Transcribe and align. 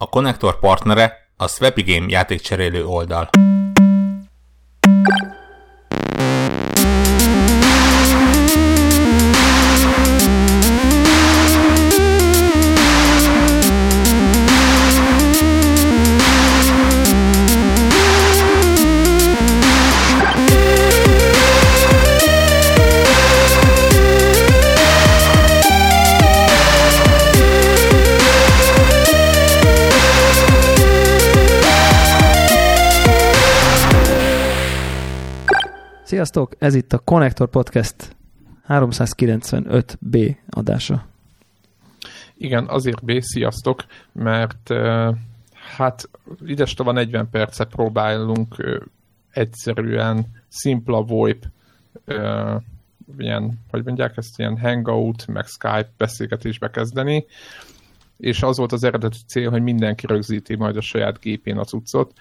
A 0.00 0.08
konnektor 0.08 0.58
partnere 0.58 1.12
a 1.36 1.48
Swapy 1.48 1.82
Game 1.82 2.06
játékcserélő 2.08 2.86
oldal. 2.86 3.30
Sziasztok, 36.18 36.54
ez 36.58 36.74
itt 36.74 36.92
a 36.92 36.98
Connector 36.98 37.48
Podcast 37.48 38.16
395B 38.68 40.36
adása. 40.50 41.06
Igen, 42.36 42.66
azért 42.68 43.04
B, 43.04 43.20
sziasztok, 43.20 43.84
mert 44.12 44.72
hát 45.76 46.08
idestova 46.46 46.92
40 46.92 47.30
perce 47.30 47.64
próbálunk 47.64 48.56
egyszerűen 49.30 50.26
szimpla 50.48 51.02
VoIP 51.02 51.46
ilyen, 53.18 53.60
hogy 53.70 53.84
mondják 53.84 54.16
ezt, 54.16 54.38
ilyen 54.38 54.58
hangout, 54.58 55.26
meg 55.26 55.46
Skype 55.46 55.90
beszélgetésbe 55.96 56.70
kezdeni, 56.70 57.26
és 58.16 58.42
az 58.42 58.56
volt 58.56 58.72
az 58.72 58.84
eredeti 58.84 59.18
cél, 59.26 59.50
hogy 59.50 59.62
mindenki 59.62 60.06
rögzíti 60.06 60.54
majd 60.54 60.76
a 60.76 60.80
saját 60.80 61.20
gépén 61.20 61.58
a 61.58 61.64
cuccot, 61.64 62.12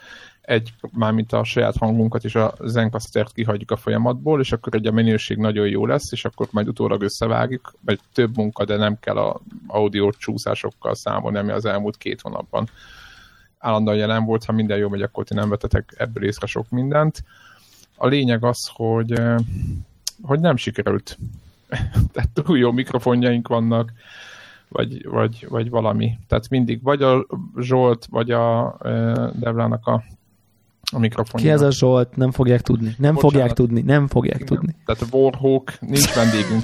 egy, 0.47 0.73
mármint 0.91 1.33
a 1.33 1.43
saját 1.43 1.77
hangunkat 1.77 2.23
és 2.23 2.35
a 2.35 2.53
Zencastert 2.63 3.33
kihagyjuk 3.33 3.71
a 3.71 3.75
folyamatból, 3.75 4.39
és 4.39 4.51
akkor 4.51 4.75
egy 4.75 4.87
a 4.87 4.91
minőség 4.91 5.37
nagyon 5.37 5.67
jó 5.67 5.85
lesz, 5.85 6.11
és 6.11 6.25
akkor 6.25 6.47
majd 6.51 6.67
utólag 6.67 7.01
összevágjuk, 7.01 7.73
vagy 7.81 7.99
több 8.13 8.35
munka, 8.35 8.65
de 8.65 8.77
nem 8.77 8.99
kell 8.99 9.17
a 9.17 9.41
audio 9.67 10.11
csúszásokkal 10.11 10.95
számolni, 10.95 11.37
ami 11.37 11.51
az 11.51 11.65
elmúlt 11.65 11.97
két 11.97 12.21
hónapban 12.21 12.69
állandóan 13.59 13.97
jelen 13.97 14.25
volt, 14.25 14.43
ha 14.43 14.51
minden 14.51 14.77
jó 14.77 14.89
megy, 14.89 15.01
akkor 15.01 15.23
ti 15.23 15.33
nem 15.33 15.49
vetetek 15.49 15.93
ebből 15.97 16.23
észre 16.23 16.47
sok 16.47 16.69
mindent. 16.69 17.23
A 17.95 18.07
lényeg 18.07 18.43
az, 18.43 18.69
hogy, 18.73 19.11
eh, 19.11 19.35
hogy 20.21 20.39
nem 20.39 20.55
sikerült. 20.55 21.17
Tehát 22.13 22.29
túl 22.33 22.57
jó 22.57 22.71
mikrofonjaink 22.71 23.47
vannak, 23.47 23.91
vagy, 24.67 25.07
vagy, 25.07 25.45
vagy 25.49 25.69
valami. 25.69 26.19
Tehát 26.27 26.49
mindig 26.49 26.83
vagy 26.83 27.01
a 27.01 27.25
Zsolt, 27.59 28.05
vagy 28.05 28.31
a 28.31 28.77
eh, 28.81 29.29
Devlának 29.33 29.87
a 29.87 30.03
a 30.93 30.99
mikrofon. 30.99 31.41
Ki 31.41 31.49
ez 31.49 31.61
a 31.61 31.71
Zsolt? 31.71 32.15
Nem 32.15 32.31
fogják 32.31 32.61
tudni. 32.61 32.95
Nem 32.97 33.13
Bocsánat. 33.13 33.19
fogják 33.21 33.53
tudni. 33.53 33.81
Nem 33.81 34.07
fogják 34.07 34.41
Igen. 34.41 34.47
tudni. 34.47 34.75
Tehát 34.85 35.13
Warhawk, 35.13 35.79
nincs 35.79 36.13
vendégünk. 36.13 36.63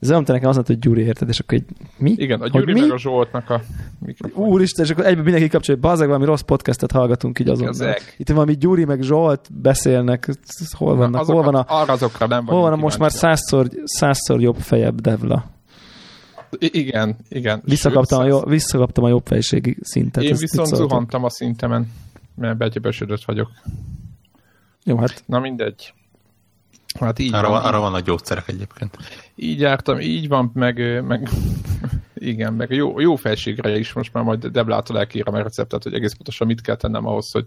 Ez 0.00 0.10
olyan, 0.10 0.22
nekem 0.26 0.48
azt 0.48 0.54
mondta, 0.54 0.72
hogy 0.72 0.78
Gyuri, 0.78 1.02
érted? 1.02 1.28
És 1.28 1.38
akkor 1.38 1.58
egy, 1.58 1.64
mi? 1.96 2.14
Igen, 2.16 2.40
a 2.40 2.48
Gyuri 2.48 2.80
meg 2.80 2.90
a 2.90 2.98
Zsoltnak 2.98 3.50
a 3.50 3.60
mikrofon. 3.98 4.44
Úristen, 4.44 4.84
és 4.84 4.90
akkor 4.90 5.06
egyben 5.06 5.24
mindenki 5.24 5.48
kapcsolja, 5.48 5.80
hogy 5.80 5.90
bazzeg 5.90 6.06
valami 6.06 6.24
rossz 6.24 6.40
podcastet 6.40 6.92
hallgatunk 6.92 7.38
így 7.38 7.48
azon. 7.48 7.74
Itt 8.16 8.28
valami 8.28 8.56
Gyuri 8.56 8.84
meg 8.84 9.02
Zsolt 9.02 9.48
beszélnek, 9.52 10.28
hol 10.76 10.96
vannak, 10.96 11.20
azok, 11.20 11.34
hol 11.34 11.44
van 11.44 11.54
a... 11.54 11.64
Arra 11.68 11.92
azokra 11.92 12.26
nem 12.26 12.46
Hol 12.46 12.60
van 12.60 12.72
a 12.72 12.76
most 12.76 12.98
már 12.98 13.12
százszor, 13.12 13.68
százszor 13.84 14.40
jobb 14.40 14.56
fejebb 14.56 15.00
Devla? 15.00 15.44
I- 16.58 16.78
igen, 16.78 17.16
igen. 17.28 17.62
Visszakaptam, 17.64 18.20
a, 18.20 18.26
jó, 18.26 18.40
visszakaptam 18.44 19.04
a 19.04 19.08
jobb 19.08 19.26
fejségi 19.26 19.76
szintet. 19.80 20.22
Én 20.22 20.36
viszont 20.36 20.68
zuhantam 20.68 21.24
a 21.24 21.30
szintemen 21.30 21.92
mert 22.34 22.56
begyebesödött 22.56 23.24
vagyok. 23.24 23.50
Jó, 24.84 24.98
hát. 24.98 25.22
Na 25.26 25.38
mindegy. 25.38 25.94
Hát 27.00 27.18
így 27.18 27.34
arra, 27.34 27.48
van, 27.48 27.62
arra 27.62 27.80
van 27.80 27.94
a 27.94 28.00
gyógyszerek 28.00 28.48
egyébként. 28.48 28.96
Így 29.34 29.60
jártam, 29.60 30.00
így 30.00 30.28
van, 30.28 30.50
meg, 30.54 31.04
meg 31.04 31.28
igen, 32.14 32.54
meg 32.54 32.70
jó, 32.70 33.00
jó 33.00 33.16
felségre 33.16 33.78
is 33.78 33.92
most 33.92 34.12
már 34.12 34.24
majd 34.24 34.46
Deblától 34.46 34.98
elkérem 34.98 35.34
a 35.34 35.42
receptet, 35.42 35.82
hogy 35.82 35.94
egész 35.94 36.12
pontosan 36.12 36.46
mit 36.46 36.60
kell 36.60 36.76
tennem 36.76 37.06
ahhoz, 37.06 37.30
hogy, 37.30 37.46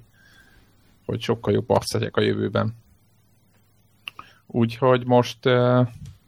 hogy 1.05 1.21
sokkal 1.21 1.53
jobb 1.53 1.69
arc 1.69 1.93
legyek 1.93 2.17
a 2.17 2.21
jövőben. 2.21 2.75
Úgyhogy 4.47 5.05
most, 5.05 5.49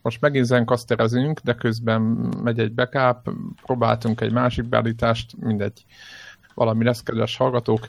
most 0.01 0.21
megint 0.21 0.45
zenkaszterezünk, 0.45 1.39
de 1.39 1.53
közben 1.53 2.01
megy 2.43 2.59
egy 2.59 2.73
backup, 2.73 3.33
próbáltunk 3.65 4.21
egy 4.21 4.31
másik 4.31 4.65
beállítást, 4.65 5.35
mindegy, 5.39 5.85
valami 6.53 6.83
lesz, 6.83 7.03
kedves 7.03 7.37
hallgatók 7.37 7.87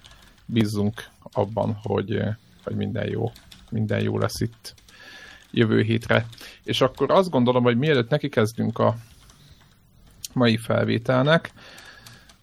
bízzunk 0.52 1.08
abban, 1.32 1.78
hogy, 1.82 2.22
hogy 2.64 2.76
minden 2.76 3.08
jó, 3.08 3.32
minden 3.70 4.02
jó 4.02 4.18
lesz 4.18 4.40
itt 4.40 4.74
jövő 5.50 5.82
hétre. 5.82 6.26
És 6.64 6.80
akkor 6.80 7.10
azt 7.10 7.30
gondolom, 7.30 7.62
hogy 7.62 7.76
mielőtt 7.76 8.08
neki 8.10 8.28
a 8.78 8.94
mai 10.32 10.56
felvételnek, 10.56 11.52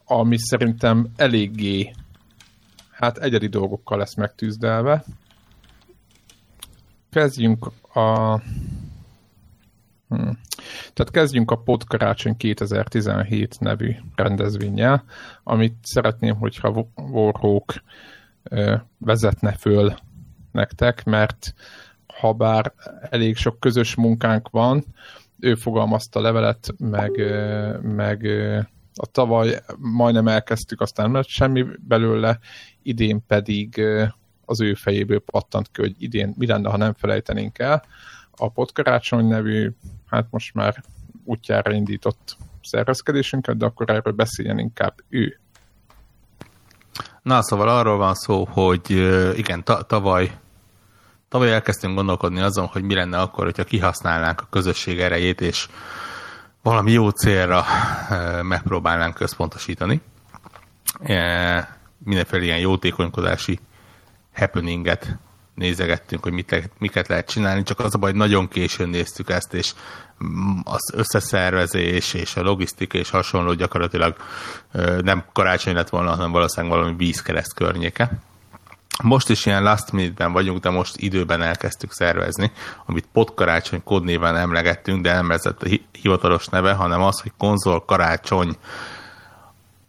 ami 0.05 0.37
szerintem 0.37 1.07
eléggé 1.15 1.91
hát 2.91 3.17
egyedi 3.17 3.47
dolgokkal 3.47 3.97
lesz 3.97 4.15
megtűzdelve. 4.15 5.03
Kezdjünk 7.09 7.65
a 7.93 8.41
Hmm. 10.07 10.39
Tehát 10.93 11.11
kezdjünk 11.11 11.51
a 11.51 11.55
Podkarácsony 11.55 12.37
2017 12.37 13.59
nevű 13.59 13.95
rendezvényel, 14.15 15.03
amit 15.43 15.75
szeretném, 15.81 16.35
hogyha 16.35 16.87
Warhawk 16.95 17.73
vezetne 18.97 19.51
föl 19.51 19.95
nektek, 20.51 21.03
mert 21.03 21.53
ha 22.19 22.33
bár 22.33 22.73
elég 23.09 23.35
sok 23.35 23.59
közös 23.59 23.95
munkánk 23.95 24.49
van, 24.49 24.85
ő 25.39 25.55
fogalmazta 25.55 26.21
levelet, 26.21 26.73
meg, 26.77 27.11
meg 27.81 28.25
a 28.93 29.05
tavaly 29.05 29.59
majdnem 29.77 30.27
elkezdtük, 30.27 30.81
aztán 30.81 31.11
mert 31.11 31.27
semmi 31.27 31.65
belőle, 31.87 32.39
idén 32.81 33.25
pedig 33.27 33.81
az 34.45 34.61
ő 34.61 34.73
fejéből 34.73 35.19
pattant 35.19 35.71
ki, 35.71 35.81
hogy 35.81 35.95
idén 35.97 36.33
mi 36.37 36.45
lenne, 36.45 36.69
ha 36.69 36.77
nem 36.77 36.93
felejtenénk 36.93 37.59
el. 37.59 37.83
A 38.37 38.49
Podkarácsony 38.49 39.27
nevű 39.27 39.71
hát 40.05 40.27
most 40.29 40.53
már 40.53 40.83
útjára 41.23 41.71
indított 41.71 42.37
szervezkedésünket, 42.61 43.57
de 43.57 43.65
akkor 43.65 43.89
erről 43.89 44.13
beszéljen 44.13 44.59
inkább 44.59 44.93
ő. 45.09 45.39
Na, 47.21 47.43
szóval 47.43 47.69
arról 47.69 47.97
van 47.97 48.13
szó, 48.13 48.45
hogy 48.45 48.89
igen, 49.37 49.63
ta- 49.63 49.87
tavaly 49.87 50.31
tavaly 51.29 51.51
elkezdtünk 51.51 51.95
gondolkodni 51.95 52.39
azon, 52.39 52.65
hogy 52.65 52.83
mi 52.83 52.93
lenne 52.93 53.19
akkor, 53.19 53.43
hogyha 53.43 53.63
kihasználnánk 53.63 54.41
a 54.41 54.47
közösség 54.49 54.99
erejét, 54.99 55.41
és 55.41 55.67
valami 56.61 56.91
jó 56.91 57.09
célra 57.09 57.63
megpróbálnánk 58.41 59.13
központosítani. 59.13 60.01
Mindenféle 61.97 62.43
ilyen 62.43 62.59
jótékonykodási 62.59 63.59
happeninget 64.33 65.17
nézegettünk, 65.57 66.23
hogy 66.23 66.31
mit 66.31 66.51
le, 66.51 66.61
miket 66.77 67.07
lehet 67.07 67.29
csinálni, 67.29 67.63
csak 67.63 67.79
az 67.79 67.95
a 67.95 67.97
baj, 67.97 68.09
hogy 68.09 68.19
nagyon 68.19 68.47
későn 68.47 68.89
néztük 68.89 69.29
ezt, 69.29 69.53
és 69.53 69.73
az 70.63 70.91
összeszervezés 70.93 72.13
és 72.13 72.35
a 72.35 72.41
logisztika 72.41 72.97
és 72.97 73.09
hasonló 73.09 73.53
gyakorlatilag 73.53 74.15
nem 75.01 75.23
karácsony 75.33 75.73
lett 75.73 75.89
volna, 75.89 76.09
hanem 76.09 76.31
valószínűleg 76.31 76.77
valami 76.77 76.95
vízkereszt 76.95 77.53
környéke. 77.53 78.11
Most 79.03 79.29
is 79.29 79.45
ilyen 79.45 79.63
last 79.63 79.91
minute-ben 79.91 80.31
vagyunk, 80.31 80.59
de 80.59 80.69
most 80.69 80.97
időben 80.97 81.41
elkezdtük 81.41 81.91
szervezni, 81.91 82.51
amit 82.85 83.07
podkarácsony 83.13 83.83
kódnéven 83.83 84.35
emlegettünk, 84.35 85.01
de 85.01 85.13
nem 85.13 85.31
ez 85.31 85.45
a 85.45 85.55
hivatalos 85.91 86.47
neve, 86.47 86.73
hanem 86.73 87.01
az, 87.01 87.21
hogy 87.21 87.31
konzol 87.37 87.85
karácsony, 87.85 88.57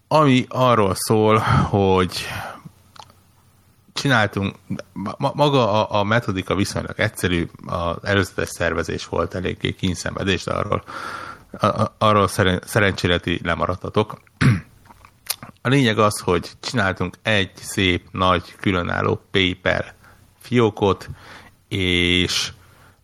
ami 0.09 0.47
arról 0.49 0.95
szól, 0.95 1.39
hogy 1.69 2.27
csináltunk, 3.99 4.55
ma, 4.93 5.33
maga 5.35 5.89
a, 5.89 6.01
a 6.01 6.05
metodika 6.05 6.55
viszonylag 6.55 7.01
egyszerű, 7.01 7.49
az 7.67 7.97
előzetes 8.03 8.49
szervezés 8.49 9.07
volt 9.07 9.35
eléggé 9.35 9.73
kínszenvedés, 9.73 10.45
de 10.45 10.53
arról, 10.53 10.85
a, 11.61 11.87
arról 11.99 12.29
szeren, 12.29 12.63
szerencsére 12.65 13.21
lemaradtatok. 13.43 14.17
A 15.63 15.69
lényeg 15.69 15.99
az, 15.99 16.19
hogy 16.21 16.51
csináltunk 16.61 17.15
egy 17.23 17.51
szép, 17.55 18.09
nagy, 18.13 18.55
különálló 18.61 19.21
paper 19.31 19.95
fiókot, 20.41 21.09
és 21.69 22.53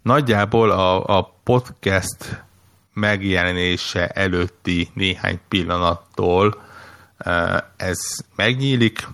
nagyjából 0.02 0.70
a, 0.70 1.18
a 1.18 1.34
podcast 1.44 2.44
megjelenése 2.92 4.06
előtti 4.06 4.90
néhány 4.94 5.40
pillanattól 5.48 6.62
eh, 7.18 7.56
ez 7.76 7.98
megnyílik, 8.36 9.06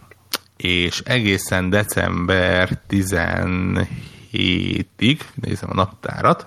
és 0.63 1.01
egészen 1.01 1.71
december 1.71 2.81
17-ig, 2.89 5.21
nézem 5.35 5.71
a 5.71 5.75
naptárat, 5.75 6.47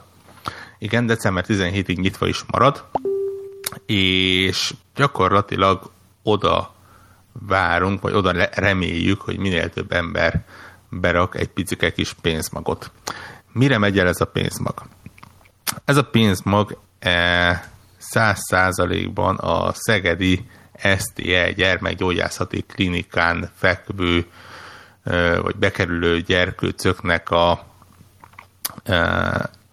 igen, 0.80 1.06
december 1.06 1.46
17-ig 1.48 2.00
nyitva 2.00 2.28
is 2.28 2.44
marad, 2.48 2.86
és 3.86 4.74
gyakorlatilag 4.96 5.92
oda 6.24 6.74
várunk, 7.32 8.02
vagy 8.02 8.14
oda 8.14 8.50
reméljük, 8.52 9.22
hogy 9.22 9.38
minél 9.38 9.70
több 9.70 9.92
ember 9.92 10.46
berak 10.90 11.36
egy 11.36 11.48
picike 11.48 11.92
kis 11.92 12.14
pénzmagot. 12.14 12.92
Mire 13.52 13.78
megy 13.78 14.00
el 14.00 14.08
ez 14.08 14.22
a 14.22 14.26
pénzmag? 14.26 14.82
Ez 15.86 15.98
a 15.98 16.04
pénzmag 16.04 16.78
e, 17.00 17.72
száz 17.98 18.40
százalékban 18.50 19.36
a 19.36 19.72
Szegedi 19.74 20.46
STE 20.98 21.52
gyermekgyógyászati 21.52 22.62
klinikán 22.62 23.50
fekvő 23.56 24.26
vagy 25.42 25.56
bekerülő 25.56 26.22
gyerkőcöknek 26.22 27.30
a 27.30 27.66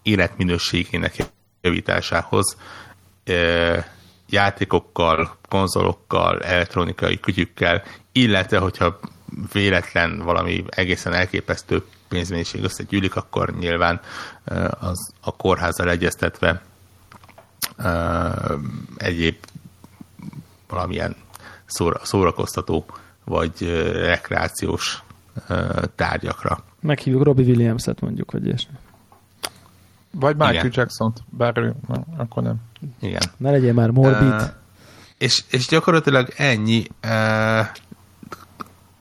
életminőségének 0.02 1.14
javításához 1.60 2.56
játékokkal, 4.28 5.36
konzolokkal, 5.48 6.42
elektronikai 6.42 7.20
kütyükkel, 7.20 7.82
illetve 8.12 8.58
hogyha 8.58 9.00
véletlen 9.52 10.18
valami 10.18 10.64
egészen 10.68 11.12
elképesztő 11.12 11.84
pénzmennyiség 12.08 12.62
összegyűlik, 12.62 13.16
akkor 13.16 13.58
nyilván 13.58 14.00
az 14.80 15.12
a 15.20 15.36
kórházzal 15.36 15.90
egyeztetve 15.90 16.62
egyéb 18.96 19.36
valamilyen 20.70 21.16
szóra, 21.66 22.00
szórakoztató 22.02 22.84
vagy 23.24 23.52
rekreációs 23.92 25.02
tárgyakra. 25.94 26.64
Meghívjuk 26.80 27.22
Robbie 27.22 27.46
Williams-et 27.46 28.00
mondjuk, 28.00 28.30
vagy 28.30 28.46
ilyesmi. 28.46 28.74
Vagy 30.10 30.36
Michael 30.36 30.54
Igen. 30.54 30.70
Jackson-t, 30.74 31.22
bár 31.28 31.58
ő, 31.58 31.74
na, 31.88 32.04
akkor 32.16 32.42
nem. 32.42 32.56
Igen. 33.00 33.22
Ne 33.36 33.50
legyen 33.50 33.74
már 33.74 33.90
morbid. 33.90 34.32
Uh, 34.32 34.42
és, 35.18 35.44
és 35.50 35.66
gyakorlatilag 35.66 36.32
ennyi 36.36 36.84
uh, 37.04 37.66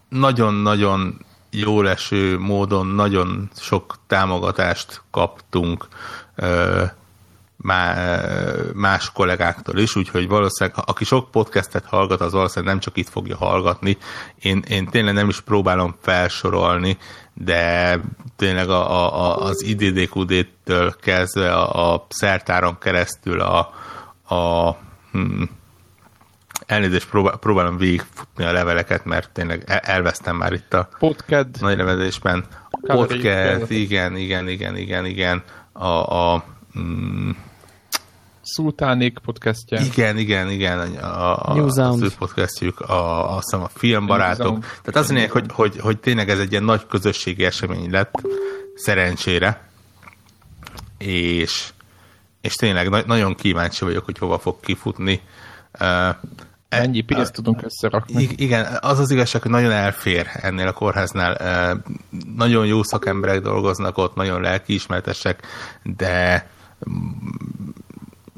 nagyon-nagyon 0.09 1.25
jó 1.49 1.81
leső 1.81 2.39
módon 2.39 2.87
nagyon 2.87 3.49
sok 3.55 3.97
támogatást 4.07 5.01
kaptunk 5.11 5.87
uh, 6.37 6.89
más 8.73 9.11
kollégáktól 9.11 9.77
is, 9.77 9.95
úgyhogy 9.95 10.27
valószínűleg, 10.27 10.83
aki 10.85 11.05
sok 11.05 11.31
podcastet 11.31 11.85
hallgat, 11.85 12.21
az 12.21 12.31
valószínűleg 12.31 12.73
nem 12.73 12.83
csak 12.83 12.97
itt 12.97 13.09
fogja 13.09 13.37
hallgatni. 13.37 13.97
Én, 14.39 14.63
én 14.67 14.85
tényleg 14.85 15.13
nem 15.13 15.29
is 15.29 15.41
próbálom 15.41 15.95
felsorolni, 16.01 16.97
de 17.33 17.99
tényleg 18.35 18.69
a, 18.69 19.13
a, 19.15 19.45
az 19.45 19.63
IDDQD-től 19.63 20.95
kezdve 21.01 21.53
a, 21.53 21.93
a 21.93 22.05
szertáron 22.09 22.77
keresztül 22.77 23.41
a, 23.41 23.73
a 24.35 24.75
hmm, 25.11 25.49
elnézést 26.65 27.09
próbál, 27.09 27.37
próbálom 27.37 27.77
végigfutni 27.77 28.43
a 28.43 28.51
leveleket, 28.51 29.05
mert 29.05 29.31
tényleg 29.31 29.63
elvesztem 29.65 30.35
már 30.35 30.53
itt 30.53 30.73
a 30.73 30.89
Podcast. 30.99 31.47
nagy 31.59 31.77
levelésben. 31.77 32.45
Podcast, 32.81 33.71
igen, 33.71 34.15
igen, 34.15 34.47
igen, 34.47 34.77
igen, 34.77 35.05
igen. 35.05 35.43
A, 35.71 35.87
a 35.87 36.43
mm, 36.79 37.29
Szultánik 38.53 39.19
podcastja. 39.19 39.79
Igen, 39.79 40.17
igen, 40.17 40.49
igen, 40.49 40.79
a, 40.95 41.51
a, 41.51 41.63
az 41.63 42.01
ő 42.01 42.09
podcastjuk, 42.17 42.79
a, 42.79 43.35
azt 43.35 43.43
hiszem 43.49 43.63
a 43.63 43.69
filmbarátok. 43.73 44.59
Tehát 44.59 44.95
az 44.95 45.11
lényeg, 45.11 45.31
hogy, 45.31 45.45
hogy, 45.51 45.79
hogy 45.79 45.99
tényleg 45.99 46.29
ez 46.29 46.39
egy 46.39 46.51
ilyen 46.51 46.63
nagy 46.63 46.87
közösségi 46.87 47.45
esemény 47.45 47.91
lett, 47.91 48.21
szerencsére, 48.75 49.69
és, 50.97 51.69
és 52.41 52.53
tényleg 52.53 52.89
na- 52.89 53.05
nagyon 53.05 53.35
kíváncsi 53.35 53.85
vagyok, 53.85 54.05
hogy 54.05 54.17
hova 54.17 54.39
fog 54.39 54.59
kifutni. 54.59 55.21
Uh, 55.79 56.15
Ennyi 56.69 57.01
pénzt 57.01 57.33
tudunk 57.33 57.61
összerakni. 57.63 58.29
Igen, 58.35 58.77
az 58.81 58.99
az 58.99 59.11
igazság, 59.11 59.41
hogy 59.41 59.51
nagyon 59.51 59.71
elfér 59.71 60.27
ennél 60.33 60.67
a 60.67 60.73
kórháznál. 60.73 61.83
Nagyon 62.35 62.65
jó 62.65 62.83
szakemberek 62.83 63.41
dolgoznak 63.41 63.97
ott, 63.97 64.15
nagyon 64.15 64.41
lelkiismertesek, 64.41 65.45
de 65.83 66.49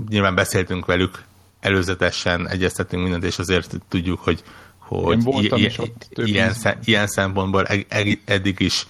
nyilván 0.09 0.35
beszéltünk 0.35 0.85
velük 0.85 1.23
előzetesen, 1.59 2.47
egyeztetünk 2.47 3.01
mindent, 3.01 3.23
és 3.23 3.39
azért 3.39 3.75
tudjuk, 3.89 4.19
hogy, 4.19 4.43
hogy 4.77 5.23
i- 5.53 5.91
ilyen, 6.15 6.53
ilyen 6.83 7.07
szempontból 7.07 7.67
eddig 8.25 8.59
is 8.59 8.87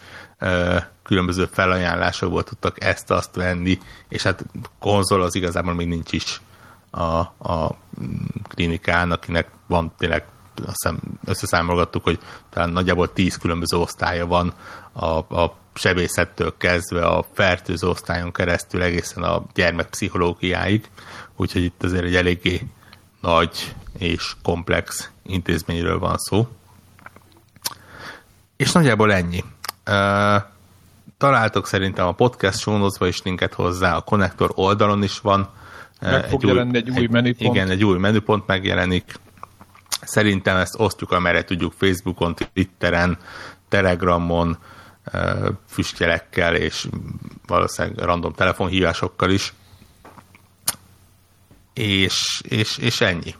különböző 1.03 1.45
felajánlásokból 1.51 2.43
tudtak 2.43 2.83
ezt-azt 2.83 3.35
venni, 3.35 3.77
és 4.09 4.23
hát 4.23 4.45
konzol 4.79 5.21
az 5.21 5.35
igazából 5.35 5.73
még 5.73 5.87
nincs 5.87 6.11
is 6.11 6.41
a, 6.89 7.03
a 7.49 7.77
klinikán, 8.47 9.11
akinek 9.11 9.49
van 9.67 9.93
tényleg 9.97 10.23
azt 10.55 10.81
hiszem 10.81 10.99
összeszámolgattuk, 11.25 12.03
hogy 12.03 12.19
talán 12.49 12.69
nagyjából 12.69 13.13
tíz 13.13 13.37
különböző 13.37 13.77
osztálya 13.77 14.27
van 14.27 14.53
a, 14.91 15.05
a 15.41 15.55
sebészettől 15.73 16.53
kezdve 16.57 17.05
a 17.05 17.25
fertőző 17.33 17.87
osztályon 17.87 18.31
keresztül 18.31 18.81
egészen 18.81 19.23
a 19.23 19.43
gyermekpszichológiáig, 19.53 20.89
úgyhogy 21.35 21.63
itt 21.63 21.83
azért 21.83 22.03
egy 22.03 22.15
eléggé 22.15 22.61
nagy 23.21 23.75
és 23.97 24.35
komplex 24.43 25.09
intézményről 25.23 25.99
van 25.99 26.17
szó. 26.17 26.47
És 28.57 28.71
nagyjából 28.71 29.13
ennyi. 29.13 29.43
találtok 31.17 31.67
szerintem 31.67 32.07
a 32.07 32.11
podcast 32.11 32.59
sónozva 32.59 33.07
is 33.07 33.21
linket 33.21 33.53
hozzá, 33.53 33.95
a 33.95 34.01
konnektor 34.01 34.51
oldalon 34.55 35.03
is 35.03 35.19
van. 35.19 35.49
Meg 36.01 36.29
fog 36.29 36.43
egy 36.43 36.47
jelenni 36.47 36.77
egy 36.77 36.89
új 36.89 37.07
menüpont. 37.07 37.55
Igen, 37.55 37.69
egy 37.69 37.83
új 37.83 37.97
menüpont 37.97 38.47
megjelenik. 38.47 39.19
Szerintem 40.01 40.57
ezt 40.57 40.79
osztjuk, 40.79 41.11
amerre 41.11 41.43
tudjuk 41.43 41.73
Facebookon, 41.77 42.35
Twitteren, 42.35 43.17
Telegramon, 43.69 44.57
füstjelekkel 45.67 46.55
és 46.55 46.87
valószínűleg 47.47 47.97
random 47.97 48.33
telefonhívásokkal 48.33 49.29
is. 49.29 49.53
És, 51.73 52.41
és, 52.47 52.77
és 52.77 53.01
ennyi. 53.01 53.35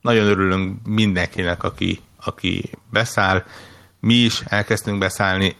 Nagyon 0.00 0.26
örülünk 0.26 0.86
mindenkinek, 0.86 1.62
aki, 1.62 2.00
aki 2.24 2.70
beszáll. 2.90 3.44
Mi 4.00 4.14
is 4.14 4.42
elkezdtünk 4.46 4.98
beszállni. 4.98 5.56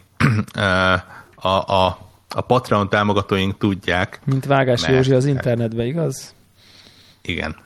a, 1.34 1.48
a, 1.48 1.98
a 2.28 2.40
Patreon 2.40 2.88
támogatóink 2.88 3.58
tudják. 3.58 4.20
Mint 4.24 4.44
Vágás 4.44 4.80
mert, 4.80 4.94
Józsi 4.94 5.12
az 5.12 5.24
internetbe, 5.24 5.84
igaz? 5.84 6.34
Igen. 7.28 7.56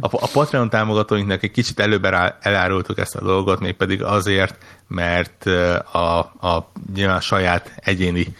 A, 0.00 0.08
a 0.10 0.28
Patreon 0.32 0.68
támogatóinknak 0.68 1.42
egy 1.42 1.50
kicsit 1.50 1.80
előbb 1.80 2.04
elárultuk 2.40 2.98
ezt 2.98 3.14
a 3.14 3.24
dolgot, 3.24 3.60
mégpedig 3.60 4.02
azért, 4.02 4.64
mert 4.86 5.46
a, 5.92 6.18
a 6.18 6.70
nyilván 6.94 7.20
saját 7.20 7.72
egyéni 7.76 8.36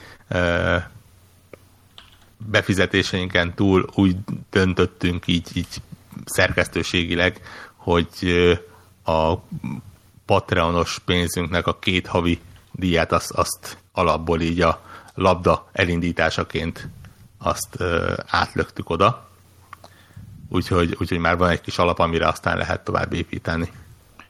befizetéseinken 2.36 3.54
túl 3.54 3.88
úgy 3.94 4.16
döntöttünk 4.50 5.26
így, 5.26 5.48
így 5.54 5.82
szerkesztőségileg, 6.24 7.40
hogy 7.76 8.08
a 9.04 9.34
Patreonos 10.24 10.98
pénzünknek 11.04 11.66
a 11.66 11.78
két 11.78 12.06
havi 12.06 12.40
díját 12.72 13.12
azt, 13.12 13.30
azt 13.30 13.78
alapból 13.92 14.40
így 14.40 14.60
a 14.60 14.82
labda 15.14 15.68
elindításaként 15.72 16.88
azt 17.38 17.74
ö, 17.78 18.12
átlöktük 18.26 18.90
oda 18.90 19.25
úgyhogy, 20.48 20.96
úgyhogy 21.00 21.18
már 21.18 21.36
van 21.36 21.50
egy 21.50 21.60
kis 21.60 21.78
alap, 21.78 21.98
amire 21.98 22.28
aztán 22.28 22.56
lehet 22.56 22.84
tovább 22.84 23.12
építeni. 23.12 23.68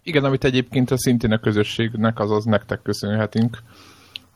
Igen, 0.02 0.25
amit 0.25 0.44
egyébként 0.44 0.90
a 0.90 0.99
szintén 0.99 1.32
a 1.32 1.38
közösségnek, 1.38 2.18
azaz 2.18 2.44
nektek 2.44 2.82
köszönhetünk. 2.82 3.58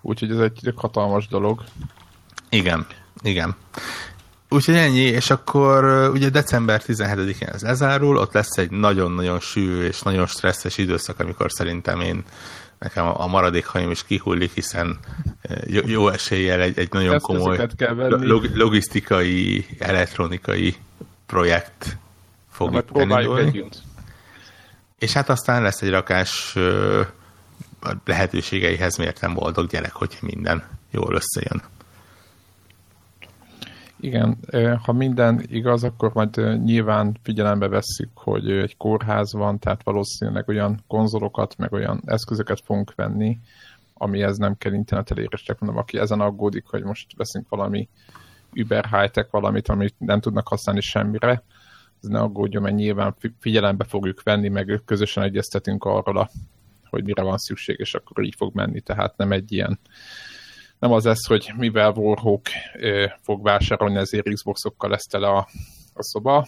Úgyhogy 0.01 0.31
ez 0.31 0.39
egy 0.39 0.73
hatalmas 0.77 1.29
dolog. 1.29 1.63
Igen, 2.49 2.87
igen. 3.23 3.57
Úgyhogy 4.49 4.75
ennyi, 4.75 5.01
és 5.01 5.31
akkor 5.31 6.11
ugye 6.13 6.29
december 6.29 6.83
17-én 6.87 7.49
ez 7.49 7.63
lezárul, 7.63 8.17
ott 8.17 8.33
lesz 8.33 8.57
egy 8.57 8.71
nagyon-nagyon 8.71 9.41
sű 9.41 9.83
és 9.83 10.03
nagyon 10.03 10.27
stresszes 10.27 10.79
időszak, 10.79 11.21
amikor 11.21 11.51
szerintem 11.51 12.01
én 12.01 12.25
nekem 12.79 13.07
a 13.07 13.27
maradék 13.27 13.67
hajam 13.67 13.91
is 13.91 14.05
kihullik, 14.05 14.53
hiszen 14.55 14.99
jó 15.67 16.09
eséllyel 16.09 16.61
egy, 16.61 16.79
egy 16.79 16.93
nagyon 16.93 17.15
Ezt 17.15 17.25
komoly 17.25 17.69
logisztikai, 18.55 19.67
elektronikai 19.79 20.77
projekt 21.31 21.99
fog 22.49 22.75
itt 22.75 22.97
elindulni. 22.97 23.65
És 24.99 25.13
hát 25.13 25.29
aztán 25.29 25.63
lesz 25.63 25.83
egy 25.83 25.91
rakás 25.91 26.57
lehetőségeihez 28.05 28.97
mértem 28.97 29.35
boldog 29.35 29.67
gyerek, 29.67 29.93
hogy 29.93 30.19
minden 30.21 30.63
jól 30.91 31.15
összejön. 31.15 31.63
Igen, 34.01 34.39
ha 34.83 34.93
minden 34.93 35.45
igaz, 35.47 35.85
akkor 35.85 36.11
majd 36.15 36.63
nyilván 36.65 37.17
figyelembe 37.23 37.69
vesszük, 37.69 38.11
hogy 38.15 38.51
egy 38.51 38.77
kórház 38.77 39.33
van, 39.33 39.59
tehát 39.59 39.83
valószínűleg 39.83 40.49
olyan 40.49 40.85
konzolokat, 40.87 41.57
meg 41.59 41.73
olyan 41.73 42.03
eszközöket 42.05 42.63
fogunk 42.65 42.95
venni, 42.95 43.39
amihez 43.95 44.37
nem 44.37 44.57
kell 44.59 44.73
internet 44.73 45.11
elérésre, 45.11 45.57
mondom, 45.59 45.79
aki 45.81 45.99
ezen 45.99 46.21
aggódik, 46.21 46.67
hogy 46.67 46.83
most 46.83 47.07
veszünk 47.17 47.49
valami 47.49 47.89
Uber 48.55 48.85
high-tech 48.85 49.31
valamit, 49.31 49.69
amit 49.69 49.95
nem 49.99 50.21
tudnak 50.21 50.49
használni 50.49 50.81
semmire, 50.81 51.43
ez 52.03 52.09
ne 52.09 52.21
aggódjon, 52.21 52.63
mert 52.63 52.75
nyilván 52.75 53.15
figyelembe 53.41 53.85
fogjuk 53.85 54.23
venni, 54.23 54.49
meg 54.49 54.83
közösen 54.85 55.23
egyeztetünk 55.23 55.85
arról, 55.85 56.31
hogy 56.85 57.05
mire 57.05 57.23
van 57.23 57.39
szükség, 57.39 57.79
és 57.79 57.95
akkor 57.95 58.25
így 58.25 58.35
fog 58.37 58.55
menni, 58.55 58.81
tehát 58.81 59.17
nem 59.17 59.33
egy 59.33 59.53
ilyen 59.53 59.79
nem 60.79 60.93
az 60.93 61.05
lesz, 61.05 61.27
hogy 61.27 61.53
mivel 61.57 61.93
Warhawk 61.93 62.47
fog 63.23 63.43
vásárolni, 63.43 63.97
ezért 63.97 64.33
Xboxokkal 64.33 64.91
lesz 64.91 65.07
tele 65.07 65.29
a, 65.29 65.49
a 65.95 66.03
szoba, 66.03 66.47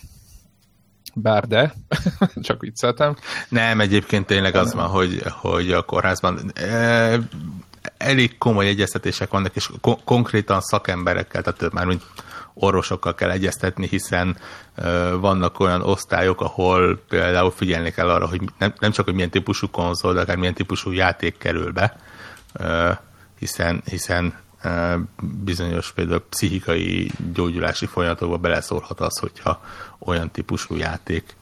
bár 1.15 1.47
de, 1.47 1.75
csak 2.41 2.61
vicceltem. 2.61 3.17
Nem, 3.49 3.81
egyébként 3.81 4.27
tényleg 4.27 4.55
az 4.55 4.75
van, 4.75 4.89
hogy, 4.89 5.23
hogy 5.41 5.73
a 5.73 5.83
kórházban 5.83 6.51
e, 6.55 7.19
elég 7.97 8.39
komoly 8.39 8.67
egyeztetések 8.67 9.31
vannak, 9.31 9.57
és 9.57 9.71
ko- 9.81 10.05
konkrétan 10.05 10.61
szakemberekkel, 10.61 11.43
tehát 11.43 11.73
már 11.73 11.87
mint 11.87 12.03
orvosokkal 12.55 13.15
kell 13.15 13.31
egyeztetni, 13.31 13.87
hiszen 13.87 14.37
e, 14.75 15.11
vannak 15.11 15.61
olyan 15.61 15.83
osztályok, 15.83 16.41
ahol 16.41 17.03
például 17.09 17.51
figyelni 17.51 17.91
kell 17.91 18.11
arra, 18.11 18.27
hogy 18.29 18.41
nem, 18.59 18.73
nem 18.79 18.91
csak, 18.91 19.05
hogy 19.05 19.15
milyen 19.15 19.31
típusú 19.31 19.71
konzol, 19.71 20.15
de 20.15 20.21
akár 20.21 20.37
milyen 20.37 20.55
típusú 20.55 20.91
játék 20.91 21.39
kerül 21.39 21.73
be, 21.73 21.97
e, 22.53 23.01
hiszen, 23.39 23.83
hiszen 23.85 24.35
bizonyos 25.45 25.93
például 25.93 26.25
pszichikai 26.29 27.11
gyógyulási 27.33 27.87
folyamatokba 27.87 28.37
beleszólhat 28.37 29.01
az, 29.01 29.19
hogyha 29.19 29.65
olyan 29.99 30.31
típusú 30.31 30.77
játék 30.77 31.37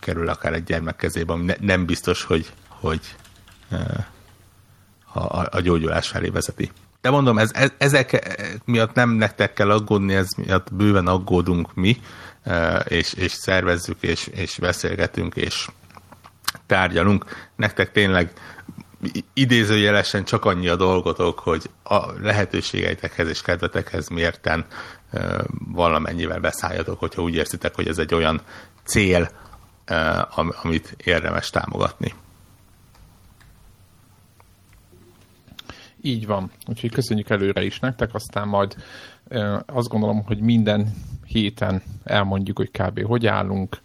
kerül 0.00 0.28
akár 0.28 0.52
egy 0.52 0.64
gyermek 0.64 0.96
kezébe, 0.96 1.32
ami 1.32 1.44
ne, 1.44 1.54
nem 1.60 1.84
biztos, 1.84 2.22
hogy, 2.24 2.52
hogy 2.68 3.00
a, 5.14 5.46
a 5.50 5.60
gyógyulás 5.60 6.08
felé 6.08 6.28
vezeti. 6.28 6.70
De 7.00 7.10
mondom, 7.10 7.38
ez, 7.38 7.50
ez, 7.54 7.72
ezek 7.78 8.38
miatt 8.64 8.94
nem 8.94 9.10
nektek 9.10 9.52
kell 9.52 9.70
aggódni, 9.70 10.14
ez 10.14 10.28
miatt 10.36 10.74
bőven 10.74 11.06
aggódunk 11.06 11.74
mi, 11.74 12.00
és, 12.84 13.12
és 13.12 13.32
szervezzük, 13.32 14.02
és, 14.02 14.26
és 14.26 14.58
beszélgetünk, 14.58 15.36
és 15.36 15.68
tárgyalunk. 16.66 17.48
Nektek 17.56 17.92
tényleg 17.92 18.32
idézőjelesen 19.32 20.24
csak 20.24 20.44
annyi 20.44 20.68
a 20.68 20.76
dolgotok, 20.76 21.38
hogy 21.38 21.70
a 21.82 22.12
lehetőségeitekhez 22.20 23.28
és 23.28 23.42
kedvetekhez 23.42 24.08
mérten 24.08 24.66
valamennyivel 25.72 26.40
beszálljatok, 26.40 26.98
hogyha 26.98 27.22
úgy 27.22 27.34
érzitek, 27.34 27.74
hogy 27.74 27.88
ez 27.88 27.98
egy 27.98 28.14
olyan 28.14 28.40
cél, 28.84 29.30
amit 30.62 30.94
érdemes 31.04 31.50
támogatni. 31.50 32.14
Így 36.06 36.26
van. 36.26 36.50
Úgyhogy 36.66 36.90
köszönjük 36.90 37.30
előre 37.30 37.64
is 37.64 37.80
nektek, 37.80 38.14
aztán 38.14 38.48
majd 38.48 38.76
azt 39.66 39.88
gondolom, 39.88 40.24
hogy 40.24 40.40
minden 40.40 40.88
héten 41.26 41.82
elmondjuk, 42.04 42.56
hogy 42.56 42.70
kb. 42.70 43.02
hogy 43.02 43.26
állunk, 43.26 43.78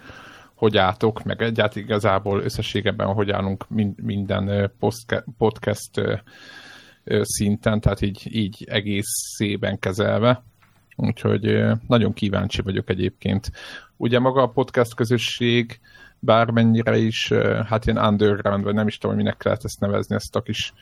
hogy 0.54 0.78
álltok, 0.78 1.24
meg 1.24 1.42
egyáltalán 1.42 1.86
igazából 1.86 2.42
összességében 2.42 3.14
hogy 3.14 3.32
állunk 3.32 3.66
minden 3.96 4.72
podcast 5.38 6.02
szinten, 7.22 7.80
tehát 7.82 8.02
így, 8.02 8.36
így 8.36 8.66
szében 9.02 9.80
kezelve. 9.80 10.44
Úgyhogy 10.96 11.64
nagyon 11.88 12.14
kíváncsi 12.14 12.62
vagyok 12.62 12.90
egyébként. 12.90 13.52
Ugye 13.98 14.20
maga 14.20 14.42
a 14.42 14.50
podcast 14.50 14.96
közösség 14.96 15.80
bármennyire 16.20 16.98
is, 16.98 17.34
hát 17.66 17.86
ilyen 17.86 18.06
underground, 18.06 18.64
vagy 18.64 18.74
nem 18.74 18.88
is 18.88 18.98
tudom, 18.98 19.16
minek 19.16 19.44
lehet 19.44 19.64
ezt 19.64 19.80
nevezni, 19.80 20.16
ezt 20.16 20.36
a 20.36 20.42
kis 20.42 20.74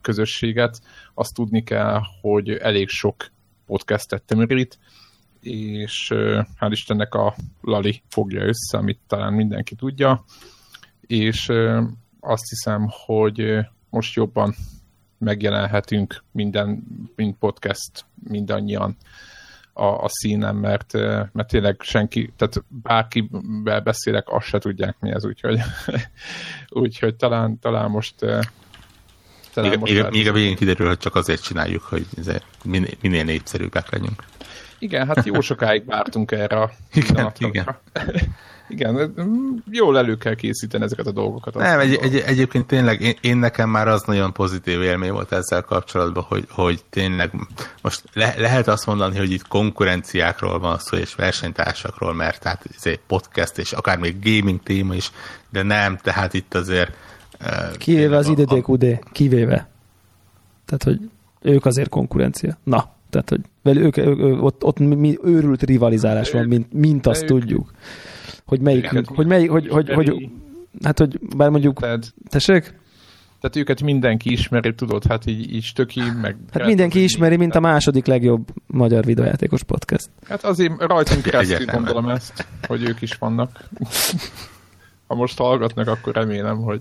közösséget, 0.00 0.80
azt 1.14 1.34
tudni 1.34 1.62
kell, 1.62 2.00
hogy 2.20 2.50
elég 2.50 2.88
sok 2.88 3.30
podcastet 3.66 4.22
tömörít, 4.22 4.78
és 5.40 6.12
hál' 6.58 6.70
Istennek 6.70 7.14
a 7.14 7.34
Lali 7.60 8.02
fogja 8.08 8.42
össze, 8.42 8.78
amit 8.78 9.00
talán 9.06 9.32
mindenki 9.32 9.74
tudja, 9.74 10.24
és 11.00 11.48
azt 12.20 12.48
hiszem, 12.48 12.88
hogy 13.06 13.58
most 13.90 14.14
jobban 14.14 14.54
megjelenhetünk 15.18 16.24
minden, 16.32 16.82
mind 17.16 17.34
podcast, 17.34 18.04
mindannyian 18.28 18.96
a, 19.72 19.84
a 19.84 20.08
színen, 20.08 20.54
mert, 20.54 20.92
mert 21.32 21.48
tényleg 21.48 21.76
senki, 21.80 22.32
tehát 22.36 22.64
bárkivel 22.68 23.80
beszélek, 23.80 24.24
azt 24.28 24.46
se 24.46 24.58
tudják 24.58 24.96
mi 25.00 25.10
ez, 25.10 25.24
úgyhogy, 25.24 25.60
úgyhogy 26.68 27.14
talán, 27.14 27.58
talán 27.58 27.90
most 27.90 28.14
talán 29.54 29.70
még, 29.70 29.78
most 29.78 29.92
még, 29.92 30.10
még 30.10 30.28
a 30.28 30.32
végén 30.32 30.56
kiderül, 30.56 30.86
hogy 30.86 30.98
csak 30.98 31.14
azért 31.14 31.42
csináljuk, 31.42 31.82
hogy 31.82 32.06
minél, 32.64 32.90
minél 33.00 33.24
népszerűbbek 33.24 33.90
legyünk. 33.90 34.24
Igen, 34.78 35.06
hát 35.06 35.24
jó 35.24 35.40
sokáig 35.40 35.84
vártunk 35.86 36.30
erre 36.30 36.56
a 36.60 36.70
igen, 36.92 37.32
igen. 37.38 37.66
igen, 38.72 39.14
jól 39.70 39.98
elő 39.98 40.16
kell 40.16 40.34
készíteni 40.34 40.84
ezeket 40.84 41.06
a 41.06 41.12
dolgokat. 41.12 41.54
Nem, 41.54 41.78
egy, 41.78 41.94
egy, 41.94 42.16
egyébként 42.16 42.66
tényleg 42.66 43.00
én, 43.00 43.14
én 43.20 43.36
nekem 43.36 43.70
már 43.70 43.88
az 43.88 44.02
nagyon 44.02 44.32
pozitív 44.32 44.82
élmény 44.82 45.12
volt 45.12 45.32
ezzel 45.32 45.62
kapcsolatban, 45.62 46.24
hogy, 46.28 46.44
hogy 46.50 46.84
tényleg 46.90 47.32
most 47.82 48.02
le, 48.12 48.34
lehet 48.38 48.68
azt 48.68 48.86
mondani, 48.86 49.18
hogy 49.18 49.30
itt 49.30 49.48
konkurenciákról 49.48 50.58
van 50.58 50.78
szó, 50.78 50.96
és 50.96 51.14
versenytársakról, 51.14 52.14
mert 52.14 52.40
tehát 52.40 52.64
ez 52.76 52.86
egy 52.86 53.00
podcast, 53.06 53.58
és 53.58 53.72
akár 53.72 53.98
még 53.98 54.16
gaming 54.22 54.62
téma 54.62 54.94
is, 54.94 55.10
de 55.50 55.62
nem, 55.62 55.96
tehát 55.96 56.34
itt 56.34 56.54
azért... 56.54 56.92
Kivéve 57.78 58.16
az 58.16 58.28
IDDQD, 58.28 58.98
kivéve. 59.12 59.68
Tehát, 60.64 60.82
hogy 60.82 61.10
ők 61.40 61.66
azért 61.66 61.88
konkurencia. 61.88 62.58
Na, 62.64 62.90
tehát, 63.10 63.28
hogy 63.28 63.76
ők, 63.76 63.96
ők, 63.96 64.18
ők, 64.18 64.42
ott, 64.42 64.64
ott 64.64 64.78
mi, 64.78 65.18
őrült 65.24 65.62
rivalizálás 65.62 66.30
van, 66.30 66.46
mint, 66.46 66.72
mint 66.72 67.06
azt 67.06 67.22
ők, 67.22 67.28
tudjuk. 67.28 67.70
Hogy 68.44 68.60
melyik, 68.60 69.06
hogy, 69.06 69.26
melyik, 69.26 69.50
hogy, 69.50 69.68
hogy, 69.68 69.88
hogy, 69.88 70.28
hát, 70.82 70.98
hogy 70.98 71.18
bár 71.36 71.50
mondjuk, 71.50 71.80
Tehát, 71.80 72.14
tessék? 72.28 72.80
Tehát 73.40 73.56
őket 73.56 73.82
mindenki 73.82 74.32
ismeri, 74.32 74.74
tudod, 74.74 75.06
hát 75.06 75.26
így, 75.26 75.54
így 75.54 75.62
stöki, 75.62 76.02
meg... 76.20 76.36
Hát 76.52 76.66
mindenki 76.66 77.02
ismeri, 77.02 77.36
mint 77.36 77.54
a 77.54 77.60
második 77.60 78.06
legjobb 78.06 78.48
magyar 78.66 79.04
videójátékos 79.04 79.62
podcast. 79.62 80.10
Hát 80.28 80.44
azért 80.44 80.80
rajtunk 80.80 81.22
keresztül 81.22 81.66
gondolom 81.66 82.08
ezt, 82.08 82.46
hogy 82.66 82.82
ők 82.82 83.00
is 83.00 83.14
vannak. 83.14 83.68
ha 85.06 85.14
most 85.14 85.38
hallgatnak, 85.38 85.88
akkor 85.88 86.14
remélem, 86.14 86.56
hogy... 86.56 86.80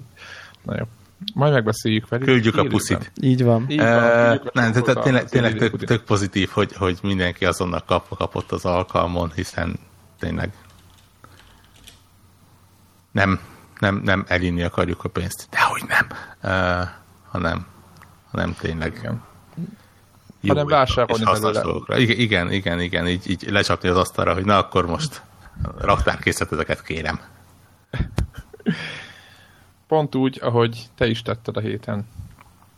Na 0.64 0.76
jó. 0.78 0.86
Majd 1.34 1.54
megbeszéljük 1.54 2.10
velük. 2.10 2.26
Küldjük 2.26 2.58
a 2.58 2.64
puszit. 2.64 3.12
Így 3.22 3.44
van. 3.44 3.66
Így 3.70 3.80
van 3.80 4.38
uh, 4.38 4.44
nem, 4.54 4.72
tehát 4.72 5.02
tényleg, 5.04 5.30
tényleg 5.30 5.58
tök, 5.58 5.84
tök 5.84 6.04
pozitív, 6.04 6.50
hogy, 6.50 6.74
hogy 6.74 7.00
mindenki 7.04 7.46
azonnal 7.46 7.84
kap, 7.86 8.18
kapott 8.18 8.52
az 8.52 8.66
alkalmon, 8.66 9.32
hiszen 9.36 9.80
tényleg 10.20 10.52
nem, 13.12 13.40
nem, 13.80 14.02
nem 14.04 14.26
elinni 14.28 14.64
akarjuk 14.64 15.04
a 15.04 15.10
pénzt. 15.10 15.48
Dehogy 15.50 15.84
nem. 15.88 16.08
Uh, 16.44 16.88
hanem, 17.30 17.66
hanem 18.32 18.56
tényleg 18.60 18.96
igen. 18.98 19.22
jó 20.42 20.54
hanem 20.54 20.68
vásárolni 20.68 21.24
dolgokra. 21.42 21.98
Igen, 21.98 22.20
igen, 22.20 22.52
igen, 22.52 22.80
igen, 22.80 23.08
így, 23.08 23.30
így 23.30 23.50
lecsapni 23.50 23.90
az 23.90 23.98
asztalra, 23.98 24.34
hogy 24.34 24.46
na 24.46 24.58
akkor 24.58 24.86
most 24.86 25.22
raktárkészleteket 25.78 26.84
kérem. 26.84 27.20
pont 29.88 30.16
úgy, 30.16 30.40
ahogy 30.42 30.90
te 30.96 31.08
is 31.08 31.22
tetted 31.22 31.58
a 31.58 31.60
héten. 31.60 32.08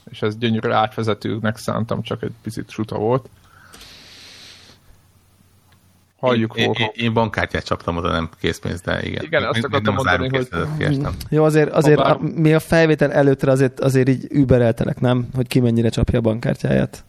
És 0.09 0.21
ez 0.21 0.37
gyönyörű 0.37 0.69
átvezetőnek 0.69 1.57
szántam, 1.57 2.01
csak 2.01 2.23
egy 2.23 2.33
picit 2.41 2.69
suta 2.69 2.97
volt. 2.97 3.29
Halljuk 6.23 6.57
én, 6.57 6.71
én, 6.73 6.89
én 6.93 7.13
bankkártyát 7.13 7.65
csaptam 7.65 7.97
oda, 7.97 8.11
nem 8.11 8.29
készpénzt, 8.39 8.83
de 8.83 9.03
igen. 9.03 9.23
Igen, 9.23 9.43
azt 9.43 9.63
akartam 9.63 9.93
mondani, 9.93 10.29
hogy... 10.29 10.47
Kértem. 10.77 11.13
Jó, 11.29 11.43
azért, 11.43 11.69
azért 11.69 11.99
a, 11.99 12.19
mi 12.35 12.53
a 12.53 12.59
felvétel 12.59 13.11
előttre 13.11 13.51
azért, 13.51 13.79
azért 13.79 14.09
így 14.09 14.25
übereltelek, 14.29 14.99
nem? 14.99 15.27
Hogy 15.35 15.47
ki 15.47 15.59
mennyire 15.59 15.89
csapja 15.89 16.17
a 16.17 16.21
bankkártyáját. 16.21 17.03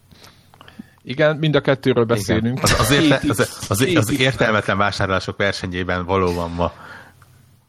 Igen, 1.03 1.35
mind 1.35 1.55
a 1.55 1.61
kettőről 1.61 2.03
beszélünk. 2.03 2.63
Az, 2.63 2.75
az, 2.79 2.91
érte, 2.91 3.21
az, 3.29 3.39
az, 3.39 3.65
az, 3.67 3.87
az 3.95 4.19
értelmetlen 4.19 4.77
vásárlások 4.77 5.37
versenyében 5.37 6.05
valóban 6.05 6.51
ma 6.51 6.71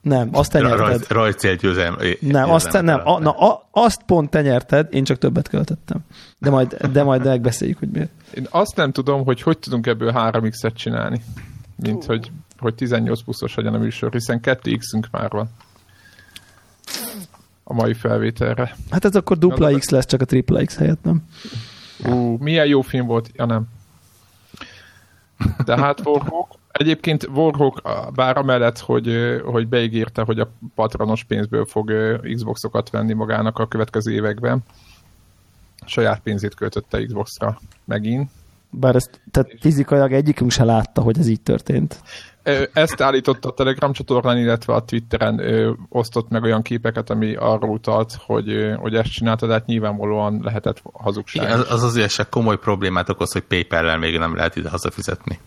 nem, 0.07 0.29
azt 0.33 0.51
te 0.51 0.61
nyerted. 0.61 0.79
Raj, 0.79 0.99
rajcélgyőzelem. 1.09 1.99
Nem, 2.21 2.51
azt, 2.51 2.71
te, 2.71 2.81
nem 2.81 3.01
a, 3.05 3.19
na, 3.19 3.31
a, 3.31 3.69
azt 3.71 4.03
pont 4.03 4.31
te 4.31 4.43
nyerted, 4.43 4.89
én 4.91 5.05
csak 5.05 5.19
többet 5.19 5.49
költöttem. 5.49 5.99
De 6.39 6.51
majd, 6.51 6.77
de 6.93 7.03
majd 7.03 7.25
megbeszéljük, 7.25 7.79
hogy 7.79 7.89
miért. 7.89 8.11
Én 8.35 8.47
azt 8.51 8.77
nem 8.77 8.93
tudom, 8.93 9.25
hogy 9.25 9.43
hogy 9.43 9.59
tudunk 9.59 9.87
ebből 9.87 10.13
3x-et 10.15 10.75
csinálni, 10.75 11.23
mint 11.77 12.03
uh. 12.03 12.07
hogy, 12.07 12.31
hogy 12.59 12.75
18 12.75 13.23
pluszos 13.23 13.55
legyen 13.55 13.75
a 13.75 13.79
műsor, 13.79 14.13
hiszen 14.13 14.41
2x-ünk 14.43 15.11
már 15.11 15.31
van 15.31 15.51
a 17.65 17.73
mai 17.75 17.95
felvételre. 17.95 18.77
Hát 18.91 19.05
ez 19.05 19.17
akkor 19.17 19.39
dupla 19.39 19.79
X 19.79 19.89
lesz, 19.89 20.07
csak 20.07 20.21
a 20.21 20.25
tripla 20.25 20.65
X 20.65 20.77
helyett, 20.77 21.03
nem? 21.03 21.23
Ú, 22.05 22.37
milyen 22.41 22.67
jó 22.67 22.81
film 22.81 23.07
volt, 23.07 23.31
ja 23.35 23.45
nem. 23.45 23.65
De 25.65 25.77
hát 25.77 26.01
Warhawk, 26.05 26.55
Egyébként 26.77 27.29
Warhawk, 27.35 27.83
bár 28.15 28.37
amellett, 28.37 28.79
hogy, 28.79 29.41
hogy 29.45 29.69
beígérte, 29.69 30.23
hogy 30.23 30.39
a 30.39 30.51
patronos 30.75 31.25
pénzből 31.25 31.65
fog 31.65 31.93
Xboxokat 32.35 32.91
venni 32.91 33.13
magának 33.13 33.59
a 33.59 33.67
következő 33.67 34.13
években, 34.13 34.63
saját 35.87 36.21
pénzét 36.21 36.55
költötte 36.55 37.05
Xboxra 37.05 37.61
megint. 37.85 38.31
Bár 38.71 38.95
ezt, 38.95 39.21
tehát 39.31 39.51
fizikailag 39.61 40.13
egyikünk 40.13 40.51
se 40.51 40.65
látta, 40.65 41.01
hogy 41.01 41.19
ez 41.19 41.27
így 41.27 41.41
történt. 41.41 42.01
Ezt 42.73 43.01
állította 43.01 43.49
a 43.49 43.53
Telegram 43.53 43.93
csatornán, 43.93 44.39
illetve 44.39 44.75
a 44.75 44.85
Twitteren 44.85 45.39
ö, 45.39 45.73
osztott 45.89 46.29
meg 46.29 46.43
olyan 46.43 46.63
képeket, 46.63 47.11
ami 47.11 47.35
arra 47.35 47.67
utalt, 47.67 48.19
hogy, 48.27 48.49
ö, 48.49 48.75
hogy 48.75 48.95
ezt 48.95 49.13
csinálta, 49.13 49.47
de 49.47 49.53
hát 49.53 49.67
nyilvánvalóan 49.67 50.41
lehetett 50.43 50.83
hazugság. 50.93 51.45
Igen, 51.45 51.59
az, 51.59 51.71
az 51.71 51.83
azért 51.83 52.29
komoly 52.29 52.59
problémát 52.59 53.09
okoz, 53.09 53.33
hogy 53.33 53.43
PayPal-lel 53.43 53.99
még 53.99 54.19
nem 54.19 54.37
lehet 54.37 54.57
ide 54.57 54.69
hazafizetni. 54.69 55.39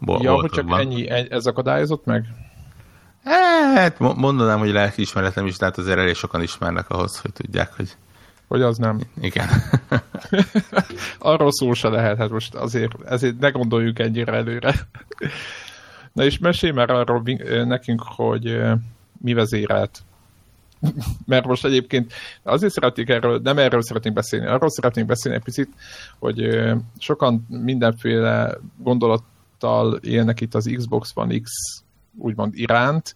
Bol- 0.00 0.22
ja, 0.22 0.34
hogy 0.34 0.50
csak 0.50 0.70
ennyi, 0.70 1.08
ez 1.08 1.46
akadályozott 1.46 2.04
meg? 2.04 2.24
Hát 3.74 3.98
mondanám, 3.98 4.58
hogy 4.58 4.70
lelkiismeretem 4.70 5.46
is, 5.46 5.56
de 5.56 5.64
hát 5.64 5.78
azért 5.78 5.98
elég 5.98 6.14
sokan 6.14 6.42
ismernek 6.42 6.90
ahhoz, 6.90 7.20
hogy 7.20 7.32
tudják, 7.32 7.76
hogy 7.76 7.96
hogy 8.48 8.62
az 8.62 8.78
nem. 8.78 9.00
Igen. 9.20 9.48
Arról 11.18 11.52
szó 11.52 11.72
se 11.72 11.88
lehet, 11.88 12.16
hát 12.16 12.30
most 12.30 12.54
azért, 12.54 12.92
ezért 13.02 13.38
ne 13.38 13.50
gondoljuk 13.50 13.98
ennyire 13.98 14.32
előre. 14.32 14.74
Na 16.12 16.24
és 16.24 16.38
mesélj 16.38 16.72
már 16.72 16.90
arról 16.90 17.22
nekünk, 17.64 18.02
hogy 18.06 18.60
mi 19.20 19.32
vezérelt. 19.32 20.02
Mert 21.26 21.46
most 21.46 21.64
egyébként 21.64 22.12
azért 22.42 22.72
szeretnék 22.72 23.08
erről, 23.08 23.40
nem 23.42 23.58
erről 23.58 23.82
szeretnénk 23.82 24.14
beszélni, 24.14 24.46
arról 24.46 24.70
szeretnénk 24.70 25.08
beszélni 25.08 25.38
egy 25.38 25.44
picit, 25.44 25.68
hogy 26.18 26.48
sokan 26.98 27.46
mindenféle 27.48 28.58
gondolattal 29.58 29.96
élnek 29.96 30.40
itt 30.40 30.54
az 30.54 30.70
Xbox 30.76 31.12
One 31.14 31.38
X 31.38 31.50
úgymond 32.16 32.54
iránt, 32.56 33.14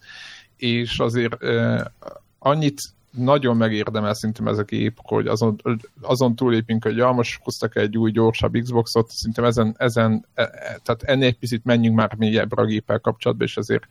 és 0.57 0.99
azért 0.99 1.37
annyit 2.39 2.81
nagyon 3.11 3.57
megérdemel 3.57 4.15
szerintem 4.15 4.47
ez 4.47 4.59
a 4.59 4.63
gép, 4.63 4.99
hogy 5.03 5.27
azon, 5.27 5.61
azon 6.01 6.37
túlépünk, 6.37 6.85
hogy 6.85 6.97
ja, 6.97 7.11
most 7.11 7.41
hoztak 7.43 7.77
egy 7.77 7.99
új, 7.99 8.11
gyorsabb 8.11 8.53
Xboxot, 8.53 9.11
szerintem 9.11 9.45
ezen, 9.45 9.75
ezen 9.79 10.27
e, 10.35 10.43
e, 10.43 10.81
tehát 10.83 11.03
ennél 11.03 11.27
egy 11.27 11.39
picit 11.39 11.65
menjünk 11.65 11.97
már 11.97 12.15
mélyebbre 12.15 12.63
a 12.63 12.67
géppel 12.67 12.99
kapcsolatban, 12.99 13.47
és 13.47 13.57
ezért 13.57 13.87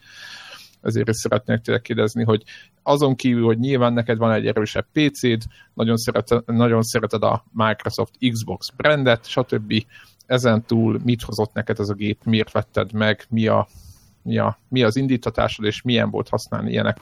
ezért 0.82 1.10
is 1.10 1.16
szeretnék 1.16 1.60
tényleg 1.60 1.84
kérdezni, 1.84 2.24
hogy 2.24 2.44
azon 2.84 3.16
kívül, 3.16 3.46
hogy 3.46 3.60
nyilván 3.60 3.94
neked 3.94 4.18
van 4.18 4.32
egy 4.32 4.48
erősebb 4.48 4.86
PC-d, 4.92 5.44
nagyon, 5.74 5.98
szereted, 5.98 6.44
nagyon 6.46 6.82
szereted 6.82 7.24
a 7.24 7.46
Microsoft 7.52 8.14
Xbox 8.32 8.70
brandet, 8.70 9.28
stb. 9.28 9.74
Ezen 10.32 10.64
túl 10.66 11.00
mit 11.04 11.22
hozott 11.22 11.54
neked 11.54 11.80
ez 11.80 11.90
a 11.90 11.94
gép, 11.94 12.24
miért 12.24 12.52
vetted 12.52 12.94
meg, 12.94 13.26
mi, 13.30 13.48
a, 13.48 13.68
mi, 14.22 14.38
a, 14.38 14.58
mi 14.68 14.84
az 14.84 14.96
indítatásod, 14.96 15.66
és 15.66 15.82
milyen 15.82 16.10
volt 16.10 16.30
használni 16.30 16.72
ilyenek? 16.72 16.98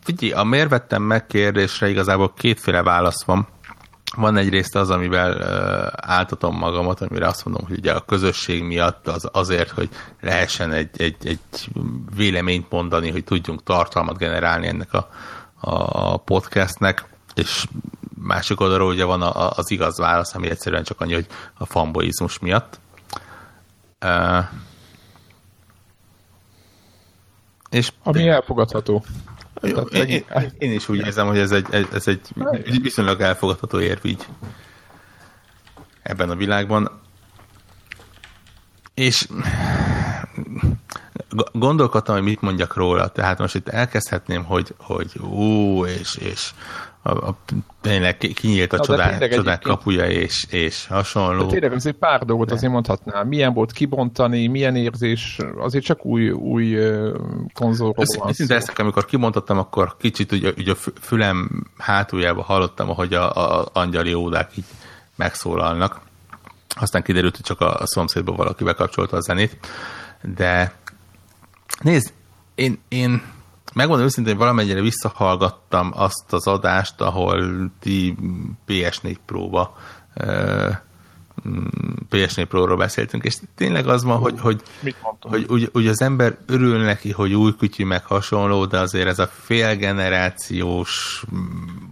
Figyelj, 0.00 0.32
a 0.32 0.44
miért 0.44 0.68
vettem 0.68 1.02
meg 1.02 1.26
kérdésre 1.26 1.88
igazából 1.88 2.32
kétféle 2.36 2.82
válasz 2.82 3.24
van. 3.24 3.46
Van 4.16 4.36
egyrészt 4.36 4.76
az, 4.76 4.90
amivel 4.90 5.42
áltatom 5.96 6.56
magamat, 6.56 7.00
amire 7.00 7.26
azt 7.26 7.44
mondom, 7.44 7.66
hogy 7.66 7.78
ugye 7.78 7.92
a 7.92 8.04
közösség 8.04 8.62
miatt 8.62 9.08
az 9.08 9.28
azért, 9.32 9.70
hogy 9.70 9.88
lehessen 10.20 10.72
egy, 10.72 11.00
egy, 11.00 11.16
egy 11.22 11.68
véleményt 12.16 12.70
mondani, 12.70 13.10
hogy 13.10 13.24
tudjunk 13.24 13.62
tartalmat 13.62 14.18
generálni 14.18 14.66
ennek 14.66 14.92
a, 14.92 15.08
a 15.60 16.16
podcastnek, 16.16 17.04
és 17.34 17.66
másik 18.26 18.60
oldalról 18.60 18.92
ugye 18.92 19.04
van 19.04 19.22
a, 19.22 19.50
az 19.50 19.70
igaz 19.70 19.98
válasz, 19.98 20.34
ami 20.34 20.50
egyszerűen 20.50 20.84
csak 20.84 21.00
annyi, 21.00 21.14
hogy 21.14 21.26
a 21.54 21.66
fanboizmus 21.66 22.38
miatt. 22.38 22.80
Uh, 24.04 24.44
és 27.70 27.92
ami 28.02 28.28
elfogadható. 28.28 29.04
Jó, 29.62 29.80
én, 29.80 30.24
én 30.58 30.72
is 30.72 30.88
úgy 30.88 30.98
érzem, 30.98 31.26
hogy 31.26 31.38
ez 31.38 31.50
egy, 31.50 31.66
ez 31.92 32.08
egy 32.08 32.20
viszonylag 32.82 33.20
elfogadható 33.20 33.80
érv 33.80 34.04
így 34.04 34.26
ebben 36.02 36.30
a 36.30 36.34
világban. 36.34 37.00
És 38.94 39.28
gondolkodtam, 41.52 42.14
hogy 42.14 42.24
mit 42.24 42.40
mondjak 42.40 42.74
róla. 42.74 43.08
Tehát 43.08 43.38
most 43.38 43.54
itt 43.54 43.68
elkezdhetném, 43.68 44.44
hogy, 44.44 44.74
hogy 44.78 45.18
ú, 45.18 45.84
és, 45.84 46.14
és 46.14 46.50
a, 47.06 47.28
a, 47.28 47.36
tényleg 47.80 48.16
kinyílt 48.16 48.72
a 48.72 48.80
csodák, 48.80 49.28
csodák 49.28 49.60
kapuja, 49.60 50.06
és, 50.06 50.46
és 50.50 50.86
hasonló. 50.86 51.44
De 51.44 51.50
tényleg 51.50 51.72
azért 51.72 51.96
pár 51.96 52.24
dolgot 52.24 52.50
azért 52.50 52.72
mondhatnál. 52.72 53.24
Milyen 53.24 53.52
volt 53.52 53.72
kibontani, 53.72 54.46
milyen 54.46 54.76
érzés, 54.76 55.38
azért 55.58 55.84
csak 55.84 56.04
új, 56.04 56.30
új 56.30 56.78
konzolról 57.52 58.04
van 58.18 58.32
szó. 58.32 58.54
ezt, 58.54 58.78
amikor 58.78 59.04
kimondottam, 59.04 59.58
akkor 59.58 59.96
kicsit 59.98 60.32
ugye, 60.32 60.52
ugye 60.56 60.72
a 60.72 60.90
fülem 61.00 61.66
hátuljába 61.78 62.42
hallottam, 62.42 62.90
ahogy 62.90 63.14
a, 63.14 63.58
a 63.60 63.68
angyali 63.72 64.14
ódák 64.14 64.50
így 64.56 64.64
megszólalnak. 65.16 66.00
Aztán 66.80 67.02
kiderült, 67.02 67.36
hogy 67.36 67.44
csak 67.44 67.60
a, 67.60 67.74
a 67.74 67.86
szomszédban 67.86 68.36
valaki 68.36 68.64
bekapcsolta 68.64 69.16
a 69.16 69.20
zenét. 69.20 69.58
De 70.34 70.72
nézd, 71.80 72.12
én, 72.54 72.78
én 72.88 73.22
megmondom 73.76 74.06
őszintén, 74.06 74.32
hogy 74.32 74.42
valamennyire 74.42 74.80
visszahallgattam 74.80 75.92
azt 75.94 76.32
az 76.32 76.46
adást, 76.46 77.00
ahol 77.00 77.70
ti 77.80 78.16
PS4 78.68 79.16
próba 79.26 79.76
PS4 82.10 82.46
Pro-ról 82.48 82.76
beszéltünk, 82.76 83.24
és 83.24 83.36
tényleg 83.54 83.88
az 83.88 84.04
van, 84.04 84.18
hogy, 84.18 84.40
hogy, 84.40 84.62
hogy 85.20 85.46
úgy, 85.48 85.70
úgy, 85.72 85.86
az 85.86 86.00
ember 86.00 86.36
örül 86.46 86.78
neki, 86.78 87.12
hogy 87.12 87.34
új 87.34 87.56
kütyű 87.58 87.84
meg 87.84 88.04
hasonló, 88.04 88.64
de 88.64 88.78
azért 88.78 89.06
ez 89.06 89.18
a 89.18 89.26
félgenerációs 89.26 91.24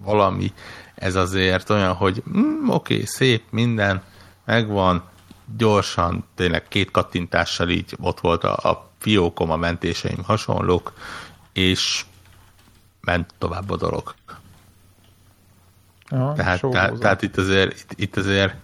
valami, 0.05 0.53
ez 0.95 1.15
azért 1.15 1.71
olyan, 1.71 1.93
hogy 1.93 2.23
mm, 2.37 2.69
oké, 2.69 2.95
okay, 2.95 3.07
szép, 3.07 3.43
minden, 3.51 4.03
megvan, 4.45 5.03
gyorsan, 5.57 6.25
tényleg 6.35 6.69
két 6.69 6.91
kattintással 6.91 7.69
így 7.69 7.97
ott 8.01 8.21
volt 8.21 8.45
a, 8.45 8.71
a 8.71 8.91
fiókom, 8.99 9.51
a 9.51 9.57
mentéseim 9.57 10.23
hasonlók, 10.23 10.93
és 11.55 12.05
ment 13.01 13.35
tovább 13.39 13.71
a 13.71 13.77
dolog. 13.77 14.15
Aha, 16.09 16.33
tehát, 16.33 16.61
tehát, 16.71 16.99
tehát 16.99 17.23
itt 17.23 17.37
azért, 17.37 17.79
itt, 17.79 17.93
itt 17.97 18.17
azért 18.17 18.55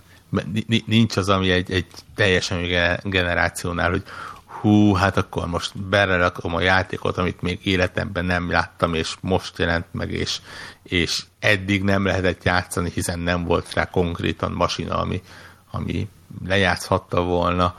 nincs 0.86 1.16
az, 1.16 1.28
ami 1.28 1.50
egy, 1.50 1.70
egy 1.70 1.86
teljesen 2.14 2.62
generációnál, 3.02 3.90
hogy 3.90 4.02
hú, 4.44 4.94
hát 4.94 5.16
akkor 5.16 5.46
most 5.46 5.82
belerakom 5.82 6.54
a 6.54 6.60
játékot, 6.60 7.18
amit 7.18 7.42
még 7.42 7.66
életemben 7.66 8.24
nem 8.24 8.50
láttam, 8.50 8.94
és 8.94 9.16
most 9.20 9.58
jelent 9.58 9.86
meg, 9.92 10.10
és, 10.10 10.40
és 10.82 11.24
eddig 11.38 11.82
nem 11.82 12.04
lehetett 12.04 12.44
játszani, 12.44 12.90
hiszen 12.90 13.18
nem 13.18 13.44
volt 13.44 13.74
rá 13.74 13.84
konkrétan 13.84 14.52
masina, 14.52 14.98
ami, 14.98 15.22
ami 15.70 16.08
lejátszhatta 16.46 17.22
volna. 17.22 17.74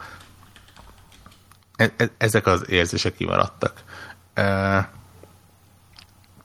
E, 1.76 1.93
e, 1.97 2.10
ezek 2.17 2.45
az 2.45 2.69
érzések 2.69 3.15
kimaradtak 3.15 3.84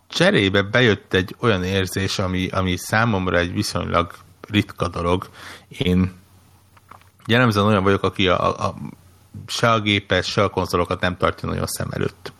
cserébe 0.08 0.62
bejött 0.62 1.14
egy 1.14 1.36
olyan 1.38 1.64
érzés, 1.64 2.18
ami, 2.18 2.48
ami 2.48 2.76
számomra 2.76 3.38
egy 3.38 3.52
viszonylag 3.52 4.12
ritka 4.48 4.88
dolog. 4.88 5.28
Én 5.68 6.12
jellemzően 7.26 7.66
olyan 7.66 7.82
vagyok, 7.82 8.02
aki 8.02 8.28
a, 8.28 8.48
a, 8.48 8.66
a, 8.66 8.74
se 9.46 9.70
a 9.70 9.80
gépet, 9.80 10.24
se 10.24 10.42
a 10.42 10.48
konzolokat 10.48 11.00
nem 11.00 11.16
tartja 11.16 11.48
nagyon 11.48 11.66
szem 11.66 11.88
előtt. 11.90 12.32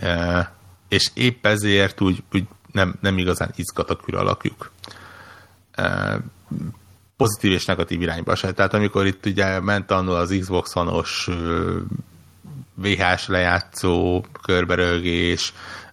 E, 0.00 0.52
és 0.88 1.10
épp 1.14 1.46
ezért 1.46 2.00
úgy, 2.00 2.22
úgy 2.32 2.44
nem, 2.72 2.94
nem 3.00 3.18
igazán 3.18 3.52
izgat 3.56 3.90
a 3.90 3.98
alakjuk. 4.06 4.70
E, 5.72 6.18
pozitív 7.16 7.52
és 7.52 7.64
negatív 7.64 8.02
irányba 8.02 8.34
se. 8.34 8.52
Tehát 8.52 8.74
amikor 8.74 9.06
itt 9.06 9.26
ugye 9.26 9.60
ment 9.60 9.90
annól 9.90 10.16
az 10.16 10.36
Xbox 10.40 10.76
One-os 10.76 11.28
VHS 12.74 13.26
lejátszó 13.26 14.24
körberögés, 14.42 15.52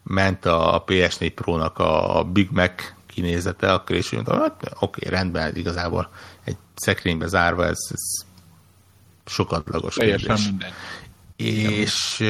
ment 0.09 0.45
a 0.45 0.83
PS4 0.87 1.31
Pro-nak 1.35 1.77
a 1.77 2.23
Big 2.23 2.49
Mac 2.51 2.93
kinézete, 3.07 3.73
akkor 3.73 3.95
is 3.95 4.09
mondtam, 4.09 4.39
hát 4.39 4.71
oké, 4.79 5.09
rendben, 5.09 5.55
igazából 5.55 6.09
egy 6.43 6.57
szekrénybe 6.75 7.27
zárva 7.27 7.65
ez, 7.65 7.77
ez 7.91 8.27
sokatlagos 9.25 9.95
kérdés. 9.95 10.45
minden. 10.45 10.71
És 11.35 12.23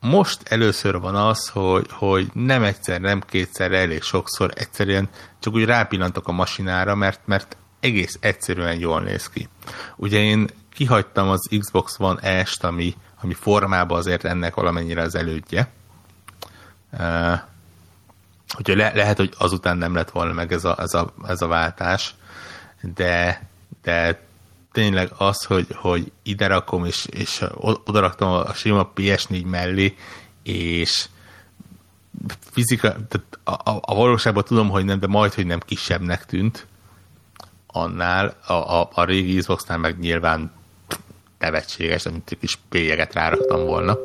most 0.00 0.48
először 0.48 1.00
van 1.00 1.14
az, 1.14 1.48
hogy, 1.48 1.86
hogy 1.90 2.30
nem 2.32 2.62
egyszer, 2.62 3.00
nem 3.00 3.20
kétszer, 3.20 3.72
elég 3.72 4.02
sokszor 4.02 4.52
egyszerűen 4.54 5.08
csak 5.38 5.54
úgy 5.54 5.64
rápillantok 5.64 6.28
a 6.28 6.32
masinára, 6.32 6.94
mert, 6.94 7.20
mert 7.24 7.56
egész 7.80 8.18
egyszerűen 8.20 8.78
jól 8.78 9.00
néz 9.00 9.28
ki. 9.28 9.48
Ugye 9.96 10.18
én 10.18 10.48
kihagytam 10.72 11.28
az 11.28 11.48
Xbox 11.58 11.96
One 11.98 12.44
S-t, 12.44 12.64
ami, 12.64 12.94
ami 13.20 13.34
formában 13.34 13.98
azért 13.98 14.24
ennek 14.24 14.54
valamennyire 14.54 15.02
az 15.02 15.14
elődje, 15.14 15.72
Úgyhogy 18.58 18.76
le, 18.76 18.92
lehet, 18.94 19.16
hogy 19.16 19.34
azután 19.38 19.76
nem 19.76 19.94
lett 19.94 20.10
volna 20.10 20.32
meg 20.32 20.52
ez 20.52 20.64
a, 20.64 20.76
ez 20.78 20.94
a, 20.94 21.14
ez 21.26 21.42
a 21.42 21.46
váltás, 21.46 22.14
de, 22.80 23.46
de 23.82 24.22
tényleg 24.72 25.12
az, 25.16 25.44
hogy, 25.44 25.66
hogy 25.74 26.12
ide 26.22 26.46
rakom, 26.46 26.84
és, 26.84 27.06
és 27.10 27.44
oda 27.84 28.04
a 28.06 28.52
sima 28.54 28.92
PS4 28.96 29.46
mellé, 29.46 29.96
és 30.42 31.08
fizika, 32.52 32.88
tehát 32.88 33.38
a, 33.44 33.70
a, 33.70 33.80
a 33.80 33.94
valóságban 33.94 34.44
tudom, 34.44 34.68
hogy 34.68 34.84
nem, 34.84 34.98
de 34.98 35.06
majd, 35.06 35.34
hogy 35.34 35.46
nem 35.46 35.60
kisebbnek 35.60 36.26
tűnt, 36.26 36.66
annál, 37.66 38.36
a, 38.46 38.52
a, 38.52 38.88
a 38.94 39.04
régi 39.04 39.36
Xbox-nál 39.36 39.78
meg 39.78 39.98
nyilván 39.98 40.52
nevetséges, 41.38 42.06
amit 42.06 42.28
egy 42.30 42.38
kis 42.38 42.58
pélyeget 42.68 43.14
ráraktam 43.14 43.64
volna. 43.64 43.98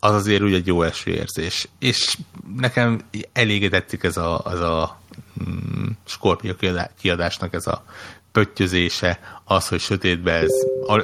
Az 0.00 0.14
azért 0.14 0.42
úgy 0.42 0.54
egy 0.54 0.66
jó 0.66 0.82
első 0.82 1.10
érzés. 1.10 1.68
És 1.78 2.16
nekem 2.56 3.00
elégedettik 3.32 4.02
ez 4.02 4.16
a, 4.16 4.38
az 4.38 4.60
a 4.60 5.00
mm, 5.48 5.86
Scorpio 6.04 6.54
kiadásnak 7.00 7.54
ez 7.54 7.66
a 7.66 7.84
pöttyözése, 8.32 9.40
az, 9.44 9.68
hogy 9.68 9.80
sötétben 9.80 10.42
ez 10.42 10.50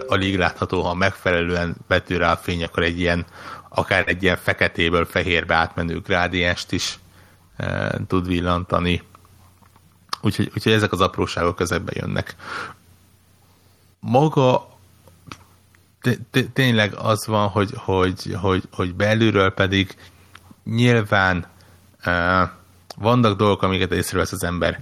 alig 0.07 0.37
látható, 0.37 0.83
ha 0.83 0.95
megfelelően 0.95 1.77
vető 1.87 2.17
rá 2.17 2.33
a 2.33 2.37
fény, 2.37 2.65
akkor 2.65 2.83
egy 2.83 3.01
ilyen, 3.01 3.27
akár 3.69 4.09
egy 4.09 4.23
ilyen 4.23 4.37
feketéből 4.37 5.05
fehérbe 5.05 5.55
átmenő 5.55 6.01
grádienst 6.01 6.73
is 6.73 6.99
e, 7.57 7.99
tud 8.07 8.27
villantani. 8.27 9.03
Úgyhogy, 10.21 10.51
úgyhogy 10.55 10.73
ezek 10.73 10.93
az 10.93 11.01
apróságok 11.01 11.57
közebbe 11.57 11.93
jönnek. 11.95 12.37
Maga 14.01 14.76
tényleg 16.53 16.95
az 16.95 17.27
van, 17.27 17.49
hogy, 17.49 17.71
hogy, 17.77 18.37
hogy, 18.41 18.63
hogy 18.73 18.95
belülről 18.95 19.51
pedig 19.51 19.97
nyilván 20.65 21.47
uh, 22.07 22.49
vannak 22.97 23.37
dolgok, 23.37 23.63
amiket 23.63 23.93
észrevesz 23.93 24.33
az 24.33 24.45
ember. 24.45 24.81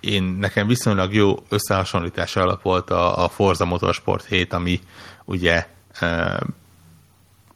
Én 0.00 0.22
nekem 0.22 0.66
viszonylag 0.66 1.14
jó 1.14 1.44
összehasonlítás 1.48 2.36
alap 2.36 2.62
volt 2.62 2.90
a, 2.90 3.24
a 3.24 3.28
Forza 3.28 3.64
Motorsport 3.64 4.24
7, 4.24 4.52
ami 4.52 4.80
ugye 5.24 5.66
e, 6.00 6.40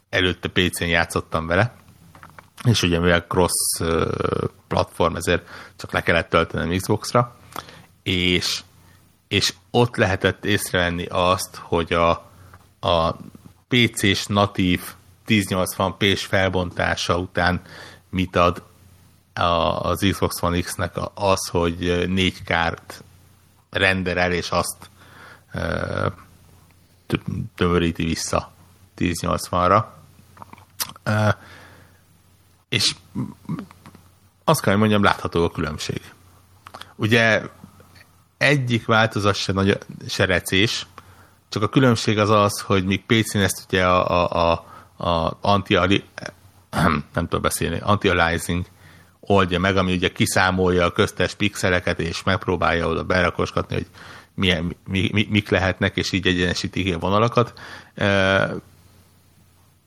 előtte 0.09 0.49
PC-n 0.49 0.83
játszottam 0.83 1.47
vele, 1.47 1.73
és 2.63 2.83
ugye 2.83 2.99
mivel 2.99 3.25
cross 3.27 3.79
e, 3.79 3.85
platform, 4.67 5.15
ezért 5.15 5.47
csak 5.75 5.91
le 5.91 6.01
kellett 6.01 6.29
töltenem 6.29 6.77
Xbox-ra, 6.77 7.35
és, 8.03 8.63
és 9.27 9.53
ott 9.71 9.95
lehetett 9.95 10.45
észrevenni 10.45 11.05
azt, 11.09 11.55
hogy 11.55 11.93
a, 11.93 12.30
a 12.81 13.11
PC-s 13.67 14.25
natív 14.25 14.81
1080p-s 15.27 16.25
felbontása 16.25 17.17
után 17.17 17.61
mit 18.09 18.35
ad 18.35 18.63
az 19.33 20.07
Xbox 20.11 20.41
One 20.41 20.59
X-nek 20.59 20.95
az, 21.13 21.47
hogy 21.47 22.09
négy 22.09 22.43
kárt 22.43 23.03
renderel, 23.69 24.31
és 24.31 24.49
azt 24.49 24.89
tömöríti 27.55 28.03
vissza 28.03 28.51
1080-ra. 28.97 29.85
És 32.69 32.95
azt 34.43 34.61
kell, 34.61 34.71
hogy 34.71 34.81
mondjam, 34.81 35.03
látható 35.03 35.43
a 35.43 35.51
különbség. 35.51 36.01
Ugye 36.95 37.41
egyik 38.37 38.85
változat 38.85 39.35
se, 39.35 39.51
nagy, 39.53 39.77
se 40.07 40.25
recés, 40.25 40.85
csak 41.51 41.63
a 41.63 41.69
különbség 41.69 42.19
az 42.19 42.29
az, 42.29 42.61
hogy 42.61 42.85
míg 42.85 43.03
PC-n 43.05 43.37
ezt 43.37 43.65
ugye 43.67 43.85
a, 43.85 44.23
a, 44.23 44.63
a, 44.97 45.05
a 45.07 45.37
anti 45.41 45.75
nem 47.13 47.13
tudom 47.13 47.41
beszélni, 47.41 47.79
anti-aliasing 47.81 48.65
oldja 49.19 49.59
meg, 49.59 49.77
ami 49.77 49.93
ugye 49.93 50.11
kiszámolja 50.11 50.85
a 50.85 50.91
köztes 50.91 51.33
pixeleket, 51.33 51.99
és 51.99 52.23
megpróbálja 52.23 52.87
oda 52.87 53.03
berakosgatni, 53.03 53.75
hogy 53.75 53.87
milyen, 54.33 54.75
mi, 54.87 55.09
mi, 55.11 55.27
mik 55.29 55.49
lehetnek, 55.49 55.97
és 55.97 56.11
így 56.11 56.27
egyenesítik 56.27 56.95
a 56.95 56.99
vonalakat. 56.99 57.53
E, 57.95 58.55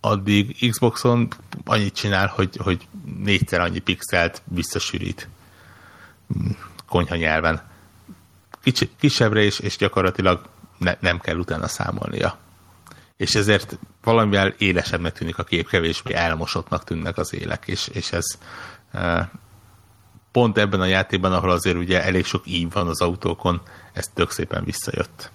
addig 0.01 0.71
Xboxon 0.71 1.29
annyit 1.65 1.95
csinál, 1.95 2.27
hogy, 2.27 2.57
hogy 2.57 2.87
négyszer 3.23 3.61
annyi 3.61 3.79
pixelt 3.79 4.43
visszasűrít 4.45 5.29
konyha 6.89 7.17
nyelven. 7.17 7.63
Kicsit 8.63 8.91
kisebbre 8.99 9.43
is, 9.43 9.59
és 9.59 9.77
gyakorlatilag 9.77 10.53
ne, 10.85 10.97
nem 11.01 11.21
kell 11.21 11.37
utána 11.37 11.69
számolnia. 11.69 12.39
És 13.17 13.35
ezért 13.35 13.79
valamivel 14.03 14.55
élesebbnek 14.59 15.13
tűnik 15.13 15.39
a 15.39 15.45
kép, 15.45 15.69
kevésbé 15.69 16.15
elmosottnak 16.15 16.85
tűnnek 16.85 17.19
az 17.19 17.35
élek, 17.35 17.63
és, 17.67 17.89
és 17.89 18.13
ez 18.13 18.25
pont 20.33 20.59
ebben 20.59 20.81
a 20.81 20.85
játékban, 20.87 21.33
ahol 21.33 21.51
azért 21.51 21.77
ugye 21.77 22.05
elég 22.05 22.25
sok 22.25 22.47
ív 22.47 22.73
van 22.73 22.89
az 22.89 23.01
autókon, 23.01 23.61
ez 23.93 24.09
tök 24.15 24.31
szépen 24.31 24.65
visszajött. 24.65 25.31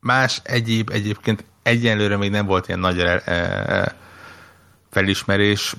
Más 0.00 0.40
egyéb, 0.42 0.90
egyébként 0.90 1.44
egyenlőre 1.62 2.16
még 2.16 2.30
nem 2.30 2.46
volt 2.46 2.68
ilyen 2.68 2.80
nagy 2.80 3.04
felismerés, 4.90 5.74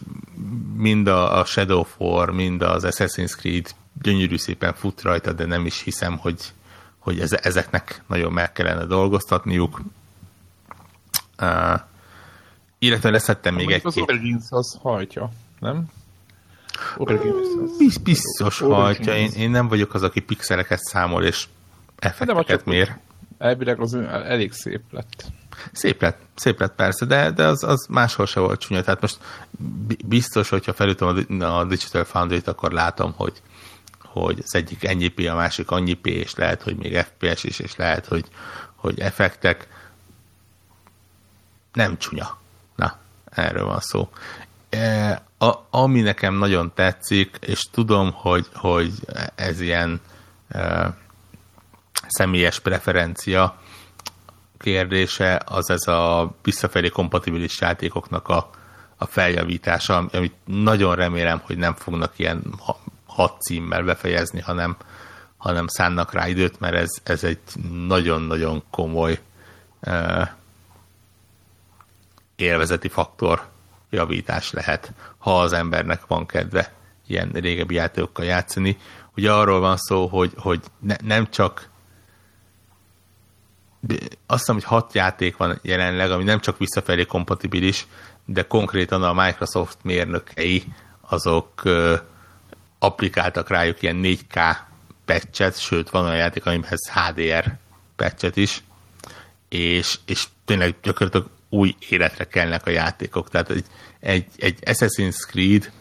mind 0.76 1.08
a 1.08 1.43
Shadow 1.45 1.86
War, 1.97 2.32
mind 2.32 2.62
az 2.62 2.84
Assassin's 2.88 3.36
Creed 3.38 3.69
gyönyörű 4.02 4.38
szépen 4.38 4.73
fut 4.73 5.02
rajta, 5.02 5.34
de 5.34 5.45
nem 5.45 5.65
is 5.65 5.82
hiszem, 5.82 6.17
hogy, 6.17 6.54
hogy 7.08 7.20
ezeknek 7.41 8.02
nagyon 8.08 8.32
meg 8.34 8.52
kellene 8.52 8.86
dolgoztatniuk. 8.86 9.82
Uh, 11.41 11.80
illetve 12.80 13.10
leszettem 13.10 13.56
még 13.56 13.72
egy 13.72 13.82
Az 13.84 13.98
Origins 13.98 14.46
az 14.50 14.78
hajtja, 14.82 15.32
nem? 15.60 15.86
Origins 16.98 17.98
biztos 17.98 18.60
hajtja. 18.60 19.15
Én, 19.15 19.32
én 19.32 19.50
nem 19.50 19.67
vagyok 19.67 19.93
az, 19.93 20.04
aki 20.04 20.20
pixeleket 20.20 20.80
számol 20.80 21.24
és 21.24 21.48
effekteket 22.00 22.65
mér. 22.65 22.98
Elvileg 23.38 23.80
az 23.80 23.93
elég 24.10 24.52
szép 24.52 24.82
lett. 24.91 25.26
Szép 25.72 26.02
lett, 26.02 26.20
szép 26.36 26.60
lett 26.60 26.76
persze, 26.76 27.06
de, 27.06 27.32
de 27.32 27.46
az, 27.46 27.63
az 27.63 27.86
máshol 27.89 28.26
se 28.26 28.39
volt 28.39 28.60
csúnya. 28.60 28.82
Tehát 28.82 29.02
most 29.02 29.17
biztos, 30.06 30.50
hogyha 30.50 30.74
felütöm 30.74 31.41
a 31.41 31.63
Digital 31.65 32.04
Foundry-t, 32.04 32.48
akkor 32.48 32.72
látom, 32.72 33.13
hogy, 33.15 33.41
hogy 34.23 34.41
az 34.43 34.56
egyik 34.56 34.84
ennyi 34.84 35.08
P, 35.08 35.27
a 35.30 35.36
másik 35.36 35.71
annyi 35.71 35.93
P, 35.93 36.06
és 36.06 36.36
lehet, 36.36 36.62
hogy 36.62 36.75
még 36.75 36.97
FPS 36.97 37.43
is, 37.43 37.60
és 37.60 37.75
lehet, 37.75 38.06
hogy, 38.06 38.25
hogy 38.75 38.99
effektek. 38.99 39.67
Nem 41.73 41.97
csúnya 41.97 42.38
erről 43.38 43.65
van 43.65 43.80
szó. 43.80 44.10
E, 44.69 45.21
a, 45.38 45.53
ami 45.69 46.01
nekem 46.01 46.34
nagyon 46.34 46.71
tetszik, 46.73 47.38
és 47.39 47.62
tudom, 47.71 48.12
hogy, 48.13 48.47
hogy 48.53 48.91
ez 49.36 49.62
ilyen 49.62 50.01
e, 50.47 50.93
személyes 52.08 52.60
preferencia 52.60 53.62
kérdése, 54.58 55.41
az 55.45 55.69
ez 55.69 55.88
a 55.88 56.36
visszafelé 56.43 56.89
kompatibilis 56.89 57.62
játékoknak 57.62 58.27
a, 58.27 58.49
a 58.97 59.06
feljavítása, 59.06 59.97
amit 59.97 60.36
nagyon 60.45 60.95
remélem, 60.95 61.41
hogy 61.43 61.58
nem 61.58 61.73
fognak 61.73 62.13
ilyen 62.15 62.43
hat 63.17 63.41
címmel 63.41 63.84
befejezni, 63.84 64.41
hanem, 64.41 64.75
hanem 65.38 65.67
szánnak 65.67 66.13
rá 66.13 66.27
időt, 66.27 66.60
mert 66.60 66.75
ez, 66.75 66.89
ez 67.03 67.23
egy 67.23 67.39
nagyon-nagyon 67.88 68.63
komoly 68.71 69.19
e, 69.80 70.36
élvezeti 72.36 72.88
faktor 72.88 73.47
javítás 73.89 74.51
lehet, 74.51 74.93
ha 75.17 75.39
az 75.39 75.53
embernek 75.53 76.08
van 76.08 76.25
kedve 76.25 76.73
ilyen 77.08 77.30
régebbi 77.34 77.75
játékokkal 77.75 78.25
játszani. 78.25 78.77
Ugye 79.15 79.32
arról 79.32 79.60
van 79.60 79.77
szó, 79.77 80.08
hogy, 80.08 80.34
hogy 80.36 80.62
ne, 80.80 80.95
nem 81.03 81.30
csak 81.30 81.69
azt 84.25 84.39
hiszem, 84.39 84.56
hogy 84.56 84.63
hat 84.63 84.93
játék 84.93 85.38
van 85.38 85.60
jelenleg, 85.62 86.12
ami 86.12 86.23
nem 86.23 86.39
csak 86.39 86.58
visszafelé 86.58 87.06
kompatibilis, 87.06 87.88
de 88.25 88.41
konkrétan 88.43 89.03
a 89.03 89.13
Microsoft 89.13 89.77
mérnökei 89.82 90.63
azok 91.01 91.62
applikáltak 92.79 93.49
rájuk 93.49 93.81
ilyen 93.81 93.99
4K 94.03 94.55
patchet, 95.05 95.59
sőt 95.59 95.89
van 95.89 96.03
olyan 96.03 96.17
játék, 96.17 96.45
amihez 96.45 96.91
HDR 96.93 97.53
patchet 97.95 98.35
is, 98.35 98.63
és, 99.49 99.99
és 100.05 100.27
tényleg 100.45 100.75
gyakorlatilag 100.81 101.29
új 101.49 101.75
életre 101.89 102.23
kelnek 102.23 102.65
a 102.65 102.69
játékok. 102.69 103.29
Tehát 103.29 103.49
egy, 103.49 103.65
egy, 103.99 104.25
egy 104.37 104.59
Assassin's 104.65 105.27
Creed 105.27 105.71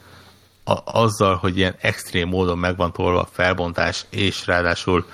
a, 0.64 0.78
azzal, 0.84 1.36
hogy 1.36 1.56
ilyen 1.56 1.74
extrém 1.80 2.28
módon 2.28 2.58
meg 2.58 2.76
van 2.76 2.92
tolva 2.92 3.20
a 3.20 3.28
felbontás, 3.32 4.04
és 4.10 4.46
ráadásul 4.46 5.06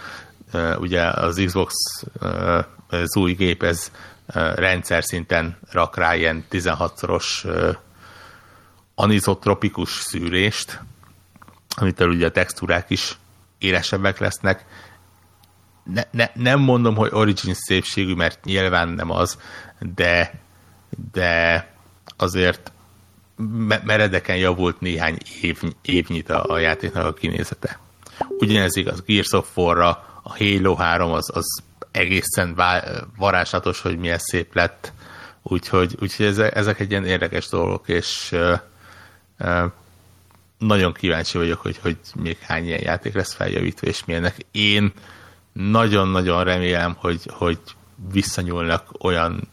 uh, 0.52 0.80
ugye 0.80 1.02
az 1.02 1.42
Xbox 1.44 1.74
uh, 2.20 2.64
az 2.88 3.16
új 3.16 3.32
gép, 3.32 3.62
ez 3.62 3.90
uh, 4.34 4.54
rendszer 4.54 5.04
szinten 5.04 5.58
rak 5.70 5.96
rá 5.96 6.14
ilyen 6.14 6.44
16-szoros 6.50 7.44
uh, 7.44 7.76
anizotropikus 8.94 9.90
szűrést, 9.90 10.80
amitől 11.74 12.08
ugye 12.08 12.26
a 12.26 12.30
textúrák 12.30 12.90
is 12.90 13.18
élesebbek 13.58 14.18
lesznek. 14.18 14.64
Ne, 15.85 16.02
ne, 16.11 16.30
nem 16.35 16.61
mondom, 16.61 16.94
hogy 16.94 17.11
Origin 17.12 17.54
szépségű, 17.54 18.14
mert 18.14 18.44
nyilván 18.44 18.88
nem 18.88 19.11
az, 19.11 19.38
de 19.94 20.40
de 21.12 21.66
azért 22.16 22.72
meredeken 23.85 24.37
javult 24.37 24.80
néhány 24.80 25.18
év, 25.40 25.62
évnyit 25.82 26.30
a, 26.30 26.44
a 26.52 26.58
játéknak 26.58 27.06
a 27.06 27.12
kinézete. 27.12 27.78
Ugyanez 28.28 28.76
igaz 28.76 29.02
Gears 29.02 29.32
of 29.32 29.56
War-ra, 29.56 29.88
a 30.22 30.37
Halo 30.37 30.74
3 30.74 31.12
az, 31.12 31.30
az 31.35 31.62
egészen 31.90 32.61
varázslatos, 33.16 33.80
hogy 33.80 33.98
milyen 33.98 34.18
szép 34.18 34.54
lett, 34.54 34.92
úgyhogy, 35.42 35.96
úgyhogy 36.00 36.26
ezek, 36.26 36.56
ezek 36.56 36.80
egy 36.80 36.90
ilyen 36.90 37.04
érdekes 37.04 37.48
dolgok, 37.48 37.88
és 37.88 38.32
uh, 38.32 38.58
uh, 39.38 39.64
nagyon 40.66 40.92
kíváncsi 40.92 41.38
vagyok, 41.38 41.61
hogy, 41.61 41.79
hogy 41.83 41.96
még 42.14 42.38
hány 42.38 42.64
ilyen 42.64 42.83
játék 42.83 43.14
lesz 43.14 43.35
feljavítva, 43.35 43.87
és 43.87 44.05
milyenek. 44.05 44.37
Én 44.51 44.92
nagyon-nagyon 45.53 46.44
remélem, 46.44 46.94
hogy, 46.98 47.20
hogy 47.31 47.59
visszanyúlnak 48.12 48.88
olyan 48.98 49.48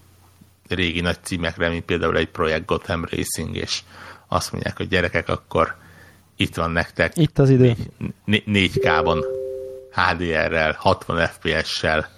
régi 0.67 1.01
nagy 1.01 1.17
címekre, 1.23 1.69
mint 1.69 1.85
például 1.85 2.17
egy 2.17 2.29
projekt 2.29 2.65
Gotham 2.65 3.05
Racing, 3.05 3.55
és 3.55 3.81
azt 4.27 4.51
mondják, 4.51 4.77
hogy 4.77 4.87
gyerekek, 4.87 5.29
akkor 5.29 5.75
itt 6.35 6.55
van 6.55 6.71
nektek. 6.71 7.17
Itt 7.17 7.39
az 7.39 7.49
idő. 7.49 7.75
4K-ban, 8.27 9.23
HDR-rel, 9.91 10.75
60 10.79 11.27
FPS-sel. 11.27 12.09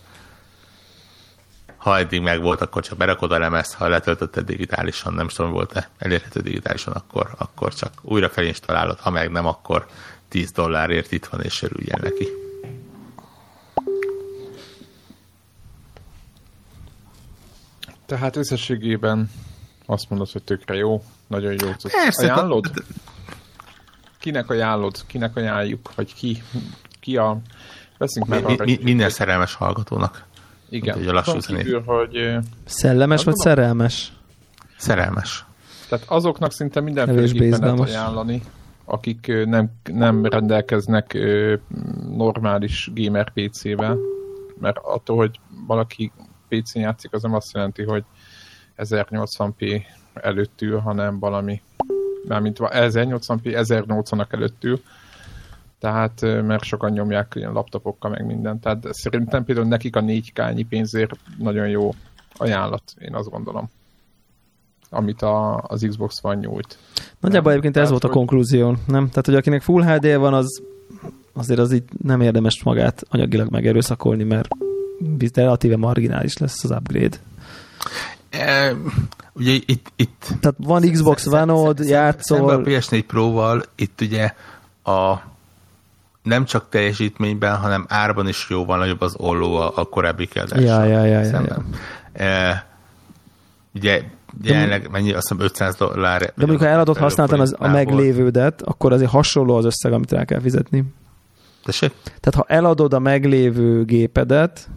Ha 1.82 1.98
eddig 1.98 2.22
meg 2.22 2.41
volt, 2.41 2.62
akkor 2.62 2.84
csak 2.84 2.98
berakod 2.98 3.32
a 3.32 3.39
lemezt, 3.39 3.74
ha 3.74 3.88
letöltötted 3.88 4.46
digitálisan, 4.46 5.13
nem 5.13 5.28
tudom, 5.28 5.52
volt-e 5.52 5.89
elérhető 5.98 6.41
digitálisan, 6.41 6.94
akkor, 6.94 7.34
akkor 7.38 7.74
csak 7.74 7.94
újra 8.02 8.30
felinstalálod, 8.30 9.00
ha 9.00 9.10
meg 9.10 9.32
nem, 9.32 9.46
akkor 9.46 9.88
10 10.28 10.52
dollárért 10.52 11.12
itt 11.12 11.26
van, 11.26 11.41
és 11.41 11.62
örüljen 11.62 12.00
neki. 12.04 12.28
Tehát 18.06 18.36
összességében 18.36 19.32
azt 19.86 20.10
mondod, 20.10 20.32
hogy 20.32 20.44
tökre 20.44 20.76
jó, 20.76 21.04
nagyon 21.28 21.52
jó. 21.52 21.72
Persze, 21.82 22.34
Ajánlod? 22.34 22.72
Kinek 24.20 24.50
ajánlod? 24.50 25.06
Kinek 25.08 25.36
ajánljuk? 25.36 25.96
Vagy 25.96 26.13
ki? 26.13 26.44
Ki 27.00 27.17
a... 27.17 27.38
Veszünk 27.98 28.28
mi, 28.28 28.56
mi, 28.58 28.80
Minden 28.82 29.10
szerelmes 29.10 29.54
hallgatónak. 29.54 30.30
Igen. 30.72 30.96
Hogy 30.96 31.08
a 31.08 31.12
lassú 31.12 31.38
kívül, 31.38 31.84
hogy... 31.86 32.38
Szellemes 32.66 33.24
vagy 33.24 33.36
szerelmes? 33.36 34.14
Szerelmes. 34.78 35.46
Tehát 35.90 36.06
azoknak 36.08 36.52
szinte 36.52 36.80
mindenféleképpen 36.80 37.60
lehet 37.60 37.80
ajánlani, 37.80 38.42
akik 38.86 39.32
nem, 39.46 39.72
nem 39.84 40.26
rendelkeznek 40.26 41.18
normális 42.16 42.92
gamer 42.96 43.32
PC-vel, 43.34 43.98
mert 44.60 44.78
attól, 44.78 45.18
hogy 45.18 45.40
valaki 45.68 46.12
PC-n 46.48 46.80
játszik, 46.80 47.14
az 47.14 47.22
nem 47.22 47.34
azt 47.34 47.54
jelenti, 47.54 47.84
hogy 47.84 48.04
1080p 48.78 49.82
előtt 50.14 50.62
ül, 50.62 50.78
hanem 50.80 51.20
valami, 51.20 51.62
mármint 52.28 52.58
1080p 52.62 53.40
1080-nak 53.44 54.34
előtt 54.34 54.64
ül, 54.64 54.82
tehát 55.82 56.22
mert 56.22 56.63
sokan 56.63 56.91
nyomják 56.91 57.34
ilyen 57.36 57.52
laptopokkal 57.52 58.12
meg 58.12 58.26
mindent, 58.26 58.62
tehát 58.62 58.88
szerintem 58.89 59.44
például 59.44 59.67
nekik 59.67 59.96
a 59.96 60.02
4K 60.02 60.65
pénzért 60.70 61.15
nagyon 61.38 61.67
jó 61.67 61.94
ajánlat, 62.38 62.84
én 63.00 63.15
azt 63.15 63.30
gondolom 63.30 63.70
amit 64.94 65.22
a, 65.22 65.63
az 65.67 65.86
Xbox 65.89 66.22
van 66.22 66.38
nyújt. 66.38 66.78
Nagyjából 67.20 67.52
egyébként 67.52 67.78
ez 67.78 67.89
volt 67.89 68.04
a 68.04 68.10
konklúzió, 68.10 68.76
nem? 68.88 69.10
Tehát, 69.10 69.26
hogy 69.26 69.36
akinek 69.36 69.62
Full 69.62 69.84
HD 69.84 70.15
van, 70.15 70.34
az 70.34 70.62
azért 71.34 71.60
az 71.60 71.74
így 71.74 71.84
nem 72.04 72.22
érdemes 72.22 72.63
magát 72.63 73.04
anyagilag 73.10 73.50
megerőszakolni, 73.50 74.24
mert 74.24 74.48
relatíve 75.34 75.78
marginális 75.78 76.38
lesz 76.38 76.63
az 76.63 76.72
upgrade. 76.72 77.17
E, 78.30 78.76
ugye 79.34 79.52
itt, 79.65 79.91
itt 79.96 80.28
Tehát 80.39 80.58
van 80.58 80.91
Xbox 80.91 81.28
One-od, 81.28 81.80
játszol... 81.80 82.50
a 82.50 82.58
PS4 82.58 83.04
Pro-val 83.08 83.63
itt 83.76 84.02
ugye 84.02 84.34
a 84.84 85.31
nem 86.24 86.46
csak 86.46 86.70
teljesítményben, 86.70 87.56
hanem 87.56 87.86
árban 87.88 88.28
is 88.28 88.48
jóval 88.50 88.78
nagyobb 88.78 89.02
az 89.02 89.16
olló 89.18 89.56
a, 89.56 89.72
a 89.76 89.86
korábbi 89.86 90.28
kiadással. 90.28 90.64
Ja, 90.64 90.84
ja, 90.84 91.06
ja, 91.06 91.22
ja, 91.22 91.42
ja. 91.42 91.64
E, 92.14 92.66
ugye 93.76 94.04
jelenleg 94.42 94.90
mennyi, 94.92 95.14
azt 95.14 95.30
hiszem 95.30 95.46
500 95.46 95.76
dollár. 95.76 96.20
De 96.22 96.32
mondjuk, 96.36 96.62
ha 96.62 96.68
eladott 96.68 96.98
használtan 96.98 97.40
az, 97.40 97.56
a 97.58 97.68
meglévődet, 97.68 98.62
akkor 98.62 98.94
azért 98.94 99.12
hasonló 99.12 99.56
az 99.56 99.66
összeg, 99.66 99.94
amit 99.94 100.12
rá 100.12 100.24
kell 100.24 100.40
fizetni. 100.40 100.84
Tessék? 101.64 101.94
Tehát 102.04 102.36
ha 102.36 102.46
eladod 102.48 102.94
a 102.94 103.00
meglévő 103.00 103.84
gépedet, 103.84 104.70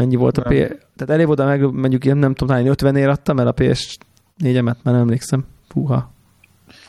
Mennyi 0.00 0.16
volt 0.16 0.38
a 0.38 0.42
PS... 0.42 0.68
Tehát 0.96 1.10
elég 1.10 1.26
volt, 1.26 1.44
meg 1.44 1.72
mondjuk 1.72 2.04
ilyen, 2.04 2.16
nem 2.16 2.34
tudom, 2.34 2.66
50 2.66 2.96
ér 2.96 3.08
adtam 3.08 3.38
el 3.38 3.46
a 3.46 3.54
PS4-emet, 3.54 4.64
már 4.64 4.80
nem 4.82 4.94
emlékszem. 4.94 5.44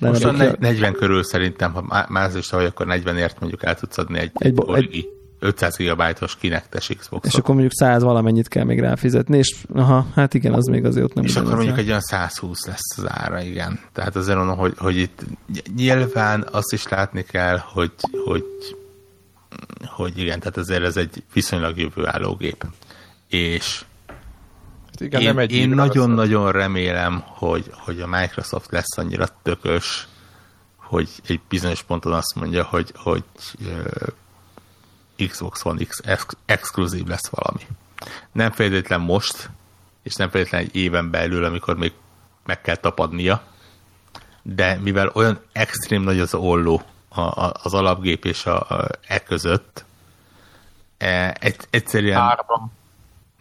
Fúha. 0.01 0.31
Most 0.31 0.59
40 0.59 0.93
körül 0.93 1.23
szerintem, 1.23 1.73
ha 1.73 2.05
más 2.09 2.35
is 2.35 2.49
vagy, 2.49 2.65
akkor 2.65 2.85
40 2.85 3.17
ért 3.17 3.39
mondjuk 3.39 3.63
el 3.63 3.75
tudsz 3.75 3.97
adni 3.97 4.19
egy, 4.19 4.31
egy, 4.33 4.63
egy 4.73 5.09
500 5.39 5.77
GB-os 5.77 6.37
kinektes 6.37 6.91
xbox 6.97 7.27
És 7.27 7.33
akkor 7.33 7.49
mondjuk 7.49 7.73
100 7.73 8.03
valamennyit 8.03 8.47
kell 8.47 8.63
még 8.63 8.79
ráfizetni, 8.79 9.37
és 9.37 9.55
aha, 9.73 10.05
hát 10.15 10.33
igen, 10.33 10.53
az 10.53 10.65
még 10.65 10.85
azért 10.85 11.05
ott 11.05 11.13
nem 11.13 11.23
És 11.23 11.35
akkor 11.35 11.55
mondjuk 11.55 11.77
egy 11.77 11.87
olyan 11.87 11.99
120 11.99 12.65
lesz 12.65 12.97
az 12.97 13.03
ára, 13.07 13.41
igen. 13.41 13.79
Tehát 13.93 14.15
azért 14.15 14.37
mondom, 14.37 14.57
hogy, 14.57 14.73
hogy 14.77 14.97
itt 14.97 15.25
nyilván 15.75 16.47
azt 16.51 16.73
is 16.73 16.87
látni 16.87 17.23
kell, 17.23 17.57
hogy, 17.57 17.91
hogy, 18.25 18.45
hogy 19.85 20.17
igen, 20.17 20.39
tehát 20.39 20.57
azért 20.57 20.83
ez 20.83 20.97
egy 20.97 21.23
viszonylag 21.33 21.77
jövőálló 21.77 22.35
gép 22.35 22.65
és 23.27 23.83
igen, 25.01 25.21
én, 25.21 25.27
nem 25.27 25.37
egy 25.37 25.51
én 25.51 25.69
nagyon-nagyon 25.69 26.51
remélem, 26.51 27.23
hogy, 27.25 27.71
hogy 27.71 28.01
a 28.01 28.07
Microsoft 28.07 28.71
lesz 28.71 28.97
annyira 28.97 29.27
tökös, 29.41 30.07
hogy 30.75 31.09
egy 31.27 31.39
bizonyos 31.49 31.83
ponton 31.83 32.13
azt 32.13 32.35
mondja, 32.35 32.63
hogy, 32.63 32.91
hogy 32.95 33.23
uh, 33.59 35.27
Xbox 35.27 35.65
One 35.65 35.83
X 35.83 36.01
ex- 36.03 36.37
exkluzív 36.45 37.05
lesz 37.05 37.29
valami. 37.29 37.67
Nem 38.31 38.51
feltétlen 38.51 39.01
most, 39.01 39.49
és 40.03 40.15
nem 40.15 40.29
feltétlen 40.29 40.61
egy 40.61 40.75
éven 40.75 41.09
belül, 41.09 41.43
amikor 41.43 41.77
még 41.77 41.93
meg 42.45 42.61
kell 42.61 42.75
tapadnia, 42.75 43.43
de 44.41 44.79
mivel 44.81 45.11
olyan 45.13 45.39
extrém 45.51 46.01
nagy 46.01 46.19
az 46.19 46.33
olló 46.33 46.81
a, 47.09 47.21
a, 47.21 47.53
az 47.63 47.73
alapgép 47.73 48.25
és 48.25 48.45
a, 48.45 48.59
a 48.69 48.87
e 49.07 49.19
között, 49.19 49.85
e, 50.97 51.37
egy, 51.39 51.55
egyszerűen 51.69 52.17
Árban. 52.17 52.71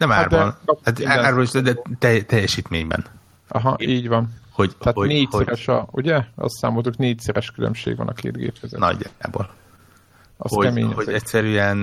Nem 0.01 0.11
árban, 0.11 0.57
hát, 0.83 0.93
de, 0.93 1.07
hát 1.07 1.19
árban 1.19 1.43
is, 1.43 1.49
de 1.49 1.75
te, 1.99 2.21
teljesítményben. 2.23 3.05
Aha, 3.47 3.75
így 3.79 4.07
van. 4.07 4.33
Hogy, 4.51 4.75
Tehát 4.79 4.95
hogy, 4.95 5.07
négyszeres 5.07 5.65
hogy, 5.65 5.75
a, 5.75 5.87
ugye? 5.91 6.23
Azt 6.35 6.57
számoltuk, 6.57 6.97
négyszeres 6.97 7.51
különbség 7.51 7.97
van 7.97 8.07
a 8.07 8.13
két 8.13 8.37
gép 8.37 8.59
között. 8.59 8.79
Nagyjából. 8.79 9.49
Az 10.37 10.53
hogy, 10.53 10.65
kemény 10.65 10.93
hogy 10.93 11.09
egyszerűen 11.09 11.77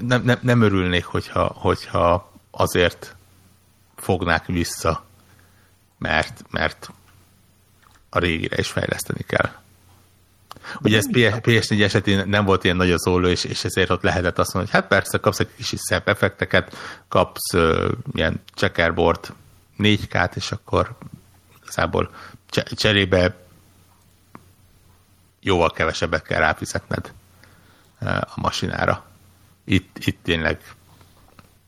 nem, 0.00 0.22
nem, 0.22 0.38
nem 0.40 0.60
örülnék, 0.60 1.04
hogyha, 1.04 1.44
hogyha 1.54 2.32
azért 2.50 3.16
fognák 3.94 4.46
vissza, 4.46 5.04
mert, 5.98 6.44
mert 6.50 6.90
a 8.10 8.18
régire 8.18 8.58
is 8.58 8.68
fejleszteni 8.68 9.22
kell. 9.26 9.50
Ugye 10.82 10.96
ez 10.96 11.06
PS4 11.10 11.82
esetén 11.82 12.28
nem 12.28 12.44
volt 12.44 12.64
ilyen 12.64 12.76
nagy 12.76 12.90
az 12.90 13.06
olló, 13.06 13.26
és, 13.26 13.44
és 13.44 13.64
ezért 13.64 13.90
ott 13.90 14.02
lehetett 14.02 14.38
azt 14.38 14.54
mondani, 14.54 14.72
hogy 14.72 14.82
hát 14.82 14.90
persze 14.90 15.18
kapsz 15.18 15.40
egy 15.40 15.48
kis 15.56 15.74
szebb 15.76 16.08
effekteket, 16.08 16.76
kapsz 17.08 17.52
uh, 17.52 17.88
ilyen 18.12 18.40
checkerboard 18.54 19.32
4K-t, 19.78 20.36
és 20.36 20.52
akkor 20.52 20.96
igazából 21.62 22.10
cserébe 22.70 23.36
jóval 25.40 25.70
kevesebbet 25.70 26.22
kell 26.22 26.40
ráfizetned 26.40 27.12
a 28.00 28.32
masinára. 28.34 29.04
Itt, 29.64 29.96
itt 29.98 30.18
tényleg 30.22 30.60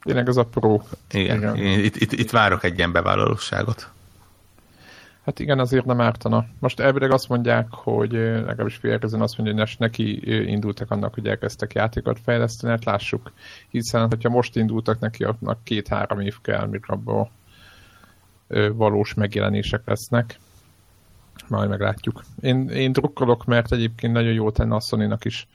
Tényleg 0.03 0.29
az 0.29 0.37
a 0.37 0.45
pro. 0.45 0.81
Igen, 1.11 1.39
igen. 1.39 1.57
Itt, 1.57 1.97
itt, 1.97 2.13
itt 2.13 2.31
várok 2.31 2.65
egy 2.65 2.79
ilyen 2.79 2.93
bevállalóságot. 2.93 3.89
Hát 5.29 5.39
igen, 5.39 5.59
azért 5.59 5.85
nem 5.85 6.01
ártana. 6.01 6.45
Most 6.59 6.81
elvileg 6.81 7.11
azt 7.11 7.29
mondják, 7.29 7.67
hogy 7.71 8.13
legalábbis 8.13 8.77
félrekezően 8.77 9.23
azt 9.23 9.39
mondja, 9.39 9.65
hogy 9.65 9.77
neki 9.79 10.31
indultak 10.51 10.91
annak, 10.91 11.15
hogy 11.15 11.27
elkezdtek 11.27 11.73
játékot 11.73 12.19
fejleszteni, 12.23 12.73
hát 12.73 12.85
lássuk. 12.85 13.33
Hiszen, 13.69 14.09
hogyha 14.09 14.29
most 14.29 14.57
indultak 14.57 14.99
neki, 14.99 15.25
annak 15.25 15.65
két-három 15.65 16.21
év 16.21 16.41
kell, 16.41 16.67
mire 16.67 16.85
abból 16.87 17.31
valós 18.73 19.15
megjelenések 19.15 19.83
lesznek. 19.85 20.39
Majd 21.49 21.69
meglátjuk. 21.69 22.23
Én, 22.41 22.69
én 22.69 22.93
drukkolok, 22.93 23.45
mert 23.45 23.73
egyébként 23.73 24.13
nagyon 24.13 24.33
jó 24.33 24.51
tenne 24.51 24.75
a 24.75 24.81
sony 24.81 25.17
is, 25.23 25.49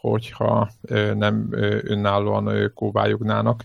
hogyha 0.00 0.70
nem 1.14 1.48
önállóan 1.82 2.72
kóvályognának 2.74 3.64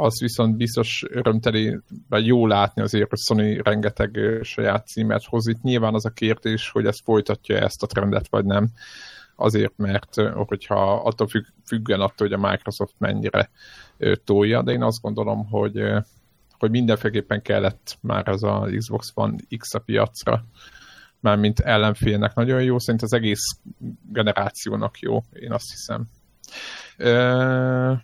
az 0.00 0.20
viszont 0.20 0.56
biztos 0.56 1.04
örömteli, 1.08 1.78
vagy 2.08 2.26
jó 2.26 2.46
látni 2.46 2.82
azért, 2.82 3.08
hogy 3.08 3.18
Sony 3.18 3.60
rengeteg 3.62 4.18
saját 4.42 4.86
címet 4.86 5.24
hoz. 5.24 5.46
Itt 5.46 5.62
nyilván 5.62 5.94
az 5.94 6.04
a 6.04 6.10
kérdés, 6.10 6.70
hogy 6.70 6.86
ez 6.86 7.00
folytatja 7.04 7.56
ezt 7.56 7.82
a 7.82 7.86
trendet, 7.86 8.28
vagy 8.28 8.44
nem. 8.44 8.68
Azért, 9.36 9.76
mert 9.76 10.14
hogyha 10.32 11.02
attól 11.02 11.28
függ, 11.28 11.44
függen 11.66 12.00
attól, 12.00 12.28
hogy 12.28 12.32
a 12.32 12.48
Microsoft 12.50 12.94
mennyire 12.98 13.50
tolja, 14.24 14.62
de 14.62 14.72
én 14.72 14.82
azt 14.82 15.00
gondolom, 15.00 15.46
hogy, 15.46 15.82
hogy 16.58 16.70
mindenféleképpen 16.70 17.42
kellett 17.42 17.98
már 18.00 18.28
az 18.28 18.42
a 18.42 18.68
Xbox 18.76 19.12
One 19.14 19.36
X 19.56 19.74
a 19.74 19.78
piacra, 19.78 20.44
mármint 21.20 21.60
ellenfélnek 21.60 22.34
nagyon 22.34 22.62
jó, 22.62 22.78
szerint 22.78 23.02
az 23.02 23.12
egész 23.12 23.44
generációnak 24.12 24.98
jó, 24.98 25.18
én 25.32 25.52
azt 25.52 25.70
hiszem 25.70 26.06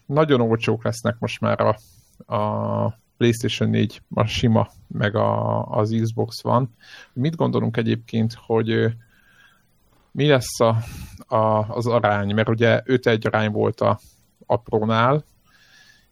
nagyon 0.07 0.41
olcsók 0.41 0.85
lesznek 0.85 1.17
most 1.19 1.41
már 1.41 1.61
a, 1.61 1.77
a 2.35 2.99
PlayStation 3.17 3.71
4 3.71 4.03
a 4.15 4.27
sima, 4.27 4.69
meg 4.89 5.15
a, 5.15 5.63
az 5.67 5.97
Xbox 6.03 6.43
van. 6.43 6.75
Mit 7.13 7.37
gondolunk 7.37 7.77
egyébként, 7.77 8.35
hogy 8.47 8.97
mi 10.11 10.27
lesz 10.27 10.61
a, 10.61 10.77
a, 11.37 11.69
az 11.69 11.87
arány? 11.87 12.35
Mert 12.35 12.49
ugye 12.49 12.83
5-1 12.85 13.27
arány 13.27 13.51
volt 13.51 13.81
a, 13.81 13.99
a 14.47 14.57
Pro-nál, 14.57 15.25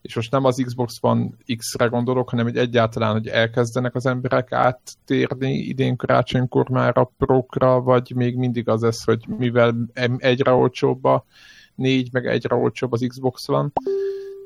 és 0.05 0.14
most 0.14 0.31
nem 0.31 0.44
az 0.44 0.62
Xbox 0.64 1.01
van 1.01 1.38
X-re 1.57 1.87
gondolok, 1.87 2.31
hanem 2.31 2.44
hogy 2.44 2.57
egyáltalán, 2.57 3.12
hogy 3.12 3.27
elkezdenek 3.27 3.94
az 3.94 4.07
emberek 4.07 4.53
áttérni 4.53 5.53
idén 5.53 5.97
karácsonykor 5.97 6.68
már 6.68 6.99
a 6.99 7.12
Pro-kra, 7.18 7.81
vagy 7.81 8.12
még 8.14 8.37
mindig 8.37 8.68
az 8.68 8.83
lesz, 8.83 9.05
hogy 9.05 9.25
mivel 9.27 9.75
egyre 10.16 10.53
olcsóbb 10.53 11.05
a 11.05 11.25
négy, 11.74 12.08
meg 12.12 12.26
egyre 12.26 12.54
olcsóbb 12.54 12.92
az 12.92 13.04
Xbox 13.08 13.46
van, 13.46 13.72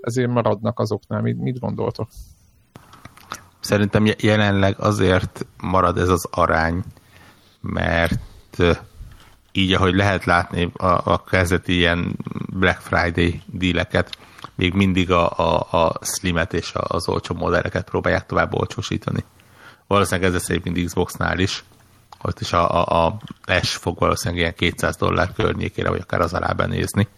ezért 0.00 0.30
maradnak 0.30 0.78
azoknál. 0.78 1.20
Mit, 1.20 1.38
mit 1.38 1.58
gondoltok? 1.58 2.08
Szerintem 3.60 4.06
jelenleg 4.18 4.80
azért 4.80 5.46
marad 5.60 5.98
ez 5.98 6.08
az 6.08 6.28
arány, 6.30 6.82
mert 7.60 8.62
így, 9.52 9.72
ahogy 9.72 9.94
lehet 9.94 10.24
látni 10.24 10.70
a, 10.76 11.12
a 11.12 11.24
kezdeti 11.24 11.72
ilyen 11.72 12.16
Black 12.52 12.80
Friday 12.80 13.42
díleket, 13.46 14.18
még 14.54 14.74
mindig 14.74 15.10
a, 15.10 15.30
a, 15.38 15.66
a 15.70 15.98
Slimet 16.02 16.52
és 16.52 16.72
az 16.74 17.08
olcsó 17.08 17.34
modelleket 17.34 17.84
próbálják 17.84 18.26
tovább 18.26 18.54
olcsósítani. 18.54 19.24
Valószínűleg 19.86 20.28
ez 20.28 20.34
lesz 20.34 20.48
egyébként 20.48 20.86
Xbox-nál 20.86 21.38
is, 21.38 21.64
ott 22.22 22.40
is 22.40 22.52
a, 22.52 22.88
a, 22.88 23.06
a 23.06 23.18
S 23.62 23.76
fog 23.76 23.98
valószínűleg 23.98 24.40
ilyen 24.40 24.54
200 24.54 24.96
dollár 24.96 25.32
környékére, 25.32 25.88
vagy 25.88 26.00
akár 26.00 26.20
az 26.20 26.34
alá 26.34 26.52
benézni. 26.52 27.08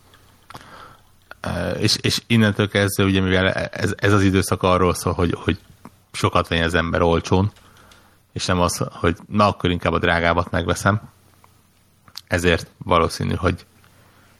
És, 1.78 1.96
és 2.00 2.22
innentől 2.26 2.68
kezdve, 2.68 3.04
ugye 3.04 3.20
mivel 3.20 3.48
ez, 3.52 3.94
ez 3.96 4.12
az 4.12 4.22
időszak 4.22 4.62
arról 4.62 4.94
szól, 4.94 5.12
hogy, 5.12 5.34
hogy 5.38 5.58
sokat 6.12 6.48
venni 6.48 6.62
az 6.62 6.74
ember 6.74 7.02
olcsón, 7.02 7.52
és 8.32 8.46
nem 8.46 8.60
az, 8.60 8.84
hogy 8.90 9.16
na 9.28 9.46
akkor 9.46 9.70
inkább 9.70 9.92
a 9.92 9.98
drágábbat 9.98 10.50
megveszem, 10.50 11.00
ezért 12.26 12.70
valószínű, 12.78 13.34
hogy 13.34 13.66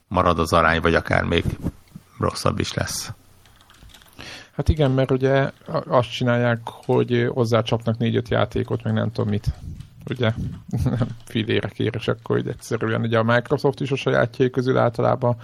marad 0.09 0.39
az 0.39 0.53
arány, 0.53 0.81
vagy 0.81 0.95
akár 0.95 1.25
még 1.25 1.45
rosszabb 2.19 2.59
is 2.59 2.75
lesz. 2.75 3.13
Hát 4.53 4.69
igen, 4.69 4.91
mert 4.91 5.11
ugye 5.11 5.51
azt 5.87 6.11
csinálják, 6.11 6.61
hogy 6.65 7.29
hozzácsapnak 7.33 7.99
négy-öt 7.99 8.29
játékot, 8.29 8.83
meg 8.83 8.93
nem 8.93 9.13
tudom 9.13 9.31
mit. 9.31 9.47
Ugye 10.09 10.33
filére 11.31 11.69
kér, 11.69 11.95
és 11.99 12.09
akkor 12.09 12.37
hogy 12.37 12.49
egyszerűen 12.49 13.01
ugye 13.01 13.19
a 13.19 13.23
Microsoft 13.23 13.81
is 13.81 13.91
a 13.91 13.97
sajátjai 13.97 14.51
közül 14.51 14.79
általában, 14.79 15.37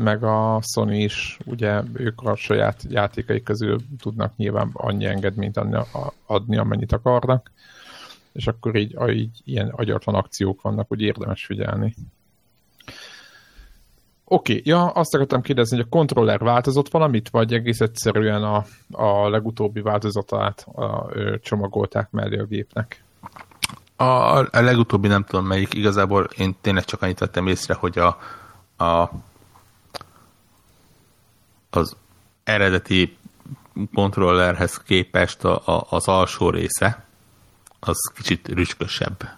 meg 0.00 0.24
a 0.24 0.60
Sony 0.62 0.92
is, 0.92 1.38
ugye 1.44 1.82
ők 1.92 2.22
a 2.22 2.36
saját 2.36 2.82
játékai 2.88 3.42
közül 3.42 3.78
tudnak 3.98 4.36
nyilván 4.36 4.70
annyi 4.72 5.04
engedményt 5.04 5.60
adni, 6.26 6.56
amennyit 6.56 6.92
akarnak, 6.92 7.50
és 8.32 8.46
akkor 8.46 8.76
így, 8.76 8.96
így 9.08 9.40
ilyen 9.44 9.68
agyatlan 9.68 10.14
akciók 10.14 10.62
vannak, 10.62 10.88
hogy 10.88 11.00
érdemes 11.00 11.44
figyelni. 11.44 11.94
Oké, 14.24 14.52
okay, 14.52 14.62
ja, 14.64 14.86
azt 14.86 15.14
akartam 15.14 15.42
kérdezni, 15.42 15.76
hogy 15.76 15.86
a 15.86 15.96
kontroller 15.96 16.38
változott 16.38 16.88
valamit, 16.88 17.28
vagy 17.30 17.52
egész 17.52 17.80
egyszerűen 17.80 18.42
a, 18.42 18.64
a 18.90 19.28
legutóbbi 19.28 19.80
változatát 19.80 20.66
a, 20.72 21.06
ö, 21.12 21.38
csomagolták 21.38 22.10
mellé 22.10 22.38
a 22.38 22.44
gépnek? 22.44 23.04
A, 23.96 24.38
a 24.38 24.48
legutóbbi 24.50 25.08
nem 25.08 25.24
tudom 25.24 25.46
melyik, 25.46 25.74
igazából 25.74 26.28
én 26.36 26.56
tényleg 26.60 26.84
csak 26.84 27.02
annyit 27.02 27.18
vettem 27.18 27.46
észre, 27.46 27.74
hogy 27.74 27.98
a, 27.98 28.18
a 28.84 29.10
az 31.70 31.96
eredeti 32.44 33.16
kontrollerhez 33.94 34.76
képest 34.76 35.44
a, 35.44 35.76
a, 35.76 35.86
az 35.90 36.08
alsó 36.08 36.50
része 36.50 37.04
az 37.80 38.12
kicsit 38.14 38.48
rüskösebb. 38.48 39.28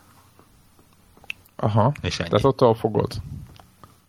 Aha, 1.57 1.93
és 2.03 2.19
ennyi. 2.19 2.29
tehát 2.29 2.61
ott 2.61 2.79
fogod. 2.79 3.13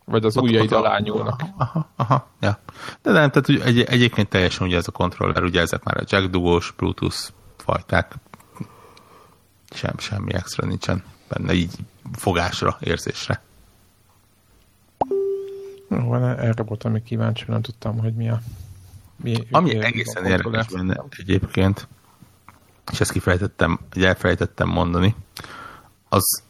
Vagy 0.06 0.26
az 0.26 0.38
ujjaid 0.38 0.72
alá 0.72 1.00
nyúlnak. 1.00 1.42
Aha, 1.58 1.90
aha, 1.96 2.28
ja. 2.40 2.60
De 3.02 3.12
nem, 3.12 3.30
tehát 3.30 3.48
ugye, 3.48 3.64
egy, 3.64 3.82
egyébként 3.82 4.30
teljesen 4.30 4.68
ugye 4.68 4.78
ez 4.78 4.88
a 4.88 4.92
kontroller, 4.92 5.44
ugye 5.44 5.62
ezek 5.62 5.84
már 5.84 5.98
a 5.98 6.04
jack 6.08 6.30
dugós, 6.30 6.74
Bluetooth 6.78 7.18
fajták. 7.58 8.16
Sem, 9.70 9.98
semmi 9.98 10.34
extra 10.34 10.68
nincsen 10.68 11.04
benne 11.28 11.54
így 11.54 11.76
fogásra, 12.18 12.78
érzésre. 12.80 13.42
Van, 16.02 16.24
erre 16.24 16.64
voltam 16.64 16.92
még 16.92 17.04
kíváncsi, 17.04 17.44
nem 17.48 17.62
tudtam, 17.62 18.00
hogy 18.00 18.14
mi 18.14 18.30
a... 18.30 18.42
Mi, 19.16 19.48
Ami 19.52 19.74
mi 19.74 19.84
egészen 19.84 20.26
érdekes 20.26 20.68
benne 20.68 21.04
egyébként, 21.18 21.88
és 22.92 23.00
ezt 23.00 23.12
kifejtettem, 23.12 23.80
hogy 23.92 24.04
elfelejtettem 24.04 24.68
mondani, 24.68 25.16
az, 26.10 26.44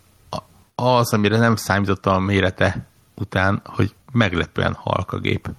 az, 0.75 1.13
amire 1.13 1.37
nem 1.37 1.55
számítottam 1.55 2.15
a 2.15 2.19
mérete 2.19 2.85
után, 3.15 3.61
hogy 3.65 3.95
meglepően 4.11 4.73
halk 4.73 5.11
a 5.11 5.19
gép. 5.19 5.49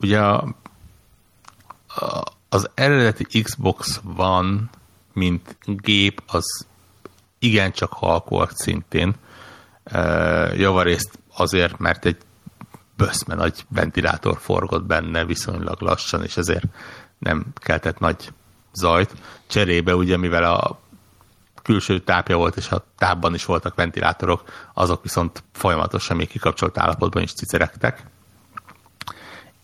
Ugye 0.00 0.20
a, 0.20 0.54
a, 1.86 2.22
az 2.48 2.70
eredeti 2.74 3.42
Xbox 3.42 4.00
van, 4.02 4.70
mint 5.12 5.56
gép, 5.64 6.22
az 6.26 6.66
igencsak 7.38 7.92
halk 7.92 8.28
volt 8.28 8.56
szintén. 8.56 9.14
E, 9.84 10.00
javarészt 10.56 11.18
azért, 11.36 11.78
mert 11.78 12.04
egy 12.04 12.16
böszme 12.96 13.34
nagy 13.34 13.64
ventilátor 13.68 14.38
forgott 14.40 14.84
benne 14.84 15.24
viszonylag 15.24 15.80
lassan, 15.80 16.22
és 16.22 16.36
ezért 16.36 16.64
nem 17.18 17.44
keltett 17.54 17.98
nagy 17.98 18.32
zajt. 18.72 19.14
Cserébe 19.46 19.94
ugye, 19.94 20.16
mivel 20.16 20.44
a 20.44 20.78
külső 21.62 22.00
tápja 22.00 22.36
volt, 22.36 22.56
és 22.56 22.70
a 22.70 22.84
tápban 22.98 23.34
is 23.34 23.44
voltak 23.44 23.74
ventilátorok, 23.74 24.42
azok 24.74 25.02
viszont 25.02 25.42
folyamatosan 25.52 26.16
még 26.16 26.28
kikapcsolt 26.28 26.78
állapotban 26.78 27.22
is 27.22 27.32
cicerektek. 27.32 28.02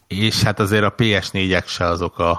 És 0.07 0.43
hát 0.43 0.61
azért 0.61 0.85
a 0.85 0.95
PS4-ek 0.95 1.67
se 1.67 1.85
azok 1.85 2.19
a, 2.19 2.31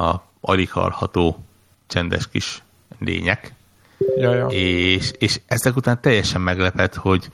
a 0.00 0.22
alig 0.40 0.70
hallható 0.70 1.44
csendes 1.86 2.28
kis 2.28 2.62
lények. 2.98 3.54
Ja, 4.16 4.34
ja. 4.34 4.46
És, 4.46 5.12
és 5.18 5.40
ezek 5.46 5.76
után 5.76 6.00
teljesen 6.00 6.40
meglepett, 6.40 6.94
hogy 6.94 7.30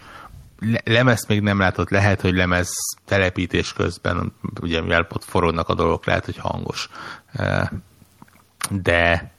le, 0.59 0.81
lemez 0.85 1.27
még 1.27 1.41
nem 1.41 1.59
látott, 1.59 1.91
lehet, 1.91 2.21
hogy 2.21 2.35
lemez 2.35 2.71
telepítés 3.05 3.73
közben, 3.73 4.33
ugye 4.61 4.81
mivel 4.81 5.07
ott 5.11 5.25
forognak 5.25 5.69
a 5.69 5.75
dolgok, 5.75 6.07
lehet, 6.07 6.25
hogy 6.25 6.37
hangos. 6.37 6.89
De 8.71 9.37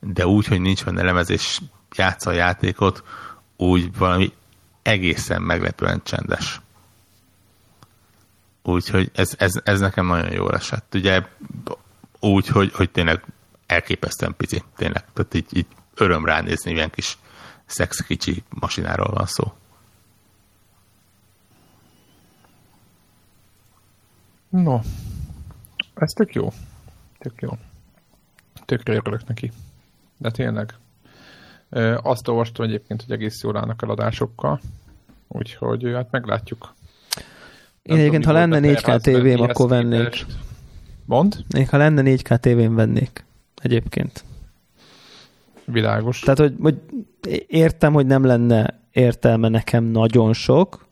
de 0.00 0.26
úgy, 0.26 0.46
hogy 0.46 0.60
nincs 0.60 0.84
benne 0.84 1.02
lemez 1.02 1.30
és 1.30 1.60
játsza 1.96 2.30
a 2.30 2.34
játékot, 2.34 3.02
úgy 3.56 3.96
valami 3.96 4.32
egészen 4.82 5.42
meglepően 5.42 6.02
csendes. 6.04 6.60
Úgyhogy 8.62 9.10
ez, 9.14 9.34
ez, 9.38 9.60
ez 9.64 9.80
nekem 9.80 10.06
nagyon 10.06 10.32
jól 10.32 10.54
esett. 10.54 10.94
Ugye 10.94 11.26
úgy, 12.20 12.46
hogy, 12.46 12.72
hogy 12.72 12.90
tényleg 12.90 13.24
elképesztően 13.66 14.36
pici, 14.36 14.62
tényleg. 14.76 15.04
Tehát 15.12 15.34
így, 15.34 15.46
így 15.50 15.66
öröm 15.94 16.24
ránézni, 16.24 16.72
ilyen 16.72 16.90
kis 16.90 17.18
szex 17.66 18.00
kicsi 18.00 18.42
masináról 18.48 19.10
van 19.12 19.26
szó. 19.26 19.52
No, 24.50 24.80
ez 25.94 26.12
tök 26.12 26.34
jó. 26.34 26.52
Tök 27.18 27.40
jó. 27.40 27.48
Tökre 28.64 28.94
örülök 28.94 29.26
neki. 29.26 29.52
De 30.18 30.30
tényleg. 30.30 30.74
Azt 32.02 32.28
olvastam 32.28 32.66
egyébként, 32.66 33.02
hogy 33.02 33.12
egész 33.12 33.42
jól 33.42 33.56
állnak 33.56 33.82
eladásokkal, 33.82 34.60
úgyhogy 35.28 35.92
hát 35.94 36.10
meglátjuk. 36.10 36.74
Én 37.82 37.96
egyébként, 37.96 38.24
ha 38.24 38.32
lenne 38.32 38.58
4K 38.62 39.00
tévém, 39.00 39.40
akkor 39.40 39.68
vennék. 39.68 40.26
Mond? 41.04 41.44
Én, 41.56 41.66
ha 41.66 41.76
lenne 41.76 42.02
4K 42.04 42.36
tévém, 42.36 42.74
vennék. 42.74 43.24
Egyébként. 43.62 44.24
Világos. 45.64 46.20
Tehát, 46.20 46.38
hogy, 46.38 46.54
hogy 46.60 46.78
értem, 47.46 47.92
hogy 47.92 48.06
nem 48.06 48.24
lenne 48.24 48.80
értelme 48.90 49.48
nekem 49.48 49.84
nagyon 49.84 50.32
sok, 50.32 50.86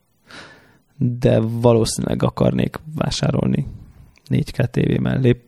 de 0.98 1.40
valószínűleg 1.40 2.22
akarnék 2.22 2.80
vásárolni 2.94 3.66
4K 4.30 4.64
tévé 4.64 4.98
mellé. 4.98 5.40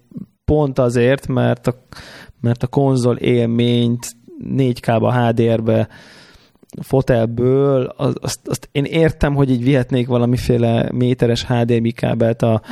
Pont 0.44 0.78
azért, 0.78 1.26
mert 1.26 1.66
a, 1.66 1.82
mert 2.40 2.62
a 2.62 2.66
konzol 2.66 3.16
élményt 3.16 4.06
4K-ba, 4.56 5.28
HDR-be, 5.28 5.88
fotelből, 6.82 7.84
az, 7.96 8.14
azt, 8.20 8.48
azt 8.48 8.68
én 8.72 8.84
értem, 8.84 9.34
hogy 9.34 9.50
így 9.50 9.62
vihetnék 9.62 10.06
valamiféle 10.06 10.88
méteres 10.92 11.46
HDMI 11.46 11.90
kábelt 11.92 12.42
a 12.42 12.62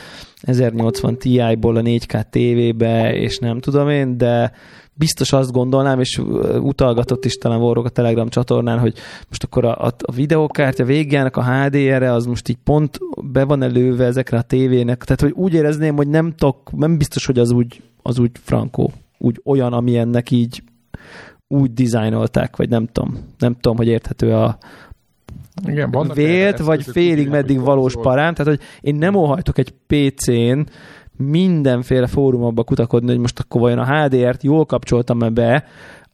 1080 0.40 1.18
Ti-ból 1.18 1.76
a 1.76 1.80
4K 1.80 2.22
tévébe, 2.30 3.14
és 3.14 3.38
nem 3.38 3.60
tudom 3.60 3.88
én, 3.88 4.16
de 4.16 4.52
biztos 4.98 5.32
azt 5.32 5.52
gondolnám, 5.52 6.00
és 6.00 6.18
utalgatott 6.60 7.24
is 7.24 7.34
talán 7.34 7.60
Vorok 7.60 7.84
a 7.84 7.88
Telegram 7.88 8.28
csatornán, 8.28 8.78
hogy 8.78 8.94
most 9.28 9.44
akkor 9.44 9.64
a, 9.64 9.84
a, 9.84 9.94
a 9.98 10.12
videókártya 10.12 10.84
végjának 10.84 11.36
a 11.36 11.44
HDR-re 11.44 12.12
az 12.12 12.26
most 12.26 12.48
így 12.48 12.58
pont 12.64 12.98
be 13.22 13.44
van 13.44 13.62
előve 13.62 14.04
ezekre 14.04 14.38
a 14.38 14.42
tévének, 14.42 15.04
tehát 15.04 15.20
hogy 15.20 15.32
úgy 15.32 15.54
érezném, 15.54 15.96
hogy 15.96 16.08
nem, 16.08 16.34
tok, 16.36 16.72
nem 16.76 16.98
biztos, 16.98 17.26
hogy 17.26 17.38
az 17.38 17.50
úgy 17.50 17.82
az 18.02 18.18
úgy 18.18 18.30
frankó, 18.42 18.92
úgy 19.18 19.40
olyan, 19.44 19.72
ami 19.72 19.96
ennek 19.96 20.30
így 20.30 20.62
úgy 21.48 21.72
dizájnolták, 21.72 22.56
vagy 22.56 22.68
nem 22.68 22.86
tudom, 22.86 23.18
nem 23.38 23.54
tudom, 23.54 23.76
hogy 23.76 23.86
érthető 23.86 24.34
a, 24.34 24.58
igen, 25.66 26.10
vélt, 26.14 26.58
vagy 26.58 26.82
félig 26.82 27.28
meddig 27.28 27.60
valós 27.60 27.94
parám, 27.94 28.34
tehát 28.34 28.56
hogy 28.56 28.66
én 28.80 28.94
nem 28.94 29.14
óhajtok 29.14 29.58
egy 29.58 29.74
PC-n 29.86 30.60
mindenféle 31.18 32.06
fórumokba 32.06 32.64
kutakodni, 32.64 33.08
hogy 33.08 33.18
most 33.18 33.38
akkor 33.38 33.60
vajon 33.60 33.78
a 33.78 34.04
HDR-t 34.04 34.42
jól 34.42 34.66
kapcsoltam-e 34.66 35.28
be 35.28 35.64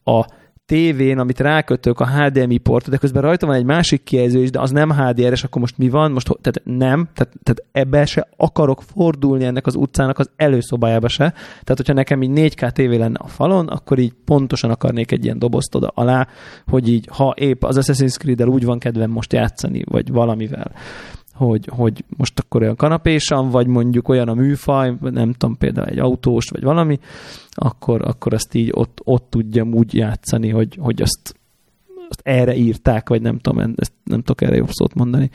a 0.05 0.25
tévén, 0.67 1.19
amit 1.19 1.41
rákötök 1.41 2.01
a 2.01 2.09
HDMI 2.09 2.59
portot, 2.59 2.91
de 2.91 2.97
közben 2.97 3.23
rajta 3.23 3.47
van 3.47 3.55
egy 3.55 3.65
másik 3.65 4.03
kijelző 4.03 4.43
is, 4.43 4.51
de 4.51 4.61
az 4.61 4.71
nem 4.71 4.91
HDR-es, 4.91 5.45
akkor 5.45 5.61
most 5.61 5.79
mi 5.79 5.89
van? 5.89 6.13
Most, 6.13 6.27
tehát 6.41 6.63
nem, 6.65 7.09
tehát, 7.15 7.35
tehát 7.43 7.65
ebbe 7.73 8.07
se 8.07 8.29
akarok 8.37 8.83
fordulni 8.83 9.45
ennek 9.45 9.67
az 9.67 9.75
utcának 9.75 10.19
az 10.19 10.31
előszobájába 10.37 11.09
se. 11.09 11.31
Tehát, 11.35 11.77
hogyha 11.77 11.93
nekem 11.93 12.23
így 12.23 12.53
4K 12.55 12.71
tévé 12.71 12.97
lenne 12.97 13.19
a 13.19 13.27
falon, 13.27 13.67
akkor 13.67 13.99
így 13.99 14.13
pontosan 14.25 14.71
akarnék 14.71 15.13
egy 15.13 15.25
ilyen 15.25 15.39
dobozt 15.39 15.75
oda 15.75 15.93
alá, 15.95 16.29
hogy 16.67 16.89
így, 16.89 17.09
ha 17.13 17.35
épp 17.37 17.65
az 17.65 17.79
Assassin's 17.81 18.17
Creed-el 18.19 18.49
úgy 18.49 18.65
van 18.65 18.79
kedvem 18.79 19.11
most 19.11 19.33
játszani, 19.33 19.83
vagy 19.85 20.13
valamivel, 20.13 20.71
hogy, 21.35 21.69
hogy 21.71 22.05
most 22.17 22.39
akkor 22.39 22.63
olyan 22.63 22.77
kanapésan, 22.77 23.51
vagy 23.51 23.67
mondjuk 23.67 24.09
olyan 24.09 24.29
a 24.29 24.35
műfaj, 24.35 24.95
nem 25.01 25.33
tudom, 25.33 25.57
például 25.57 25.87
egy 25.87 25.99
autós, 25.99 26.51
vagy 26.51 26.63
valami, 26.63 26.99
akkor, 27.51 28.03
akkor 28.05 28.35
azt 28.35 28.55
így 28.55 28.71
ott, 28.73 29.01
ott 29.05 29.27
tudjam 29.31 29.75
úgy 29.75 29.95
játszani, 29.95 30.49
hogy, 30.49 30.79
hogy 30.81 31.03
azt, 31.03 31.35
azt 32.09 32.21
erre 32.23 32.57
írták, 32.57 33.09
vagy 33.09 33.23
nem 33.23 33.39
tudom, 33.39 33.75
ezt 33.77 33.93
nem 34.05 34.19
tudok 34.19 34.41
erre 34.41 34.57
jobb 34.57 34.71
szót 34.71 34.95
mondani. 34.95 35.31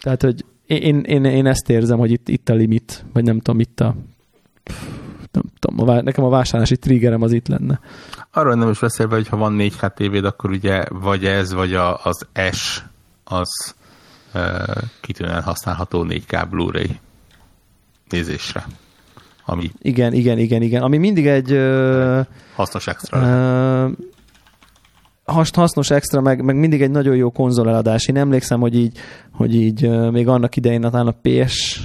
Tehát, 0.00 0.22
hogy 0.22 0.44
én, 0.66 1.00
én, 1.00 1.24
én 1.24 1.46
ezt 1.46 1.70
érzem, 1.70 1.98
hogy 1.98 2.10
itt, 2.10 2.28
itt 2.28 2.48
a 2.48 2.54
limit, 2.54 3.04
vagy 3.12 3.24
nem 3.24 3.40
tudom, 3.40 3.60
itt 3.60 3.80
a 3.80 3.94
nem 5.32 5.42
tudom, 5.58 5.88
a, 5.88 6.00
nekem 6.02 6.24
a 6.24 6.28
vásárlási 6.28 6.76
triggerem 6.76 7.22
az 7.22 7.32
itt 7.32 7.48
lenne. 7.48 7.80
Arról 8.32 8.54
nem 8.54 8.70
is 8.70 8.78
beszélve, 8.78 9.14
hogy 9.14 9.28
ha 9.28 9.36
van 9.36 9.56
4K 9.58 9.94
tévéd, 9.94 10.24
akkor 10.24 10.50
ugye 10.50 10.84
vagy 10.88 11.24
ez, 11.24 11.52
vagy 11.52 11.74
a, 11.74 12.04
az 12.04 12.26
S, 12.50 12.82
az 13.24 13.74
kitűnően 15.00 15.42
használható 15.42 16.06
4K 16.08 16.46
Blu-ray 16.50 16.98
nézésre. 18.08 18.66
Ami 19.44 19.70
igen, 19.82 20.12
igen, 20.12 20.38
igen, 20.38 20.62
igen. 20.62 20.82
Ami 20.82 20.96
mindig 20.96 21.26
egy 21.26 21.58
hasznos 22.54 22.86
extra. 22.86 23.18
Uh, 23.18 23.92
hasznos 25.24 25.90
extra, 25.90 26.20
meg, 26.20 26.44
meg 26.44 26.56
mindig 26.56 26.82
egy 26.82 26.90
nagyon 26.90 27.16
jó 27.16 27.30
konzoleladás. 27.30 28.06
Én 28.06 28.16
emlékszem, 28.16 28.60
hogy 28.60 28.74
így, 28.74 28.98
hogy 29.32 29.54
így 29.54 30.10
még 30.10 30.28
annak 30.28 30.56
idején 30.56 30.80
talán 30.80 31.06
a 31.06 31.14
PS 31.22 31.80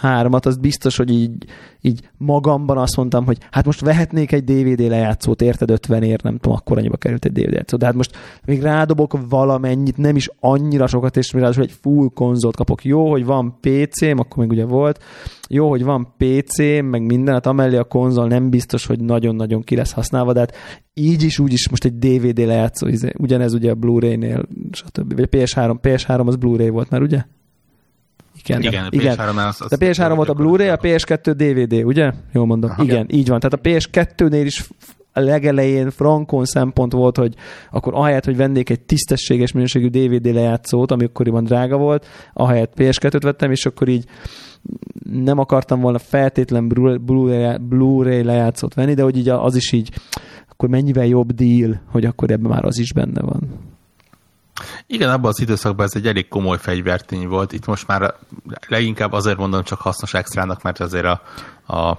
hármat, 0.00 0.46
az 0.46 0.56
biztos, 0.56 0.96
hogy 0.96 1.10
így, 1.10 1.44
így 1.80 2.08
magamban 2.16 2.78
azt 2.78 2.96
mondtam, 2.96 3.24
hogy 3.24 3.38
hát 3.50 3.64
most 3.64 3.80
vehetnék 3.80 4.32
egy 4.32 4.44
DVD 4.44 4.80
lejátszót, 4.80 5.42
érted 5.42 5.70
50 5.70 6.02
ér, 6.02 6.22
nem 6.22 6.38
tudom, 6.38 6.56
akkor 6.56 6.78
annyiba 6.78 6.96
került 6.96 7.24
egy 7.24 7.32
DVD 7.32 7.50
lejátszó. 7.50 7.76
De 7.76 7.86
hát 7.86 7.94
most 7.94 8.16
még 8.44 8.62
rádobok 8.62 9.18
valamennyit, 9.28 9.96
nem 9.96 10.16
is 10.16 10.30
annyira 10.40 10.86
sokat, 10.86 11.16
és 11.16 11.32
ráadásul 11.32 11.62
egy 11.62 11.74
full 11.80 12.08
konzolt 12.14 12.56
kapok. 12.56 12.84
Jó, 12.84 13.10
hogy 13.10 13.24
van 13.24 13.58
PC-m, 13.60 14.18
akkor 14.18 14.36
még 14.36 14.50
ugye 14.50 14.64
volt, 14.64 15.02
jó, 15.48 15.68
hogy 15.68 15.84
van 15.84 16.14
PC, 16.16 16.58
meg 16.82 17.02
minden, 17.02 17.34
hát 17.34 17.46
amellé 17.46 17.76
a 17.76 17.84
konzol 17.84 18.26
nem 18.26 18.50
biztos, 18.50 18.86
hogy 18.86 19.00
nagyon-nagyon 19.00 19.62
ki 19.62 19.76
lesz 19.76 19.92
használva, 19.92 20.32
de 20.32 20.38
hát 20.38 20.54
így 20.94 21.22
is, 21.22 21.38
úgy 21.38 21.52
is 21.52 21.68
most 21.68 21.84
egy 21.84 21.98
DVD 21.98 22.38
lejátszó, 22.38 22.86
izé, 22.86 23.12
ugyanez 23.18 23.52
ugye 23.54 23.70
a 23.70 23.74
Blu-ray-nél, 23.74 24.46
stb. 24.70 25.14
Vagy 25.14 25.28
a 25.32 25.36
PS3, 25.36 25.76
PS3 25.82 26.26
az 26.26 26.36
Blu-ray 26.36 26.68
volt 26.68 26.90
már, 26.90 27.02
ugye? 27.02 27.24
Igen, 28.48 28.62
igen, 28.62 28.84
a 28.84 28.88
igen. 28.90 29.16
PS3 29.16 29.48
az, 29.48 29.60
az 29.60 29.72
a 29.72 29.76
PS3 29.76 30.12
volt 30.14 30.28
a 30.28 30.34
Blu-ray, 30.34 30.68
a 30.68 30.76
PS2 30.76 31.32
DVD, 31.36 31.84
ugye? 31.84 32.12
Jól 32.32 32.46
mondom. 32.46 32.70
Aha. 32.70 32.82
Igen, 32.82 33.06
így 33.10 33.28
van. 33.28 33.40
Tehát 33.40 33.58
a 33.64 33.68
PS2-nél 33.68 34.42
is 34.44 34.68
a 35.12 35.20
legelején 35.20 35.90
frankon 35.90 36.44
szempont 36.44 36.92
volt, 36.92 37.16
hogy 37.16 37.34
akkor 37.70 37.94
ahelyett, 37.94 38.24
hogy 38.24 38.36
vennék 38.36 38.70
egy 38.70 38.80
tisztességes 38.80 39.52
minőségű 39.52 39.88
DVD 39.88 40.34
lejátszót, 40.34 40.90
ami 40.90 41.04
akkoriban 41.04 41.44
drága 41.44 41.76
volt, 41.76 42.06
ahelyett 42.32 42.72
PS2-t 42.76 43.20
vettem, 43.22 43.50
és 43.50 43.66
akkor 43.66 43.88
így 43.88 44.04
nem 45.12 45.38
akartam 45.38 45.80
volna 45.80 45.98
feltétlen 45.98 46.68
Blu-ray, 46.68 47.56
Blu-ray 47.60 48.22
lejátszót 48.22 48.74
venni, 48.74 48.94
de 48.94 49.02
hogy 49.02 49.16
így 49.16 49.28
az 49.28 49.56
is 49.56 49.72
így, 49.72 49.90
akkor 50.48 50.68
mennyivel 50.68 51.06
jobb 51.06 51.32
deal, 51.32 51.80
hogy 51.90 52.04
akkor 52.04 52.30
ebben 52.30 52.50
már 52.50 52.64
az 52.64 52.78
is 52.78 52.92
benne 52.92 53.20
van. 53.20 53.40
Igen, 54.86 55.10
abban 55.10 55.30
az 55.30 55.40
időszakban 55.40 55.86
ez 55.86 55.94
egy 55.94 56.06
elég 56.06 56.28
komoly 56.28 56.58
fegyvertény 56.58 57.28
volt. 57.28 57.52
Itt 57.52 57.66
most 57.66 57.86
már 57.86 58.14
leginkább 58.68 59.12
azért 59.12 59.36
mondom 59.36 59.62
csak 59.62 59.80
hasznos 59.80 60.14
extrának, 60.14 60.62
mert 60.62 60.80
azért 60.80 61.04
a, 61.04 61.20
a 61.76 61.98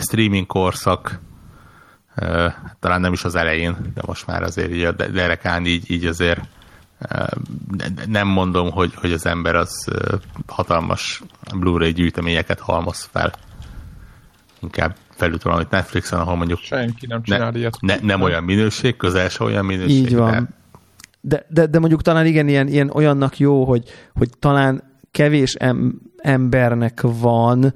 streaming 0.00 0.46
korszak 0.46 1.20
talán 2.80 3.00
nem 3.00 3.12
is 3.12 3.24
az 3.24 3.34
elején, 3.34 3.76
de 3.94 4.02
most 4.06 4.26
már 4.26 4.42
azért 4.42 4.72
így 4.72 4.82
a 4.82 4.92
derekán 4.92 5.66
így, 5.66 5.90
így 5.90 6.06
azért 6.06 6.40
nem 8.06 8.26
mondom, 8.28 8.70
hogy, 8.70 8.94
hogy 8.94 9.12
az 9.12 9.26
ember 9.26 9.54
az 9.54 9.88
hatalmas 10.46 11.22
Blu-ray 11.56 11.92
gyűjteményeket 11.92 12.60
halmoz 12.60 13.08
fel. 13.12 13.32
Inkább 14.60 14.96
felült 15.10 15.42
valamit 15.42 15.70
Netflixen, 15.70 16.20
ahol 16.20 16.36
mondjuk 16.36 16.58
senki 16.58 17.06
nem 17.06 17.22
csinál 17.22 17.50
ne, 17.50 17.58
ilyet. 17.58 17.80
Ne, 17.80 17.96
nem 18.00 18.22
olyan 18.22 18.44
minőség, 18.44 18.96
közel 18.96 19.28
se 19.28 19.44
olyan 19.44 19.64
minőség. 19.64 19.96
Így 19.96 20.14
van. 20.16 20.56
De 21.28 21.46
de, 21.48 21.66
de, 21.66 21.78
mondjuk 21.78 22.02
talán 22.02 22.26
igen, 22.26 22.48
ilyen, 22.48 22.68
ilyen 22.68 22.90
olyannak 22.90 23.38
jó, 23.38 23.64
hogy, 23.64 23.84
hogy 24.14 24.28
talán 24.38 24.82
kevés 25.10 25.54
em, 25.54 26.00
embernek 26.16 27.00
van 27.20 27.74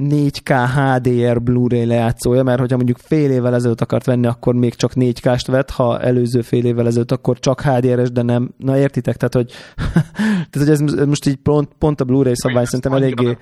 4K 0.00 0.68
HDR 0.74 1.42
Blu-ray 1.42 1.84
lejátszója, 1.84 2.42
mert 2.42 2.58
hogyha 2.58 2.76
mondjuk 2.76 2.98
fél 2.98 3.30
évvel 3.30 3.54
ezelőtt 3.54 3.80
akart 3.80 4.06
venni, 4.06 4.26
akkor 4.26 4.54
még 4.54 4.74
csak 4.74 4.92
4K-st 4.94 5.46
vett, 5.46 5.70
ha 5.70 6.00
előző 6.00 6.40
fél 6.40 6.64
évvel 6.64 6.86
ezelőtt, 6.86 7.12
akkor 7.12 7.38
csak 7.38 7.60
HDR-es, 7.60 8.10
de 8.10 8.22
nem. 8.22 8.54
Na 8.56 8.78
értitek? 8.78 9.16
Tehát, 9.16 9.34
hogy, 9.34 9.52
tehát, 10.50 10.68
hogy 10.68 10.70
ez 10.70 11.06
most 11.06 11.26
így 11.26 11.36
pont, 11.36 11.68
pont 11.78 12.00
a 12.00 12.04
Blu-ray 12.04 12.36
szabvány 12.36 12.64
szerintem 12.64 12.92
eléggé 12.92 13.38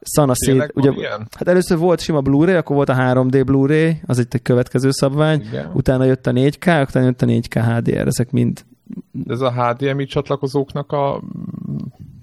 szanaszét. 0.00 0.70
Ugye, 0.74 0.90
hát 1.38 1.48
először 1.48 1.78
volt 1.78 2.00
sima 2.00 2.20
Blu-ray, 2.20 2.54
akkor 2.54 2.76
volt 2.76 2.88
a 2.88 2.94
3D 2.94 3.42
Blu-ray, 3.44 4.00
az 4.06 4.18
itt 4.18 4.34
egy 4.34 4.42
következő 4.42 4.90
szabvány, 4.90 5.40
Igen. 5.40 5.70
utána 5.74 6.04
jött 6.04 6.26
a 6.26 6.32
4K, 6.32 6.86
utána 6.88 7.04
jött 7.04 7.22
a 7.22 7.26
4K 7.26 7.76
HDR, 7.76 8.06
ezek 8.06 8.30
mind 8.30 8.64
ez 9.28 9.40
a 9.40 9.52
HDMI 9.52 10.04
csatlakozóknak 10.04 10.92
a 10.92 11.22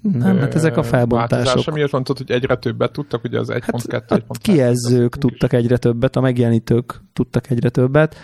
nem, 0.02 0.38
hát 0.38 0.54
ezek 0.54 0.76
a 0.76 0.82
felbontások. 0.82 1.74
miért 1.74 1.92
mondtad, 1.92 2.16
hogy 2.16 2.30
egyre 2.30 2.56
többet 2.56 2.92
tudtak, 2.92 3.24
ugye 3.24 3.38
az 3.38 3.48
1.2, 3.50 3.84
hát, 3.90 4.04
1.2. 4.10 4.22
A 4.26 4.38
kijelzők 4.42 5.18
tudtak 5.18 5.52
egyre 5.52 5.76
többet, 5.76 6.16
a 6.16 6.20
megjelenítők 6.20 7.00
tudtak 7.12 7.50
egyre 7.50 7.68
többet. 7.68 8.16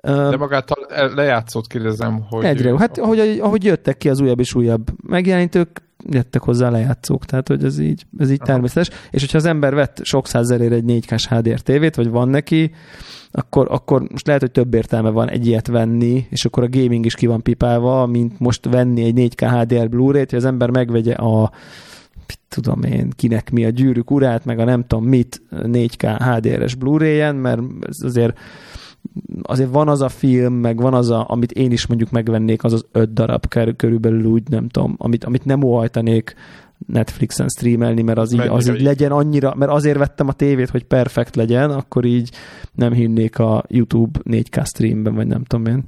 De 0.00 0.36
magát 0.36 0.70
a 0.70 1.10
lejátszót 1.14 1.66
kérdezem, 1.66 2.20
hogy... 2.28 2.44
Egyre, 2.44 2.78
hát 2.78 2.98
ahogy, 2.98 3.18
ahogy 3.18 3.64
jöttek 3.64 3.96
ki 3.96 4.08
az 4.08 4.20
újabb 4.20 4.40
és 4.40 4.54
újabb 4.54 4.90
megjelenítők, 5.02 5.82
jöttek 6.10 6.42
hozzá 6.42 6.70
lejátszók, 6.70 7.24
tehát 7.24 7.48
hogy 7.48 7.64
ez 7.64 7.78
így, 7.78 8.06
ez 8.18 8.30
így 8.30 8.40
természetes. 8.40 8.90
És 9.10 9.20
hogyha 9.20 9.38
az 9.38 9.44
ember 9.44 9.74
vett 9.74 10.00
sok 10.02 10.26
százerért 10.26 10.72
egy 10.72 10.84
4K-s 10.86 11.28
HDR 11.28 11.60
tévét, 11.60 11.94
vagy 11.94 12.08
van 12.08 12.28
neki, 12.28 12.70
akkor, 13.30 13.66
akkor 13.70 14.02
most 14.10 14.26
lehet, 14.26 14.40
hogy 14.40 14.50
több 14.50 14.74
értelme 14.74 15.10
van 15.10 15.28
egy 15.28 15.46
ilyet 15.46 15.66
venni, 15.66 16.26
és 16.30 16.44
akkor 16.44 16.62
a 16.62 16.68
gaming 16.68 17.04
is 17.04 17.14
ki 17.14 17.26
van 17.26 17.42
pipálva, 17.42 18.06
mint 18.06 18.38
most 18.38 18.66
venni 18.68 19.04
egy 19.04 19.34
4K 19.34 19.60
HDR 19.60 19.88
Blu-ray-t, 19.88 20.30
hogy 20.30 20.38
az 20.38 20.44
ember 20.44 20.70
megvegye 20.70 21.14
a 21.14 21.52
tudom 22.48 22.82
én, 22.82 23.10
kinek 23.16 23.50
mi 23.50 23.64
a 23.64 23.68
gyűrűk 23.68 24.10
urát, 24.10 24.44
meg 24.44 24.58
a 24.58 24.64
nem 24.64 24.84
tudom 24.86 25.04
mit 25.04 25.42
4K 25.50 26.16
HDR-es 26.18 26.74
Blu-ray-en, 26.74 27.36
mert 27.36 27.60
azért 28.00 28.38
azért 29.42 29.70
van 29.70 29.88
az 29.88 30.00
a 30.00 30.08
film, 30.08 30.54
meg 30.54 30.80
van 30.80 30.94
az, 30.94 31.10
a, 31.10 31.24
amit 31.28 31.52
én 31.52 31.72
is 31.72 31.86
mondjuk 31.86 32.10
megvennék, 32.10 32.64
az 32.64 32.72
az 32.72 32.86
öt 32.92 33.12
darab 33.12 33.46
körülbelül 33.76 34.24
úgy, 34.24 34.48
nem 34.48 34.68
tudom, 34.68 34.94
amit, 34.98 35.24
amit 35.24 35.44
nem 35.44 35.62
óhajtanék 35.62 36.34
Netflixen 36.86 37.48
streamelni, 37.48 38.02
mert 38.02 38.18
az 38.18 38.32
így, 38.32 38.40
az 38.40 38.68
így 38.68 38.80
legyen 38.80 39.12
annyira, 39.12 39.54
mert 39.54 39.70
azért 39.70 39.98
vettem 39.98 40.28
a 40.28 40.32
tévét, 40.32 40.70
hogy 40.70 40.84
perfekt 40.84 41.36
legyen, 41.36 41.70
akkor 41.70 42.04
így 42.04 42.30
nem 42.74 42.92
hinnék 42.92 43.38
a 43.38 43.64
YouTube 43.68 44.20
4K 44.24 44.66
streamben, 44.66 45.14
vagy 45.14 45.26
nem 45.26 45.44
tudom 45.44 45.66
én. 45.66 45.84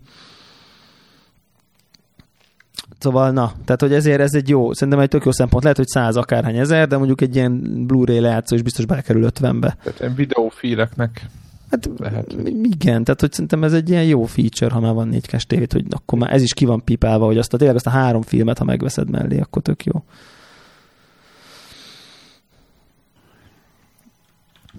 Szóval 2.99 3.31
na, 3.31 3.53
tehát 3.65 3.81
hogy 3.81 3.93
ezért 3.93 4.21
ez 4.21 4.35
egy 4.35 4.49
jó, 4.49 4.73
szerintem 4.73 5.03
egy 5.03 5.09
tök 5.09 5.25
jó 5.25 5.31
szempont, 5.31 5.63
lehet, 5.63 5.79
hogy 5.79 5.87
száz 5.87 6.17
akárhány 6.17 6.57
ezer, 6.57 6.89
de 6.89 6.97
mondjuk 6.97 7.21
egy 7.21 7.35
ilyen 7.35 7.87
Blu-ray 7.87 8.21
lejátszó 8.21 8.55
is 8.55 8.63
biztos 8.63 8.85
belekerül 8.85 9.29
50-be. 9.31 9.77
Tehát 9.83 10.01
ilyen 10.01 10.15
videófíleknek 10.15 11.27
Hát 11.71 11.91
lehet, 11.97 12.33
igen, 12.63 13.05
tehát 13.05 13.21
hogy 13.21 13.33
szerintem 13.33 13.65
ez 13.65 13.73
egy 13.73 13.89
ilyen 13.89 14.05
jó 14.05 14.25
feature, 14.25 14.75
ha 14.75 14.81
már 14.81 14.95
van 14.95 15.09
4 15.09 15.27
k 15.27 15.37
tévét, 15.37 15.73
hogy 15.73 15.87
akkor 15.91 16.19
már 16.19 16.33
ez 16.33 16.43
is 16.43 16.55
ki 16.55 16.65
van 16.65 16.85
pipálva, 16.85 17.27
hogy 17.27 17.39
azt 17.39 17.55
a, 17.55 17.57
tényleg 17.57 17.77
azt 17.77 17.87
a 17.87 17.91
három 17.91 18.23
filmet, 18.23 18.59
ha 18.59 18.65
megveszed 18.65 19.11
mellé, 19.11 19.41
akkor 19.41 19.63
tök 19.63 19.85
jó. 19.85 20.05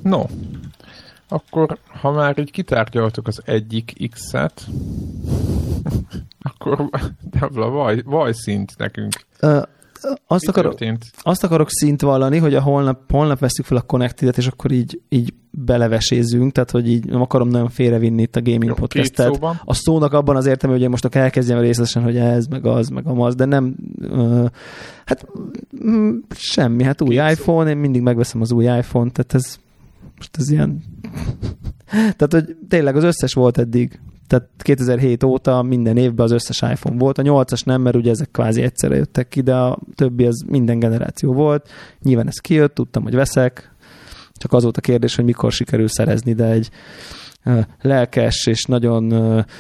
No, 0.04 0.24
akkor 1.28 1.78
ha 1.86 2.12
már 2.12 2.40
így 2.40 2.52
kitárgyaltuk 2.52 3.28
az 3.28 3.42
egyik 3.46 4.10
X-et, 4.12 4.68
akkor 6.50 6.90
Devla, 7.40 7.70
vaj, 7.70 8.02
vaj 8.06 8.34
szint 8.34 8.78
nekünk. 8.78 9.14
Uh, 9.42 9.62
azt, 10.28 10.47
akarok, 10.47 10.78
azt 11.22 11.43
akarok 11.43 11.70
szint 11.70 12.02
vallani, 12.02 12.38
hogy 12.38 12.56
a 12.56 12.62
holnap, 12.62 13.12
holnap 13.12 13.39
veszük 13.39 13.66
fel 13.66 13.78
a 13.78 13.82
connected 13.82 14.38
és 14.38 14.47
akkor 14.47 14.72
így, 14.72 15.02
így 15.10 15.34
belevesézzünk, 15.52 16.52
tehát 16.52 16.72
hogy 16.72 16.89
így 16.89 17.06
nem 17.06 17.22
akarom 17.22 17.47
nagyon 17.47 17.70
félrevinni 17.70 18.22
itt 18.22 18.36
a 18.36 18.41
gaming 18.41 18.64
Jó, 18.64 18.74
podcastet. 18.74 19.39
A 19.64 19.74
szónak 19.74 20.14
abban 20.14 20.36
az 20.36 20.45
értem, 20.45 20.70
hogy 20.70 20.88
most 20.88 21.06
akkor 21.06 21.22
elkezdjem 21.22 21.60
részletesen, 21.60 22.04
hogy 22.04 22.18
ez, 22.18 22.45
meg 22.45 22.66
az, 22.66 22.88
meg 22.88 23.08
a 23.08 23.14
maz, 23.14 23.36
de 23.36 23.45
nem, 23.45 23.76
uh, 24.02 24.45
hát 25.06 25.28
mm, 25.86 26.18
semmi, 26.30 26.84
hát 26.84 27.02
új 27.02 27.16
két 27.16 27.32
iPhone, 27.32 27.64
szó. 27.64 27.70
én 27.70 27.78
mindig 27.78 28.02
megveszem 28.02 28.41
az 28.41 28.52
új 28.52 28.66
iPhone, 28.66 29.10
tehát 29.12 29.34
ez 29.34 29.60
most 30.18 30.38
ez 30.38 30.50
ilyen 30.50 30.84
tehát, 32.18 32.34
hogy 32.34 32.56
tényleg 32.68 32.95
az 32.95 33.04
összes 33.04 33.34
volt 33.34 33.58
eddig 33.58 34.00
tehát 34.30 34.48
2007 34.58 35.24
óta 35.24 35.62
minden 35.62 35.98
évben 35.98 36.26
az 36.26 36.32
összes 36.32 36.62
iPhone 36.62 36.98
volt. 36.98 37.18
A 37.18 37.24
8-as 37.24 37.66
nem, 37.66 37.82
mert 37.82 37.96
ugye 37.96 38.10
ezek 38.10 38.32
kvázi 38.32 38.62
egyszerre 38.62 38.96
jöttek 38.96 39.28
ki, 39.28 39.42
de 39.42 39.56
a 39.56 39.80
többi 39.96 40.26
az 40.26 40.44
minden 40.48 40.80
generáció 40.80 41.34
volt. 41.34 41.70
Nyilván 42.02 42.28
ez 42.28 42.38
kijött, 42.38 42.74
tudtam, 42.74 43.04
hogy 43.04 43.16
veszek. 43.16 43.74
Csak 44.34 44.54
az 44.54 44.64
volt 44.64 44.78
a 44.78 44.82
kérdés, 44.82 45.16
hogy 45.16 45.26
mikor 45.26 45.52
sikerül 45.52 45.88
szerezni, 45.88 46.34
de 46.34 46.46
egy 46.46 46.70
lelkes 47.82 48.46
és 48.46 48.64
nagyon 48.64 49.14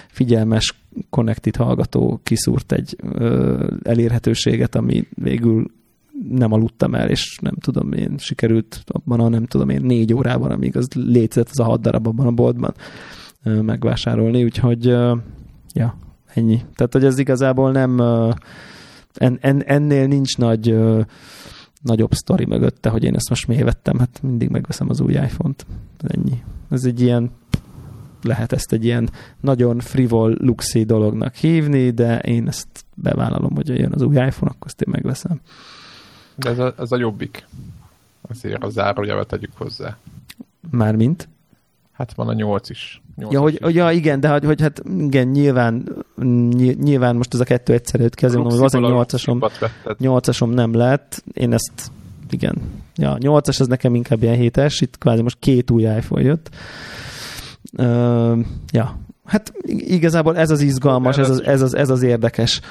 figyelmes 0.07 0.81
Connected 1.09 1.55
hallgató 1.55 2.19
kiszúrt 2.23 2.71
egy 2.71 2.95
elérhetőséget, 3.83 4.75
ami 4.75 5.07
végül 5.15 5.65
nem 6.29 6.51
aludtam 6.51 6.95
el, 6.95 7.09
és 7.09 7.37
nem 7.41 7.55
tudom 7.55 7.93
én, 7.93 8.17
sikerült 8.17 8.83
abban 8.87 9.19
a 9.19 9.27
nem 9.29 9.45
tudom 9.45 9.69
én 9.69 9.81
négy 9.81 10.13
órában, 10.13 10.51
amíg 10.51 10.77
az 10.77 10.87
létezett 10.93 11.49
az 11.49 11.59
a 11.59 11.63
hat 11.63 11.81
darab 11.81 12.07
abban 12.07 12.27
a 12.27 12.31
boltban 12.31 12.73
megvásárolni, 13.43 14.43
úgyhogy 14.43 14.85
ja, 15.73 15.97
ennyi. 16.33 16.61
Tehát, 16.75 16.93
hogy 16.93 17.05
ez 17.05 17.19
igazából 17.19 17.71
nem 17.71 17.99
en, 19.13 19.37
en, 19.41 19.63
ennél 19.63 20.07
nincs 20.07 20.37
nagy 20.37 20.77
nagyobb 21.81 22.11
sztori 22.13 22.45
mögötte, 22.45 22.89
hogy 22.89 23.03
én 23.03 23.15
ezt 23.15 23.29
most 23.29 23.47
miért 23.47 23.63
vettem, 23.63 23.99
hát 23.99 24.19
mindig 24.21 24.49
megveszem 24.49 24.89
az 24.89 25.01
új 25.01 25.13
iPhone-t. 25.13 25.65
Ennyi. 26.07 26.43
Ez 26.69 26.83
egy 26.83 27.01
ilyen 27.01 27.31
lehet 28.21 28.51
ezt 28.51 28.71
egy 28.71 28.85
ilyen 28.85 29.09
nagyon 29.39 29.79
frivol, 29.79 30.35
luxi 30.39 30.83
dolognak 30.83 31.35
hívni, 31.35 31.89
de 31.89 32.19
én 32.19 32.47
ezt 32.47 32.67
bevállalom, 32.95 33.55
hogy 33.55 33.67
jön 33.67 33.93
az 33.93 34.01
új 34.01 34.15
iPhone, 34.15 34.51
akkor 34.51 34.65
ezt 34.65 34.81
én 34.81 34.91
megveszem. 34.91 35.41
De 36.35 36.49
ez 36.49 36.59
a, 36.59 36.73
ez 36.77 36.91
a 36.91 36.97
jobbik. 36.97 37.47
Azért 38.21 38.63
a 38.63 38.69
zárójelet 38.69 39.27
tegyük 39.27 39.51
hozzá. 39.57 39.97
Mármint? 40.69 41.29
Hát 41.99 42.13
van 42.13 42.27
a 42.27 42.33
nyolc 42.33 42.69
is. 42.69 43.01
Nyolc 43.15 43.33
ja, 43.33 43.39
hogy, 43.39 43.59
is. 43.67 43.75
ja, 43.75 43.91
igen, 43.91 44.19
de 44.19 44.29
hogy, 44.29 44.45
hogy 44.45 44.61
hát 44.61 44.81
igen, 44.99 45.27
nyilván, 45.27 45.89
nyilván 46.79 47.15
most 47.15 47.33
ez 47.33 47.39
a 47.39 47.43
kettő 47.43 47.73
egyszerű 47.73 48.03
jött 48.03 48.15
ki, 48.15 48.25
azért 48.25 48.41
mondom, 48.41 48.59
hogy 48.59 48.67
az 48.67 48.73
a 48.73 48.79
nyolcasom, 48.79 49.43
nyolcasom 49.97 50.49
nem 50.49 50.73
lett, 50.73 51.23
én 51.33 51.53
ezt, 51.53 51.91
igen, 52.29 52.55
ja, 52.95 53.15
nyolcas 53.19 53.59
az 53.59 53.67
nekem 53.67 53.95
inkább 53.95 54.23
ilyen 54.23 54.35
hétes, 54.35 54.81
itt 54.81 54.97
kvázi 54.97 55.21
most 55.21 55.37
két 55.39 55.71
új 55.71 55.81
iPhone 55.81 56.21
jött. 56.21 56.49
Uh, 57.77 58.39
ja, 58.71 58.97
Hát 59.25 59.53
igazából 59.65 60.37
ez 60.37 60.49
az 60.49 60.61
izgalmas, 60.61 61.17
ez 61.17 61.29
az, 61.29 61.43
ez 61.43 61.61
az, 61.61 61.75
ez 61.75 61.89
az 61.89 62.01
érdekes. 62.01 62.61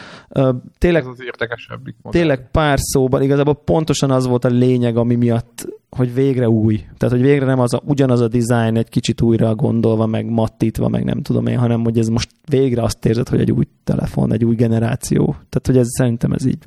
Tényleg, 0.78 1.02
ez 1.02 1.08
az 1.08 1.22
érdekesebbik 1.22 1.96
Tényleg 2.10 2.50
pár 2.50 2.78
szóban, 2.80 3.22
igazából 3.22 3.54
pontosan 3.54 4.10
az 4.10 4.26
volt 4.26 4.44
a 4.44 4.48
lényeg, 4.48 4.96
ami 4.96 5.14
miatt, 5.14 5.66
hogy 5.90 6.14
végre 6.14 6.48
új. 6.48 6.76
Tehát, 6.96 7.14
hogy 7.14 7.24
végre 7.24 7.44
nem 7.44 7.60
az 7.60 7.74
a, 7.74 7.82
ugyanaz 7.84 8.20
a 8.20 8.28
design 8.28 8.76
egy 8.76 8.88
kicsit 8.88 9.20
újra 9.20 9.54
gondolva, 9.54 10.06
meg 10.06 10.30
mattítva, 10.30 10.88
meg 10.88 11.04
nem 11.04 11.22
tudom 11.22 11.46
én, 11.46 11.58
hanem 11.58 11.84
hogy 11.84 11.98
ez 11.98 12.08
most 12.08 12.30
végre 12.46 12.82
azt 12.82 13.04
érzed, 13.04 13.28
hogy 13.28 13.40
egy 13.40 13.52
új 13.52 13.64
telefon, 13.84 14.32
egy 14.32 14.44
új 14.44 14.54
generáció. 14.54 15.24
Tehát, 15.24 15.66
hogy 15.66 15.76
ez 15.76 15.86
szerintem 15.88 16.32
ez 16.32 16.44
így 16.44 16.58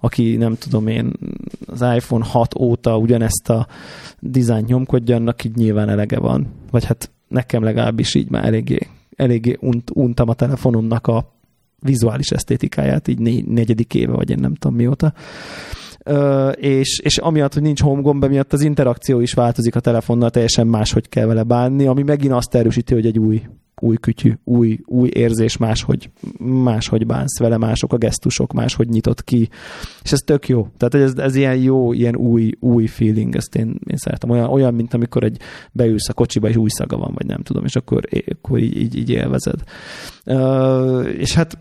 aki 0.00 0.36
nem 0.36 0.54
tudom 0.54 0.86
én 0.86 1.12
az 1.66 1.80
iPhone 1.80 2.24
6 2.24 2.54
óta 2.54 2.98
ugyanezt 2.98 3.48
a 3.48 3.66
dizájnt 4.18 4.68
nyomkodja, 4.68 5.16
annak 5.16 5.44
így 5.44 5.56
nyilván 5.56 5.88
elege 5.88 6.18
van. 6.18 6.46
Vagy 6.70 6.84
hát 6.84 7.10
nekem 7.28 7.62
legalábbis 7.62 8.14
így 8.14 8.30
már 8.30 8.44
eléggé, 8.44 8.78
eléggé 9.16 9.56
unt, 9.60 9.90
untam 9.94 10.28
a 10.28 10.34
telefonomnak 10.34 11.06
a 11.06 11.32
vizuális 11.78 12.30
esztétikáját, 12.30 13.08
így 13.08 13.18
né, 13.18 13.44
negyedik 13.48 13.94
éve, 13.94 14.12
vagy 14.12 14.30
én 14.30 14.38
nem 14.40 14.54
tudom 14.54 14.76
mióta. 14.76 15.12
És, 16.54 16.98
és 16.98 17.18
amiatt, 17.18 17.54
hogy 17.54 17.62
nincs 17.62 17.80
home 17.80 18.00
gomb, 18.00 18.24
miatt 18.24 18.52
az 18.52 18.60
interakció 18.60 19.20
is 19.20 19.32
változik 19.32 19.76
a 19.76 19.80
telefonnal, 19.80 20.30
teljesen 20.30 20.66
máshogy 20.66 21.08
kell 21.08 21.26
vele 21.26 21.42
bánni, 21.42 21.86
ami 21.86 22.02
megint 22.02 22.32
azt 22.32 22.54
erősíti, 22.54 22.94
hogy 22.94 23.06
egy 23.06 23.18
új 23.18 23.42
új 23.82 23.96
kütyű, 23.96 24.32
új, 24.44 24.78
új 24.84 25.08
érzés, 25.12 25.56
máshogy, 25.56 26.10
máshogy 26.38 27.06
bánsz 27.06 27.38
vele, 27.38 27.56
mások 27.56 27.92
a 27.92 27.96
gesztusok, 27.96 28.52
máshogy 28.52 28.88
nyitott 28.88 29.24
ki, 29.24 29.48
és 30.02 30.12
ez 30.12 30.18
tök 30.18 30.48
jó. 30.48 30.68
Tehát 30.76 31.08
ez, 31.08 31.18
ez 31.18 31.34
ilyen 31.34 31.56
jó, 31.56 31.92
ilyen 31.92 32.16
új, 32.16 32.52
új 32.60 32.86
feeling, 32.86 33.36
ezt 33.36 33.54
én, 33.54 33.78
én 33.86 33.96
szeretem. 33.96 34.30
Olyan, 34.30 34.48
olyan, 34.48 34.74
mint 34.74 34.94
amikor 34.94 35.24
egy 35.24 35.40
beülsz 35.72 36.08
a 36.08 36.12
kocsiba, 36.12 36.48
és 36.48 36.56
új 36.56 36.68
szaga 36.68 36.96
van, 36.96 37.12
vagy 37.14 37.26
nem 37.26 37.42
tudom, 37.42 37.64
és 37.64 37.76
akkor, 37.76 38.04
akkor 38.28 38.58
így, 38.58 38.76
így, 38.76 38.96
így 38.96 39.10
élvezed. 39.10 39.62
Uh, 40.24 41.08
és 41.18 41.34
hát 41.34 41.58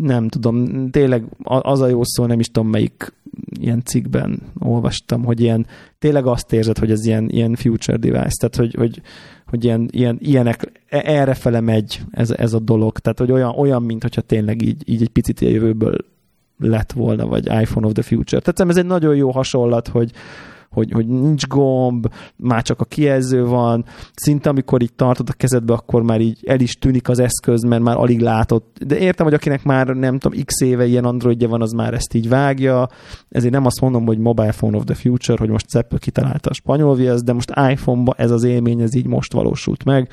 nem 0.00 0.28
tudom, 0.28 0.88
tényleg 0.90 1.24
az 1.42 1.80
a 1.80 1.86
jó 1.86 2.00
szó, 2.04 2.26
nem 2.26 2.40
is 2.40 2.46
tudom 2.46 2.70
melyik 2.70 3.14
ilyen 3.60 3.82
cikkben 3.84 4.42
olvastam, 4.58 5.24
hogy 5.24 5.40
ilyen, 5.40 5.66
tényleg 6.02 6.26
azt 6.26 6.52
érzed, 6.52 6.78
hogy 6.78 6.90
ez 6.90 7.06
ilyen, 7.06 7.28
ilyen 7.28 7.54
future 7.54 7.96
device, 7.96 8.48
tehát 8.48 8.56
hogy, 8.56 8.74
hogy, 8.74 9.00
hogy 9.46 9.64
ilyen, 9.64 9.88
ilyen, 9.90 10.18
ilyenek, 10.20 10.82
e, 10.88 11.02
erre 11.04 11.34
fele 11.34 11.60
megy 11.60 12.00
ez, 12.10 12.30
ez 12.30 12.52
a 12.52 12.58
dolog, 12.58 12.98
tehát 12.98 13.18
hogy 13.18 13.32
olyan, 13.32 13.54
olyan 13.56 13.82
mint 13.82 14.02
hogyha 14.02 14.20
tényleg 14.20 14.62
így, 14.62 14.82
így 14.84 15.02
egy 15.02 15.08
picit 15.08 15.40
a 15.40 15.48
jövőből 15.48 15.96
lett 16.58 16.92
volna, 16.92 17.26
vagy 17.26 17.46
iPhone 17.46 17.86
of 17.86 17.92
the 17.92 18.02
future. 18.02 18.40
Tehát 18.40 18.70
ez 18.70 18.76
egy 18.76 18.86
nagyon 18.86 19.16
jó 19.16 19.30
hasonlat, 19.30 19.88
hogy, 19.88 20.10
hogy, 20.72 20.90
hogy 20.90 21.06
nincs 21.06 21.46
gomb, 21.46 22.06
már 22.36 22.62
csak 22.62 22.80
a 22.80 22.84
kijelző 22.84 23.44
van, 23.44 23.84
szinte 24.14 24.48
amikor 24.48 24.82
így 24.82 24.92
tartod 24.92 25.28
a 25.28 25.32
kezedbe, 25.32 25.72
akkor 25.72 26.02
már 26.02 26.20
így 26.20 26.38
el 26.46 26.60
is 26.60 26.74
tűnik 26.74 27.08
az 27.08 27.18
eszköz, 27.18 27.62
mert 27.62 27.82
már 27.82 27.96
alig 27.96 28.20
látod. 28.20 28.62
De 28.86 28.98
értem, 28.98 29.26
hogy 29.26 29.34
akinek 29.34 29.64
már 29.64 29.86
nem 29.86 30.18
tudom, 30.18 30.44
x 30.44 30.60
éve 30.60 30.86
ilyen 30.86 31.04
androidja 31.04 31.48
van, 31.48 31.62
az 31.62 31.72
már 31.72 31.94
ezt 31.94 32.14
így 32.14 32.28
vágja, 32.28 32.88
ezért 33.28 33.52
nem 33.52 33.66
azt 33.66 33.80
mondom, 33.80 34.06
hogy 34.06 34.18
mobile 34.18 34.52
phone 34.52 34.76
of 34.76 34.84
the 34.84 34.94
future, 34.94 35.38
hogy 35.38 35.48
most 35.48 35.76
Apple 35.76 35.98
kitalálta 35.98 36.50
a 36.50 36.54
spanyol 36.54 36.94
viasz, 36.94 37.22
de 37.22 37.32
most 37.32 37.52
iPhone-ba 37.70 38.14
ez 38.16 38.30
az 38.30 38.44
élmény, 38.44 38.80
ez 38.80 38.94
így 38.94 39.06
most 39.06 39.32
valósult 39.32 39.84
meg. 39.84 40.08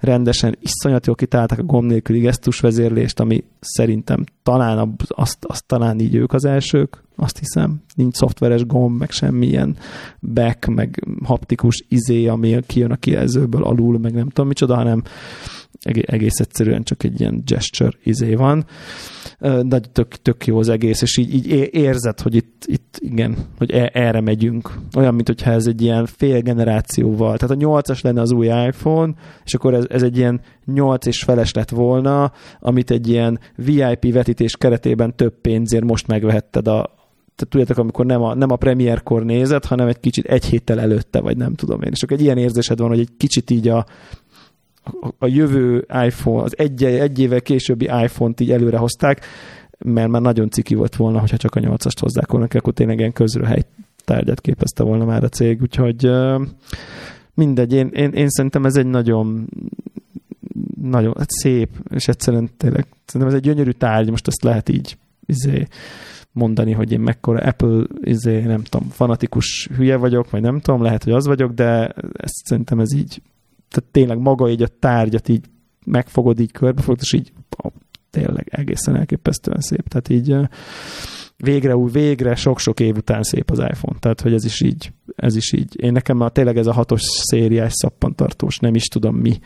Rendesen 0.00 0.56
iszonyat 0.60 1.06
jól 1.06 1.16
kitalálták 1.16 1.58
a 1.58 1.62
gomb 1.62 1.90
nélküli 1.90 2.18
gesztusvezérlést, 2.18 3.20
ami 3.20 3.44
szerintem 3.60 4.24
talán 4.42 4.96
azt, 5.08 5.44
azt 5.44 5.66
talán 5.66 6.00
így 6.00 6.14
ők 6.14 6.32
az 6.32 6.44
elsők, 6.44 7.03
azt 7.16 7.38
hiszem. 7.38 7.82
Nincs 7.94 8.16
szoftveres 8.16 8.66
gomb, 8.66 8.98
meg 8.98 9.10
semmilyen 9.10 9.76
back, 10.20 10.66
meg 10.66 11.06
haptikus 11.24 11.84
izé, 11.88 12.26
ami 12.26 12.58
kijön 12.66 12.90
a 12.90 12.96
kijelzőből 12.96 13.62
alul, 13.62 13.98
meg 13.98 14.14
nem 14.14 14.28
tudom 14.28 14.48
micsoda, 14.48 14.74
hanem 14.74 15.02
egész 15.90 16.40
egyszerűen 16.40 16.82
csak 16.82 17.04
egy 17.04 17.20
ilyen 17.20 17.42
gesture 17.44 17.92
izé 18.04 18.34
van. 18.34 18.64
De 19.62 19.80
tök, 19.80 20.08
tök 20.08 20.46
jó 20.46 20.58
az 20.58 20.68
egész, 20.68 21.02
és 21.02 21.16
így, 21.16 21.34
így 21.34 21.68
érzed, 21.74 22.20
hogy 22.20 22.34
itt, 22.34 22.62
itt 22.66 22.98
igen, 22.98 23.36
hogy 23.58 23.70
e, 23.70 23.90
erre 23.92 24.20
megyünk. 24.20 24.72
Olyan, 24.96 25.14
mint 25.14 25.26
hogyha 25.26 25.50
ez 25.50 25.66
egy 25.66 25.82
ilyen 25.82 26.06
fél 26.06 26.40
generációval. 26.40 27.36
Tehát 27.36 27.62
a 27.62 27.66
8-as 27.66 28.02
lenne 28.02 28.20
az 28.20 28.32
új 28.32 28.46
iPhone, 28.46 29.14
és 29.44 29.54
akkor 29.54 29.74
ez, 29.74 29.84
ez 29.88 30.02
egy 30.02 30.16
ilyen 30.16 30.40
8 30.64 31.06
és 31.06 31.22
feles 31.22 31.52
lett 31.52 31.70
volna, 31.70 32.32
amit 32.60 32.90
egy 32.90 33.08
ilyen 33.08 33.40
VIP 33.56 34.12
vetítés 34.12 34.56
keretében 34.56 35.16
több 35.16 35.40
pénzért 35.40 35.84
most 35.84 36.06
megvehetted 36.06 36.68
a, 36.68 37.03
tudjátok, 37.36 37.78
amikor 37.78 38.06
nem 38.06 38.22
a, 38.22 38.34
nem 38.34 38.50
a 38.50 38.56
premierkor 38.56 39.24
nézed, 39.24 39.64
hanem 39.64 39.88
egy 39.88 40.00
kicsit 40.00 40.24
egy 40.24 40.44
héttel 40.44 40.80
előtte, 40.80 41.20
vagy 41.20 41.36
nem 41.36 41.54
tudom 41.54 41.82
én. 41.82 41.90
És 41.92 42.02
akkor 42.02 42.16
egy 42.16 42.22
ilyen 42.22 42.38
érzésed 42.38 42.78
van, 42.78 42.88
hogy 42.88 42.98
egy 42.98 43.10
kicsit 43.16 43.50
így 43.50 43.68
a, 43.68 43.86
a, 45.18 45.26
jövő 45.26 45.86
iPhone, 46.04 46.42
az 46.42 46.58
egy, 46.58 46.84
egy 46.84 47.18
évvel 47.18 47.40
későbbi 47.40 47.84
iPhone-t 47.84 48.40
így 48.40 48.50
előre 48.50 48.76
hozták, 48.76 49.24
mert 49.78 50.08
már 50.08 50.22
nagyon 50.22 50.50
ciki 50.50 50.74
volt 50.74 50.96
volna, 50.96 51.20
hogyha 51.20 51.36
csak 51.36 51.54
a 51.54 51.60
nyolcast 51.60 52.00
hozzák 52.00 52.30
volna, 52.30 52.46
akkor 52.50 52.72
tényleg 52.72 52.98
ilyen 52.98 53.12
közrehely 53.12 53.62
tárgyat 54.04 54.40
képezte 54.40 54.82
volna 54.82 55.04
már 55.04 55.24
a 55.24 55.28
cég, 55.28 55.62
úgyhogy 55.62 56.10
mindegy, 57.34 57.72
én, 57.72 57.88
én, 57.88 58.10
én 58.10 58.28
szerintem 58.28 58.64
ez 58.64 58.76
egy 58.76 58.86
nagyon 58.86 59.48
nagyon 60.82 61.14
hát 61.18 61.30
szép, 61.30 61.68
és 61.90 62.08
egyszerűen 62.08 62.50
tényleg 62.56 62.86
szerintem 63.04 63.36
ez 63.36 63.42
egy 63.42 63.50
gyönyörű 63.50 63.70
tárgy, 63.70 64.10
most 64.10 64.26
ezt 64.26 64.42
lehet 64.42 64.68
így 64.68 64.96
izé, 65.26 65.66
mondani, 66.34 66.72
hogy 66.72 66.92
én 66.92 67.00
mekkora 67.00 67.38
Apple, 67.38 67.84
izé, 68.00 68.40
nem 68.40 68.62
tudom, 68.62 68.88
fanatikus 68.88 69.68
hülye 69.76 69.96
vagyok, 69.96 70.30
vagy 70.30 70.40
nem 70.40 70.60
tudom, 70.60 70.82
lehet, 70.82 71.04
hogy 71.04 71.12
az 71.12 71.26
vagyok, 71.26 71.52
de 71.52 71.88
ezt 72.12 72.44
szerintem 72.44 72.80
ez 72.80 72.94
így, 72.94 73.22
tehát 73.68 73.90
tényleg 73.90 74.18
maga 74.18 74.50
így 74.50 74.62
a 74.62 74.68
tárgyat 74.78 75.28
így 75.28 75.44
megfogod, 75.84 76.40
így 76.40 76.52
körbefogod, 76.52 76.98
és 77.02 77.12
így 77.12 77.32
ó, 77.64 77.68
tényleg 78.10 78.46
egészen 78.50 78.96
elképesztően 78.96 79.60
szép. 79.60 79.88
Tehát 79.88 80.08
így 80.08 80.36
végre 81.36 81.76
új, 81.76 81.90
végre 81.90 82.34
sok-sok 82.34 82.80
év 82.80 82.96
után 82.96 83.22
szép 83.22 83.50
az 83.50 83.58
iPhone. 83.58 83.98
Tehát, 83.98 84.20
hogy 84.20 84.32
ez 84.32 84.44
is 84.44 84.60
így, 84.60 84.92
ez 85.16 85.36
is 85.36 85.52
így. 85.52 85.82
Én 85.82 85.92
nekem 85.92 86.16
már 86.16 86.30
tényleg 86.30 86.56
ez 86.56 86.66
a 86.66 86.72
hatos 86.72 87.02
szériás 87.02 87.72
szappantartós, 87.72 88.58
nem 88.58 88.74
is 88.74 88.84
tudom 88.84 89.16
mi. 89.16 89.38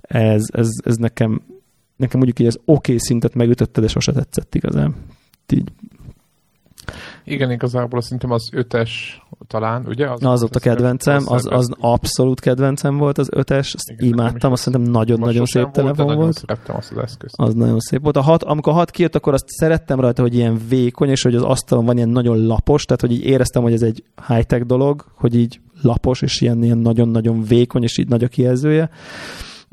Ez, 0.00 0.42
ez, 0.52 0.68
ez 0.84 0.96
nekem, 0.96 1.42
nekem 1.96 2.18
mondjuk 2.18 2.38
így 2.38 2.46
az 2.46 2.56
oké 2.56 2.70
okay 2.72 2.98
szintet 2.98 3.34
megütötte, 3.34 3.80
de 3.80 3.88
sose 3.88 4.12
tetszett 4.12 4.54
igazán. 4.54 4.94
Így 5.52 5.72
Igen, 7.24 7.50
igazából 7.50 8.00
szerintem 8.00 8.30
az 8.30 8.48
ötes 8.52 9.22
talán, 9.46 9.86
ugye? 9.86 10.10
Az, 10.10 10.24
az 10.24 10.42
ott 10.42 10.56
a 10.56 10.58
kedvencem, 10.58 11.22
az, 11.26 11.46
az 11.50 11.70
abszolút 11.80 12.40
kedvencem 12.40 12.96
volt 12.96 13.18
az 13.18 13.28
ötes, 13.30 13.74
azt 13.74 13.90
Igen, 13.90 14.08
imádtam, 14.08 14.52
azt 14.52 14.62
szerintem 14.62 14.90
nagyon-nagyon 14.90 15.44
szép 15.44 15.70
telefon 15.70 16.06
volt. 16.06 16.18
Nagyon 16.18 16.32
szerettem 16.32 16.76
azt 16.76 16.90
az 16.90 16.98
eszközt. 16.98 17.34
Az 17.36 17.54
nagyon 17.54 17.80
szép 17.80 18.02
volt. 18.02 18.16
A 18.16 18.20
hat, 18.20 18.42
amikor 18.42 18.72
a 18.72 18.76
hat 18.76 18.90
kijött, 18.90 19.14
akkor 19.14 19.32
azt 19.32 19.48
szerettem 19.48 20.00
rajta, 20.00 20.22
hogy 20.22 20.34
ilyen 20.34 20.60
vékony, 20.68 21.08
és 21.08 21.22
hogy 21.22 21.34
az 21.34 21.42
asztalon 21.42 21.84
van 21.84 21.96
ilyen 21.96 22.08
nagyon 22.08 22.46
lapos, 22.46 22.84
tehát 22.84 23.00
hogy 23.00 23.12
így 23.12 23.24
éreztem, 23.24 23.62
hogy 23.62 23.72
ez 23.72 23.82
egy 23.82 24.04
high-tech 24.26 24.64
dolog, 24.64 25.04
hogy 25.14 25.34
így 25.34 25.60
lapos, 25.82 26.22
és 26.22 26.40
ilyen, 26.40 26.62
ilyen 26.62 26.78
nagyon-nagyon 26.78 27.42
vékony, 27.42 27.82
és 27.82 27.98
így 27.98 28.08
nagy 28.08 28.24
a 28.24 28.28
kijelzője 28.28 28.90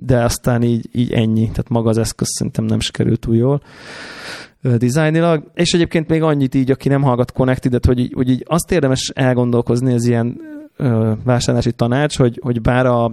de 0.02 0.24
aztán 0.24 0.64
így, 0.64 0.90
így 0.92 1.12
ennyi, 1.12 1.42
tehát 1.42 1.70
maga 1.70 1.90
az 1.90 1.98
eszköz 1.98 2.28
szerintem 2.28 2.66
nem 2.66 2.80
sikerült 2.80 3.20
túl 3.20 3.36
jól 3.36 3.62
dizájnilag, 4.62 5.52
és 5.54 5.74
egyébként 5.74 6.08
még 6.08 6.22
annyit 6.22 6.56
így, 6.56 6.72
aki 6.72 6.90
nem 6.90 7.02
hallgat 7.02 7.32
Connected-et, 7.32 7.86
hogy 7.86 8.12
hogy 8.14 8.30
így 8.30 8.44
azt 8.48 8.72
érdemes 8.72 9.12
elgondolkozni 9.16 9.94
az 9.94 10.06
ilyen 10.06 10.42
ö, 10.78 11.14
vásárlási 11.24 11.72
tanács, 11.72 12.18
hogy, 12.18 12.40
hogy 12.44 12.62
bár 12.62 12.86
a, 12.86 13.04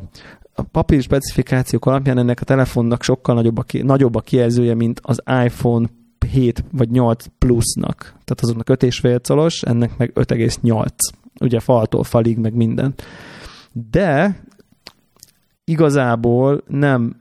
a 0.55 0.62
papír 0.62 1.03
specifikációk 1.03 1.86
alapján 1.86 2.18
ennek 2.18 2.40
a 2.40 2.44
telefonnak 2.44 3.03
sokkal 3.03 3.34
nagyobb 3.34 3.59
a, 3.59 3.62
ki, 3.62 3.82
nagyobb 3.82 4.14
a 4.14 4.20
kijelzője, 4.20 4.74
mint 4.74 5.01
az 5.03 5.22
iPhone 5.44 5.88
7 6.30 6.64
vagy 6.72 6.90
8 6.90 7.24
plusznak. 7.38 7.97
Tehát 7.97 8.40
azoknak 8.40 8.68
5,5 8.68 9.20
colos, 9.28 9.62
ennek 9.62 9.97
meg 9.97 10.12
5,8. 10.14 10.86
Ugye 11.40 11.61
faltól 11.61 12.05
falig, 12.05 12.38
meg 12.38 12.55
minden. 12.55 12.94
De 13.90 14.40
igazából 15.64 16.62
nem 16.68 17.16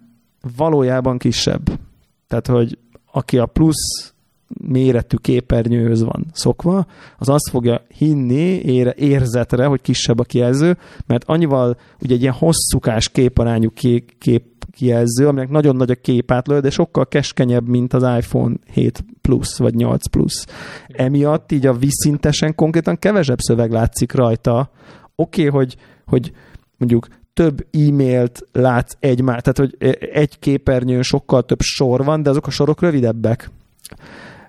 valójában 0.57 1.17
kisebb. 1.17 1.79
Tehát, 2.27 2.47
hogy 2.47 2.77
aki 3.11 3.37
a 3.37 3.45
plusz 3.45 4.13
méretű 4.47 5.17
képernyőhöz 5.17 6.03
van 6.03 6.25
szokva, 6.31 6.85
az 7.17 7.29
azt 7.29 7.49
fogja 7.49 7.81
hinni 7.97 8.59
ére, 8.59 8.93
érzetre, 8.97 9.65
hogy 9.65 9.81
kisebb 9.81 10.19
a 10.19 10.23
kijelző, 10.23 10.77
mert 11.05 11.23
annyival 11.23 11.77
ugye 12.01 12.13
egy 12.13 12.21
ilyen 12.21 12.33
hosszúkás 12.33 13.09
képarányú 13.09 13.69
kép, 13.69 14.17
kép 14.17 14.43
kijelző, 14.71 15.27
aminek 15.27 15.49
nagyon 15.49 15.75
nagy 15.75 15.91
a 15.91 15.95
képátlő, 15.95 16.59
de 16.59 16.69
sokkal 16.69 17.07
keskenyebb, 17.07 17.67
mint 17.67 17.93
az 17.93 18.03
iPhone 18.03 18.55
7 18.71 19.05
Plus 19.21 19.57
vagy 19.57 19.75
8 19.75 20.07
Plus. 20.07 20.45
Emiatt 20.87 21.51
így 21.51 21.65
a 21.65 21.73
vízszintesen 21.73 22.55
konkrétan 22.55 22.99
kevesebb 22.99 23.39
szöveg 23.39 23.71
látszik 23.71 24.13
rajta. 24.13 24.69
Oké, 25.15 25.47
okay, 25.47 25.59
hogy, 25.59 25.75
hogy 26.05 26.31
mondjuk 26.77 27.07
több 27.33 27.67
e-mailt 27.71 28.47
látsz 28.51 28.95
egymás, 28.99 29.41
tehát 29.41 29.57
hogy 29.57 29.97
egy 30.13 30.39
képernyőn 30.39 31.01
sokkal 31.01 31.43
több 31.43 31.61
sor 31.61 32.03
van, 32.03 32.23
de 32.23 32.29
azok 32.29 32.47
a 32.47 32.49
sorok 32.49 32.81
rövidebbek. 32.81 33.49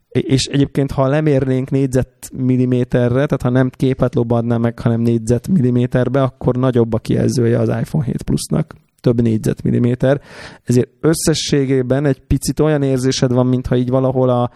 És 0.08 0.46
egyébként, 0.46 0.90
ha 0.90 1.08
lemérnénk 1.08 1.70
négyzetmilliméterre, 1.70 3.14
tehát 3.14 3.42
ha 3.42 3.50
nem 3.50 3.70
képet 3.70 4.14
adná 4.14 4.56
meg, 4.56 4.78
hanem 4.78 5.00
négyzetmilliméterbe, 5.00 6.22
akkor 6.22 6.56
nagyobb 6.56 6.92
a 6.92 6.98
kijelzője 6.98 7.58
az 7.58 7.68
iPhone 7.68 8.04
7 8.04 8.22
Plusnak 8.22 8.74
több 9.00 9.22
négyzetmilliméter. 9.22 10.20
Ezért 10.64 10.88
összességében 11.00 12.06
egy 12.06 12.20
picit 12.20 12.60
olyan 12.60 12.82
érzésed 12.82 13.32
van, 13.32 13.46
mintha 13.46 13.76
így 13.76 13.88
valahol 13.88 14.28
a 14.28 14.50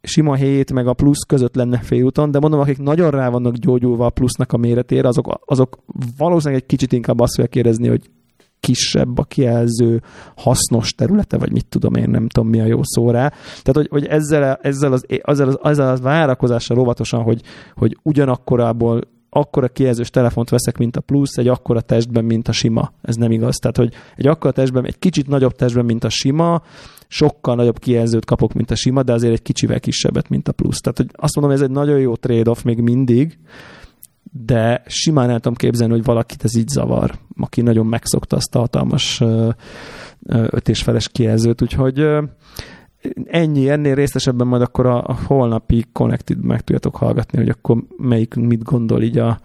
sima 0.00 0.34
7 0.34 0.72
meg 0.72 0.86
a 0.86 0.92
plusz 0.92 1.22
között 1.22 1.54
lenne 1.54 1.78
félúton, 1.78 2.30
de 2.30 2.38
mondom, 2.38 2.60
akik 2.60 2.78
nagyon 2.78 3.10
rá 3.10 3.28
vannak 3.28 3.54
gyógyulva 3.54 4.06
a 4.06 4.10
plusznak 4.10 4.52
a 4.52 4.56
méretére, 4.56 5.08
azok, 5.08 5.40
azok 5.44 5.78
valószínűleg 6.18 6.62
egy 6.62 6.68
kicsit 6.68 6.92
inkább 6.92 7.20
azt 7.20 7.34
fogják 7.34 7.50
kérdezni, 7.50 7.88
hogy 7.88 8.10
kisebb 8.66 9.18
a 9.18 9.24
kijelző 9.24 10.02
hasznos 10.36 10.92
területe, 10.92 11.38
vagy 11.38 11.52
mit 11.52 11.66
tudom 11.66 11.94
én, 11.94 12.10
nem 12.10 12.28
tudom 12.28 12.48
mi 12.50 12.60
a 12.60 12.64
jó 12.64 12.80
szó 12.82 13.10
rá. 13.10 13.28
Tehát, 13.28 13.72
hogy, 13.72 13.88
hogy 13.90 14.06
ezzel, 14.06 14.58
ezzel, 14.62 14.92
az, 14.92 15.06
ezzel, 15.08 15.48
az, 15.48 15.58
ezzel 15.62 15.88
az 15.88 16.00
várakozással 16.00 16.78
óvatosan, 16.78 17.22
hogy, 17.22 17.42
hogy 17.74 17.98
ugyanakkorából 18.02 19.00
akkora 19.30 19.68
kijelzős 19.68 20.10
telefont 20.10 20.48
veszek, 20.48 20.78
mint 20.78 20.96
a 20.96 21.00
plusz, 21.00 21.36
egy 21.36 21.48
akkora 21.48 21.80
testben, 21.80 22.24
mint 22.24 22.48
a 22.48 22.52
sima. 22.52 22.92
Ez 23.02 23.14
nem 23.14 23.32
igaz. 23.32 23.56
Tehát, 23.56 23.76
hogy 23.76 23.92
egy 24.16 24.26
akkora 24.26 24.52
testben, 24.52 24.86
egy 24.86 24.98
kicsit 24.98 25.26
nagyobb 25.26 25.52
testben, 25.52 25.84
mint 25.84 26.04
a 26.04 26.08
sima, 26.08 26.62
sokkal 27.08 27.54
nagyobb 27.54 27.78
kijelzőt 27.78 28.24
kapok, 28.24 28.52
mint 28.52 28.70
a 28.70 28.74
sima, 28.74 29.02
de 29.02 29.12
azért 29.12 29.32
egy 29.32 29.42
kicsivel 29.42 29.80
kisebbet, 29.80 30.28
mint 30.28 30.48
a 30.48 30.52
plusz. 30.52 30.80
Tehát, 30.80 30.98
hogy 30.98 31.10
azt 31.12 31.36
mondom, 31.36 31.54
ez 31.54 31.62
egy 31.62 31.70
nagyon 31.70 31.98
jó 31.98 32.16
trade-off 32.16 32.62
még 32.62 32.80
mindig, 32.80 33.38
de 34.44 34.82
simán 34.86 35.30
el 35.30 35.40
tudom 35.40 35.56
képzelni, 35.56 35.92
hogy 35.92 36.04
valakit 36.04 36.44
ez 36.44 36.56
így 36.56 36.68
zavar, 36.68 37.18
aki 37.36 37.60
nagyon 37.60 37.86
megszokta 37.86 38.36
azt 38.36 38.54
a 38.54 38.58
hatalmas 38.58 39.22
öt 40.26 40.68
és 40.68 40.82
feles 40.82 41.08
kijelzőt, 41.08 41.62
úgyhogy 41.62 42.06
ennyi, 43.24 43.68
ennél 43.68 43.94
részesebben 43.94 44.46
majd 44.46 44.62
akkor 44.62 44.86
a, 44.86 45.04
a 45.06 45.18
holnapi 45.26 45.84
Connected 45.92 46.44
meg 46.44 46.58
tudjátok 46.60 46.96
hallgatni, 46.96 47.38
hogy 47.38 47.48
akkor 47.48 47.84
melyik 47.96 48.34
mit 48.34 48.62
gondol 48.62 49.02
így 49.02 49.18
a, 49.18 49.40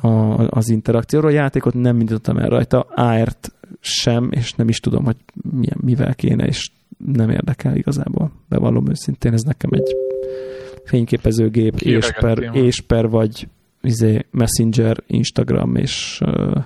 a, 0.00 0.08
az 0.48 0.68
interakcióról. 0.68 1.30
A 1.30 1.34
játékot 1.34 1.74
nem 1.74 2.00
indítottam 2.00 2.38
el 2.38 2.48
rajta, 2.48 2.80
AR-t 2.80 3.52
sem, 3.80 4.28
és 4.30 4.52
nem 4.52 4.68
is 4.68 4.80
tudom, 4.80 5.04
hogy 5.04 5.16
milyen, 5.50 5.78
mivel 5.80 6.14
kéne, 6.14 6.46
és 6.46 6.70
nem 7.14 7.30
érdekel 7.30 7.76
igazából. 7.76 8.32
Bevallom 8.48 8.88
őszintén, 8.88 9.32
ez 9.32 9.42
nekem 9.42 9.70
egy 9.72 9.96
fényképezőgép, 10.84 11.74
és 11.80 12.12
per, 12.20 12.50
és 12.52 12.80
per 12.80 13.08
vagy 13.08 13.48
izé, 13.86 14.26
Messenger, 14.30 15.02
Instagram 15.06 15.76
és 15.76 16.20
uh, 16.26 16.64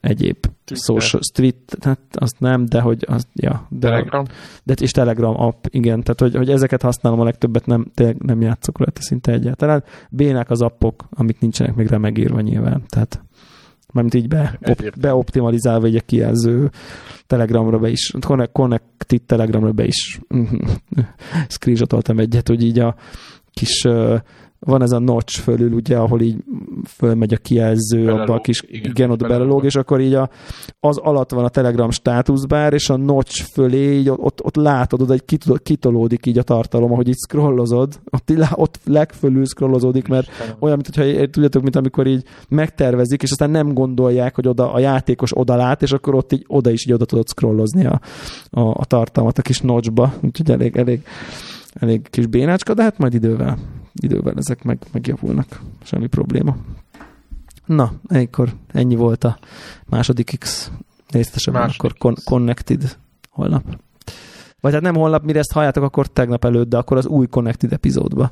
egyéb 0.00 0.36
Twitter. 0.64 0.76
social, 0.76 1.22
street, 1.22 1.76
hát 1.80 1.98
azt 2.12 2.40
nem, 2.40 2.64
de 2.64 2.80
hogy 2.80 3.04
az, 3.08 3.26
ja. 3.34 3.66
De, 3.70 3.88
Telegram. 3.88 4.24
De, 4.62 4.74
és 4.80 4.90
Telegram 4.90 5.40
app, 5.40 5.64
igen, 5.70 6.02
tehát 6.02 6.20
hogy, 6.20 6.34
hogy 6.34 6.50
ezeket 6.50 6.82
használom 6.82 7.20
a 7.20 7.24
legtöbbet, 7.24 7.66
nem, 7.66 7.86
tényleg 7.94 8.22
nem 8.22 8.40
játszok 8.40 8.78
rajta 8.78 9.00
szinte 9.00 9.32
egyáltalán. 9.32 9.84
Bénák 10.10 10.50
az 10.50 10.62
appok, 10.62 11.04
amik 11.10 11.40
nincsenek 11.40 11.74
még 11.74 11.86
rá 11.86 11.96
megírva 11.96 12.40
nyilván, 12.40 12.82
tehát 12.88 13.20
mármint 13.92 14.14
így 14.14 14.28
be, 14.28 14.58
op, 14.62 14.98
beoptimalizálva 15.00 15.86
egy 15.86 16.04
kijelző 16.04 16.70
Telegramra 17.26 17.78
be 17.78 17.88
is, 17.88 18.12
Connected 18.52 19.22
Telegramra 19.22 19.72
be 19.72 19.84
is 19.84 20.20
screenshotoltam 21.48 22.18
egyet, 22.18 22.48
hogy 22.48 22.62
így 22.62 22.78
a 22.78 22.94
kis 23.50 23.84
uh, 23.84 24.20
van 24.66 24.82
ez 24.82 24.92
a 24.92 24.98
notch 24.98 25.40
fölül, 25.40 25.72
ugye, 25.72 25.96
ahol 25.96 26.20
így 26.20 26.36
fölmegy 26.84 27.32
a 27.32 27.36
kijelző, 27.36 28.04
belelóg, 28.04 28.20
abba 28.20 28.34
a 28.34 28.40
kis 28.40 28.62
igen, 28.66 28.90
igen 28.90 29.10
oda 29.10 29.28
belelóg, 29.28 29.64
és 29.64 29.74
akkor 29.74 30.00
így 30.00 30.14
a, 30.14 30.30
az 30.80 30.98
alatt 30.98 31.30
van 31.30 31.44
a 31.44 31.48
Telegram 31.48 31.90
státuszbár, 31.90 32.72
és 32.72 32.90
a 32.90 32.96
notch 32.96 33.42
fölé 33.52 33.98
így 33.98 34.08
ott, 34.08 34.44
ott 34.44 34.56
látod, 34.56 35.02
oda 35.02 35.12
egy 35.12 35.24
kitolódik 35.62 36.26
így 36.26 36.38
a 36.38 36.42
tartalom, 36.42 36.92
ahogy 36.92 37.08
így 37.08 37.18
scrollozod, 37.26 38.00
ott, 38.10 38.32
ott 38.54 38.78
legfölül 38.84 39.44
scrollozódik, 39.44 40.08
mert 40.08 40.28
Istenem. 40.28 40.56
olyan, 40.58 40.74
mint 40.76 40.96
hogyha 40.96 41.26
tudjátok, 41.26 41.62
mint 41.62 41.76
amikor 41.76 42.06
így 42.06 42.24
megtervezik, 42.48 43.22
és 43.22 43.30
aztán 43.30 43.50
nem 43.50 43.72
gondolják, 43.72 44.34
hogy 44.34 44.48
oda 44.48 44.72
a 44.72 44.78
játékos 44.78 45.38
oda 45.38 45.56
lát, 45.56 45.82
és 45.82 45.92
akkor 45.92 46.14
ott 46.14 46.32
így 46.32 46.44
oda 46.48 46.70
is 46.70 46.86
így 46.86 46.92
oda 46.92 47.04
tudod 47.04 47.28
scrollozni 47.28 47.86
a, 47.86 48.00
a, 48.50 48.60
a 48.60 48.84
tartalmat 48.84 49.38
a 49.38 49.42
kis 49.42 49.60
notchba, 49.60 50.12
úgyhogy 50.22 50.50
elég, 50.50 50.76
elég, 50.76 51.00
elég 51.74 52.10
kis 52.10 52.26
bénácska, 52.26 52.74
de 52.74 52.82
hát 52.82 52.98
majd 52.98 53.14
idővel 53.14 53.58
idővel 54.02 54.34
ezek 54.36 54.62
meg, 54.62 54.78
megjavulnak. 54.92 55.60
Semmi 55.82 56.06
probléma. 56.06 56.56
Na, 57.64 57.92
ekkor 58.08 58.52
ennyi 58.72 58.96
volt 58.96 59.24
a 59.24 59.38
második 59.86 60.38
X 60.38 60.70
részletesebben, 61.10 61.70
akkor 61.78 61.94
con- 61.98 62.22
Connected 62.24 62.98
holnap. 63.30 63.78
Vagy 64.60 64.72
hát 64.72 64.82
nem 64.82 64.94
holnap, 64.94 65.24
mire 65.24 65.38
ezt 65.38 65.52
halljátok, 65.52 65.82
akkor 65.82 66.06
tegnap 66.06 66.44
előtt, 66.44 66.68
de 66.68 66.76
akkor 66.76 66.96
az 66.96 67.06
új 67.06 67.26
Connected 67.26 67.72
epizódba. 67.72 68.30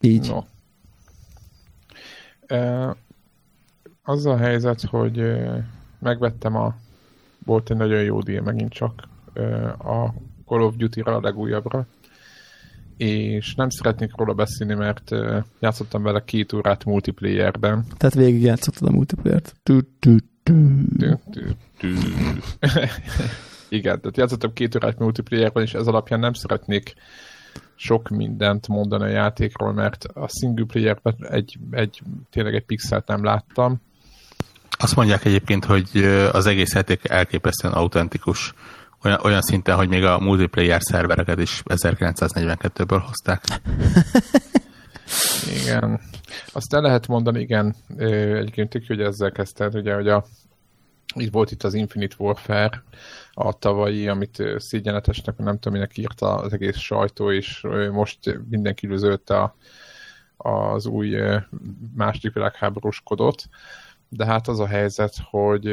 Így. 0.00 0.28
No. 0.28 0.42
E, 2.56 2.96
az 4.02 4.26
a 4.26 4.36
helyzet, 4.36 4.80
hogy 4.80 5.22
megvettem 5.98 6.56
a 6.56 6.74
volt 7.44 7.70
egy 7.70 7.76
nagyon 7.76 8.02
jó 8.02 8.20
díj 8.20 8.38
megint 8.38 8.72
csak 8.72 9.08
a 9.78 10.12
Call 10.46 10.60
of 10.60 10.76
Duty-ra 10.76 11.16
a 11.16 11.20
legújabbra, 11.20 11.86
és 12.96 13.54
nem 13.54 13.70
szeretnék 13.70 14.16
róla 14.16 14.32
beszélni, 14.32 14.74
mert 14.74 15.10
játszottam 15.60 16.02
vele 16.02 16.24
két 16.24 16.52
órát 16.52 16.84
multiplayerben. 16.84 17.84
Tehát 17.96 18.14
végig 18.14 18.42
játszottad 18.42 18.88
a 18.88 18.90
multiplayer-t. 18.90 19.54
Igen, 23.68 24.00
tehát 24.00 24.16
játszottam 24.16 24.52
két 24.52 24.74
órát 24.74 24.98
multiplayerben, 24.98 25.62
és 25.62 25.74
ez 25.74 25.86
alapján 25.86 26.20
nem 26.20 26.32
szeretnék 26.32 26.94
sok 27.74 28.08
mindent 28.08 28.68
mondani 28.68 29.04
a 29.04 29.08
játékról, 29.08 29.72
mert 29.72 30.04
a 30.04 30.28
single 30.28 30.64
playerben 30.64 31.16
egy, 31.30 31.58
egy, 31.70 32.02
tényleg 32.30 32.54
egy 32.54 32.64
pixelt 32.64 33.06
nem 33.06 33.24
láttam. 33.24 33.80
Azt 34.78 34.96
mondják 34.96 35.24
egyébként, 35.24 35.64
hogy 35.64 36.04
az 36.32 36.46
egész 36.46 36.74
játék 36.74 37.08
elképesztően 37.08 37.74
autentikus 37.74 38.54
olyan, 39.06 39.20
olyan 39.22 39.42
szinten, 39.42 39.76
hogy 39.76 39.88
még 39.88 40.04
a 40.04 40.18
multiplayer 40.18 40.82
szervereket 40.82 41.38
is 41.38 41.62
1942-ből 41.64 43.02
hozták. 43.06 43.42
igen. 45.62 46.00
Azt 46.52 46.74
el 46.74 46.80
lehet 46.80 47.06
mondani, 47.06 47.40
igen, 47.40 47.74
egyébként 47.96 48.70
tök, 48.70 48.86
hogy 48.86 49.00
ezzel 49.00 49.32
kezdted, 49.32 49.74
ugye, 49.74 49.94
hogy 49.94 50.08
a 50.08 50.24
így 51.16 51.30
volt 51.30 51.50
itt 51.50 51.62
az 51.62 51.74
Infinite 51.74 52.14
Warfare, 52.18 52.82
a 53.32 53.52
tavalyi, 53.52 54.08
amit 54.08 54.42
szégyenletesnek, 54.56 55.36
nem 55.36 55.54
tudom, 55.54 55.72
minek 55.72 55.98
írta 55.98 56.34
az 56.34 56.52
egész 56.52 56.76
sajtó, 56.76 57.32
és 57.32 57.66
most 57.92 58.40
mindenki 58.48 58.86
üzölte 58.86 59.36
a, 59.36 59.56
az 60.36 60.86
új 60.86 61.16
második 61.94 62.32
világháborús 62.32 63.00
kodot, 63.04 63.44
de 64.08 64.24
hát 64.24 64.48
az 64.48 64.60
a 64.60 64.66
helyzet, 64.66 65.14
hogy 65.30 65.64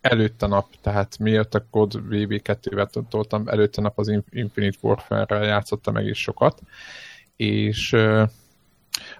előtte 0.00 0.46
nap, 0.46 0.66
tehát 0.82 1.18
miért 1.18 1.54
a 1.54 1.64
kod 1.70 2.02
VB2-vel 2.10 3.08
toltam, 3.08 3.48
előtte 3.48 3.80
nap 3.80 3.98
az 3.98 4.08
Infinite 4.30 4.78
Warfare-rel 4.80 5.44
játszottam 5.44 5.96
egész 5.96 6.16
sokat, 6.16 6.60
és 7.36 7.96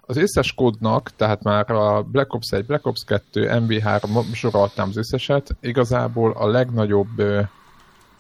az 0.01 0.17
összes 0.17 0.55
kódnak, 0.55 1.11
tehát 1.17 1.43
már 1.43 1.71
a 1.71 2.03
Black 2.03 2.35
Ops 2.35 2.51
1, 2.51 2.67
Black 2.67 2.87
Ops 2.87 3.05
2, 3.05 3.49
MV3, 3.51 4.33
soroltam 4.35 4.89
az 4.89 4.97
összeset, 4.97 5.57
igazából 5.61 6.33
a 6.33 6.47
legnagyobb 6.47 7.23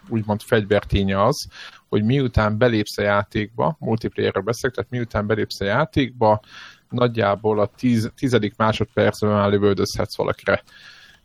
úgymond 0.08 0.40
fegyverténye 0.42 1.24
az, 1.24 1.48
hogy 1.88 2.04
miután 2.04 2.58
belépsz 2.58 2.98
a 2.98 3.02
játékba, 3.02 3.76
multiplayerről 3.78 4.42
beszélek, 4.42 4.76
tehát 4.76 4.90
miután 4.90 5.26
belépsz 5.26 5.60
a 5.60 5.64
játékba, 5.64 6.40
nagyjából 6.88 7.60
a 7.60 7.70
tiz, 7.76 8.10
tizedik 8.16 8.56
másodpercben 8.56 9.30
már 9.30 9.50
lövöldözhetsz 9.50 10.16
valakire. 10.16 10.62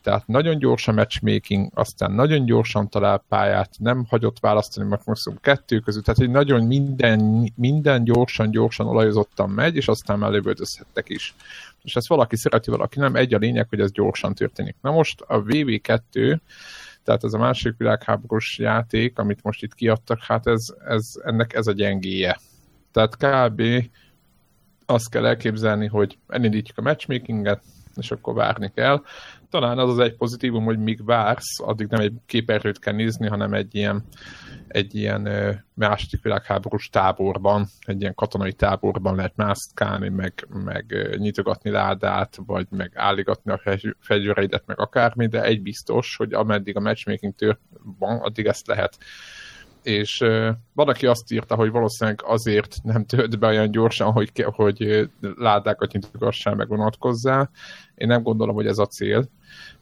Tehát 0.03 0.27
nagyon 0.27 0.57
gyors 0.57 0.87
a 0.87 0.91
matchmaking, 0.91 1.71
aztán 1.73 2.11
nagyon 2.11 2.45
gyorsan 2.45 2.89
talál 2.89 3.23
pályát, 3.29 3.69
nem 3.79 4.05
hagyott 4.09 4.39
választani 4.39 4.89
mert 4.89 5.05
maximum 5.05 5.37
kettő 5.41 5.79
között, 5.79 6.03
tehát 6.03 6.19
egy 6.19 6.29
nagyon 6.29 6.65
minden, 6.65 7.51
minden 7.55 8.03
gyorsan, 8.03 8.51
gyorsan 8.51 8.87
olajozottan 8.87 9.49
megy, 9.49 9.75
és 9.75 9.87
aztán 9.87 10.19
már 10.19 10.31
lövöldözhettek 10.31 11.09
is. 11.09 11.35
És 11.81 11.95
ezt 11.95 12.07
valaki 12.07 12.35
szereti, 12.35 12.69
valaki 12.69 12.99
nem, 12.99 13.15
egy 13.15 13.33
a 13.33 13.37
lényeg, 13.37 13.69
hogy 13.69 13.79
ez 13.79 13.91
gyorsan 13.91 14.35
történik. 14.35 14.75
Na 14.81 14.91
most 14.91 15.21
a 15.21 15.43
VV2 15.43 16.39
tehát 17.03 17.23
ez 17.23 17.33
a 17.33 17.37
másik 17.37 17.73
világháborús 17.77 18.57
játék, 18.57 19.19
amit 19.19 19.43
most 19.43 19.63
itt 19.63 19.73
kiadtak, 19.73 20.19
hát 20.23 20.47
ez, 20.47 20.65
ez, 20.85 21.11
ennek 21.23 21.53
ez 21.53 21.67
a 21.67 21.71
gyengéje. 21.71 22.39
Tehát 22.91 23.15
kb. 23.17 23.61
azt 24.85 25.09
kell 25.09 25.25
elképzelni, 25.25 25.87
hogy 25.87 26.17
elindítjuk 26.27 26.77
a 26.77 26.81
matchmakinget, 26.81 27.61
és 27.95 28.11
akkor 28.11 28.33
várni 28.33 28.71
kell. 28.75 29.01
Talán 29.53 29.77
az 29.77 29.89
az 29.89 29.99
egy 29.99 30.15
pozitívum, 30.15 30.63
hogy 30.63 30.79
míg 30.79 31.05
vársz, 31.05 31.59
addig 31.59 31.87
nem 31.87 32.01
egy 32.01 32.13
képernyőt 32.25 32.79
kell 32.79 32.93
nézni, 32.93 33.27
hanem 33.27 33.53
egy 33.53 33.75
ilyen, 33.75 34.03
egy 34.67 34.95
ilyen 34.95 35.29
második 35.73 36.23
világháborús 36.23 36.89
táborban, 36.89 37.67
egy 37.85 38.01
ilyen 38.01 38.13
katonai 38.13 38.53
táborban 38.53 39.15
lehet 39.15 39.35
mászkálni, 39.35 40.09
meg, 40.09 40.47
meg 40.49 41.15
nyitogatni 41.17 41.69
ládát, 41.69 42.37
vagy 42.45 42.67
meg 42.69 42.91
álligatni 42.95 43.51
a 43.51 43.61
fegyvereidet, 43.99 44.63
meg 44.65 44.79
akármi, 44.79 45.27
de 45.27 45.43
egy 45.43 45.61
biztos, 45.61 46.15
hogy 46.15 46.33
ameddig 46.33 46.75
a 46.77 46.79
matchmaking 46.79 47.35
tör 47.35 47.57
van, 47.99 48.19
addig 48.19 48.45
ezt 48.45 48.67
lehet 48.67 48.97
és 49.83 50.21
uh, 50.21 50.49
van, 50.73 50.87
aki 50.87 51.05
azt 51.05 51.31
írta, 51.31 51.55
hogy 51.55 51.71
valószínűleg 51.71 52.19
azért 52.23 52.75
nem 52.83 53.05
tölt 53.05 53.39
be 53.39 53.47
olyan 53.47 53.71
gyorsan, 53.71 54.11
hogy, 54.11 54.45
hogy 54.51 55.09
ládákat 55.37 55.91
nyitogassál, 55.91 56.55
meg 56.55 56.67
vonatkozzá. 56.67 57.49
Én 57.95 58.07
nem 58.07 58.23
gondolom, 58.23 58.55
hogy 58.55 58.67
ez 58.67 58.77
a 58.77 58.85
cél, 58.85 59.29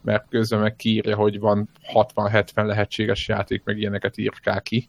mert 0.00 0.28
közben 0.28 0.60
meg 0.60 0.76
kiírja, 0.76 1.16
hogy 1.16 1.38
van 1.38 1.68
60-70 1.94 2.66
lehetséges 2.66 3.28
játék, 3.28 3.64
meg 3.64 3.78
ilyeneket 3.78 4.18
írkál 4.18 4.62
ki. 4.62 4.88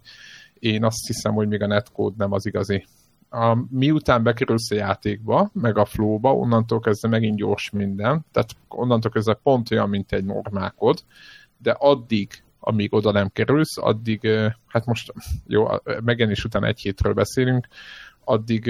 Én 0.53 0.83
azt 0.83 1.07
hiszem, 1.07 1.33
hogy 1.33 1.47
még 1.47 1.61
a 1.61 1.67
netcode 1.67 2.15
nem 2.17 2.31
az 2.31 2.45
igazi. 2.45 2.85
A, 3.29 3.57
miután 3.69 4.23
bekerülsz 4.23 4.71
a 4.71 4.75
játékba, 4.75 5.49
meg 5.53 5.77
a 5.77 5.85
flowba, 5.85 6.35
onnantól 6.35 6.79
kezdve 6.79 7.07
megint 7.07 7.37
gyors 7.37 7.69
minden, 7.69 8.25
tehát 8.31 8.49
onnantól 8.67 9.11
kezdve 9.11 9.39
pont 9.43 9.71
olyan, 9.71 9.89
mint 9.89 10.11
egy 10.11 10.25
normálkod, 10.25 11.03
de 11.57 11.71
addig, 11.71 12.42
amíg 12.65 12.93
oda 12.93 13.11
nem 13.11 13.29
kerülsz, 13.29 13.77
addig, 13.77 14.27
hát 14.67 14.85
most 14.85 15.13
jó, 15.47 15.67
megjelenés 16.03 16.43
után 16.43 16.63
egy 16.63 16.79
hétről 16.79 17.13
beszélünk, 17.13 17.67
addig 18.23 18.65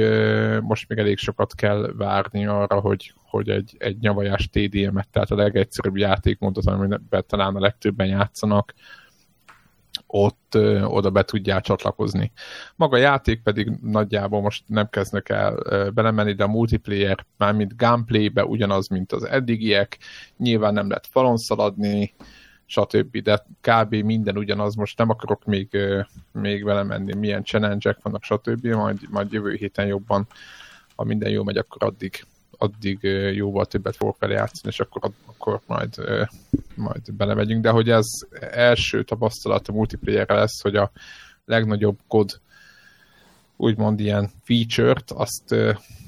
most 0.62 0.90
még 0.90 0.98
elég 0.98 1.18
sokat 1.18 1.56
kell 1.56 1.94
várni 1.98 2.46
arra, 2.46 2.80
hogy, 2.80 3.14
hogy 3.24 3.50
egy, 3.50 3.76
egy 3.78 3.98
nyavajás 4.00 4.50
TDM-et, 4.50 5.10
tehát 5.12 5.32
a 5.32 5.36
legegyszerűbb 5.36 5.98
játékmódot, 5.98 6.66
amiben 6.66 7.24
talán 7.28 7.56
a 7.56 7.60
legtöbben 7.60 8.08
játszanak, 8.08 8.74
ott 10.08 10.56
ö, 10.56 10.84
oda 10.84 11.10
be 11.10 11.24
tudjál 11.24 11.62
csatlakozni. 11.62 12.32
Maga 12.76 12.96
a 12.96 13.00
játék 13.00 13.42
pedig 13.42 13.72
nagyjából 13.82 14.42
most 14.42 14.64
nem 14.68 14.90
kezdnek 14.90 15.30
el 15.30 15.56
ö, 15.64 15.90
belemenni, 15.90 16.34
de 16.34 16.44
a 16.44 16.48
multiplayer 16.48 17.26
mármint 17.38 17.78
gameplaybe 17.78 18.46
ugyanaz, 18.46 18.88
mint 18.88 19.12
az 19.12 19.24
eddigiek, 19.24 19.98
nyilván 20.38 20.74
nem 20.74 20.88
lehet 20.88 21.08
falon 21.08 21.38
szaladni, 21.38 22.14
stb. 22.66 23.18
De 23.18 23.46
kb. 23.62 23.96
minden 23.96 24.38
ugyanaz, 24.38 24.76
most 24.76 24.98
nem 24.98 25.10
akarok 25.10 25.46
még, 25.46 25.78
még 26.32 26.64
vele 26.64 26.84
menni, 26.84 27.14
milyen 27.14 27.44
challenge 27.44 27.98
vannak, 28.02 28.24
stb. 28.24 28.66
Majd, 28.66 29.00
majd 29.10 29.32
jövő 29.32 29.54
héten 29.54 29.86
jobban, 29.86 30.28
ha 30.96 31.04
minden 31.04 31.30
jó 31.30 31.44
megy, 31.44 31.58
akkor 31.58 31.84
addig, 31.84 32.26
addig 32.58 33.00
jóval 33.34 33.66
többet 33.66 33.96
fogok 33.96 34.20
vele 34.20 34.34
játszani, 34.34 34.74
és 34.74 34.80
akkor, 34.80 35.12
akkor 35.26 35.62
majd, 35.66 35.96
majd 36.76 37.14
belemegyünk. 37.14 37.64
De 37.64 37.70
hogy 37.70 37.90
ez 37.90 38.06
első 38.52 39.04
tapasztalat 39.04 39.68
a 39.68 39.72
multiplayerre 39.72 40.36
lesz, 40.36 40.62
hogy 40.62 40.76
a 40.76 40.92
legnagyobb 41.46 42.00
kod 42.08 42.42
úgymond 43.56 44.00
ilyen 44.00 44.32
feature-t, 44.44 45.12
azt, 45.12 45.56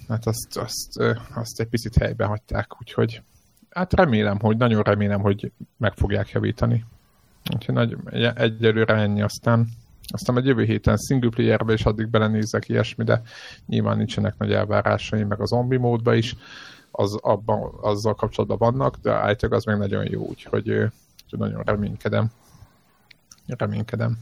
hát 0.08 0.26
azt, 0.26 0.58
azt, 0.58 0.98
azt 1.34 1.60
egy 1.60 1.68
picit 1.68 1.98
helyben 1.98 2.28
hagyták, 2.28 2.82
úgyhogy 2.82 3.22
hát 3.76 3.94
remélem, 3.94 4.40
hogy 4.40 4.58
nagyon 4.58 4.82
remélem, 4.82 5.22
hogy 5.22 5.52
meg 5.78 5.94
fogják 5.94 6.30
javítani. 6.30 6.86
Úgyhogy 7.54 7.76
nagy, 7.76 7.98
egyelőre 8.36 8.94
ennyi, 8.94 9.22
aztán 9.22 9.68
aztán 10.08 10.36
a 10.36 10.42
jövő 10.44 10.64
héten 10.64 10.98
single 10.98 11.30
playerbe 11.30 11.74
is 11.74 11.86
addig 11.86 12.08
belenézek 12.08 12.70
ilyesmi, 12.70 13.04
de 13.04 13.22
nyilván 13.68 13.98
nincsenek 13.98 14.38
nagy 14.38 14.52
elvárásaim, 14.52 15.28
meg 15.28 15.42
a 15.42 15.46
zombi 15.46 15.78
módba 15.78 16.14
is, 16.14 16.36
az, 16.92 17.18
abban, 17.22 17.72
azzal 17.82 18.16
kapcsolatban 18.16 18.58
vannak, 18.58 18.96
de 19.02 19.12
általában 19.12 19.58
az 19.58 19.64
meg 19.64 19.78
nagyon 19.78 20.06
jó, 20.10 20.22
úgyhogy, 20.22 20.70
úgyhogy 20.70 21.40
nagyon 21.40 21.62
reménykedem. 21.66 22.32
Reménykedem. 23.48 24.18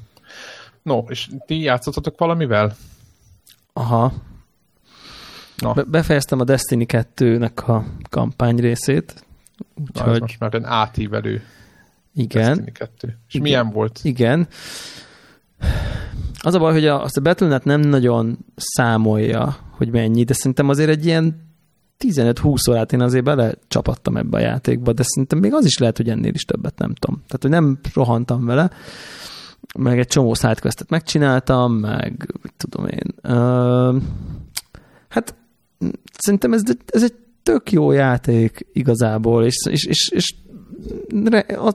No, 0.81 0.97
és 1.07 1.29
ti 1.45 1.59
játszottatok 1.59 2.19
valamivel? 2.19 2.75
Aha. 3.73 4.13
Na. 5.57 5.73
Be- 5.73 5.83
befejeztem 5.83 6.39
a 6.39 6.43
Destiny 6.43 6.85
2-nek 6.87 7.65
a 7.65 7.83
kampány 8.09 8.57
részét, 8.57 9.25
Úgyhogy... 9.75 10.13
Na, 10.13 10.19
most 10.19 10.39
már 10.39 10.53
egy 10.53 10.63
átívelő 10.63 11.41
igen. 12.13 12.69
2. 12.73 13.17
És 13.27 13.33
igen. 13.33 13.41
milyen 13.41 13.69
volt? 13.69 13.99
Igen. 14.03 14.47
Az 16.39 16.53
a 16.53 16.59
baj, 16.59 16.73
hogy 16.73 16.85
a, 16.85 17.03
azt 17.03 17.17
a 17.17 17.21
Battle.net 17.21 17.63
nem 17.63 17.79
nagyon 17.79 18.37
számolja, 18.55 19.57
hogy 19.69 19.91
mennyi, 19.91 20.23
de 20.23 20.33
szerintem 20.33 20.69
azért 20.69 20.89
egy 20.89 21.05
ilyen 21.05 21.51
15-20 21.99 22.69
órát 22.69 22.93
én 22.93 23.01
azért 23.01 23.23
bele 23.23 23.53
csapattam 23.67 24.17
ebbe 24.17 24.37
a 24.37 24.41
játékba, 24.41 24.93
de 24.93 25.03
szerintem 25.03 25.39
még 25.39 25.53
az 25.53 25.65
is 25.65 25.77
lehet, 25.77 25.97
hogy 25.97 26.09
ennél 26.09 26.33
is 26.33 26.43
többet 26.43 26.77
nem 26.77 26.93
tudom. 26.93 27.15
Tehát, 27.15 27.41
hogy 27.41 27.49
nem 27.49 27.79
rohantam 27.93 28.45
vele, 28.45 28.71
meg 29.79 29.99
egy 29.99 30.07
csomó 30.07 30.33
sidequestet 30.33 30.89
megcsináltam, 30.89 31.73
meg 31.73 32.33
tudom 32.57 32.85
én. 32.87 33.33
Uh, 33.35 34.01
hát 35.09 35.35
szerintem 36.17 36.53
ez, 36.53 36.61
ez 36.85 37.03
egy 37.03 37.15
tök 37.43 37.71
jó 37.71 37.91
játék 37.91 38.67
igazából, 38.73 39.45
és, 39.45 39.55
és, 39.69 39.85
és, 39.85 40.09
és 40.09 40.35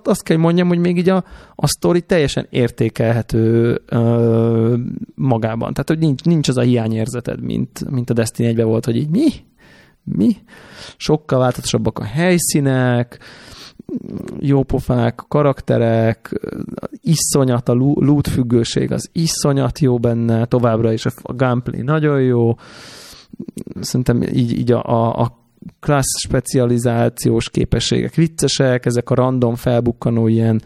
azt 0.04 0.22
kell 0.22 0.36
mondjam, 0.36 0.68
hogy 0.68 0.78
még 0.78 0.96
így 0.96 1.08
a, 1.08 1.24
a 1.54 1.66
sztori 1.66 2.00
teljesen 2.00 2.46
értékelhető 2.50 3.80
ö, 3.86 4.76
magában. 5.14 5.72
Tehát, 5.72 5.88
hogy 5.88 5.98
nincs, 5.98 6.22
nincs 6.22 6.48
az 6.48 6.56
a 6.56 6.60
hiányérzeted, 6.60 7.42
mint, 7.42 7.90
mint 7.90 8.10
a 8.10 8.12
Destiny 8.12 8.46
1 8.46 8.62
volt, 8.62 8.84
hogy 8.84 8.96
így 8.96 9.08
mi? 9.08 9.28
Mi? 10.04 10.36
Sokkal 10.96 11.38
változatosabbak 11.38 11.98
a 11.98 12.04
helyszínek, 12.04 13.18
jópofák, 14.38 15.24
karakterek, 15.28 16.40
iszonyat, 17.00 17.68
a 17.68 17.72
loot 17.74 18.28
függőség 18.28 18.92
az 18.92 19.08
iszonyat 19.12 19.78
jó 19.78 19.98
benne, 19.98 20.44
továbbra 20.44 20.92
is 20.92 21.06
a, 21.06 21.32
gameplay 21.32 21.82
nagyon 21.82 22.22
jó, 22.22 22.54
szerintem 23.80 24.22
így, 24.22 24.58
így 24.58 24.72
a, 24.72 24.82
a, 24.84 25.20
a 25.20 25.37
klassz 25.80 26.18
specializációs 26.18 27.50
képességek 27.50 28.14
viccesek, 28.14 28.86
ezek 28.86 29.10
a 29.10 29.14
random 29.14 29.54
felbukkanó 29.54 30.26
ilyen 30.26 30.62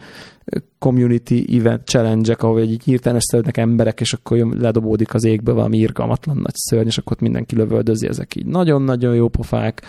community 0.79 1.57
event 1.57 1.87
challenge-ek, 1.87 2.43
ahol 2.43 2.59
egy 2.59 2.81
hirtelen 2.83 3.17
összeődnek 3.17 3.57
emberek, 3.57 3.99
és 3.99 4.13
akkor 4.13 4.37
ledobódik 4.37 5.13
az 5.13 5.23
égből 5.23 5.55
valami 5.55 5.77
irgalmatlan 5.77 6.37
nagy 6.37 6.55
szörny, 6.55 6.87
és 6.87 6.97
akkor 6.97 7.11
ott 7.11 7.21
mindenki 7.21 7.55
lövöldözi, 7.55 8.07
ezek 8.07 8.35
így 8.35 8.45
nagyon-nagyon 8.45 9.15
jó 9.15 9.27
pofák. 9.27 9.81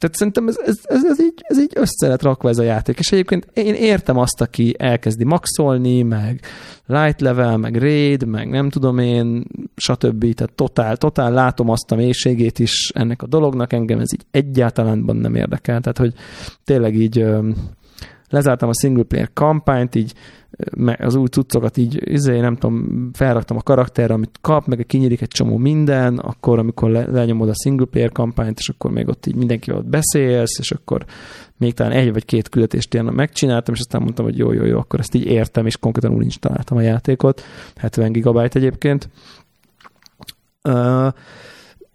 Tehát 0.00 0.16
szerintem 0.16 0.48
ez, 0.48 0.58
ez, 0.64 0.80
ez, 0.82 1.04
ez, 1.04 1.20
így, 1.20 1.34
ez 1.42 1.60
így 1.60 1.72
össze 1.74 2.08
lett 2.08 2.22
rakva 2.22 2.48
ez 2.48 2.58
a 2.58 2.62
játék. 2.62 2.98
És 2.98 3.12
egyébként 3.12 3.48
én 3.54 3.74
értem 3.74 4.18
azt, 4.18 4.40
aki 4.40 4.74
elkezdi 4.78 5.24
maxolni, 5.24 6.02
meg 6.02 6.40
light 6.86 7.20
level, 7.20 7.56
meg 7.56 7.76
raid, 7.76 8.26
meg 8.26 8.48
nem 8.48 8.70
tudom 8.70 8.98
én, 8.98 9.44
stb. 9.76 10.34
Tehát 10.34 10.52
totál, 10.54 10.96
totál 10.96 11.32
látom 11.32 11.68
azt 11.68 11.92
a 11.92 11.96
mélységét 11.96 12.58
is 12.58 12.90
ennek 12.94 13.22
a 13.22 13.26
dolognak, 13.26 13.72
engem 13.72 13.98
ez 13.98 14.12
így 14.12 14.24
egyáltalán 14.30 14.98
nem 14.98 15.34
érdekel. 15.34 15.80
Tehát, 15.80 15.98
hogy 15.98 16.14
tényleg 16.64 16.94
így 16.94 17.24
lezártam 18.28 18.68
a 18.68 18.78
single 18.80 19.02
player 19.02 19.30
kampányt, 19.32 19.94
így 19.94 20.12
az 20.98 21.14
új 21.14 21.26
cuccokat 21.26 21.76
így, 21.76 22.00
izé, 22.04 22.40
nem 22.40 22.56
tudom, 22.56 23.10
felraktam 23.12 23.56
a 23.56 23.62
karakterre, 23.62 24.14
amit 24.14 24.38
kap, 24.40 24.66
meg 24.66 24.84
kinyílik 24.86 25.20
egy 25.20 25.28
csomó 25.28 25.56
minden, 25.56 26.18
akkor 26.18 26.58
amikor 26.58 26.90
le, 26.90 27.06
lenyomod 27.06 27.48
a 27.48 27.54
single 27.62 27.86
player 27.86 28.12
kampányt, 28.12 28.58
és 28.58 28.68
akkor 28.68 28.90
még 28.90 29.08
ott 29.08 29.26
így 29.26 29.34
mindenki 29.36 29.72
ott 29.72 29.86
beszélsz, 29.86 30.58
és 30.58 30.70
akkor 30.70 31.04
még 31.56 31.74
talán 31.74 31.92
egy 31.92 32.12
vagy 32.12 32.24
két 32.24 32.48
küldetést 32.48 32.94
ilyen 32.94 33.06
megcsináltam, 33.06 33.74
és 33.74 33.80
aztán 33.80 34.02
mondtam, 34.02 34.24
hogy 34.24 34.38
jó, 34.38 34.52
jó, 34.52 34.64
jó, 34.64 34.78
akkor 34.78 35.00
ezt 35.00 35.14
így 35.14 35.24
értem, 35.24 35.66
és 35.66 35.76
konkrétan 35.76 36.16
úgy 36.16 36.36
találtam 36.40 36.76
a 36.76 36.80
játékot, 36.80 37.42
70 37.76 38.12
gigabyte 38.12 38.58
egyébként. 38.58 39.08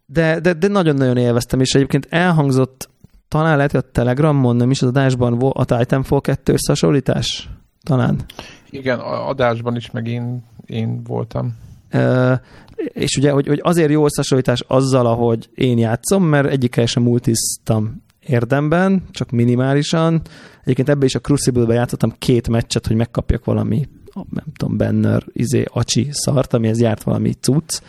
De, 0.05 0.39
de, 0.39 0.53
de 0.53 0.67
nagyon-nagyon 0.67 1.17
élveztem, 1.17 1.59
és 1.59 1.73
egyébként 1.73 2.07
elhangzott 2.09 2.89
talán 3.27 3.55
lehet, 3.55 3.71
hogy 3.71 3.83
a 3.87 3.91
Telegramon, 3.91 4.55
nem 4.55 4.71
is 4.71 4.81
az 4.81 4.87
adásban 4.87 5.41
a 5.41 5.65
Titanfall 5.65 6.21
2 6.21 6.53
összehasonlítás? 6.53 7.49
Talán. 7.85 8.25
Igen, 8.69 8.99
adásban 8.99 9.75
is 9.75 9.91
meg 9.91 10.07
én, 10.07 10.43
én 10.65 11.03
voltam. 11.03 11.57
Uh, 11.93 12.39
és 12.75 13.17
ugye, 13.17 13.31
hogy, 13.31 13.47
hogy 13.47 13.59
azért 13.63 13.91
jó 13.91 14.03
összehasonlítás 14.03 14.63
azzal, 14.67 15.05
ahogy 15.05 15.49
én 15.55 15.77
játszom, 15.77 16.23
mert 16.23 16.49
egyikkel 16.49 16.85
sem 16.85 17.03
multiztam 17.03 18.03
érdemben, 18.19 19.03
csak 19.11 19.31
minimálisan. 19.31 20.21
Egyébként 20.63 20.89
ebbe 20.89 21.05
is 21.05 21.15
a 21.15 21.19
Crucible-be 21.19 21.73
játszottam 21.73 22.13
két 22.17 22.47
meccset, 22.49 22.87
hogy 22.87 22.95
megkapjak 22.95 23.45
valami 23.45 23.87
nem 24.29 24.45
tudom, 24.57 24.77
banner, 24.77 25.23
izé, 25.33 25.65
acsi 25.73 26.07
szart, 26.11 26.53
amihez 26.53 26.81
járt 26.81 27.03
valami 27.03 27.33
cucc. 27.33 27.81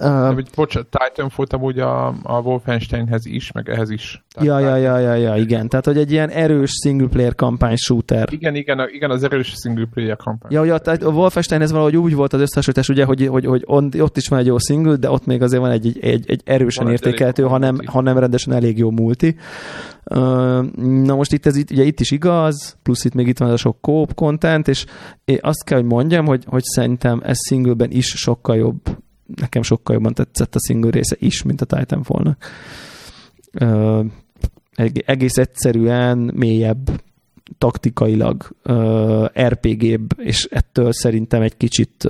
Uh, 0.00 0.34
De, 0.34 0.42
bocsánat, 0.54 0.88
Titan 0.90 1.30
voltam 1.36 1.62
úgy 1.62 1.78
a, 1.78 2.06
a 2.22 2.40
Wolfensteinhez 2.40 3.26
is, 3.26 3.52
meg 3.52 3.68
ehhez 3.68 3.90
is. 3.90 4.24
ja, 4.40 4.58
ja, 4.58 4.76
ja, 4.76 4.98
ja, 4.98 5.14
ja, 5.14 5.36
igen. 5.36 5.68
Tehát, 5.68 5.84
hogy 5.84 5.98
egy 5.98 6.12
ilyen 6.12 6.28
erős 6.28 6.70
single 6.82 7.08
player 7.08 7.34
kampány 7.34 7.76
shooter. 7.76 8.28
Igen, 8.32 8.54
igen, 8.54 8.88
igen, 8.92 9.10
az 9.10 9.22
erős 9.22 9.54
single 9.62 9.86
player 9.94 10.16
kampány. 10.16 10.52
Ja, 10.52 10.64
ja 10.64 10.78
tehát 10.78 11.02
a 11.02 11.08
Wolfensteinhez 11.08 11.70
valahogy 11.70 11.96
úgy 11.96 12.14
volt 12.14 12.32
az 12.32 12.40
összehasonlítás, 12.40 12.88
ugye, 12.88 13.04
hogy, 13.04 13.26
hogy, 13.26 13.64
hogy 13.66 14.00
ott 14.00 14.16
is 14.16 14.28
van 14.28 14.38
egy 14.38 14.46
jó 14.46 14.58
single, 14.58 14.96
de 14.96 15.10
ott 15.10 15.26
még 15.26 15.42
azért 15.42 15.62
van 15.62 15.70
egy, 15.70 15.86
egy, 15.86 16.04
egy, 16.04 16.30
egy 16.30 16.40
erősen 16.44 16.84
van 16.84 16.92
értékelhető, 16.92 17.42
hanem, 17.42 17.78
hanem 17.84 18.18
rendesen 18.18 18.52
elég 18.52 18.78
jó 18.78 18.90
multi. 18.90 19.36
Na 20.84 21.14
most 21.14 21.32
itt 21.32 21.46
ez 21.46 21.56
itt, 21.56 21.70
ugye 21.70 21.82
itt 21.82 22.00
is 22.00 22.10
igaz, 22.10 22.76
plusz 22.82 23.04
itt 23.04 23.14
még 23.14 23.26
itt 23.26 23.38
van 23.38 23.50
a 23.50 23.56
sok 23.56 23.80
kóp 23.80 24.14
content, 24.14 24.68
és 24.68 24.84
én 25.24 25.38
azt 25.40 25.64
kell, 25.64 25.78
hogy 25.78 25.88
mondjam, 25.88 26.26
hogy, 26.26 26.44
hogy 26.46 26.62
szerintem 26.64 27.20
ez 27.24 27.46
singleben 27.46 27.90
is 27.90 28.06
sokkal 28.06 28.56
jobb. 28.56 28.80
Nekem 29.36 29.62
sokkal 29.62 29.94
jobban 29.94 30.14
tetszett 30.14 30.54
a 30.54 30.58
single 30.66 30.90
része 30.90 31.16
is, 31.18 31.42
mint 31.42 31.60
a 31.60 31.64
Titanfall-nak. 31.64 32.44
Egész 35.04 35.36
egyszerűen 35.36 36.18
mélyebb, 36.34 37.02
taktikailag 37.58 38.50
RPG-bb, 39.32 40.12
és 40.16 40.44
ettől 40.50 40.92
szerintem 40.92 41.42
egy 41.42 41.56
kicsit 41.56 42.08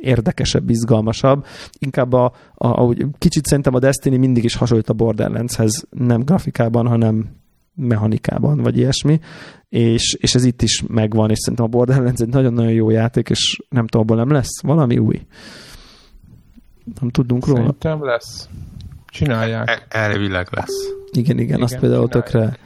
érdekesebb, 0.00 0.70
izgalmasabb. 0.70 1.44
Inkább 1.78 2.12
a, 2.12 2.32
a, 2.54 2.66
a, 2.66 2.94
kicsit 3.18 3.44
szerintem 3.44 3.74
a 3.74 3.78
Destiny 3.78 4.18
mindig 4.18 4.44
is 4.44 4.54
hasonlít 4.54 4.88
a 4.88 4.92
Borderlandshez, 4.92 5.86
nem 5.90 6.20
grafikában, 6.20 6.86
hanem 6.86 7.38
mechanikában, 7.74 8.62
vagy 8.62 8.78
ilyesmi, 8.78 9.20
és, 9.68 10.16
és 10.20 10.34
ez 10.34 10.44
itt 10.44 10.62
is 10.62 10.82
megvan, 10.88 11.30
és 11.30 11.38
szerintem 11.38 11.64
a 11.66 11.68
Borderlands 11.68 12.20
egy 12.20 12.28
nagyon-nagyon 12.28 12.72
jó 12.72 12.90
játék, 12.90 13.28
és 13.28 13.60
nem 13.68 13.86
tudom, 13.86 14.02
abból 14.02 14.24
nem 14.24 14.34
lesz 14.36 14.62
valami 14.62 14.98
új. 14.98 15.20
Nem 17.00 17.10
tudunk 17.10 17.46
róla. 17.46 17.58
Szerintem 17.58 18.04
lesz. 18.04 18.48
Csinálják. 19.06 19.68
E- 19.68 19.98
elvileg 19.98 20.48
lesz. 20.50 20.88
Igen, 21.10 21.24
igen, 21.24 21.38
igen 21.38 21.62
azt 21.62 21.78
például 21.78 22.08
csinálják. 22.08 22.30
tökre 22.30 22.58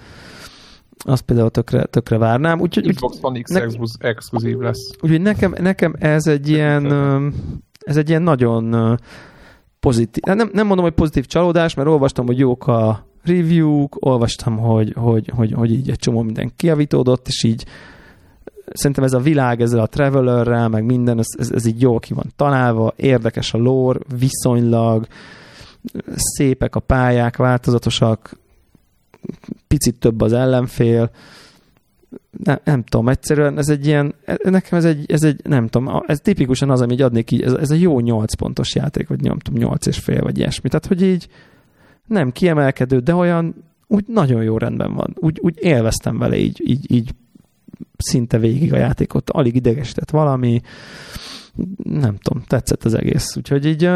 azt 1.06 1.22
például 1.22 1.50
tökre, 1.50 1.84
tökre 1.84 2.18
várnám. 2.18 2.60
Úgyhogy, 2.60 2.94
Xbox 2.94 3.18
One 3.20 3.40
X 3.40 3.50
ne, 3.50 3.60
exkluzív 3.98 4.58
lesz. 4.58 4.90
Úgyhogy 5.00 5.20
nekem, 5.20 5.54
nekem 5.60 5.94
ez 5.98 6.26
egy 6.26 6.48
ilyen 6.48 6.92
ez 7.78 7.96
egy 7.96 8.08
ilyen 8.08 8.22
nagyon 8.22 8.98
pozitív, 9.80 10.22
nem, 10.22 10.50
nem 10.52 10.66
mondom, 10.66 10.84
hogy 10.84 10.94
pozitív 10.94 11.26
csalódás, 11.26 11.74
mert 11.74 11.88
olvastam, 11.88 12.26
hogy 12.26 12.38
jók 12.38 12.66
a 12.66 13.06
review-k, 13.22 14.06
olvastam, 14.06 14.58
hogy, 14.58 14.92
hogy, 14.96 15.30
hogy, 15.34 15.52
hogy 15.52 15.72
így 15.72 15.90
egy 15.90 15.98
csomó 15.98 16.22
minden 16.22 16.52
kiavítódott, 16.56 17.28
és 17.28 17.44
így 17.44 17.64
szerintem 18.74 19.04
ez 19.04 19.12
a 19.12 19.18
világ 19.18 19.60
ezzel 19.60 19.80
a 19.80 19.86
Travelerrel, 19.86 20.68
meg 20.68 20.84
minden, 20.84 21.18
ez, 21.18 21.26
ez, 21.38 21.50
ez 21.50 21.66
így 21.66 21.80
jól 21.80 21.98
ki 21.98 22.14
van 22.14 22.32
találva, 22.36 22.92
érdekes 22.96 23.54
a 23.54 23.58
lore, 23.58 23.98
viszonylag, 24.18 25.06
szépek 26.16 26.74
a 26.74 26.80
pályák, 26.80 27.36
változatosak, 27.36 28.38
picit 29.66 29.98
több 29.98 30.20
az 30.20 30.32
ellenfél, 30.32 31.10
nem, 32.44 32.58
nem 32.64 32.82
tudom, 32.82 33.08
egyszerűen 33.08 33.58
ez 33.58 33.68
egy 33.68 33.86
ilyen, 33.86 34.14
nekem 34.42 34.78
ez 34.78 34.84
egy, 34.84 35.12
ez 35.12 35.22
egy 35.22 35.40
nem 35.44 35.68
tudom, 35.68 36.02
ez 36.06 36.20
tipikusan 36.20 36.70
az, 36.70 36.80
ami 36.80 37.02
adnék 37.02 37.30
így, 37.30 37.42
ez, 37.42 37.52
ez 37.52 37.70
a 37.70 37.74
jó 37.74 38.00
8 38.00 38.34
pontos 38.34 38.74
játék, 38.74 39.08
vagy 39.08 39.20
nem 39.20 39.38
tudom, 39.38 39.60
8 39.60 39.86
és 39.86 39.98
fél, 39.98 40.22
vagy 40.22 40.38
ilyesmi. 40.38 40.68
Tehát, 40.68 40.86
hogy 40.86 41.02
így 41.02 41.28
nem 42.06 42.32
kiemelkedő, 42.32 42.98
de 42.98 43.14
olyan 43.14 43.54
úgy 43.86 44.04
nagyon 44.06 44.42
jó 44.42 44.58
rendben 44.58 44.94
van. 44.94 45.16
Úgy, 45.18 45.38
úgy 45.42 45.54
élveztem 45.60 46.18
vele 46.18 46.36
így, 46.36 46.62
így, 46.66 46.92
így 46.92 47.10
szinte 47.96 48.38
végig 48.38 48.72
a 48.72 48.76
játékot. 48.76 49.30
Alig 49.30 49.54
idegesített 49.54 50.10
valami, 50.10 50.60
nem 51.82 52.16
tudom, 52.16 52.42
tetszett 52.46 52.84
az 52.84 52.94
egész. 52.94 53.36
Úgyhogy 53.36 53.66
így 53.66 53.90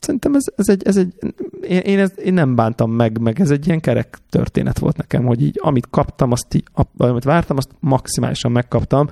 szerintem 0.00 0.34
ez, 0.34 0.44
ez 0.56 0.68
egy, 0.68 0.82
ez 0.82 0.96
egy 0.96 1.14
én, 1.62 1.98
ez, 1.98 2.12
én 2.16 2.32
nem 2.32 2.54
bántam 2.54 2.90
meg, 2.90 3.20
meg 3.20 3.40
ez 3.40 3.50
egy 3.50 3.66
ilyen 3.66 3.80
kerek 3.80 4.18
történet 4.28 4.78
volt 4.78 4.96
nekem, 4.96 5.24
hogy 5.24 5.42
így 5.42 5.58
amit 5.62 5.90
kaptam, 5.90 6.32
azt 6.32 6.54
így, 6.54 6.64
amit 6.96 7.24
vártam, 7.24 7.56
azt 7.56 7.70
maximálisan 7.80 8.52
megkaptam, 8.52 9.08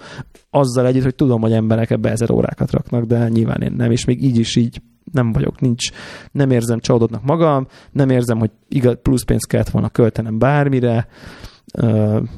azzal 0.51 0.87
együtt, 0.87 1.03
hogy 1.03 1.15
tudom, 1.15 1.41
hogy 1.41 1.53
emberek 1.53 1.91
ebbe 1.91 2.11
ezer 2.11 2.31
órákat 2.31 2.71
raknak, 2.71 3.05
de 3.05 3.29
nyilván 3.29 3.63
én 3.63 3.73
nem, 3.73 3.91
és 3.91 4.05
még 4.05 4.25
így 4.25 4.39
is 4.39 4.57
így 4.57 4.83
nem 5.13 5.33
vagyok, 5.33 5.61
nincs, 5.61 5.91
nem 6.33 6.51
érzem 6.51 6.81
csalódottnak 6.81 7.25
magam, 7.25 7.67
nem 7.93 8.11
érzem, 8.11 8.39
hogy 8.39 8.51
igaz, 8.69 8.97
plusz 9.03 9.25
pénzt 9.25 9.47
kellett 9.47 9.71
volna 9.71 9.89
költenem 9.89 10.39
bármire, 10.39 11.07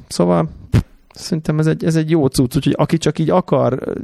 szóval 0.08 0.48
Szerintem 1.14 1.58
ez 1.58 1.66
egy, 1.66 1.84
ez 1.84 1.96
egy 1.96 2.10
jó 2.10 2.26
cucc, 2.26 2.56
úgyhogy 2.56 2.74
aki 2.76 2.98
csak 2.98 3.18
így 3.18 3.30
akar 3.30 3.94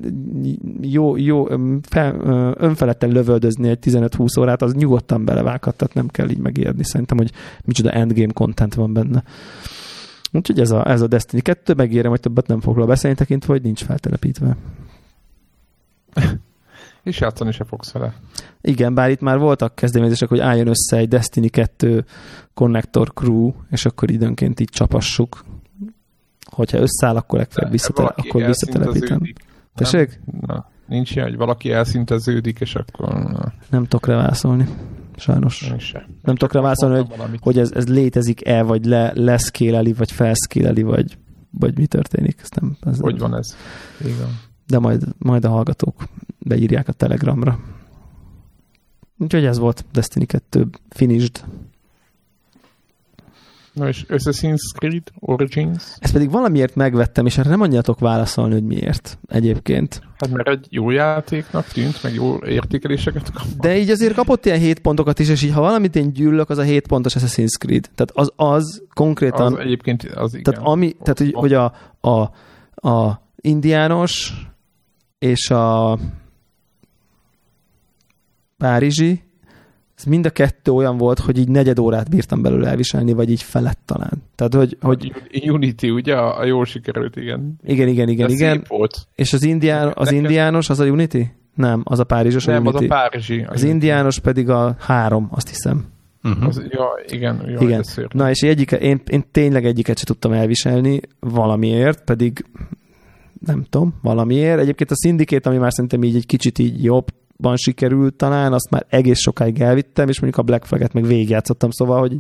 jó, 0.81 1.17
jó 1.17 1.47
fel, 1.83 2.21
önfeledten 2.59 3.11
lövöldözni 3.11 3.69
egy 3.69 3.79
15-20 3.83 4.41
órát, 4.41 4.63
az 4.63 4.75
nyugodtan 4.75 5.25
belevághat, 5.25 5.77
tehát 5.77 5.95
nem 5.95 6.09
kell 6.09 6.29
így 6.29 6.39
megijedni. 6.39 6.85
Szerintem, 6.85 7.17
hogy 7.17 7.31
micsoda 7.65 7.91
endgame 7.91 8.33
content 8.33 8.75
van 8.75 8.93
benne. 8.93 9.23
Úgyhogy 10.33 10.61
ez 10.61 10.71
a, 10.71 10.91
ez 10.91 11.01
a 11.01 11.07
Destiny 11.07 11.43
2, 11.43 11.75
megérem, 11.75 12.11
hogy 12.11 12.21
többet 12.21 12.47
nem 12.47 12.61
foglal 12.61 12.87
beszélni 12.87 13.17
tekintve, 13.17 13.53
hogy 13.53 13.63
nincs 13.63 13.85
feltelepítve. 13.85 14.57
És 17.03 17.21
játszani 17.21 17.53
se 17.53 17.65
fogsz 17.65 17.93
vele. 17.93 18.15
Igen, 18.61 18.95
bár 18.95 19.11
itt 19.11 19.21
már 19.21 19.39
voltak 19.39 19.75
kezdeményezések, 19.75 20.29
hogy 20.29 20.41
álljon 20.41 20.67
össze 20.67 20.97
egy 20.97 21.09
Destiny 21.09 21.51
2 21.51 22.05
Connector 22.55 23.13
Crew, 23.15 23.53
és 23.71 23.85
akkor 23.85 24.11
időnként 24.11 24.61
így 24.61 24.69
csapassuk 24.69 25.45
hogyha 26.51 26.79
összeáll, 26.79 27.17
akkor 27.17 27.39
legfeljebb 27.39 27.73
visszatele, 27.73 28.13
akkor 28.17 28.47
visszatelepítem. 28.47 29.21
Tessék? 29.75 30.21
Na, 30.41 30.69
nincs 30.87 31.15
ilyen, 31.15 31.29
hogy 31.29 31.37
valaki 31.37 31.71
elszinteződik, 31.71 32.61
és 32.61 32.75
akkor... 32.75 33.09
Na. 33.09 33.53
Nem 33.71 33.83
tudok 33.83 34.07
rá 34.07 34.17
válaszolni. 34.17 34.69
Sajnos. 35.17 35.61
Nem, 35.61 35.79
nem 36.23 36.35
tudok 36.37 36.53
rá 36.53 36.61
válaszolni, 36.61 36.97
hogy, 36.97 37.39
hogy 37.41 37.59
ez, 37.59 37.73
ez 37.73 37.89
létezik-e, 37.89 38.63
vagy 38.63 38.85
le, 38.85 39.13
leszkéleli, 39.15 39.93
vagy 39.93 40.13
felszkéleli, 40.13 40.83
vagy, 40.83 41.19
vagy 41.51 41.79
mi 41.79 41.87
történik. 41.87 42.39
Ezt 42.43 42.61
nem, 42.61 42.77
ez 42.81 43.01
hogy 43.01 43.19
van 43.19 43.37
ez? 43.37 43.57
Igen. 44.01 44.39
De 44.67 44.79
majd, 44.79 45.03
majd 45.19 45.45
a 45.45 45.49
hallgatók 45.49 46.05
beírják 46.39 46.89
a 46.89 46.93
Telegramra. 46.93 47.59
Úgyhogy 49.19 49.45
ez 49.45 49.59
volt 49.59 49.85
Destiny 49.93 50.27
2 50.27 50.69
finished. 50.89 51.45
Na 53.77 53.89
és 53.89 54.05
Assassin's 54.09 54.73
Creed 54.77 55.03
Origins? 55.19 55.83
Ezt 55.99 56.13
pedig 56.13 56.31
valamiért 56.31 56.75
megvettem, 56.75 57.27
és 57.27 57.39
erre 57.39 57.49
nem 57.49 57.61
annyiatok 57.61 57.99
válaszolni, 57.99 58.53
hogy 58.53 58.65
miért 58.65 59.19
egyébként. 59.29 60.01
Hát 60.19 60.31
mert 60.31 60.49
egy 60.49 60.67
jó 60.71 60.91
játéknak 60.91 61.67
tűnt, 61.67 62.03
meg 62.03 62.15
jó 62.15 62.45
értékeléseket 62.45 63.33
kapott. 63.33 63.61
De 63.61 63.77
így 63.77 63.91
azért 63.91 64.15
kapott 64.15 64.47
ilyen 64.47 64.59
7 64.59 64.79
pontokat 64.79 65.19
is, 65.19 65.29
és 65.29 65.43
így 65.43 65.53
ha 65.53 65.61
valamit 65.61 65.97
én 65.97 66.13
gyűlök, 66.13 66.51
az 66.51 66.59
a 66.59 66.63
7 66.63 66.87
pontos 66.87 67.15
Assassin's 67.15 67.57
Creed. 67.59 67.91
Tehát 67.95 68.11
az, 68.15 68.33
az 68.37 68.83
konkrétan... 68.95 69.53
Az 69.53 69.59
egyébként 69.59 70.03
az 70.03 70.35
igen. 70.35 70.53
Tehát 70.53 70.69
ami, 70.69 70.93
tehát 70.93 71.19
hogy, 71.19 71.33
hogy 71.33 71.53
a, 71.53 71.73
a, 72.01 72.21
a 72.89 73.23
indiános 73.37 74.33
és 75.19 75.51
a 75.51 75.99
párizsi 78.57 79.26
ez 79.97 80.05
mind 80.05 80.27
a 80.27 80.31
kettő 80.31 80.73
olyan 80.73 80.97
volt, 80.97 81.19
hogy 81.19 81.39
így 81.39 81.49
negyed 81.49 81.79
órát 81.79 82.11
bírtam 82.11 82.43
belőle 82.43 82.69
elviselni, 82.69 83.13
vagy 83.13 83.31
így 83.31 83.43
felett 83.43 83.81
talán. 83.85 84.23
Tehát, 84.35 84.55
hogy... 84.55 84.77
hogy... 84.81 85.13
Unity, 85.49 85.91
ugye? 85.91 86.15
A 86.15 86.45
jól 86.45 86.65
sikerült, 86.65 87.17
igen. 87.17 87.57
Igen, 87.65 87.89
igen, 87.89 88.09
igen, 88.09 88.31
igen. 88.31 88.65
volt. 88.69 89.07
És 89.15 89.33
az, 89.33 89.43
indián, 89.43 89.93
az 89.95 90.05
Nekem... 90.09 90.25
indiános, 90.25 90.71
az 90.71 90.81
a 90.81 90.85
Unity? 90.85 91.23
Nem, 91.55 91.83
az 91.85 91.99
a 91.99 92.05
párizsos 92.05 92.45
Nem, 92.45 92.67
a 92.67 92.71
Unity. 92.71 92.75
az 92.75 92.83
a 92.83 92.87
párizsi. 92.87 93.41
Az, 93.41 93.55
az 93.55 93.63
indiános 93.63 94.19
pedig 94.19 94.49
a 94.49 94.77
három, 94.79 95.29
azt 95.31 95.49
hiszem. 95.49 95.85
Uh-huh. 96.23 96.47
Az, 96.47 96.63
ja, 96.69 96.87
igen, 97.07 97.43
jó, 97.49 97.61
igen. 97.61 97.85
Na 98.11 98.31
és 98.31 98.41
egyik, 98.41 98.71
én, 98.71 99.01
én 99.07 99.25
tényleg 99.31 99.65
egyiket 99.65 99.97
sem 99.97 100.07
tudtam 100.07 100.33
elviselni 100.33 101.01
valamiért, 101.21 102.05
pedig 102.05 102.45
nem 103.41 103.65
tudom, 103.71 103.95
valamiért. 104.03 104.61
Egyébként 104.61 104.91
a 104.91 104.97
szindikét, 104.97 105.47
ami 105.47 105.57
már 105.57 105.73
szerintem 105.73 106.03
így 106.03 106.17
egy 106.17 106.27
kicsit 106.27 106.59
így 106.59 106.85
jobb, 106.85 107.07
ban 107.39 107.57
sikerült 107.57 108.15
talán, 108.15 108.53
azt 108.53 108.71
már 108.71 108.87
egész 108.89 109.19
sokáig 109.19 109.61
elvittem, 109.61 110.09
és 110.09 110.21
mondjuk 110.21 110.43
a 110.43 110.47
Black 110.47 110.65
Flag-et 110.65 110.93
meg 110.93 111.05
végigjátszottam, 111.05 111.71
szóval, 111.71 111.99
hogy, 111.99 112.17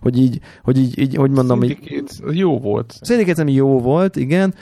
hogy 0.00 0.18
így, 0.18 0.38
hogy 0.62 0.78
így, 0.78 0.98
így 0.98 1.14
hogy 1.14 1.30
mondom, 1.30 1.62
így, 1.62 2.02
jó 2.30 2.58
volt. 2.58 2.94
Ami 3.36 3.52
jó 3.52 3.78
volt, 3.78 4.16
igen. 4.16 4.54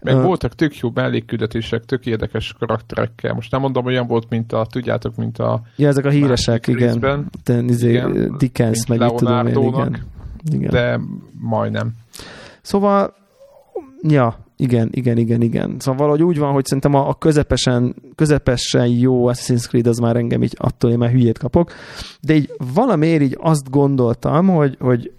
Meg 0.00 0.16
uh, 0.16 0.22
voltak 0.22 0.54
tök 0.54 0.78
jó 0.78 0.90
mellékküldetések, 0.94 1.84
tök 1.84 2.06
érdekes 2.06 2.54
karakterekkel. 2.58 3.34
Most 3.34 3.50
nem 3.50 3.60
mondom, 3.60 3.86
olyan 3.86 4.06
volt, 4.06 4.28
mint 4.28 4.52
a, 4.52 4.66
tudjátok, 4.70 5.16
mint 5.16 5.38
a... 5.38 5.62
Ja, 5.76 5.88
ezek 5.88 6.04
a 6.04 6.10
híresek, 6.10 6.66
igen. 6.66 7.28
De, 7.44 7.62
izé, 7.62 7.88
igen. 7.88 8.34
Dickens, 8.38 8.86
meg 8.86 9.00
itt 9.00 9.16
tudom 9.16 9.46
én, 9.46 9.56
igen. 9.56 10.06
igen. 10.52 10.70
De 10.70 11.00
majdnem. 11.40 11.92
Szóval, 12.62 13.14
ja, 14.02 14.46
igen, 14.60 14.88
igen, 14.92 15.16
igen, 15.16 15.42
igen. 15.42 15.76
Szóval 15.78 15.98
valahogy 15.98 16.22
úgy 16.22 16.38
van, 16.38 16.52
hogy 16.52 16.64
szerintem 16.64 16.94
a, 16.94 17.08
a 17.08 17.14
közepesen, 17.14 17.94
közepesen 18.14 18.86
jó 18.86 19.28
Assassin's 19.28 19.68
Creed 19.68 19.86
az 19.86 19.98
már 19.98 20.16
engem 20.16 20.42
így 20.42 20.54
attól 20.58 20.90
én 20.90 20.98
már 20.98 21.10
hülyét 21.10 21.38
kapok, 21.38 21.72
de 22.20 22.34
így 22.34 22.50
valamiért 22.74 23.22
így 23.22 23.36
azt 23.40 23.70
gondoltam, 23.70 24.48
hogy, 24.48 24.76
hogy, 24.80 25.12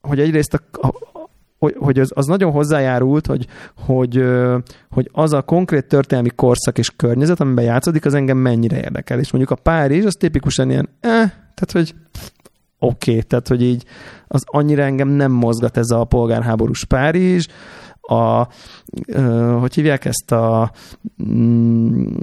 hogy 0.00 0.20
egyrészt 0.20 0.54
a, 0.54 0.86
a 0.86 0.92
hogy, 1.58 1.74
hogy 1.78 1.98
az, 1.98 2.10
az 2.14 2.26
nagyon 2.26 2.52
hozzájárult, 2.52 3.26
hogy, 3.26 3.46
hogy, 3.76 4.24
hogy 4.90 5.10
az 5.12 5.32
a 5.32 5.42
konkrét 5.42 5.86
történelmi 5.86 6.30
korszak 6.34 6.78
és 6.78 6.90
környezet, 6.96 7.40
amiben 7.40 7.64
játszódik, 7.64 8.04
az 8.04 8.14
engem 8.14 8.36
mennyire 8.36 8.76
érdekel. 8.76 9.18
És 9.18 9.32
mondjuk 9.32 9.58
a 9.58 9.62
Párizs, 9.62 10.04
az 10.04 10.14
tipikusan 10.18 10.70
ilyen, 10.70 10.88
eh, 11.00 11.30
tehát 11.30 11.72
hogy 11.72 11.94
oké, 12.78 13.10
okay, 13.10 13.22
tehát 13.22 13.48
hogy 13.48 13.62
így 13.62 13.84
az 14.28 14.42
annyira 14.44 14.82
engem 14.82 15.08
nem 15.08 15.32
mozgat 15.32 15.76
ez 15.76 15.90
a 15.90 16.04
polgárháborús 16.04 16.84
Párizs, 16.84 17.46
a, 18.06 18.48
hogy 19.58 19.74
hívják 19.74 20.04
ezt 20.04 20.32
a 20.32 20.72
mm, 21.24 22.14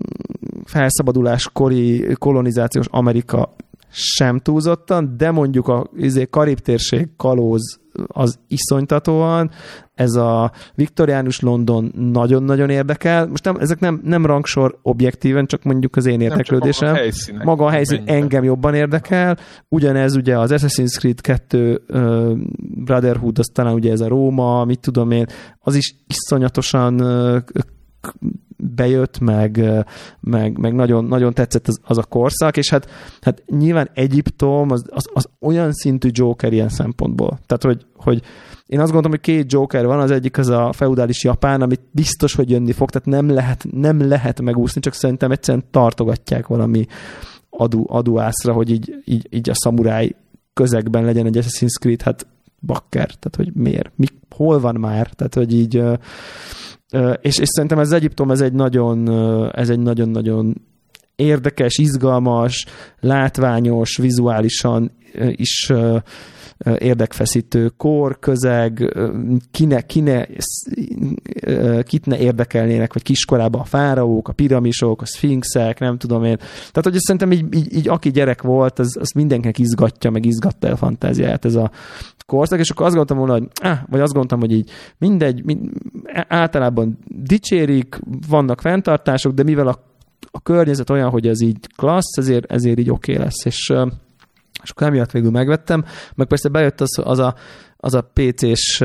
felszabaduláskori 0.63 2.15
kolonizációs 2.19 2.87
Amerika 2.89 3.55
sem 3.89 4.39
túlzottan, 4.39 5.17
de 5.17 5.31
mondjuk 5.31 5.67
a 5.67 5.89
izé, 5.95 6.27
Karib 6.29 6.59
térség 6.59 7.09
kalóz 7.17 7.80
az 8.07 8.39
iszonytatóan, 8.47 9.51
ez 9.93 10.13
a 10.13 10.51
viktoriánus 10.75 11.39
London 11.39 11.91
nagyon-nagyon 11.95 12.69
érdekel. 12.69 13.27
Most 13.27 13.43
nem, 13.43 13.55
ezek 13.59 13.79
nem, 13.79 14.01
nem 14.03 14.25
rangsor 14.25 14.79
objektíven, 14.81 15.45
csak 15.45 15.63
mondjuk 15.63 15.95
az 15.95 16.05
én 16.05 16.21
érdeklődésem. 16.21 16.93
Maga 16.93 17.39
a, 17.39 17.43
maga 17.43 17.65
a 17.65 17.69
helyszín 17.69 18.03
engem 18.05 18.43
jobban 18.43 18.73
érdekel. 18.73 19.37
Ugyanez 19.67 20.15
ugye 20.15 20.37
az 20.37 20.51
Assassin's 20.53 20.97
Creed 20.97 21.21
2 21.21 21.81
uh, 21.87 22.31
Brotherhood, 22.57 23.39
az 23.39 23.49
talán 23.53 23.73
ugye 23.73 23.91
ez 23.91 23.99
a 23.99 24.07
Róma, 24.07 24.65
mit 24.65 24.79
tudom 24.79 25.11
én, 25.11 25.25
az 25.59 25.75
is 25.75 25.95
iszonyatosan 26.07 27.01
uh, 27.01 27.37
bejött, 28.61 29.19
meg, 29.19 29.63
meg, 30.19 30.57
meg 30.57 30.73
nagyon, 30.73 31.05
nagyon 31.05 31.33
tetszett 31.33 31.67
az, 31.67 31.79
az, 31.83 31.97
a 31.97 32.03
korszak, 32.03 32.57
és 32.57 32.69
hát, 32.69 32.89
hát 33.21 33.43
nyilván 33.47 33.89
Egyiptom 33.93 34.71
az, 34.71 34.85
az, 34.89 35.09
az 35.13 35.29
olyan 35.39 35.73
szintű 35.73 36.09
Joker 36.11 36.53
ilyen 36.53 36.69
szempontból. 36.69 37.39
Tehát, 37.45 37.63
hogy, 37.63 37.85
hogy 37.95 38.21
én 38.65 38.79
azt 38.79 38.91
gondolom, 38.91 39.11
hogy 39.11 39.33
két 39.33 39.51
Joker 39.51 39.85
van, 39.85 39.99
az 39.99 40.11
egyik 40.11 40.37
az 40.37 40.47
a 40.47 40.71
feudális 40.73 41.23
Japán, 41.23 41.61
amit 41.61 41.81
biztos, 41.91 42.35
hogy 42.35 42.49
jönni 42.49 42.71
fog, 42.71 42.89
tehát 42.89 43.07
nem 43.07 43.35
lehet, 43.35 43.65
nem 43.71 44.07
lehet 44.07 44.41
megúszni, 44.41 44.81
csak 44.81 44.93
szerintem 44.93 45.31
egyszerűen 45.31 45.63
tartogatják 45.71 46.47
valami 46.47 46.85
adu, 47.49 47.83
aduászra, 47.87 48.53
hogy 48.53 48.69
így, 48.69 49.01
így, 49.05 49.27
így 49.29 49.49
a 49.49 49.53
szamuráj 49.55 50.15
közegben 50.53 51.03
legyen 51.03 51.25
egy 51.25 51.37
Assassin's 51.37 51.79
Creed, 51.79 52.01
hát 52.01 52.27
bakker, 52.59 53.05
tehát 53.05 53.35
hogy 53.35 53.51
miért, 53.53 53.91
mi, 53.95 54.05
hol 54.35 54.59
van 54.59 54.75
már, 54.75 55.09
tehát 55.09 55.35
hogy 55.35 55.53
így 55.53 55.83
és, 57.21 57.37
és 57.37 57.47
szerintem 57.47 57.79
ez 57.79 57.91
Egyiptom, 57.91 58.31
ez 58.31 58.41
egy 58.41 58.53
nagyon, 58.53 59.09
ez 59.53 59.69
egy 59.69 59.79
nagyon-nagyon 59.79 60.61
érdekes, 61.15 61.77
izgalmas, 61.77 62.65
látványos, 62.99 63.97
vizuálisan 63.97 64.91
is 65.31 65.71
érdekfeszítő 66.77 67.71
kor, 67.77 68.19
közeg, 68.19 68.97
kine, 69.51 69.81
kine, 69.81 70.27
kit 71.83 72.05
ne 72.05 72.17
érdekelnének, 72.17 72.93
vagy 72.93 73.03
kiskorában 73.03 73.61
a 73.61 73.65
fáraók, 73.65 74.27
a 74.27 74.33
piramisok, 74.33 75.01
a 75.01 75.05
szfinxek, 75.05 75.79
nem 75.79 75.97
tudom 75.97 76.23
én. 76.23 76.37
Tehát, 76.37 76.83
hogy 76.83 76.97
szerintem 76.97 77.31
így, 77.31 77.55
így, 77.55 77.75
így 77.75 77.87
aki 77.89 78.11
gyerek 78.11 78.41
volt, 78.41 78.79
az, 78.79 78.97
az 78.99 79.11
mindenkinek 79.11 79.59
izgatja, 79.59 80.11
meg 80.11 80.25
izgatta 80.25 80.67
el 80.67 80.73
a 80.73 80.77
fantáziáját 80.77 81.45
ez 81.45 81.55
a 81.55 81.71
korszak, 82.25 82.59
és 82.59 82.69
akkor 82.69 82.85
azt 82.85 82.95
gondoltam 82.95 83.17
volna, 83.17 83.33
hogy, 83.33 83.47
ah, 83.61 83.77
vagy 83.89 83.99
azt 83.99 84.13
gondoltam, 84.13 84.39
hogy 84.39 84.51
így 84.51 84.69
mindegy, 84.97 85.43
mind, 85.45 85.69
általában 86.27 86.97
dicsérik, 87.07 87.99
vannak 88.27 88.61
fenntartások, 88.61 89.33
de 89.33 89.43
mivel 89.43 89.67
a, 89.67 89.83
a 90.31 90.41
környezet 90.41 90.89
olyan, 90.89 91.09
hogy 91.09 91.27
ez 91.27 91.41
így 91.41 91.57
klassz, 91.75 92.17
ezért, 92.17 92.51
ezért 92.51 92.79
így 92.79 92.89
oké 92.89 93.11
okay 93.11 93.23
lesz, 93.23 93.45
és 93.45 93.73
és 94.63 94.69
akkor 94.69 94.87
emiatt 94.87 95.11
végül 95.11 95.31
megvettem, 95.31 95.85
meg 96.15 96.27
persze 96.27 96.49
bejött 96.49 96.81
az, 96.81 96.99
az 97.03 97.19
a, 97.19 97.35
az 97.77 97.93
a 97.93 98.11
PC-s 98.13 98.83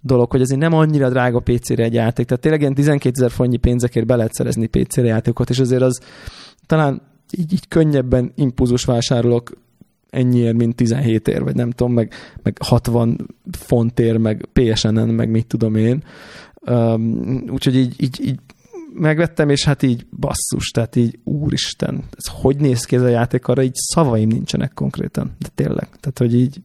dolog, 0.00 0.30
hogy 0.30 0.40
azért 0.40 0.60
nem 0.60 0.72
annyira 0.72 1.08
drága 1.08 1.40
PC-re 1.40 1.82
egy 1.82 1.94
játék, 1.94 2.26
tehát 2.26 2.42
tényleg 2.42 2.60
ilyen 2.60 2.74
12 2.74 3.14
ezer 3.18 3.30
fontnyi 3.30 3.56
pénzekért 3.56 4.06
be 4.06 4.16
lehet 4.16 4.32
szerezni 4.32 4.66
PC-re 4.66 5.06
játékot, 5.06 5.50
és 5.50 5.58
azért 5.58 5.82
az 5.82 6.00
talán 6.66 7.02
így, 7.30 7.52
így 7.52 7.68
könnyebben 7.68 8.32
impulzus 8.34 8.84
vásárolok 8.84 9.50
ennyiért, 10.10 10.56
mint 10.56 10.74
17 10.74 11.28
ér, 11.28 11.42
vagy 11.42 11.54
nem 11.54 11.70
tudom, 11.70 11.92
meg, 11.92 12.12
meg 12.42 12.56
60 12.60 13.26
fontért, 13.50 14.18
meg 14.18 14.48
PSN-en, 14.52 15.08
meg 15.08 15.30
mit 15.30 15.46
tudom 15.46 15.74
én. 15.74 16.02
Um, 16.70 17.44
úgyhogy 17.50 17.76
így, 17.76 18.02
így, 18.02 18.26
így 18.26 18.38
megvettem, 18.98 19.48
és 19.48 19.64
hát 19.64 19.82
így 19.82 20.06
basszus, 20.06 20.70
tehát 20.70 20.96
így 20.96 21.18
úristen, 21.24 22.04
ez 22.16 22.24
hogy 22.32 22.56
néz 22.56 22.84
ki 22.84 22.96
ez 22.96 23.02
a 23.02 23.08
játék, 23.08 23.46
arra 23.46 23.62
így 23.62 23.74
szavaim 23.74 24.28
nincsenek 24.28 24.72
konkrétan, 24.74 25.36
de 25.38 25.48
tényleg, 25.54 25.88
tehát 26.00 26.18
hogy 26.18 26.34
így 26.34 26.60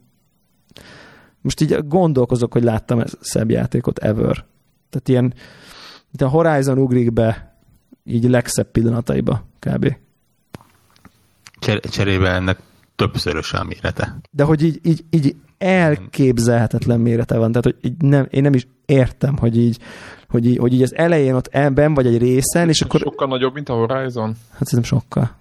most 1.42 1.62
így 1.62 1.88
gondolkozok, 1.88 2.54
hogy 2.54 2.64
láttam 2.64 3.00
ez 3.00 3.14
szebb 3.20 3.50
játékot 3.50 4.00
ever. 4.00 4.46
Tehát 4.90 5.10
ilyen, 5.10 5.34
de 6.12 6.26
a 6.26 6.30
Horizon 6.30 6.78
ugrik 6.78 7.14
be 7.14 7.56
így 8.04 8.30
legszebb 8.30 8.72
pillanataiba 8.72 9.46
kb. 9.60 9.96
Cserébe 11.90 12.30
ennek 12.30 12.60
többszörös 12.96 13.54
a 13.54 13.64
mérete. 13.64 14.18
De 14.32 14.44
hogy 14.44 14.64
így, 14.64 14.80
így, 14.84 15.06
így 15.10 15.36
elképzelhetetlen 15.58 17.00
mérete 17.00 17.38
van, 17.38 17.52
tehát 17.52 17.64
hogy 17.64 17.78
így 17.82 17.98
nem, 17.98 18.28
én 18.30 18.42
nem 18.42 18.54
is 18.54 18.68
értem, 18.86 19.38
hogy 19.38 19.58
így, 19.58 19.80
hogy 20.32 20.46
így, 20.46 20.58
hogy 20.58 20.74
így 20.74 20.82
az 20.82 20.96
elején 20.96 21.34
ott 21.34 21.48
ebben 21.48 21.94
vagy 21.94 22.06
egy 22.06 22.18
részen, 22.18 22.70
és 22.70 22.82
akkor... 22.82 23.00
Sokkal 23.00 23.28
nagyobb, 23.28 23.54
mint 23.54 23.70
a 23.70 23.74
Horizon? 23.74 24.36
Hát 24.52 24.68
szerintem 24.68 24.84
sokkal. 24.84 25.32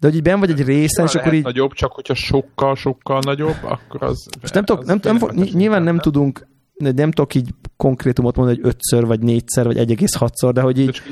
De 0.00 0.06
hogy 0.06 0.14
így 0.14 0.22
ben 0.22 0.38
vagy 0.38 0.50
egy 0.50 0.64
részen, 0.64 1.04
és 1.04 1.14
akkor 1.14 1.32
így... 1.32 1.42
nagyobb, 1.42 1.72
csak 1.72 1.92
hogyha 1.92 2.14
sokkal, 2.14 2.76
sokkal 2.76 3.20
nagyobb, 3.24 3.56
akkor 3.62 4.02
az... 4.02 4.28
Most 4.40 4.54
nem 4.54 4.64
tudok, 4.64 4.84
nem, 4.84 4.98
nem, 5.02 5.16
nem, 5.16 5.48
nyilván 5.52 5.82
nem 5.82 5.98
tudunk 5.98 6.46
nem 6.80 7.10
tudok 7.10 7.34
így 7.34 7.54
konkrétumot 7.76 8.36
mondani, 8.36 8.58
hogy 8.60 8.68
ötször, 8.68 9.06
vagy 9.06 9.20
négyszer, 9.20 9.64
vagy 9.64 9.76
1,6-szor, 9.76 10.50
de 10.52 10.60
hogy 10.60 10.78
így 10.78 11.02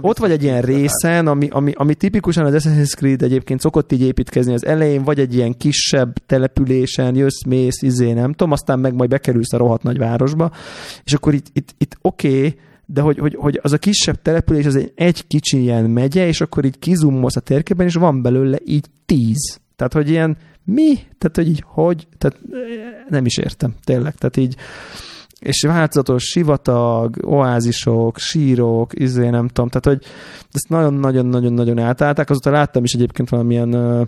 ott 0.00 0.18
vagy 0.18 0.30
egy 0.30 0.42
ilyen 0.42 0.60
részen, 0.60 1.26
ami, 1.26 1.48
ami, 1.50 1.72
ami 1.74 1.94
tipikusan 1.94 2.44
az 2.44 2.64
Assassin's 2.64 2.94
Creed 2.96 3.22
egyébként 3.22 3.60
szokott 3.60 3.92
így 3.92 4.02
építkezni 4.02 4.52
az 4.52 4.66
elején, 4.66 5.02
vagy 5.02 5.18
egy 5.18 5.34
ilyen 5.34 5.56
kisebb 5.56 6.16
településen, 6.26 7.14
jössz, 7.14 7.42
mész, 7.46 7.82
izé, 7.82 8.12
nem 8.12 8.30
tudom, 8.30 8.52
aztán 8.52 8.78
meg 8.78 8.94
majd 8.94 9.10
bekerülsz 9.10 9.52
a 9.52 9.56
rohadt 9.56 9.82
nagy 9.82 9.98
városba, 9.98 10.50
és 11.04 11.12
akkor 11.12 11.34
itt, 11.34 11.46
itt, 11.52 11.74
itt 11.78 11.96
oké, 12.02 12.28
okay, 12.28 12.58
de 12.86 13.00
hogy, 13.00 13.18
hogy, 13.18 13.34
hogy 13.34 13.60
az 13.62 13.72
a 13.72 13.78
kisebb 13.78 14.22
település 14.22 14.66
az 14.66 14.76
egy, 14.76 14.92
egy 14.94 15.26
kicsi 15.26 15.60
ilyen 15.60 15.84
megye, 15.84 16.26
és 16.26 16.40
akkor 16.40 16.64
így 16.64 16.78
kizummolsz 16.78 17.36
a 17.36 17.40
térképen, 17.40 17.86
és 17.86 17.94
van 17.94 18.22
belőle 18.22 18.58
így 18.64 18.86
tíz. 19.06 19.60
Tehát, 19.76 19.92
hogy 19.92 20.10
ilyen 20.10 20.36
mi? 20.68 20.94
Tehát, 20.94 21.36
hogy 21.36 21.48
így 21.48 21.62
hogy? 21.66 22.06
Tehát 22.18 22.38
nem 23.08 23.24
is 23.24 23.36
értem, 23.36 23.74
tényleg. 23.84 24.14
Tehát 24.14 24.36
így 24.36 24.56
és 25.38 25.62
változatos 25.62 26.24
sivatag, 26.24 27.16
oázisok, 27.24 28.18
sírok, 28.18 29.00
izé 29.00 29.28
nem 29.28 29.48
tudom, 29.48 29.68
tehát 29.68 29.98
hogy 29.98 30.10
ezt 30.52 30.68
nagyon-nagyon-nagyon-nagyon 30.68 31.78
átállták, 31.78 32.30
azóta 32.30 32.50
láttam 32.50 32.84
is 32.84 32.92
egyébként 32.92 33.28
valamilyen 33.28 33.74
uh, 33.74 34.06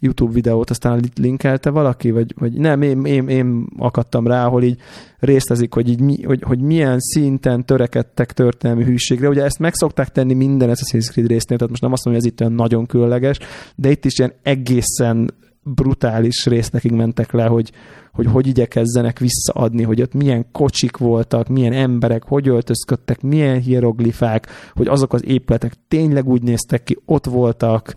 YouTube 0.00 0.32
videót, 0.32 0.70
aztán 0.70 1.00
linkelte 1.14 1.70
valaki, 1.70 2.10
vagy, 2.10 2.34
vagy 2.38 2.52
nem, 2.52 2.82
én, 2.82 3.04
én, 3.04 3.28
én 3.28 3.66
akadtam 3.78 4.26
rá, 4.26 4.46
ahol 4.46 4.62
így 4.62 4.78
részlezik, 5.18 5.74
hogy, 5.74 5.88
így 5.88 6.00
mi, 6.00 6.22
hogy, 6.22 6.42
hogy 6.42 6.60
milyen 6.60 7.00
szinten 7.00 7.64
törekedtek 7.64 8.32
történelmi 8.32 8.84
hűségre. 8.84 9.28
Ugye 9.28 9.44
ezt 9.44 9.58
meg 9.58 9.74
szokták 9.74 10.08
tenni 10.08 10.34
minden 10.34 10.68
Assassin's 10.68 11.10
Creed 11.10 11.28
résznél, 11.28 11.56
tehát 11.56 11.70
most 11.70 11.82
nem 11.82 11.92
azt 11.92 12.04
mondom, 12.04 12.22
hogy 12.22 12.30
ez 12.30 12.36
itt 12.36 12.40
olyan 12.40 12.52
nagyon 12.52 12.86
különleges, 12.86 13.38
de 13.74 13.90
itt 13.90 14.04
is 14.04 14.18
ilyen 14.18 14.32
egészen 14.42 15.34
brutális 15.62 16.46
résznekig 16.46 16.92
mentek 16.92 17.32
le, 17.32 17.44
hogy, 17.44 17.72
hogy 18.12 18.26
hogy 18.26 18.46
igyekezzenek 18.46 19.18
visszaadni, 19.18 19.82
hogy 19.82 20.02
ott 20.02 20.14
milyen 20.14 20.46
kocsik 20.52 20.96
voltak, 20.96 21.48
milyen 21.48 21.72
emberek, 21.72 22.22
hogy 22.24 22.48
öltözködtek, 22.48 23.20
milyen 23.20 23.60
hieroglifák, 23.60 24.46
hogy 24.72 24.86
azok 24.86 25.12
az 25.12 25.24
épületek 25.26 25.74
tényleg 25.88 26.28
úgy 26.28 26.42
néztek 26.42 26.82
ki, 26.82 26.98
ott 27.04 27.26
voltak, 27.26 27.94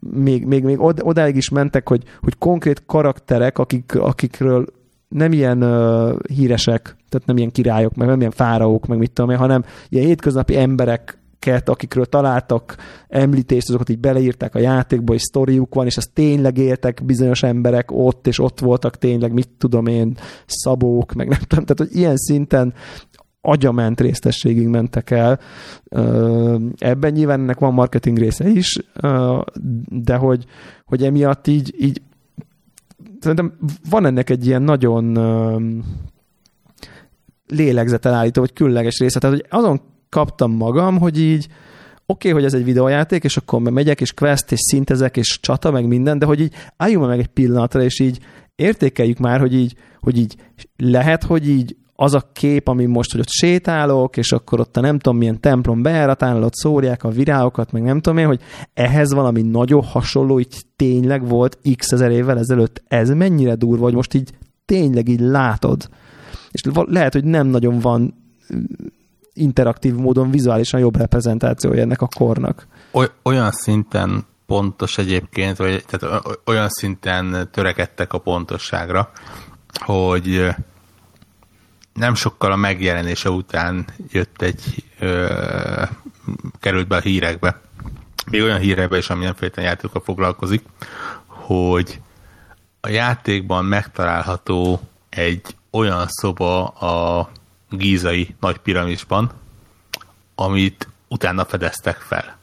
még, 0.00 0.44
még, 0.44 0.64
még 0.64 0.80
od, 0.80 1.00
odáig 1.02 1.36
is 1.36 1.48
mentek, 1.48 1.88
hogy, 1.88 2.02
hogy 2.20 2.38
konkrét 2.38 2.82
karakterek, 2.86 3.58
akik, 3.58 3.94
akikről 3.94 4.66
nem 5.08 5.32
ilyen 5.32 5.62
uh, 5.62 6.18
híresek, 6.28 6.82
tehát 7.08 7.26
nem 7.26 7.36
ilyen 7.36 7.50
királyok, 7.50 7.94
meg 7.94 8.08
nem 8.08 8.18
ilyen 8.18 8.30
fáraók, 8.30 8.86
meg 8.86 8.98
mit 8.98 9.12
tudom 9.12 9.30
én, 9.30 9.36
hanem 9.36 9.64
ilyen 9.88 10.06
hétköznapi 10.06 10.56
emberek 10.56 11.18
akikről 11.64 12.06
találtak 12.06 12.76
említést, 13.08 13.68
azokat 13.68 13.88
így 13.88 13.98
beleírták 13.98 14.54
a 14.54 14.58
játékba, 14.58 15.14
és 15.14 15.22
sztoriuk 15.22 15.74
van, 15.74 15.86
és 15.86 15.96
az 15.96 16.10
tényleg 16.12 16.58
éltek 16.58 17.04
bizonyos 17.04 17.42
emberek 17.42 17.90
ott, 17.90 18.26
és 18.26 18.38
ott 18.38 18.60
voltak 18.60 18.98
tényleg, 18.98 19.32
mit 19.32 19.48
tudom 19.58 19.86
én, 19.86 20.16
szabók, 20.46 21.12
meg 21.12 21.28
nem 21.28 21.40
tudom, 21.46 21.64
tehát 21.64 21.90
hogy 21.90 22.00
ilyen 22.00 22.16
szinten 22.16 22.74
agyament 23.40 24.00
résztességig 24.00 24.66
mentek 24.66 25.10
el. 25.10 25.40
Ebben 26.78 27.12
nyilván 27.12 27.40
ennek 27.40 27.58
van 27.58 27.72
marketing 27.72 28.18
része 28.18 28.48
is, 28.48 28.78
de 29.88 30.16
hogy, 30.16 30.44
hogy 30.84 31.04
emiatt 31.04 31.46
így, 31.46 31.74
így 31.78 32.02
szerintem 33.20 33.58
van 33.90 34.06
ennek 34.06 34.30
egy 34.30 34.46
ilyen 34.46 34.62
nagyon 34.62 35.18
lélegzeten 37.46 38.12
állító, 38.12 38.40
vagy 38.40 38.52
különleges 38.52 38.98
része. 38.98 39.18
Tehát, 39.18 39.36
hogy 39.36 39.46
azon 39.50 39.80
kaptam 40.14 40.52
magam, 40.52 40.98
hogy 40.98 41.20
így 41.20 41.46
oké, 42.06 42.28
okay, 42.28 42.32
hogy 42.32 42.44
ez 42.44 42.54
egy 42.54 42.64
videójáték, 42.64 43.24
és 43.24 43.36
akkor 43.36 43.60
megyek, 43.60 44.00
és 44.00 44.12
quest, 44.12 44.52
és 44.52 44.58
szintezek, 44.60 45.16
és 45.16 45.40
csata, 45.40 45.70
meg 45.70 45.86
minden, 45.86 46.18
de 46.18 46.26
hogy 46.26 46.40
így 46.40 46.54
álljunk 46.76 47.06
meg 47.06 47.18
egy 47.18 47.26
pillanatra, 47.26 47.82
és 47.82 48.00
így 48.00 48.18
értékeljük 48.54 49.18
már, 49.18 49.40
hogy 49.40 49.54
így, 49.54 49.74
hogy 50.00 50.18
így 50.18 50.36
lehet, 50.76 51.22
hogy 51.22 51.48
így 51.48 51.76
az 51.94 52.14
a 52.14 52.30
kép, 52.32 52.68
ami 52.68 52.84
most, 52.84 53.10
hogy 53.10 53.20
ott 53.20 53.28
sétálok, 53.28 54.16
és 54.16 54.32
akkor 54.32 54.60
ott 54.60 54.76
a 54.76 54.80
nem 54.80 54.98
tudom 54.98 55.18
milyen 55.18 55.40
templom 55.40 55.82
bejáratánál 55.82 56.42
ott 56.42 56.54
szórják 56.54 57.04
a 57.04 57.08
virágokat, 57.08 57.72
meg 57.72 57.82
nem 57.82 58.00
tudom 58.00 58.18
én, 58.18 58.26
hogy 58.26 58.40
ehhez 58.74 59.12
valami 59.12 59.42
nagyon 59.42 59.82
hasonló, 59.82 60.38
így 60.38 60.62
tényleg 60.76 61.28
volt 61.28 61.58
x 61.76 61.92
ezer 61.92 62.10
évvel 62.10 62.38
ezelőtt, 62.38 62.82
ez 62.88 63.10
mennyire 63.10 63.54
durva, 63.54 63.84
hogy 63.84 63.94
most 63.94 64.14
így 64.14 64.30
tényleg 64.64 65.08
így 65.08 65.20
látod. 65.20 65.88
És 66.50 66.62
lehet, 66.72 67.12
hogy 67.12 67.24
nem 67.24 67.46
nagyon 67.46 67.78
van 67.78 68.22
interaktív 69.34 69.94
módon 69.94 70.30
vizuálisan 70.30 70.80
jobb 70.80 70.96
reprezentációja 70.96 71.82
ennek 71.82 72.00
a 72.00 72.08
kornak. 72.16 72.66
Olyan 73.22 73.50
szinten 73.50 74.26
pontos 74.46 74.98
egyébként, 74.98 75.56
vagy 75.56 75.84
tehát 75.86 76.24
olyan 76.44 76.68
szinten 76.68 77.48
törekedtek 77.52 78.12
a 78.12 78.18
pontosságra, 78.18 79.10
hogy 79.74 80.54
nem 81.92 82.14
sokkal 82.14 82.52
a 82.52 82.56
megjelenése 82.56 83.30
után 83.30 83.84
jött 84.08 84.42
egy, 84.42 84.84
ö, 84.98 85.32
került 86.60 86.88
be 86.88 86.96
a 86.96 87.00
hírekbe, 87.00 87.60
még 88.30 88.42
olyan 88.42 88.58
hírekbe 88.58 88.96
is, 88.96 89.10
ami 89.10 89.24
nem 89.24 89.34
feltétlenül 89.34 90.02
foglalkozik, 90.04 90.64
hogy 91.26 92.00
a 92.80 92.88
játékban 92.88 93.64
megtalálható 93.64 94.80
egy 95.08 95.56
olyan 95.70 96.06
szoba 96.08 96.66
a 96.66 97.30
gízai 97.76 98.34
nagy 98.40 98.58
piramisban, 98.58 99.30
amit 100.34 100.88
utána 101.08 101.44
fedeztek 101.44 101.96
fel. 101.96 102.38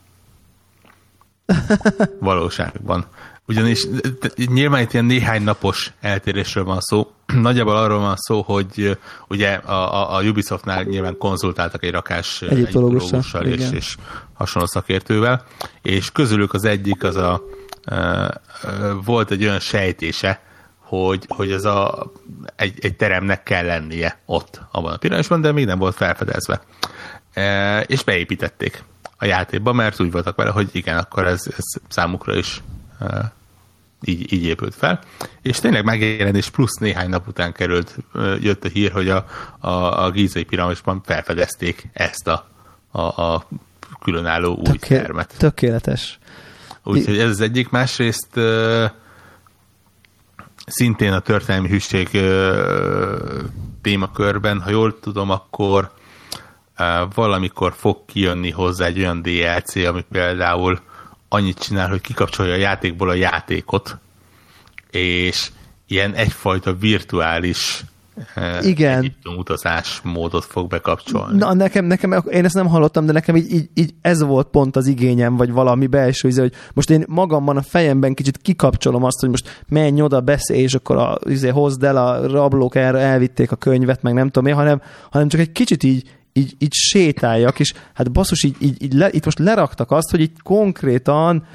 Valóságban. 2.19 3.05
Ugyanis 3.47 3.87
nyilván 4.35 4.81
itt 4.81 4.93
ilyen 4.93 5.05
néhány 5.05 5.43
napos 5.43 5.93
eltérésről 6.01 6.63
van 6.63 6.79
szó. 6.79 7.11
Nagyjából 7.33 7.75
arról 7.75 7.99
van 7.99 8.15
szó, 8.15 8.41
hogy 8.41 8.97
ugye 9.27 9.53
a, 9.53 10.15
a, 10.17 10.21
Ubisoftnál 10.23 10.83
nyilván 10.83 11.17
konzultáltak 11.17 11.83
egy 11.83 11.91
rakás 11.91 12.41
egyiptológussal 12.41 13.45
és, 13.45 13.71
és 13.71 13.95
hasonló 14.33 14.67
szakértővel, 14.67 15.43
és 15.81 16.11
közülük 16.11 16.53
az 16.53 16.63
egyik 16.63 17.03
az 17.03 17.15
a 17.15 17.41
volt 19.05 19.31
egy 19.31 19.43
olyan 19.43 19.59
sejtése, 19.59 20.41
hogy, 20.97 21.25
hogy 21.27 21.51
ez 21.51 21.65
a, 21.65 22.11
egy, 22.55 22.77
egy 22.81 22.95
teremnek 22.95 23.43
kell 23.43 23.65
lennie 23.65 24.17
ott, 24.25 24.61
abban 24.71 24.93
a 24.93 24.97
piramisban, 24.97 25.41
de 25.41 25.51
még 25.51 25.65
nem 25.65 25.79
volt 25.79 25.95
felfedezve. 25.95 26.61
E, 27.33 27.79
és 27.81 28.03
beépítették 28.03 28.83
a 29.17 29.25
játékba, 29.25 29.73
mert 29.73 29.99
úgy 29.99 30.11
voltak 30.11 30.35
vele, 30.35 30.49
hogy 30.49 30.69
igen, 30.71 30.97
akkor 30.97 31.27
ez, 31.27 31.43
ez 31.57 31.81
számukra 31.87 32.35
is 32.35 32.61
e, 32.99 33.33
így, 34.01 34.33
így 34.33 34.43
épült 34.43 34.75
fel. 34.75 34.99
És 35.41 35.59
tényleg 35.59 35.83
megjelenés 35.83 36.49
plusz 36.49 36.77
néhány 36.77 37.09
nap 37.09 37.27
után 37.27 37.53
került, 37.53 37.97
e, 38.15 38.19
jött 38.19 38.65
a 38.65 38.69
hír, 38.69 38.91
hogy 38.91 39.09
a, 39.09 39.25
a, 39.59 40.03
a 40.03 40.11
gízai 40.11 40.43
piramisban 40.43 41.01
felfedezték 41.05 41.89
ezt 41.93 42.27
a, 42.27 42.47
a, 42.91 43.01
a 43.01 43.47
különálló 44.03 44.55
új 44.55 44.63
Töké, 44.63 44.95
termet. 44.95 45.33
Tökéletes. 45.37 46.19
Úgyhogy 46.83 47.19
ez 47.19 47.29
az 47.29 47.41
egyik. 47.41 47.69
Másrészt 47.69 48.37
e, 48.37 48.99
szintén 50.71 51.13
a 51.13 51.19
történelmi 51.19 51.67
hűség 51.67 52.09
témakörben, 53.81 54.61
ha 54.61 54.69
jól 54.69 54.99
tudom, 54.99 55.29
akkor 55.29 55.91
valamikor 57.15 57.73
fog 57.75 58.05
kijönni 58.05 58.51
hozzá 58.51 58.85
egy 58.85 58.99
olyan 58.99 59.21
DLC, 59.21 59.75
ami 59.75 60.05
például 60.11 60.79
annyit 61.29 61.59
csinál, 61.59 61.89
hogy 61.89 62.01
kikapcsolja 62.01 62.53
a 62.53 62.57
játékból 62.57 63.09
a 63.09 63.13
játékot, 63.13 63.97
és 64.91 65.51
ilyen 65.87 66.13
egyfajta 66.13 66.73
virtuális 66.73 67.83
igen. 68.61 68.97
Egyiptom 68.97 69.37
utazás 69.37 70.01
módot 70.03 70.45
fog 70.45 70.67
bekapcsolni. 70.67 71.37
Na, 71.37 71.53
nekem, 71.53 71.85
nekem, 71.85 72.23
én 72.29 72.45
ezt 72.45 72.55
nem 72.55 72.67
hallottam, 72.67 73.05
de 73.05 73.11
nekem 73.11 73.35
így, 73.35 73.51
így, 73.51 73.69
így 73.73 73.93
ez 74.01 74.21
volt 74.21 74.47
pont 74.47 74.75
az 74.75 74.87
igényem, 74.87 75.35
vagy 75.35 75.51
valami 75.51 75.87
belső 75.87 76.27
izé, 76.27 76.41
hogy 76.41 76.53
most 76.73 76.89
én 76.89 77.03
magamban 77.07 77.57
a 77.57 77.61
fejemben 77.61 78.13
kicsit 78.13 78.37
kikapcsolom 78.37 79.03
azt, 79.03 79.19
hogy 79.19 79.29
most 79.29 79.63
menj 79.67 80.01
oda, 80.01 80.21
beszélj, 80.21 80.61
és 80.61 80.73
akkor 80.73 80.97
a, 80.97 81.17
izé, 81.25 81.49
hozd 81.49 81.83
el, 81.83 81.97
a 81.97 82.27
rablók 82.27 82.75
erre 82.75 82.99
elvitték 82.99 83.51
a 83.51 83.55
könyvet, 83.55 84.01
meg 84.01 84.13
nem 84.13 84.29
tudom 84.29 84.49
én, 84.49 84.55
hanem, 84.55 84.81
hanem 85.11 85.27
csak 85.27 85.39
egy 85.39 85.51
kicsit 85.51 85.83
így, 85.83 86.09
így, 86.33 86.55
így 86.59 86.73
sétáljak, 86.73 87.59
és 87.59 87.73
hát 87.93 88.11
basszus, 88.11 88.43
így, 88.43 88.55
így, 88.59 88.83
így 88.83 88.93
le, 88.93 89.09
itt 89.11 89.25
most 89.25 89.39
leraktak 89.39 89.91
azt, 89.91 90.09
hogy 90.11 90.21
így 90.21 90.41
konkrétan 90.43 91.45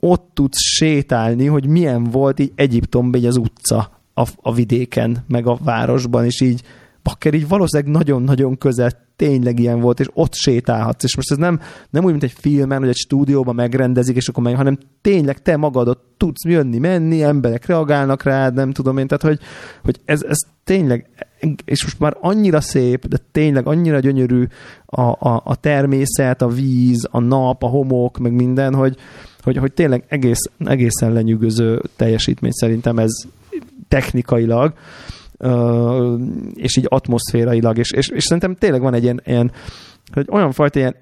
ott 0.00 0.30
tudsz 0.34 0.60
sétálni, 0.60 1.46
hogy 1.46 1.66
milyen 1.66 2.04
volt 2.04 2.40
így 2.40 2.52
Egyiptomban 2.54 3.20
így 3.20 3.26
az 3.26 3.36
utca 3.36 4.01
a, 4.14 4.28
a 4.36 4.52
vidéken, 4.54 5.24
meg 5.28 5.46
a 5.46 5.58
városban, 5.64 6.24
és 6.24 6.40
így 6.40 6.62
bakker 7.02 7.34
így 7.34 7.48
valószínűleg 7.48 7.92
nagyon-nagyon 7.92 8.58
közel 8.58 8.90
tényleg 9.16 9.58
ilyen 9.58 9.80
volt, 9.80 10.00
és 10.00 10.08
ott 10.14 10.34
sétálhatsz, 10.34 11.04
és 11.04 11.16
most 11.16 11.30
ez 11.30 11.36
nem, 11.36 11.60
nem 11.90 12.04
úgy, 12.04 12.10
mint 12.10 12.22
egy 12.22 12.34
filmen, 12.38 12.78
hogy 12.78 12.88
egy 12.88 12.96
stúdióban 12.96 13.54
megrendezik, 13.54 14.16
és 14.16 14.28
akkor 14.28 14.42
meg, 14.42 14.56
hanem 14.56 14.78
tényleg 15.00 15.42
te 15.42 15.56
magadot 15.56 15.98
tudsz 16.16 16.44
jönni, 16.44 16.78
menni, 16.78 17.22
emberek 17.22 17.66
reagálnak 17.66 18.22
rád, 18.22 18.54
nem 18.54 18.72
tudom 18.72 18.98
én, 18.98 19.06
tehát 19.06 19.22
hogy, 19.22 19.46
hogy 19.84 20.00
ez, 20.04 20.22
ez 20.22 20.36
tényleg, 20.64 21.08
és 21.64 21.82
most 21.82 21.98
már 21.98 22.16
annyira 22.20 22.60
szép, 22.60 23.06
de 23.06 23.16
tényleg 23.32 23.66
annyira 23.66 23.98
gyönyörű 23.98 24.46
a, 24.86 25.02
a, 25.02 25.42
a 25.44 25.56
természet, 25.56 26.42
a 26.42 26.48
víz, 26.48 27.08
a 27.10 27.20
nap, 27.20 27.62
a 27.62 27.66
homok, 27.68 28.18
meg 28.18 28.32
minden, 28.32 28.74
hogy, 28.74 28.96
hogy, 29.42 29.56
hogy 29.56 29.72
tényleg 29.72 30.04
egész, 30.08 30.50
egészen 30.58 31.12
lenyűgöző 31.12 31.82
teljesítmény 31.96 32.52
szerintem 32.52 32.98
ez, 32.98 33.10
technikailag, 33.92 34.72
és 36.54 36.76
így 36.76 36.86
atmoszférailag, 36.88 37.78
és, 37.78 37.90
és, 37.92 38.08
és 38.08 38.24
szerintem 38.24 38.54
tényleg 38.54 38.80
van 38.80 38.94
egy 38.94 39.02
ilyen, 39.02 39.20
ilyen 39.24 39.52
hogy 40.12 40.26
olyan 40.30 40.52
fajta 40.52 40.78
ilyen 40.78 40.94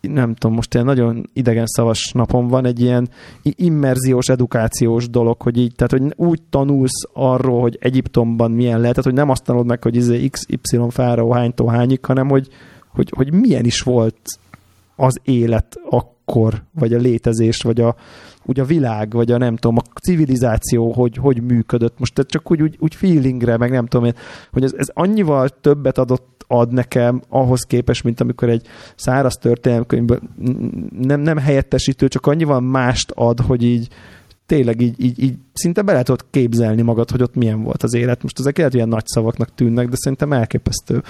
nem 0.00 0.34
tudom, 0.34 0.56
most 0.56 0.74
ilyen 0.74 0.86
nagyon 0.86 1.30
idegen 1.32 1.66
szavas 1.66 2.10
napon 2.14 2.48
van 2.48 2.66
egy 2.66 2.80
ilyen 2.80 3.08
immerziós, 3.42 4.28
edukációs 4.28 5.10
dolog, 5.10 5.42
hogy 5.42 5.58
így, 5.58 5.74
tehát 5.74 5.92
hogy 5.92 6.26
úgy 6.26 6.42
tanulsz 6.50 7.08
arról, 7.12 7.60
hogy 7.60 7.78
Egyiptomban 7.80 8.50
milyen 8.50 8.80
lehet, 8.80 8.94
tehát 8.94 9.04
hogy 9.04 9.18
nem 9.18 9.28
azt 9.28 9.44
tanulod 9.44 9.66
meg, 9.66 9.82
hogy 9.82 9.96
izé 9.96 10.28
XY 10.28 10.78
fáraó 10.88 11.32
hánytól 11.32 11.70
hányik, 11.70 12.04
hanem 12.04 12.28
hogy, 12.28 12.48
hogy, 12.88 13.12
hogy 13.16 13.32
milyen 13.32 13.64
is 13.64 13.80
volt 13.80 14.20
az 14.96 15.20
élet 15.24 15.80
akkor, 15.90 16.62
vagy 16.78 16.92
a 16.94 16.98
létezés, 16.98 17.62
vagy 17.62 17.80
a, 17.80 17.96
úgy 18.44 18.60
a 18.60 18.64
világ, 18.64 19.12
vagy 19.12 19.32
a 19.32 19.38
nem 19.38 19.56
tudom, 19.56 19.76
a 19.76 19.98
civilizáció, 20.00 20.92
hogy, 20.92 21.16
hogy 21.16 21.42
működött. 21.42 21.98
Most 21.98 22.14
tehát 22.14 22.30
csak 22.30 22.50
úgy, 22.50 22.62
úgy, 22.62 22.76
úgy 22.80 22.94
feelingre, 22.94 23.56
meg 23.56 23.70
nem 23.70 23.86
tudom 23.86 24.06
én, 24.06 24.14
hogy 24.52 24.64
ez, 24.64 24.72
ez 24.76 24.88
annyival 24.92 25.48
többet 25.48 25.98
adott 25.98 26.44
ad 26.46 26.72
nekem 26.72 27.22
ahhoz 27.28 27.62
képest, 27.62 28.04
mint 28.04 28.20
amikor 28.20 28.48
egy 28.48 28.66
száraz 28.96 29.34
történelmkönyvből 29.34 30.20
nem, 31.00 31.20
nem 31.20 31.38
helyettesítő, 31.38 32.08
csak 32.08 32.26
annyival 32.26 32.60
mást 32.60 33.10
ad, 33.10 33.40
hogy 33.40 33.62
így 33.62 33.88
tényleg 34.46 34.80
így, 34.80 35.04
így, 35.04 35.22
így 35.22 35.34
szinte 35.52 35.82
be 35.82 35.92
lehet 35.92 36.24
képzelni 36.30 36.82
magad, 36.82 37.10
hogy 37.10 37.22
ott 37.22 37.34
milyen 37.34 37.62
volt 37.62 37.82
az 37.82 37.94
élet. 37.94 38.22
Most 38.22 38.38
ezek 38.38 38.56
lehet 38.56 38.74
ilyen 38.74 38.88
nagy 38.88 39.06
szavaknak 39.06 39.54
tűnnek, 39.54 39.88
de 39.88 39.96
szerintem 39.96 40.32
elképesztő 40.32 41.02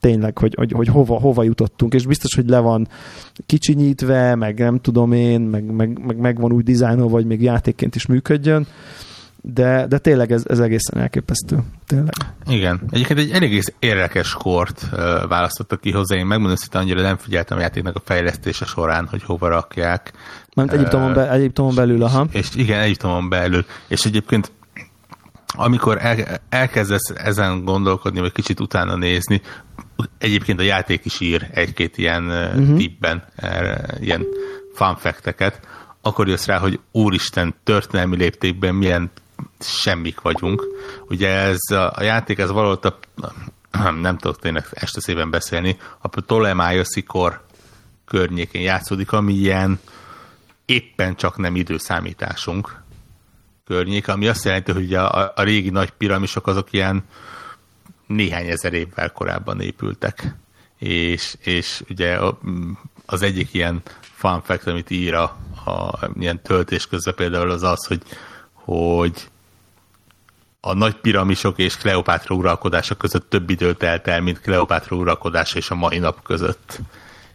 tényleg, 0.00 0.38
hogy, 0.38 0.54
hogy, 0.56 0.72
hogy 0.72 0.88
hova, 0.88 1.18
hova 1.18 1.42
jutottunk, 1.42 1.94
és 1.94 2.06
biztos, 2.06 2.34
hogy 2.34 2.48
le 2.48 2.58
van 2.58 2.88
kicsinyítve, 3.46 4.34
meg 4.34 4.58
nem 4.58 4.80
tudom 4.80 5.12
én, 5.12 5.40
meg, 5.40 5.64
meg, 5.64 5.98
meg, 6.06 6.16
meg 6.16 6.40
van 6.40 6.52
úgy 6.52 6.64
dizájnolva, 6.64 7.10
vagy 7.10 7.26
még 7.26 7.42
játékként 7.42 7.94
is 7.94 8.06
működjön, 8.06 8.66
de, 9.42 9.86
de 9.86 9.98
tényleg 9.98 10.32
ez, 10.32 10.42
ez 10.48 10.58
egészen 10.58 11.00
elképesztő. 11.00 11.58
Tényleg. 11.86 12.14
Igen. 12.46 12.80
Egyébként 12.90 13.18
egy 13.18 13.30
elég 13.30 13.62
érdekes 13.78 14.32
kort 14.32 14.86
uh, 14.92 14.98
választottak 15.28 15.80
ki 15.80 15.92
hozzá. 15.92 16.16
Én 16.16 16.26
megmondom 16.26 16.56
hogy 16.70 16.80
annyira 16.80 17.02
nem 17.02 17.16
figyeltem 17.16 17.58
a 17.58 17.60
játéknak 17.60 17.96
a 17.96 18.02
fejlesztése 18.04 18.64
során, 18.64 19.06
hogy 19.10 19.22
hova 19.22 19.48
rakják. 19.48 20.12
Mert 20.54 20.72
Egyiptomon, 20.72 21.12
be, 21.12 21.30
Egyiptomon 21.30 21.74
belül, 21.74 22.02
aha. 22.02 22.26
És, 22.30 22.38
és 22.38 22.54
igen, 22.54 22.80
Egyiptomon 22.80 23.28
belül. 23.28 23.64
És 23.88 24.04
egyébként 24.04 24.52
amikor 25.56 25.98
el, 26.00 26.40
elkezdesz 26.48 27.12
ezen 27.14 27.64
gondolkodni, 27.64 28.20
vagy 28.20 28.32
kicsit 28.32 28.60
utána 28.60 28.96
nézni, 28.96 29.40
egyébként 30.18 30.60
a 30.60 30.62
játék 30.62 31.04
is 31.04 31.20
ír 31.20 31.50
egy-két 31.52 31.98
ilyen 31.98 32.24
uh-huh. 32.24 32.76
tippben, 32.76 33.24
ilyen 34.00 34.24
fun 34.74 34.96
fact-eket, 34.96 35.60
akkor 36.00 36.28
jössz 36.28 36.46
rá, 36.46 36.58
hogy 36.58 36.80
úristen, 36.92 37.54
történelmi 37.64 38.16
léptékben 38.16 38.74
milyen 38.74 39.10
semmik 39.60 40.20
vagyunk. 40.20 40.64
Ugye 41.08 41.28
ez 41.28 41.70
a, 41.70 41.92
a 41.94 42.02
játék, 42.02 42.38
ez 42.38 42.50
valahol 42.50 42.78
a, 42.82 43.90
nem 44.00 44.18
tudok 44.18 44.38
tényleg 44.38 44.66
este 44.70 45.00
szépen 45.00 45.30
beszélni, 45.30 45.76
a 45.98 46.08
Ptolemaioszi 46.08 47.02
kor 47.02 47.44
környékén 48.06 48.62
játszódik, 48.62 49.12
ami 49.12 49.32
ilyen 49.32 49.80
éppen 50.64 51.16
csak 51.16 51.36
nem 51.36 51.56
időszámításunk 51.56 52.82
környék, 53.68 54.08
ami 54.08 54.28
azt 54.28 54.44
jelenti, 54.44 54.72
hogy 54.72 54.94
a, 54.94 55.32
a 55.34 55.42
régi 55.42 55.70
nagy 55.70 55.90
piramisok 55.90 56.46
azok 56.46 56.72
ilyen 56.72 57.04
néhány 58.06 58.46
ezer 58.46 58.72
évvel 58.72 59.12
korábban 59.12 59.60
épültek. 59.60 60.34
És, 60.78 61.36
és 61.40 61.82
ugye 61.90 62.18
az 63.06 63.22
egyik 63.22 63.54
ilyen 63.54 63.82
fun 64.00 64.42
fact, 64.42 64.66
amit 64.66 64.90
ír 64.90 65.14
a, 65.14 65.22
a 65.64 65.98
ilyen 66.18 66.42
töltés 66.42 66.86
közben 66.86 67.14
például 67.14 67.50
az 67.50 67.62
az, 67.62 67.86
hogy, 67.86 68.02
hogy 68.52 69.28
a 70.60 70.74
nagy 70.74 70.94
piramisok 70.94 71.58
és 71.58 71.76
Kleopátra 71.76 72.34
uralkodása 72.34 72.94
között 72.94 73.30
több 73.30 73.50
időt 73.50 73.78
telt 73.78 74.06
el, 74.06 74.20
mint 74.20 74.40
Kleopátra 74.40 74.96
uralkodása 74.96 75.58
és 75.58 75.70
a 75.70 75.74
mai 75.74 75.98
nap 75.98 76.22
között. 76.22 76.80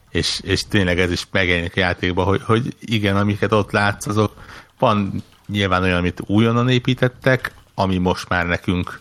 És, 0.10 0.39
és 0.43 0.68
tényleg 0.68 0.99
ez 0.99 1.11
is 1.11 1.27
megjelenik 1.31 1.76
a 1.76 1.80
játékban, 1.80 2.26
hogy, 2.26 2.41
hogy 2.43 2.76
igen, 2.80 3.18
amiket 3.18 3.51
ott 3.51 3.72
látsz, 3.72 4.07
azok 4.07 4.34
van 4.80 5.23
nyilván 5.48 5.84
olyan, 5.84 5.98
amit 5.98 6.22
újonnan 6.26 6.70
építettek, 6.70 7.53
ami 7.74 7.98
most 7.98 8.30
már 8.30 8.45
nekünk 8.45 8.99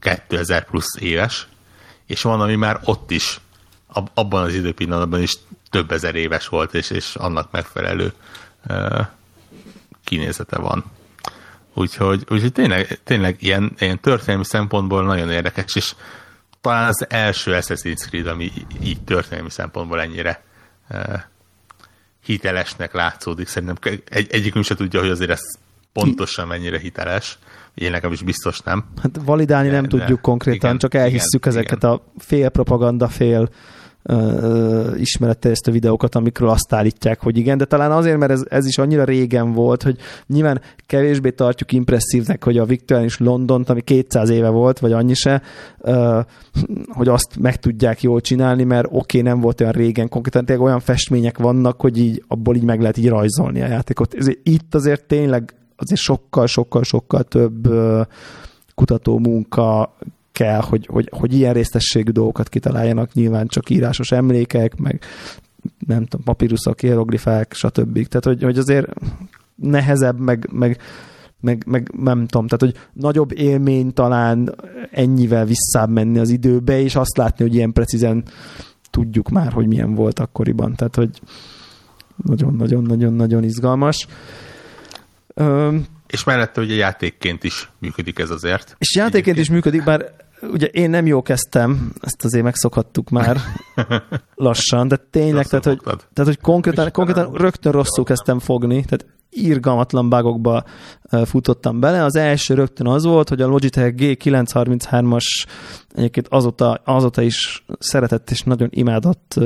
2000 0.00 0.64
plusz 0.64 0.96
éves, 0.98 1.48
és 2.06 2.22
van, 2.22 2.40
ami 2.40 2.54
már 2.54 2.80
ott 2.84 3.10
is, 3.10 3.40
abban 4.14 4.42
az 4.42 4.54
időpillanatban 4.54 5.22
is 5.22 5.36
több 5.70 5.92
ezer 5.92 6.14
éves 6.14 6.48
volt, 6.48 6.74
és, 6.74 6.90
és 6.90 7.14
annak 7.14 7.50
megfelelő 7.50 8.12
uh, 8.68 9.06
kinézete 10.04 10.58
van. 10.58 10.84
Úgyhogy, 11.74 12.24
úgyhogy 12.28 12.52
tényleg, 12.52 13.00
tényleg 13.04 13.36
ilyen, 13.42 13.72
ilyen 13.78 14.00
történelmi 14.00 14.44
szempontból 14.44 15.04
nagyon 15.04 15.30
érdekes, 15.30 15.74
és 15.74 15.94
talán 16.60 16.88
az 16.88 17.06
első 17.08 17.52
Assassin's 17.60 18.06
Creed, 18.08 18.26
ami 18.26 18.52
így 18.82 19.00
történelmi 19.00 19.50
szempontból 19.50 20.00
ennyire 20.00 20.44
uh, 20.88 21.20
hitelesnek 22.24 22.92
látszódik. 22.92 23.48
Szerintem 23.48 24.00
egy, 24.08 24.26
egyikünk 24.30 24.64
se 24.64 24.74
tudja, 24.74 25.00
hogy 25.00 25.10
azért 25.10 25.30
ez 25.30 25.40
pontosan 25.92 26.46
mennyire 26.46 26.78
hiteles. 26.78 27.38
Én 27.74 27.90
nekem 27.90 28.12
is 28.12 28.22
biztos 28.22 28.60
nem. 28.60 28.84
Hát 29.02 29.20
validálni 29.24 29.68
de, 29.68 29.74
nem 29.74 29.82
de, 29.82 29.88
tudjuk 29.88 30.20
konkrétan, 30.20 30.68
igen, 30.68 30.78
csak 30.78 30.94
elhisszük 30.94 31.46
igen, 31.46 31.52
ezeket 31.52 31.78
igen. 31.78 31.90
a 31.90 32.00
fél 32.18 32.48
propaganda, 32.48 33.08
fél 33.08 33.48
ismeretterjesztő 34.96 35.72
videókat, 35.72 36.14
amikről 36.14 36.48
azt 36.48 36.72
állítják, 36.72 37.20
hogy 37.20 37.36
igen, 37.36 37.58
de 37.58 37.64
talán 37.64 37.92
azért, 37.92 38.18
mert 38.18 38.32
ez, 38.32 38.42
ez 38.48 38.66
is 38.66 38.78
annyira 38.78 39.04
régen 39.04 39.52
volt, 39.52 39.82
hogy 39.82 39.96
nyilván 40.26 40.60
kevésbé 40.86 41.30
tartjuk 41.30 41.72
impresszívnek, 41.72 42.44
hogy 42.44 42.58
a 42.58 42.64
Victorian 42.64 43.08
Londont, 43.18 43.68
ami 43.68 43.80
200 43.80 44.30
éve 44.30 44.48
volt, 44.48 44.78
vagy 44.78 44.92
annyi 44.92 45.14
se, 45.14 45.42
hogy 46.88 47.08
azt 47.08 47.38
meg 47.38 47.56
tudják 47.56 48.02
jól 48.02 48.20
csinálni, 48.20 48.64
mert 48.64 48.86
oké, 48.86 49.18
okay, 49.18 49.20
nem 49.20 49.40
volt 49.40 49.60
olyan 49.60 49.72
régen, 49.72 50.08
konkrétan 50.08 50.44
tényleg 50.44 50.64
olyan 50.64 50.80
festmények 50.80 51.38
vannak, 51.38 51.80
hogy 51.80 51.98
így 51.98 52.24
abból 52.28 52.56
így 52.56 52.64
meg 52.64 52.80
lehet 52.80 52.96
így 52.96 53.08
rajzolni 53.08 53.62
a 53.62 53.66
játékot. 53.66 54.14
Ez, 54.14 54.26
itt 54.42 54.74
azért 54.74 55.04
tényleg 55.04 55.54
azért 55.76 56.00
sokkal, 56.00 56.46
sokkal, 56.46 56.82
sokkal 56.82 57.22
több 57.22 57.68
kutató 58.74 59.18
munka 59.18 59.94
kell, 60.40 60.60
hogy, 60.60 60.86
hogy, 60.90 61.08
hogy 61.16 61.34
ilyen 61.34 61.52
résztességű 61.52 62.10
dolgokat 62.10 62.48
kitaláljanak, 62.48 63.12
nyilván 63.12 63.46
csak 63.46 63.70
írásos 63.70 64.12
emlékek, 64.12 64.76
meg 64.76 65.02
nem 65.86 66.04
tudom, 66.06 66.24
papíruszok, 66.24 66.80
hieroglifák, 66.80 67.52
stb. 67.52 68.06
Tehát, 68.06 68.24
hogy, 68.24 68.42
hogy 68.42 68.58
azért 68.58 68.88
nehezebb, 69.54 70.18
meg, 70.18 70.48
meg, 70.52 70.80
meg, 71.40 71.64
meg 71.66 71.92
nem 71.96 72.26
tudom, 72.26 72.46
tehát, 72.46 72.74
hogy 72.74 72.86
nagyobb 72.92 73.38
élmény 73.38 73.92
talán 73.92 74.54
ennyivel 74.90 75.44
visszább 75.44 75.90
menni 75.90 76.18
az 76.18 76.30
időbe, 76.30 76.80
és 76.80 76.94
azt 76.94 77.16
látni, 77.16 77.44
hogy 77.44 77.54
ilyen 77.54 77.72
precízen 77.72 78.24
tudjuk 78.90 79.28
már, 79.28 79.52
hogy 79.52 79.66
milyen 79.66 79.94
volt 79.94 80.18
akkoriban. 80.18 80.74
Tehát, 80.74 80.94
hogy 80.94 81.20
nagyon-nagyon-nagyon-nagyon 82.16 83.44
izgalmas. 83.44 84.06
És 86.06 86.24
mellette 86.24 86.60
ugye 86.60 86.74
játékként 86.74 87.44
is 87.44 87.70
működik 87.78 88.18
ez 88.18 88.30
azért. 88.30 88.76
És 88.78 88.96
játékként 88.96 89.38
is 89.38 89.50
működik, 89.50 89.84
bár 89.84 90.28
ugye 90.42 90.66
én 90.66 90.90
nem 90.90 91.06
jó 91.06 91.22
kezdtem, 91.22 91.92
ezt 92.00 92.24
azért 92.24 92.44
megszokhattuk 92.44 93.08
már 93.08 93.36
lassan, 94.34 94.88
de 94.88 94.96
tényleg, 95.10 95.46
tehát 95.46 95.64
hogy, 95.64 95.80
tehát 95.82 96.00
hogy 96.14 96.40
konkrétan, 96.40 96.90
konkrétan 96.92 97.32
rögtön 97.32 97.72
rosszul 97.72 98.04
kezdtem 98.04 98.38
fogni, 98.38 98.84
tehát 98.84 99.06
írgalmatlan 99.30 100.08
bugokba 100.08 100.64
futottam 101.24 101.80
bele. 101.80 102.04
Az 102.04 102.16
első 102.16 102.54
rögtön 102.54 102.86
az 102.86 103.04
volt, 103.04 103.28
hogy 103.28 103.40
a 103.40 103.46
Logitech 103.46 103.94
G933-as 103.96 105.46
egyébként 105.94 106.28
azóta, 106.28 106.80
azóta 106.84 107.22
is 107.22 107.64
szeretett 107.78 108.30
és 108.30 108.42
nagyon 108.42 108.68
imádott 108.70 109.40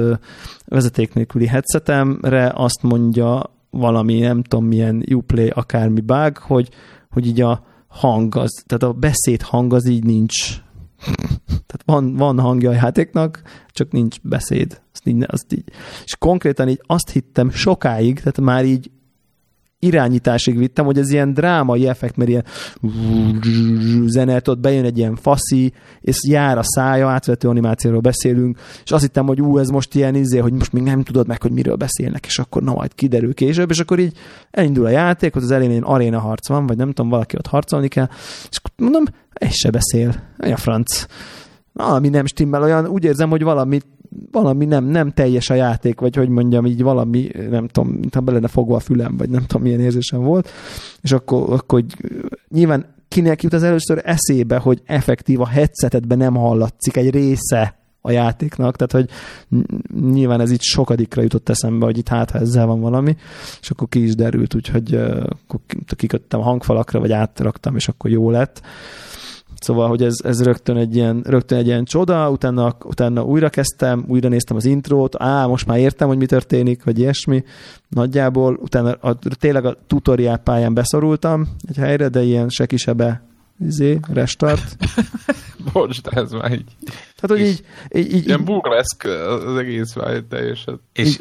vezeték 0.64 1.14
nélküli 1.14 1.46
headsetemre. 1.46 2.52
Azt 2.54 2.82
mondja 2.82 3.50
valami, 3.70 4.18
nem 4.18 4.42
tudom 4.42 4.66
milyen 4.66 5.04
Uplay 5.14 5.48
akármi 5.48 6.00
bug, 6.00 6.36
hogy, 6.36 6.68
hogy 7.10 7.26
így 7.26 7.40
a 7.40 7.62
hang 7.88 8.36
az, 8.36 8.62
tehát 8.66 8.82
a 8.82 8.98
beszéd 8.98 9.42
hang 9.42 9.72
az 9.72 9.86
így 9.86 10.04
nincs 10.04 10.62
tehát 11.46 11.82
van, 11.84 12.16
van 12.16 12.40
hangja 12.40 12.70
a 12.70 12.74
játéknak, 12.74 13.42
csak 13.68 13.90
nincs 13.90 14.20
beszéd. 14.20 14.82
Azt 14.92 15.06
így, 15.06 15.24
azt 15.26 15.52
így. 15.52 15.64
És 16.04 16.16
konkrétan 16.16 16.68
így 16.68 16.82
azt 16.86 17.10
hittem 17.10 17.50
sokáig, 17.50 18.18
tehát 18.18 18.40
már 18.40 18.64
így 18.64 18.90
irányításig 19.84 20.58
vittem, 20.58 20.84
hogy 20.84 20.98
ez 20.98 21.10
ilyen 21.10 21.34
drámai 21.34 21.88
effekt, 21.88 22.16
mert 22.16 22.30
ilyen 22.30 22.44
zenelt, 24.06 24.48
ott 24.48 24.58
bejön 24.58 24.84
egy 24.84 24.98
ilyen 24.98 25.16
faszi, 25.16 25.72
és 26.00 26.18
jár 26.28 26.58
a 26.58 26.62
szája, 26.62 27.08
átvető 27.08 27.48
animációról 27.48 28.00
beszélünk, 28.00 28.58
és 28.84 28.90
azt 28.90 29.02
hittem, 29.02 29.26
hogy 29.26 29.40
ú, 29.40 29.58
ez 29.58 29.68
most 29.68 29.94
ilyen 29.94 30.14
izé, 30.14 30.38
hogy 30.38 30.52
most 30.52 30.72
még 30.72 30.82
nem 30.82 31.02
tudod 31.02 31.26
meg, 31.26 31.42
hogy 31.42 31.52
miről 31.52 31.76
beszélnek, 31.76 32.26
és 32.26 32.38
akkor 32.38 32.62
na 32.62 32.72
majd 32.72 32.94
kiderül 32.94 33.34
később, 33.34 33.70
és 33.70 33.80
akkor 33.80 33.98
így 33.98 34.16
elindul 34.50 34.86
a 34.86 34.90
játék, 34.90 35.36
ott 35.36 35.42
az 35.42 35.50
elején 35.50 35.76
egy 35.76 35.82
aréna 35.84 36.18
harc 36.18 36.48
van, 36.48 36.66
vagy 36.66 36.76
nem 36.76 36.88
tudom, 36.88 37.10
valaki 37.10 37.36
ott 37.36 37.46
harcolni 37.46 37.88
kell, 37.88 38.08
és 38.50 38.60
mondom, 38.76 39.04
ez 39.32 39.54
se 39.54 39.70
beszél. 39.70 40.14
A 40.38 40.56
franc. 40.56 41.06
Valami 41.72 42.08
nem 42.08 42.26
stimmel, 42.26 42.62
olyan 42.62 42.86
úgy 42.86 43.04
érzem, 43.04 43.30
hogy 43.30 43.42
valami, 43.42 43.80
valami 44.30 44.64
nem, 44.64 44.84
nem 44.84 45.10
teljes 45.10 45.50
a 45.50 45.54
játék, 45.54 46.00
vagy 46.00 46.16
hogy 46.16 46.28
mondjam, 46.28 46.66
így 46.66 46.82
valami, 46.82 47.30
nem 47.50 47.68
tudom, 47.68 47.90
mintha 47.90 48.20
be 48.20 48.32
lenne 48.32 48.48
fogva 48.48 48.76
a 48.76 48.80
fülem, 48.80 49.16
vagy 49.16 49.30
nem 49.30 49.44
tudom, 49.46 49.62
milyen 49.62 49.80
érzésem 49.80 50.22
volt. 50.22 50.48
És 51.02 51.12
akkor, 51.12 51.52
akkor 51.52 51.84
nyilván 52.48 52.94
kinek 53.08 53.42
jut 53.42 53.52
az 53.52 53.62
először 53.62 54.02
eszébe, 54.04 54.56
hogy 54.56 54.82
effektív 54.84 55.40
a 55.40 55.46
headsetedben 55.46 56.18
nem 56.18 56.34
hallatszik 56.34 56.96
egy 56.96 57.10
része 57.10 57.78
a 58.00 58.10
játéknak, 58.10 58.76
tehát 58.76 58.92
hogy 58.92 59.08
nyilván 60.10 60.40
ez 60.40 60.50
itt 60.50 60.60
sokadikra 60.60 61.22
jutott 61.22 61.48
eszembe, 61.48 61.84
hogy 61.84 61.98
itt 61.98 62.08
hát 62.08 62.34
ezzel 62.34 62.66
van 62.66 62.80
valami, 62.80 63.16
és 63.60 63.70
akkor 63.70 63.88
ki 63.88 64.02
is 64.02 64.14
derült, 64.14 64.54
úgyhogy 64.54 64.94
akkor 64.94 65.60
kiköttem 65.96 66.40
a 66.40 66.42
hangfalakra, 66.42 67.00
vagy 67.00 67.12
átraktam, 67.12 67.76
és 67.76 67.88
akkor 67.88 68.10
jó 68.10 68.30
lett. 68.30 68.62
Szóval, 69.64 69.88
hogy 69.88 70.02
ez, 70.02 70.14
ez 70.24 70.42
rögtön, 70.42 70.76
egy 70.76 70.96
ilyen, 70.96 71.22
rögtön 71.26 71.58
egy 71.58 71.66
ilyen 71.66 71.84
csoda, 71.84 72.30
utána, 72.30 72.76
utána 72.82 73.22
újra 73.22 73.48
kezdtem, 73.48 74.04
újra 74.08 74.28
néztem 74.28 74.56
az 74.56 74.64
intrót, 74.64 75.22
á, 75.22 75.46
most 75.46 75.66
már 75.66 75.78
értem, 75.78 76.08
hogy 76.08 76.16
mi 76.16 76.26
történik, 76.26 76.84
vagy 76.84 76.98
ilyesmi, 76.98 77.44
nagyjából, 77.88 78.58
utána 78.60 78.92
a, 78.92 79.18
tényleg 79.38 79.64
a 79.64 79.76
tutoriál 79.86 80.38
pályán 80.38 80.74
beszorultam 80.74 81.48
egy 81.68 81.76
helyre, 81.76 82.08
de 82.08 82.22
ilyen 82.22 82.48
se 82.48 82.66
kisebe 82.66 83.22
izé, 83.66 84.00
restart. 84.12 84.76
Bocs, 85.72 86.02
de 86.02 86.10
ez 86.10 86.30
már 86.30 86.52
így. 86.52 86.76
Tehát, 87.16 87.38
hogy 87.38 87.40
így... 87.40 87.64
így, 87.94 88.14
így 88.14 88.26
ilyen 88.26 88.44
burleszk 88.44 89.04
az 89.46 89.56
egész 89.56 89.94
már 89.94 90.22
teljesen. 90.28 90.80
És 90.92 91.20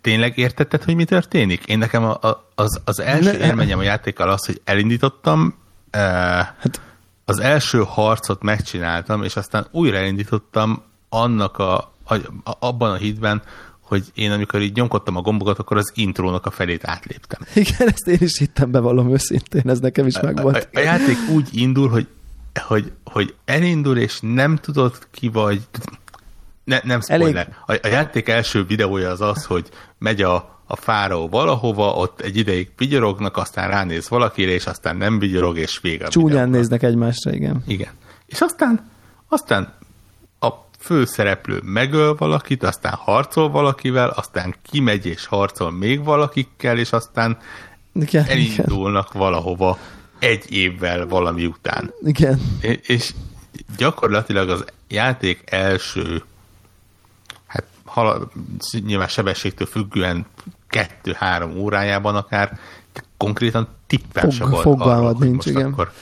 tényleg 0.00 0.38
értetted, 0.38 0.82
hogy 0.82 0.94
mi 0.94 1.04
történik? 1.04 1.64
Én 1.64 1.78
nekem 1.78 2.04
a, 2.04 2.18
a, 2.20 2.48
az, 2.54 2.80
az 2.84 3.00
első 3.00 3.38
élményem 3.38 3.78
a 3.78 3.82
játékkal 3.82 4.28
az, 4.28 4.46
hogy 4.46 4.60
elindítottam, 4.64 5.54
uh, 5.92 6.00
hát 6.58 6.80
az 7.24 7.38
első 7.38 7.84
harcot 7.86 8.42
megcsináltam, 8.42 9.22
és 9.22 9.36
aztán 9.36 9.66
újra 9.70 9.96
elindítottam 9.96 10.82
annak 11.08 11.58
a, 11.58 11.76
a, 12.04 12.16
abban 12.58 12.90
a 12.90 12.96
hitben, 12.96 13.42
hogy 13.80 14.04
én 14.14 14.30
amikor 14.30 14.60
így 14.60 14.74
nyomkodtam 14.74 15.16
a 15.16 15.20
gombokat, 15.20 15.58
akkor 15.58 15.76
az 15.76 15.92
intrónak 15.94 16.46
a 16.46 16.50
felét 16.50 16.86
átléptem. 16.86 17.40
Igen, 17.54 17.88
ezt 17.88 18.06
én 18.06 18.18
is 18.20 18.38
hittem 18.38 18.70
bevallom 18.70 19.12
őszintén, 19.12 19.62
ez 19.70 19.80
nekem 19.80 20.06
is 20.06 20.20
megvolt. 20.20 20.56
A, 20.56 20.78
a, 20.78 20.80
a 20.80 20.82
játék 20.82 21.16
úgy 21.34 21.48
indul, 21.52 21.88
hogy, 21.88 22.08
hogy, 22.54 22.92
hogy 23.04 23.34
elindul, 23.44 23.98
és 23.98 24.18
nem 24.20 24.56
tudod 24.56 24.98
ki 25.10 25.28
vagy... 25.28 25.62
Ne, 26.64 26.80
nem 26.82 27.00
spoiler. 27.00 27.56
Elég... 27.66 27.80
A, 27.82 27.86
a 27.86 27.90
játék 27.90 28.28
első 28.28 28.64
videója 28.64 29.10
az 29.10 29.20
az, 29.20 29.44
hogy 29.44 29.68
megy 29.98 30.22
a, 30.22 30.61
a 30.72 30.76
fáraó 30.76 31.28
valahova, 31.28 31.92
ott 31.94 32.20
egy 32.20 32.36
ideig 32.36 32.70
vigyorognak, 32.76 33.36
aztán 33.36 33.68
ránéz 33.68 34.08
valakire, 34.08 34.50
és 34.50 34.66
aztán 34.66 34.96
nem 34.96 35.18
vigyorog, 35.18 35.58
és 35.58 35.78
vége. 35.82 36.08
Csúnyán 36.08 36.48
néznek 36.48 36.82
egymásra, 36.82 37.32
igen. 37.32 37.62
Igen. 37.66 37.90
És 38.26 38.40
aztán, 38.40 38.90
aztán 39.28 39.74
a 40.40 40.48
főszereplő 40.78 41.60
megöl 41.64 42.14
valakit, 42.14 42.62
aztán 42.62 42.94
harcol 42.94 43.50
valakivel, 43.50 44.08
aztán 44.08 44.54
kimegy 44.70 45.06
és 45.06 45.26
harcol 45.26 45.70
még 45.70 46.04
valakikkel, 46.04 46.78
és 46.78 46.92
aztán 46.92 47.38
igen, 47.92 48.24
elindulnak 48.28 49.08
igen. 49.08 49.22
valahova 49.22 49.78
egy 50.18 50.52
évvel 50.52 51.06
valami 51.06 51.46
után. 51.46 51.92
Igen. 52.02 52.40
És 52.82 53.14
gyakorlatilag 53.76 54.48
az 54.48 54.64
játék 54.88 55.42
első 55.44 56.22
hát 57.46 57.64
halad, 57.84 58.28
nyilván 58.84 59.08
sebességtől 59.08 59.66
függően 59.66 60.26
kettő-három 60.72 61.58
órájában 61.58 62.16
akár 62.16 62.58
konkrétan 63.16 63.68
tippel 63.86 64.22
Fog, 64.22 64.32
se 64.32 64.44
volt 64.44 64.80
arról, 64.80 65.16
nincs, 65.18 65.34
most 65.34 65.48
igen. 65.48 65.72
akkor 65.72 65.92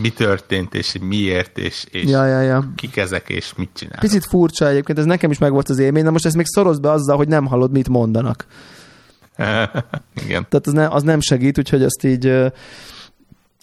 mi 0.00 0.10
történt, 0.10 0.74
és 0.74 0.96
miért, 1.00 1.58
és, 1.58 1.84
és 1.90 2.10
ja, 2.10 2.26
ja, 2.26 2.40
ja. 2.40 2.72
kik 2.76 2.96
ezek, 2.96 3.28
és 3.28 3.52
mit 3.56 3.70
csinálnak. 3.74 4.00
Picit 4.00 4.24
furcsa 4.24 4.68
egyébként, 4.68 4.98
ez 4.98 5.04
nekem 5.04 5.30
is 5.30 5.38
megvolt 5.38 5.68
az 5.68 5.78
élmény, 5.78 6.04
de 6.04 6.10
most 6.10 6.26
ezt 6.26 6.36
még 6.36 6.46
szoroz 6.46 6.78
be 6.78 6.90
azzal, 6.90 7.16
hogy 7.16 7.28
nem 7.28 7.46
hallod, 7.46 7.70
mit 7.70 7.88
mondanak. 7.88 8.46
Igen. 10.24 10.46
Tehát 10.48 10.66
az, 10.66 10.72
ne, 10.72 10.88
az 10.88 11.02
nem 11.02 11.20
segít, 11.20 11.58
úgyhogy 11.58 11.82
ezt 11.82 12.04
így 12.04 12.52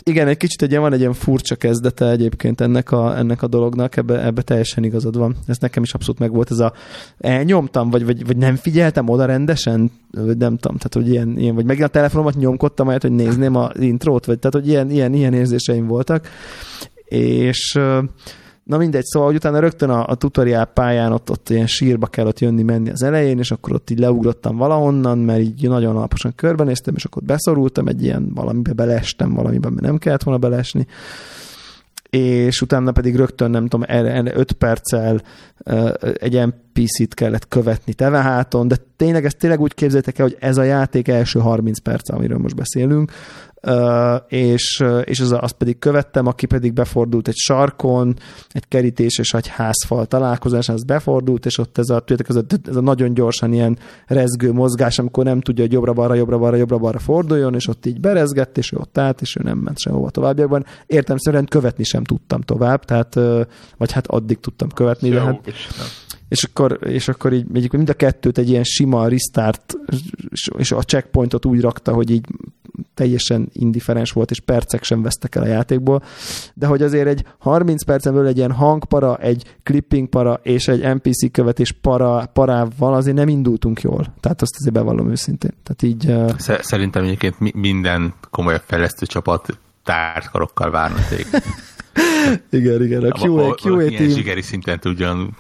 igen, 0.08 0.28
egy 0.28 0.38
kicsit 0.38 0.62
egy, 0.62 0.78
van 0.78 0.94
egy 0.94 1.00
ilyen 1.00 1.14
furcsa 1.14 1.56
kezdete 1.56 2.10
egyébként 2.10 2.62
ennek 2.62 2.92
a, 2.92 3.18
ennek 3.18 3.42
a 3.42 3.48
dolognak, 3.48 3.98
ebbe, 3.98 4.26
ebbe 4.26 4.42
teljesen 4.42 4.84
igazad 4.84 5.18
van. 5.18 5.36
Ez 5.48 5.58
nekem 5.58 5.84
is 5.84 5.94
abszolút 5.94 6.20
megvolt, 6.20 6.52
ez 6.52 6.60
a 6.60 6.74
elnyomtam, 7.18 7.90
vagy, 7.90 8.06
vagy, 8.06 8.26
vagy 8.26 8.38
nem 8.38 8.56
figyeltem 8.56 9.10
oda 9.10 9.26
rendesen, 9.26 9.92
vagy 10.12 10.38
nem 10.38 10.58
tudom, 10.58 10.78
tehát 10.78 10.94
hogy 10.94 11.10
ilyen, 11.10 11.38
ilyen 11.38 11.56
vagy 11.56 11.66
megint 11.66 11.88
a 11.88 11.92
telefonomat 11.92 12.36
nyomkodtam 12.36 12.86
majd, 12.86 13.02
hogy 13.02 13.12
nézném 13.12 13.56
az 13.56 13.80
intrót, 13.80 14.26
vagy 14.26 14.40
tehát 14.40 14.56
hogy 14.56 14.68
ilyen, 14.68 14.90
ilyen, 14.90 15.14
ilyen 15.14 15.34
érzéseim 15.34 15.88
voltak. 15.88 16.28
És 17.06 17.80
Na 18.68 18.78
mindegy, 18.78 19.04
szóval, 19.04 19.28
hogy 19.28 19.38
utána 19.38 19.60
rögtön 19.60 19.90
a, 19.90 20.08
a 20.08 20.16
tutoriál 20.16 20.66
pályán 20.66 21.12
ott, 21.12 21.30
ott 21.30 21.50
ilyen 21.50 21.68
sírba 21.68 22.08
kellett 22.08 22.40
jönni, 22.40 22.64
menni 22.64 22.90
az 22.90 23.04
elején, 23.04 23.40
és 23.40 23.52
akkor 23.52 23.74
ott 23.74 23.90
így 23.90 24.00
leugrottam 24.00 24.58
valahonnan, 24.58 25.18
mert 25.18 25.40
így 25.40 25.68
nagyon 25.68 25.96
alaposan 25.96 26.36
körbenéztem, 26.36 26.96
és 26.96 27.06
akkor 27.06 27.24
beszorultam, 27.24 27.88
egy 27.88 28.04
ilyen 28.04 28.32
valamibe 28.34 28.74
belestem, 28.74 29.34
valamiben 29.34 29.78
nem 29.82 29.98
kellett 29.98 30.24
volna 30.24 30.40
belesni. 30.40 30.88
És 32.10 32.62
utána 32.62 32.92
pedig 32.92 33.16
rögtön, 33.16 33.52
nem 33.52 33.68
tudom, 33.68 33.86
erre 33.90 34.36
5 34.36 34.52
perccel 34.52 35.22
egy 36.20 36.34
NPC-t 36.78 37.14
kellett 37.14 37.48
követni 37.48 37.94
teveháton, 37.94 38.68
de 38.68 38.76
tényleg 38.96 39.26
ezt 39.26 39.38
tényleg 39.38 39.62
úgy 39.62 39.74
képzeljétek 39.74 40.20
el, 40.20 40.26
hogy 40.26 40.38
ez 40.40 40.58
a 40.58 40.64
játék 40.64 41.08
első 41.08 41.40
30 41.40 41.80
perc, 41.80 42.12
amiről 42.12 42.38
most 42.38 42.56
beszélünk, 42.56 43.12
és, 44.28 44.84
és 45.04 45.20
az, 45.20 45.32
azt 45.32 45.54
pedig 45.54 45.80
követtem, 45.80 46.26
aki 46.26 46.46
pedig 46.46 46.74
befordult 46.74 47.28
egy 47.28 47.36
sarkon, 47.36 48.16
egy 48.50 48.68
kerítés 48.68 49.18
és 49.18 49.34
egy 49.34 49.48
házfal 49.48 50.06
találkozás, 50.06 50.70
az 50.70 50.84
befordult, 50.84 51.46
és 51.46 51.58
ott 51.58 51.78
ez 51.78 51.90
a, 51.90 52.04
ez 52.28 52.36
a, 52.36 52.44
ez 52.68 52.76
a 52.76 52.82
nagyon 52.82 53.14
gyorsan 53.14 53.54
ilyen 53.54 53.78
rezgő 54.06 54.52
mozgás, 54.52 55.00
amikor 55.00 55.24
nem 55.24 55.42
tudja, 55.42 55.64
hogy 55.64 55.74
jobbra-balra, 55.74 56.14
jobbra-balra, 56.14 56.56
jobbra-balra 56.56 57.00
forduljon, 57.00 57.56
és 57.56 57.68
ott 57.68 57.86
így 57.86 58.00
berezgett, 58.00 58.58
és 58.58 58.72
ő 58.72 58.78
ott 58.78 58.98
állt, 58.98 59.22
és 59.22 59.36
ő 59.36 59.44
nem 59.44 59.58
ment 59.58 59.80
sehova 59.80 60.10
továbbiakban. 60.10 60.66
Értem 60.86 61.18
szerint 61.18 61.50
követni 61.50 61.84
sem 61.84 62.04
tudtam 62.04 62.42
tovább, 62.42 62.86
tehát, 62.86 63.14
vagy 63.78 63.92
hát 63.92 64.08
addig 64.08 64.40
tudtam 64.40 64.70
követni, 64.70 65.10
de 65.10 65.22
hát, 65.22 65.42
és 66.30 66.44
akkor, 66.44 66.80
és 66.84 67.08
akkor 67.08 67.34
így 67.34 67.72
mind 67.72 67.90
a 67.90 67.94
kettőt 67.94 68.38
egy 68.38 68.50
ilyen 68.50 68.64
sima 68.64 69.08
restart, 69.08 69.74
és 70.58 70.72
a 70.72 70.82
checkpointot 70.82 71.46
úgy 71.46 71.62
rakta, 71.62 71.94
hogy 71.94 72.10
így 72.10 72.26
teljesen 72.94 73.50
indiferens 73.54 74.12
volt, 74.12 74.32
és 74.32 74.40
percek 74.40 74.84
sem 74.84 75.02
vesztek 75.02 75.36
el 75.36 75.44
a 75.44 75.48
játékból, 75.48 76.04
de 76.54 76.66
hogy 76.66 76.82
azért 76.82 77.08
egy 77.08 77.26
30 77.38 77.84
percen 77.84 78.14
belül 78.14 78.28
egy 78.28 78.38
ilyen 78.38 78.52
hangpara, 78.52 79.18
egy 79.18 79.56
clipping 79.64 80.08
para 80.08 80.40
és 80.44 80.68
egy 80.68 80.96
NPC 80.96 81.32
követés 81.32 81.72
para, 81.72 82.30
parával 82.34 82.94
azért 82.94 83.16
nem 83.16 83.28
indultunk 83.28 83.82
jól. 83.82 84.14
Tehát 84.20 84.42
azt 84.42 84.56
azért 84.60 84.74
bevallom 84.74 85.10
őszintén. 85.10 85.54
Tehát 85.64 85.82
így, 85.82 86.14
Szerintem 86.62 87.04
egyébként 87.04 87.54
minden 87.54 88.14
komolyabb 88.30 88.64
fejlesztő 88.66 89.06
csapat 89.06 89.58
tárkarokkal 89.84 90.72
várna 90.72 91.00
téged. 91.10 91.44
igen, 92.50 92.84
igen. 92.84 93.04
A 93.04 93.26
QA, 93.26 93.56
QA 93.62 93.78
team... 93.78 93.90
Ilyen 93.90 94.10
zsigeri 94.10 94.42
szinten 94.42 94.80
tudjon 94.80 95.38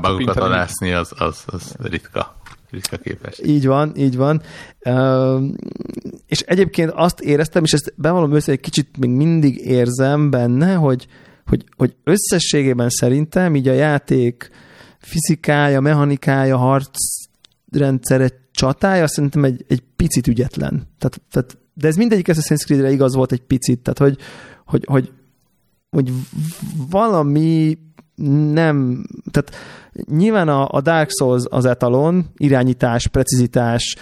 magukat 0.00 0.36
adászni, 0.36 0.92
az, 0.92 1.12
az, 1.18 1.44
az 1.46 1.74
ritka 1.82 2.36
ritka 2.70 2.96
képes. 2.96 3.40
Így 3.44 3.66
van, 3.66 3.92
így 3.96 4.16
van. 4.16 4.42
Uh, 4.84 5.42
és 6.26 6.40
egyébként 6.40 6.90
azt 6.90 7.20
éreztem, 7.20 7.62
és 7.64 7.72
ezt 7.72 7.92
bevallom 7.96 8.32
össze, 8.32 8.52
egy 8.52 8.60
kicsit 8.60 8.98
még 8.98 9.10
mindig 9.10 9.56
érzem 9.56 10.30
benne, 10.30 10.74
hogy, 10.74 11.06
hogy, 11.46 11.64
hogy 11.76 11.96
összességében 12.04 12.88
szerintem 12.88 13.54
így 13.56 13.68
a 13.68 13.72
játék 13.72 14.50
fizikája, 14.98 15.80
mechanikája, 15.80 16.56
harcrendszere, 16.56 18.28
csatája 18.50 19.08
szerintem 19.08 19.44
egy, 19.44 19.64
egy 19.68 19.82
picit 19.96 20.26
ügyetlen. 20.26 20.88
Tehát, 20.98 21.20
tehát, 21.30 21.58
de 21.74 21.88
ez 21.88 21.96
mindegyik 21.96 22.28
Assassin's 22.28 22.64
Creed-re 22.64 22.90
igaz 22.90 23.14
volt 23.14 23.32
egy 23.32 23.42
picit, 23.42 23.80
tehát 23.80 23.98
hogy, 23.98 24.22
hogy, 24.64 24.84
hogy, 24.86 25.12
hogy 25.96 26.12
valami 26.90 27.78
nem, 28.52 29.04
tehát 29.30 29.50
nyilván 30.10 30.48
a, 30.48 30.68
a 30.70 30.80
Dark 30.80 31.10
Souls 31.18 31.44
az 31.48 31.64
etalon, 31.64 32.24
irányítás, 32.36 33.06
precizitás, 33.06 33.96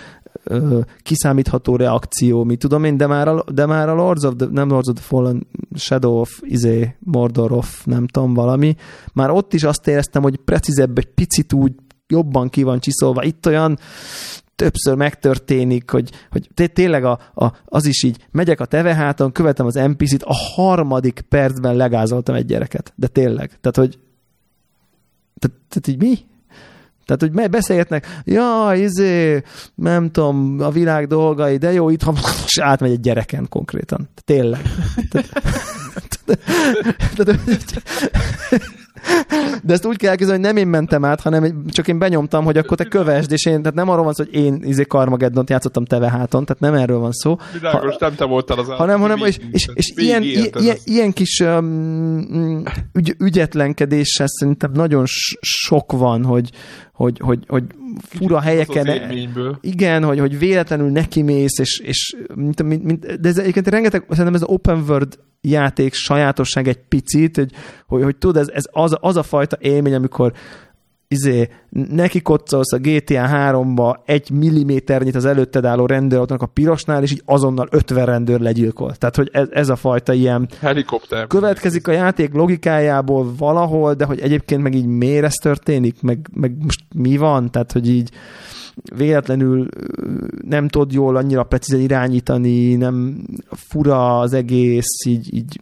kiszámítható 1.03 1.77
reakció, 1.77 2.45
mi 2.45 2.57
tudom 2.57 2.85
én, 2.85 2.97
de 2.97 3.07
már 3.07 3.29
a, 3.29 3.45
de 3.53 3.67
már 3.67 3.89
a 3.89 3.95
Lords 3.95 4.25
of 4.25 4.35
the, 4.37 4.47
nem 4.51 4.69
Lords 4.69 4.89
of 4.89 4.95
the 4.95 5.05
Fallen, 5.05 5.47
Shadow 5.75 6.21
of, 6.21 6.41
izé, 6.43 6.95
Mordor 6.99 7.53
of, 7.53 7.85
nem 7.85 8.07
tudom, 8.07 8.35
valami, 8.35 8.77
már 9.13 9.31
ott 9.31 9.55
is 9.55 9.63
azt 9.63 9.89
éreztem, 9.89 10.23
hogy 10.23 10.37
precízebb, 10.37 10.99
egy 10.99 11.15
picit 11.15 11.53
úgy 11.53 11.73
jobban 12.07 12.49
ki 12.49 12.63
van 12.63 12.81
csiszolva. 12.81 13.25
Itt 13.25 13.47
olyan 13.47 13.79
többször 14.57 14.95
megtörténik, 14.95 15.91
hogy, 15.91 16.11
hogy 16.31 16.71
tényleg 16.73 17.05
a, 17.05 17.19
a, 17.35 17.53
az 17.65 17.87
is 17.87 18.03
így, 18.03 18.27
megyek 18.31 18.61
a 18.61 18.65
teveháton, 18.65 19.33
követem 19.33 19.67
az 19.67 19.75
NPC-t, 19.75 20.23
a 20.23 20.35
harmadik 20.35 21.21
percben 21.29 21.77
legázoltam 21.77 22.35
egy 22.35 22.47
gyereket. 22.47 22.93
De 22.97 23.07
tényleg. 23.07 23.49
Tehát, 23.49 23.77
hogy 23.77 23.99
tehát, 25.39 25.57
tehát 25.69 25.87
így 25.89 25.99
mi? 25.99 26.19
Tehát, 27.07 27.21
hogy 27.21 27.51
beszélgetnek, 27.51 28.21
ja, 28.25 28.71
izé, 28.75 29.43
nem 29.75 30.11
tudom, 30.11 30.57
a 30.61 30.71
világ 30.71 31.07
dolgai, 31.07 31.57
de 31.57 31.73
jó, 31.73 31.91
itthon, 31.91 32.15
és 32.47 32.59
átmegy 32.59 32.91
egy 32.91 33.01
gyereken 33.01 33.47
konkrétan. 33.49 34.09
Tényleg. 34.25 34.63
Tehát, 35.11 35.31
tehát, 37.17 37.83
de 39.63 39.73
ezt 39.73 39.87
úgy 39.87 39.97
kell 39.97 40.11
elképzelni, 40.11 40.43
hogy 40.43 40.53
nem 40.53 40.63
én 40.63 40.67
mentem 40.67 41.05
át, 41.05 41.21
hanem 41.21 41.65
csak 41.69 41.89
én 41.89 41.99
benyomtam, 41.99 42.45
hogy 42.45 42.57
akkor 42.57 42.77
te 42.77 42.85
kövesd, 42.85 43.33
és 43.33 43.47
én, 43.47 43.59
tehát 43.59 43.75
nem 43.75 43.89
arról 43.89 44.05
van 44.05 44.13
szó, 44.13 44.25
hogy 44.25 44.35
én 44.35 44.61
izé 44.63 44.83
Carmageddon 44.83 45.45
játszottam 45.49 45.85
teve 45.85 46.11
háton, 46.11 46.45
tehát 46.45 46.63
nem 46.63 46.75
erről 46.75 46.99
van 46.99 47.13
szó. 47.13 47.37
Világos, 47.53 47.93
ha, 47.93 47.97
nem 48.01 48.15
te 48.15 48.25
voltál 48.25 48.59
az 48.59 48.69
hanem, 48.69 49.01
hanem, 49.01 49.19
és, 49.19 49.39
és, 49.51 49.69
és 49.75 49.93
ilyen, 49.97 50.23
ilyen, 50.23 50.77
ilyen, 50.85 51.13
kis 51.13 51.41
um, 51.41 52.63
ügy, 52.93 53.15
ügyetlenkedéssel 53.19 54.27
szerintem 54.27 54.71
nagyon 54.73 55.05
sok 55.41 55.93
van, 55.93 56.25
hogy, 56.25 56.51
hogy, 56.95 57.19
hogy, 57.19 57.45
hogy 57.47 57.65
fura 57.99 58.41
helyeken. 58.41 59.11
Igen, 59.61 60.05
hogy, 60.05 60.19
hogy 60.19 60.39
véletlenül 60.39 60.91
nekimész, 60.91 61.59
és, 61.59 61.79
és 61.79 62.17
mint, 62.35 62.63
mint, 62.63 62.85
mint, 62.85 63.21
de 63.21 63.29
ez 63.29 63.39
egyébként 63.39 63.69
rengeteg, 63.69 64.05
szerintem 64.09 64.35
ez 64.35 64.43
az 64.43 64.49
open 64.49 64.85
world 64.89 65.19
játék 65.41 65.95
sajátosság 65.95 66.69
egy 66.69 66.79
picit, 66.89 67.37
hogy, 67.37 67.53
hogy, 67.87 68.03
hogy 68.03 68.17
tudod, 68.17 68.37
ez, 68.37 68.49
ez 68.49 68.65
az, 68.71 68.97
az 69.01 69.17
a 69.17 69.23
fajta 69.23 69.57
élmény, 69.61 69.95
amikor 69.95 70.33
izé, 71.15 71.49
neki 71.71 72.21
koccolsz 72.21 72.73
a 72.73 72.79
GTA 72.79 73.29
3-ba 73.33 73.97
egy 74.05 74.31
milliméternyit 74.31 75.15
az 75.15 75.25
előtted 75.25 75.65
álló 75.65 75.87
rendőrautónak 75.87 76.43
a 76.43 76.47
pirosnál, 76.47 77.03
és 77.03 77.13
így 77.13 77.23
azonnal 77.25 77.69
50 77.71 78.07
rendőr 78.07 78.41
legyilkol. 78.41 78.95
Tehát, 78.95 79.17
hogy 79.17 79.29
ez, 79.33 79.49
ez 79.51 79.69
a 79.69 79.77
fajta 79.77 80.13
ilyen... 80.13 80.49
Helikopter. 80.61 81.27
Következik 81.27 81.89
a 81.89 81.93
játék 81.93 82.33
logikájából 82.33 83.33
valahol, 83.39 83.95
de 83.95 84.05
hogy 84.05 84.21
egyébként 84.21 84.63
meg 84.63 84.75
így 84.75 84.87
miért 84.87 85.25
ez 85.25 85.35
történik, 85.35 86.03
meg, 86.03 86.29
meg 86.33 86.53
most 86.63 86.81
mi 86.95 87.17
van, 87.17 87.51
tehát, 87.51 87.73
hogy 87.73 87.89
így 87.89 88.11
véletlenül 88.97 89.69
nem 90.49 90.69
tud 90.69 90.93
jól 90.93 91.17
annyira 91.17 91.43
precízen 91.43 91.81
irányítani, 91.81 92.75
nem 92.75 93.25
fura 93.51 94.19
az 94.19 94.33
egész, 94.33 95.05
így, 95.07 95.35
így 95.35 95.61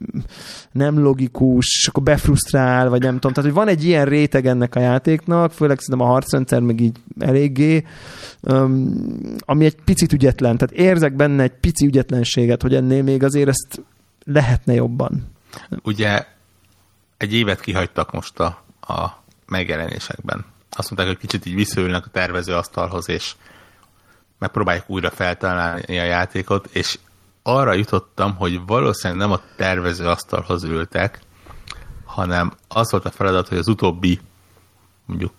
nem 0.73 0.99
logikus, 0.99 1.87
akkor 1.89 2.03
befrusztrál, 2.03 2.89
vagy 2.89 3.03
nem 3.03 3.15
tudom. 3.15 3.33
Tehát, 3.33 3.51
hogy 3.51 3.59
van 3.59 3.69
egy 3.69 3.85
ilyen 3.85 4.05
réteg 4.05 4.47
ennek 4.47 4.75
a 4.75 4.81
játéknak, 4.81 5.53
főleg 5.53 5.79
szerintem 5.79 6.09
a 6.09 6.11
harcrendszer 6.11 6.61
meg 6.61 6.81
így 6.81 6.97
eléggé, 7.19 7.85
ami 9.39 9.65
egy 9.65 9.77
picit 9.85 10.13
ügyetlen. 10.13 10.57
Tehát 10.57 10.75
érzek 10.75 11.17
benne 11.17 11.43
egy 11.43 11.55
pici 11.61 11.87
ügyetlenséget, 11.87 12.63
hogy 12.63 12.75
ennél 12.75 13.03
még 13.03 13.23
azért 13.23 13.49
ezt 13.49 13.83
lehetne 14.25 14.75
jobban. 14.75 15.31
Ugye 15.83 16.27
egy 17.17 17.35
évet 17.35 17.61
kihagytak 17.61 18.13
most 18.13 18.41
a, 18.41 18.65
a 18.81 19.23
megjelenésekben. 19.47 20.45
Azt 20.77 20.91
mondták, 20.91 21.07
hogy 21.07 21.29
kicsit 21.29 21.47
így 21.47 21.55
visszaülnek 21.55 22.07
a 22.07 22.11
tervezőasztalhoz, 22.11 23.09
és 23.09 23.35
megpróbáljuk 24.39 24.91
újra 24.91 25.11
feltalálni 25.11 25.99
a 25.99 26.05
játékot, 26.05 26.69
és 26.73 26.99
arra 27.43 27.73
jutottam, 27.73 28.37
hogy 28.37 28.61
valószínűleg 28.67 29.29
nem 29.29 29.33
a 29.33 29.41
tervezőasztalhoz 29.57 30.65
ültek, 30.65 31.21
hanem 32.05 32.53
az 32.69 32.91
volt 32.91 33.05
a 33.05 33.11
feladat, 33.11 33.49
hogy 33.49 33.59
az 33.59 33.69
utóbbi 33.69 34.21
mondjuk 35.05 35.33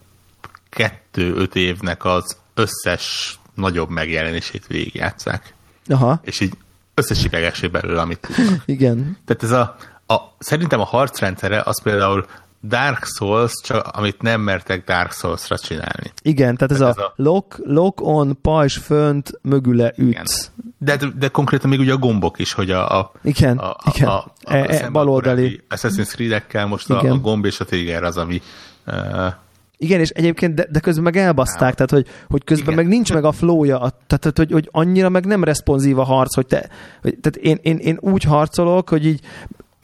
kettő-öt 0.69 1.55
évnek 1.55 2.05
az 2.05 2.38
összes 2.53 3.39
nagyobb 3.53 3.89
megjelenését 3.89 4.68
végigjátszák. 4.68 5.53
Aha. 5.88 6.19
És 6.23 6.39
így 6.39 6.53
összesítegessék 6.93 7.72
belőle, 7.72 8.01
amit 8.01 8.19
tudnak. 8.19 8.64
Igen. 8.76 9.18
Tehát 9.26 9.43
ez 9.43 9.51
a, 9.51 9.76
a, 10.14 10.15
szerintem 10.39 10.80
a 10.80 10.85
harcrendszere 10.85 11.61
az 11.65 11.81
például 11.81 12.26
Dark 12.68 13.06
Souls, 13.06 13.53
csak 13.64 13.88
amit 13.88 14.22
nem 14.22 14.41
mertek 14.41 14.84
Dark 14.84 15.11
Souls-ra 15.11 15.57
csinálni. 15.57 16.11
Igen, 16.22 16.56
tehát 16.56 16.72
ez, 16.72 16.77
tehát 16.77 16.98
ez 16.98 17.03
a, 17.03 17.06
a 17.06 17.14
lock, 17.15 17.60
lock 17.64 18.02
on, 18.02 18.38
pajzs 18.41 18.77
fönt, 18.77 19.31
mögüle 19.41 19.94
üt. 19.98 20.52
De, 20.77 20.98
de 21.18 21.27
konkrétan 21.27 21.69
még 21.69 21.80
ugye 21.80 21.94
a 21.94 21.98
gombok 21.98 22.40
is, 22.40 22.53
hogy 22.53 22.72
a, 22.72 22.99
a, 22.99 23.11
igen, 23.23 23.57
a, 23.57 23.76
igen. 23.95 24.07
a, 24.07 24.14
a, 24.14 24.34
a, 24.44 24.53
e, 24.53 24.84
e, 24.84 24.90
baloldali 24.90 25.61
Assassin's 25.69 26.10
Creed-ekkel 26.10 26.65
most 26.65 26.90
a, 26.90 26.99
a 26.99 27.18
gomb 27.18 27.45
és 27.45 27.60
a 27.60 27.65
trigger 27.65 28.03
az, 28.03 28.18
ami 28.18 28.41
uh, 28.88 29.34
igen, 29.77 29.99
és 29.99 30.10
egyébként, 30.10 30.53
de, 30.53 30.68
de 30.72 30.80
közben 30.80 31.03
meg 31.03 31.18
elbaszták, 31.18 31.73
tehát 31.73 31.91
hogy, 31.91 32.07
hogy 32.30 32.44
közben 32.44 32.73
Igen. 32.73 32.84
meg 32.84 32.94
nincs 32.94 33.14
meg 33.14 33.23
a 33.23 33.31
flója, 33.31 33.77
tehát, 33.77 34.06
tehát 34.07 34.38
hogy, 34.38 34.52
hogy 34.52 34.69
annyira 34.72 35.10
meg 35.10 35.26
nem 35.26 35.44
responsív 35.44 35.99
a 35.99 36.03
harc, 36.03 36.35
hogy 36.35 36.45
te, 36.45 36.69
hogy, 37.02 37.18
tehát 37.22 37.35
én, 37.48 37.60
én, 37.61 37.77
én 37.77 37.98
úgy 38.02 38.23
harcolok, 38.23 38.90
hogy 38.90 39.06
így 39.06 39.19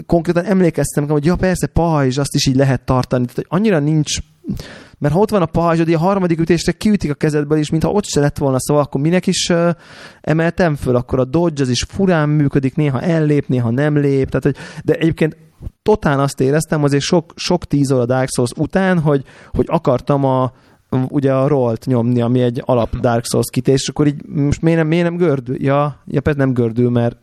konkrétan 0.05 0.45
emlékeztem, 0.45 1.09
hogy 1.09 1.25
ja 1.25 1.35
persze, 1.35 1.67
pajzs, 1.67 2.17
azt 2.17 2.35
is 2.35 2.45
így 2.45 2.55
lehet 2.55 2.85
tartani, 2.85 3.25
tehát 3.25 3.35
hogy 3.35 3.59
annyira 3.59 3.79
nincs 3.79 4.17
mert 4.97 5.13
ha 5.13 5.19
ott 5.19 5.29
van 5.29 5.41
a 5.41 5.45
pajzsod, 5.45 5.93
a 5.93 5.97
harmadik 5.97 6.39
ütésre 6.39 6.71
kiütik 6.71 7.11
a 7.11 7.13
kezedből, 7.13 7.57
és 7.57 7.69
mintha 7.69 7.91
ott 7.91 8.05
se 8.05 8.19
lett 8.19 8.37
volna, 8.37 8.59
szóval 8.59 8.83
akkor 8.83 9.01
minek 9.01 9.27
is 9.27 9.51
emeltem 10.21 10.75
föl, 10.75 10.95
akkor 10.95 11.19
a 11.19 11.25
dodge 11.25 11.61
az 11.61 11.69
is 11.69 11.85
furán 11.87 12.29
működik, 12.29 12.75
néha 12.75 13.01
ellép, 13.01 13.47
néha 13.47 13.69
nem 13.69 13.97
lép, 13.97 14.29
tehát, 14.29 14.43
hogy, 14.43 14.55
de 14.83 14.93
egyébként 14.93 15.37
totál 15.81 16.19
azt 16.19 16.41
éreztem 16.41 16.83
azért 16.83 17.03
sok, 17.03 17.33
sok 17.35 17.65
tíz 17.65 17.91
óra 17.91 18.05
Dark 18.05 18.29
Souls 18.35 18.51
után, 18.57 18.99
hogy, 18.99 19.23
hogy 19.51 19.65
akartam 19.69 20.25
a, 20.25 20.51
ugye 21.09 21.33
a 21.33 21.47
rollt 21.47 21.85
nyomni, 21.85 22.21
ami 22.21 22.41
egy 22.41 22.61
alap 22.65 22.95
Dark 22.95 23.25
Souls 23.25 23.49
kités, 23.51 23.81
és 23.81 23.87
akkor 23.87 24.07
így 24.07 24.25
most 24.25 24.61
miért 24.61 24.77
nem, 24.77 24.87
miért 24.87 25.03
nem 25.03 25.17
gördül? 25.17 25.63
Ja, 25.63 26.01
ja 26.05 26.21
például 26.21 26.45
nem 26.45 26.53
gördül, 26.53 26.89
mert 26.89 27.17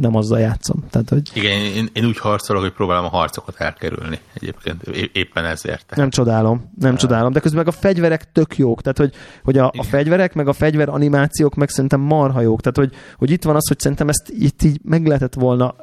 nem 0.00 0.14
azzal 0.14 0.40
játszom. 0.40 0.84
Tehát, 0.90 1.08
hogy... 1.08 1.30
Igen, 1.34 1.60
én, 1.60 1.88
én 1.92 2.04
úgy 2.04 2.18
harcolok, 2.18 2.62
hogy 2.62 2.72
próbálom 2.72 3.04
a 3.04 3.08
harcokat 3.08 3.54
elkerülni 3.58 4.18
egyébként, 4.34 4.82
éppen 5.12 5.44
ezért. 5.44 5.86
Tehát. 5.86 5.96
Nem 5.96 6.10
csodálom, 6.10 6.72
nem 6.80 6.92
uh, 6.92 6.98
csodálom, 6.98 7.32
de 7.32 7.40
közben 7.40 7.64
meg 7.64 7.74
a 7.74 7.78
fegyverek 7.78 8.32
tök 8.32 8.56
jók, 8.56 8.82
tehát 8.82 8.98
hogy, 8.98 9.12
hogy 9.44 9.58
a, 9.58 9.72
a 9.76 9.82
fegyverek, 9.82 10.34
meg 10.34 10.48
a 10.48 10.52
fegyver 10.52 10.88
animációk 10.88 11.54
meg 11.54 11.68
szerintem 11.68 12.00
marha 12.00 12.40
jók, 12.40 12.60
tehát 12.60 12.76
hogy, 12.76 13.00
hogy 13.18 13.30
itt 13.30 13.44
van 13.44 13.56
az, 13.56 13.68
hogy 13.68 13.80
szerintem 13.80 14.08
ezt 14.08 14.28
itt 14.28 14.62
így 14.62 14.80
meg 14.82 15.06
lehetett 15.06 15.34
volna 15.34 15.74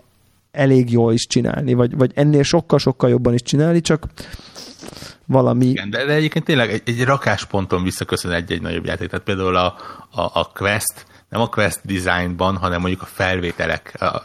elég 0.52 0.92
jól 0.92 1.14
is 1.14 1.28
csinálni, 1.28 1.74
vagy, 1.74 1.98
vagy 1.98 2.12
ennél 2.16 2.44
sokkal-sokkal 2.44 3.10
jobban 3.10 3.34
is 3.34 3.42
csinálni, 3.42 3.82
csak 3.82 4.08
valami... 5.26 5.66
Igen, 5.66 5.90
de, 5.90 6.06
de 6.06 6.14
egyébként 6.14 6.46
tényleg 6.46 6.72
egy, 6.72 6.82
egy 6.86 7.04
rakásponton 7.04 7.84
visszaköszön 7.84 8.32
egy-egy 8.32 8.62
nagyobb 8.62 8.86
játék. 8.86 9.10
Tehát 9.10 9.26
például 9.26 9.56
a, 9.56 9.76
a, 10.10 10.22
a 10.22 10.52
Quest, 10.54 11.06
nem 11.32 11.42
a 11.42 11.48
Quest 11.48 11.80
designban, 11.84 12.58
hanem 12.58 12.80
mondjuk 12.80 13.02
a 13.02 13.06
felvételek 13.06 13.94
a, 14.00 14.06
a, 14.06 14.24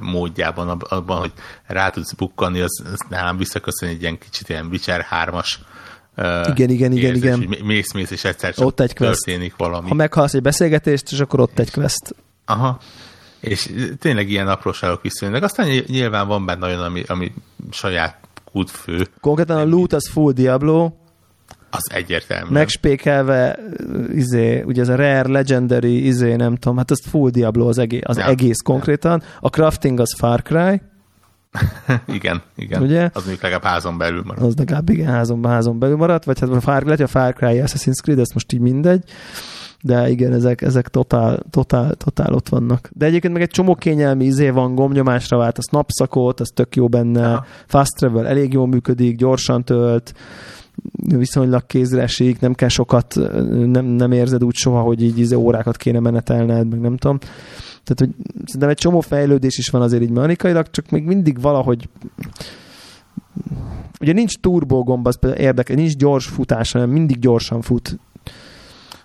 módjában, 0.00 0.68
abban, 0.68 1.18
hogy 1.18 1.32
rá 1.66 1.90
tudsz 1.90 2.12
bukkani, 2.12 2.60
az, 2.60 2.82
az 2.92 3.00
nálam 3.08 3.36
visszaköszön 3.36 3.88
egy 3.88 4.00
ilyen 4.00 4.18
kicsit 4.18 4.48
ilyen 4.48 4.66
Witcher 4.66 5.06
3-as 5.10 5.54
igen, 6.46 6.70
igen, 6.70 6.92
igen, 6.92 7.14
igen. 7.14 7.56
Mész, 7.64 7.92
mész, 7.92 8.10
és 8.10 8.24
egyszer 8.24 8.54
csak 8.54 8.66
ott 8.66 8.80
egy 8.80 8.92
történik 8.92 9.56
valami. 9.56 9.88
Ha 9.88 9.94
meghalsz 9.94 10.34
egy 10.34 10.42
beszélgetést, 10.42 11.12
és 11.12 11.20
akkor 11.20 11.40
ott 11.40 11.58
egy 11.58 11.70
quest. 11.70 12.14
Aha. 12.44 12.80
És 13.40 13.72
tényleg 13.98 14.30
ilyen 14.30 14.48
apróságok 14.48 15.02
visszajönnek. 15.02 15.42
Aztán 15.42 15.68
nyilván 15.86 16.26
van 16.26 16.46
benne 16.46 16.66
olyan, 16.66 16.80
ami, 16.80 17.02
ami 17.06 17.32
saját 17.70 18.18
kútfő. 18.52 19.06
Konkrétan 19.20 19.56
a 19.56 19.64
loot 19.64 19.92
az 19.92 20.08
full 20.08 20.32
Diablo, 20.32 20.92
az 21.76 21.90
egyértelmű. 21.92 22.50
Megspékelve, 22.50 23.58
izé, 24.12 24.62
ugye 24.62 24.80
ez 24.80 24.88
a 24.88 24.94
Rare, 24.94 25.28
Legendary, 25.28 26.06
izé, 26.06 26.34
nem 26.34 26.56
tudom, 26.56 26.76
hát 26.76 26.90
az 26.90 27.02
full 27.06 27.30
Diablo 27.30 27.68
az 27.68 27.78
egész, 27.78 28.02
az 28.04 28.16
ja, 28.16 28.26
egész 28.26 28.60
konkrétan. 28.60 29.22
A 29.40 29.48
crafting 29.48 30.00
az 30.00 30.14
Far 30.16 30.42
Cry. 30.42 30.80
igen, 32.06 32.42
igen. 32.56 32.82
Ugye? 32.82 33.10
Az 33.12 33.26
még 33.26 33.38
legalább 33.40 33.64
házon 33.64 33.98
belül 33.98 34.22
maradt. 34.24 34.46
Az 34.46 34.56
legalább 34.56 34.88
igen, 34.88 35.06
házon, 35.06 35.44
házon 35.44 35.78
belül 35.78 35.96
maradt, 35.96 36.24
vagy 36.24 36.40
hát 36.40 36.50
a 36.50 36.60
Far, 36.60 36.82
lehet, 36.82 37.00
a 37.00 37.06
Far 37.06 37.34
Cry 37.34 37.60
Assassin's 37.64 38.00
Creed, 38.02 38.18
ez 38.18 38.30
most 38.34 38.52
így 38.52 38.60
mindegy 38.60 39.04
de 39.84 40.08
igen, 40.08 40.32
ezek, 40.32 40.62
ezek 40.62 40.88
totál, 40.88 41.42
totál, 41.50 41.94
totál 41.94 42.32
ott 42.32 42.48
vannak. 42.48 42.90
De 42.92 43.06
egyébként 43.06 43.32
meg 43.32 43.42
egy 43.42 43.50
csomó 43.50 43.74
kényelmi 43.74 44.24
izé 44.24 44.50
van, 44.50 44.74
gomnyomásra 44.74 45.36
vált, 45.36 45.58
az 45.58 45.66
napszakot, 45.70 46.40
az 46.40 46.50
tök 46.54 46.76
jó 46.76 46.88
benne, 46.88 47.20
ja. 47.20 47.44
fast 47.66 47.96
travel 47.96 48.26
elég 48.26 48.52
jól 48.52 48.66
működik, 48.66 49.16
gyorsan 49.16 49.64
tölt, 49.64 50.14
viszonylag 51.16 51.66
kézre 51.66 52.02
esik, 52.02 52.40
nem 52.40 52.54
kell 52.54 52.68
sokat, 52.68 53.14
nem, 53.48 53.84
nem 53.84 54.12
érzed 54.12 54.44
úgy 54.44 54.54
soha, 54.54 54.80
hogy 54.80 55.02
így 55.02 55.18
izé 55.18 55.34
órákat 55.34 55.76
kéne 55.76 55.98
menetelned, 56.00 56.68
meg 56.68 56.80
nem 56.80 56.96
tudom. 56.96 57.18
Tehát, 57.84 57.98
hogy 57.98 58.10
szerintem 58.44 58.68
egy 58.68 58.76
csomó 58.76 59.00
fejlődés 59.00 59.58
is 59.58 59.68
van 59.68 59.82
azért 59.82 60.02
így 60.02 60.10
mechanikailag, 60.10 60.70
csak 60.70 60.90
még 60.90 61.04
mindig 61.04 61.40
valahogy 61.40 61.88
ugye 64.00 64.12
nincs 64.12 64.38
turbogomba, 64.40 65.08
az 65.08 65.18
például 65.18 65.42
érdekel, 65.42 65.76
nincs 65.76 65.96
gyors 65.96 66.26
futás, 66.26 66.72
hanem 66.72 66.90
mindig 66.90 67.18
gyorsan 67.18 67.62
fut. 67.62 67.98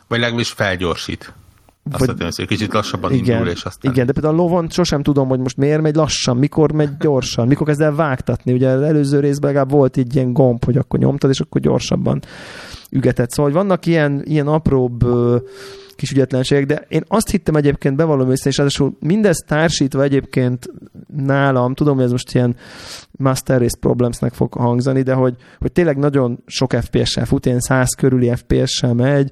Vagy 0.07 0.19
legalábbis 0.19 0.51
felgyorsít. 0.51 1.33
Azt 1.91 2.05
vagy, 2.05 2.35
hogy 2.35 2.47
kicsit 2.47 2.73
lassabban 2.73 3.13
igen, 3.13 3.37
indul, 3.37 3.51
és 3.51 3.63
aztán... 3.63 3.91
Igen, 3.91 4.05
de 4.05 4.11
például 4.11 4.33
a 4.33 4.37
lovon 4.37 4.69
sosem 4.69 5.03
tudom, 5.03 5.27
hogy 5.27 5.39
most 5.39 5.57
miért 5.57 5.81
megy 5.81 5.95
lassan, 5.95 6.37
mikor 6.37 6.71
megy 6.71 6.97
gyorsan, 6.99 7.47
mikor 7.47 7.67
kezd 7.67 7.81
el 7.81 7.95
vágtatni. 7.95 8.53
Ugye 8.53 8.69
az 8.69 8.81
előző 8.81 9.19
részben 9.19 9.49
legalább 9.49 9.71
volt 9.71 9.97
egy 9.97 10.15
ilyen 10.15 10.33
gomb, 10.33 10.65
hogy 10.65 10.77
akkor 10.77 10.99
nyomtad, 10.99 11.29
és 11.29 11.39
akkor 11.39 11.61
gyorsabban 11.61 12.21
ügetett. 12.89 13.31
Szóval 13.31 13.51
vannak 13.51 13.85
ilyen, 13.85 14.21
ilyen 14.25 14.47
apróbb 14.47 15.05
kis 15.99 16.11
ügyetlenségek, 16.11 16.65
de 16.65 16.85
én 16.88 17.03
azt 17.07 17.30
hittem 17.30 17.55
egyébként 17.55 17.95
bevallom 17.95 18.30
össze, 18.30 18.49
és 18.49 18.57
ráadásul 18.57 18.97
mindezt 18.99 19.45
társítva 19.45 20.03
egyébként 20.03 20.71
nálam, 21.15 21.73
tudom, 21.73 21.95
hogy 21.95 22.03
ez 22.03 22.11
most 22.11 22.35
ilyen 22.35 22.55
Master 23.11 23.59
Race 23.61 23.77
Problemsnek 23.80 24.34
fog 24.34 24.53
hangzani, 24.53 25.01
de 25.01 25.13
hogy, 25.13 25.35
hogy 25.59 25.71
tényleg 25.71 25.97
nagyon 25.97 26.43
sok 26.45 26.73
FPS-sel 26.73 27.26
fut, 27.26 27.45
ilyen 27.45 27.59
100 27.59 27.89
körüli 27.89 28.31
FPS-sel 28.35 28.93
megy, 28.93 29.31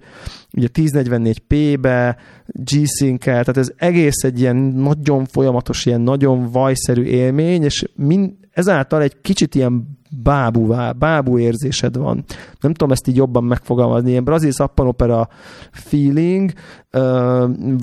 ugye 0.54 0.68
1044p-be, 0.74 2.18
G-Sync-el, 2.46 3.44
tehát 3.44 3.58
ez 3.58 3.72
egész 3.76 4.24
egy 4.24 4.40
ilyen 4.40 4.56
nagyon 4.56 5.26
folyamatos, 5.26 5.86
ilyen 5.86 6.02
nagyon 6.02 6.52
vajszerű 6.52 7.04
élmény, 7.04 7.64
és 7.64 7.86
mind, 7.96 8.32
ezáltal 8.52 9.02
egy 9.02 9.22
kicsit 9.22 9.56
ilyen 9.56 9.97
bábú, 10.10 10.76
bábú 10.98 11.38
érzésed 11.38 11.98
van. 11.98 12.24
Nem 12.60 12.74
tudom 12.74 12.92
ezt 12.92 13.08
így 13.08 13.16
jobban 13.16 13.44
megfogalmazni, 13.44 14.10
ilyen 14.10 14.24
brazil 14.24 14.52
szappanopera 14.52 15.28
feeling 15.72 16.52
uh, 16.94 17.02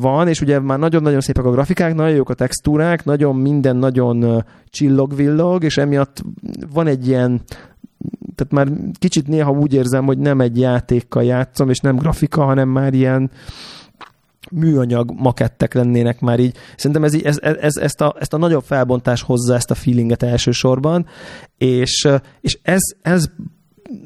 van, 0.01 0.29
és 0.29 0.41
ugye 0.41 0.61
már 0.61 0.79
nagyon-nagyon 0.79 1.21
szépek 1.21 1.45
a 1.45 1.51
grafikák, 1.51 1.95
nagyon 1.95 2.17
jók 2.17 2.31
a 2.31 2.35
textúrák, 2.35 3.05
nagyon 3.05 3.37
minden 3.37 3.77
nagyon 3.77 4.45
csillog-villog, 4.69 5.65
és 5.65 5.77
emiatt 5.77 6.23
van 6.73 6.87
egy 6.87 7.07
ilyen 7.09 7.43
tehát 8.35 8.53
már 8.53 8.79
kicsit 8.99 9.29
néha 9.29 9.51
úgy 9.51 9.75
érzem, 9.75 10.05
hogy 10.05 10.19
nem 10.19 10.41
egy 10.41 10.59
játékkal 10.59 11.25
játszom, 11.25 11.69
és 11.69 11.79
nem 11.79 11.97
grafika, 11.97 12.45
hanem 12.45 12.69
már 12.69 12.95
ilyen 12.95 13.31
műanyag 14.51 15.13
makettek 15.17 15.75
lennének 15.75 16.21
már 16.21 16.39
így. 16.39 16.57
Szerintem 16.77 17.05
ez, 17.05 17.15
ez, 17.15 17.39
ez, 17.41 17.77
ezt, 17.77 18.01
a, 18.01 18.17
ezt 18.19 18.33
a 18.33 18.37
nagyobb 18.37 18.63
felbontás 18.65 19.23
hozza 19.23 19.55
ezt 19.55 19.71
a 19.71 19.75
feelinget 19.75 20.23
elsősorban, 20.23 21.07
és, 21.59 22.09
és 22.41 22.59
ez, 22.63 22.81
ez 23.03 23.25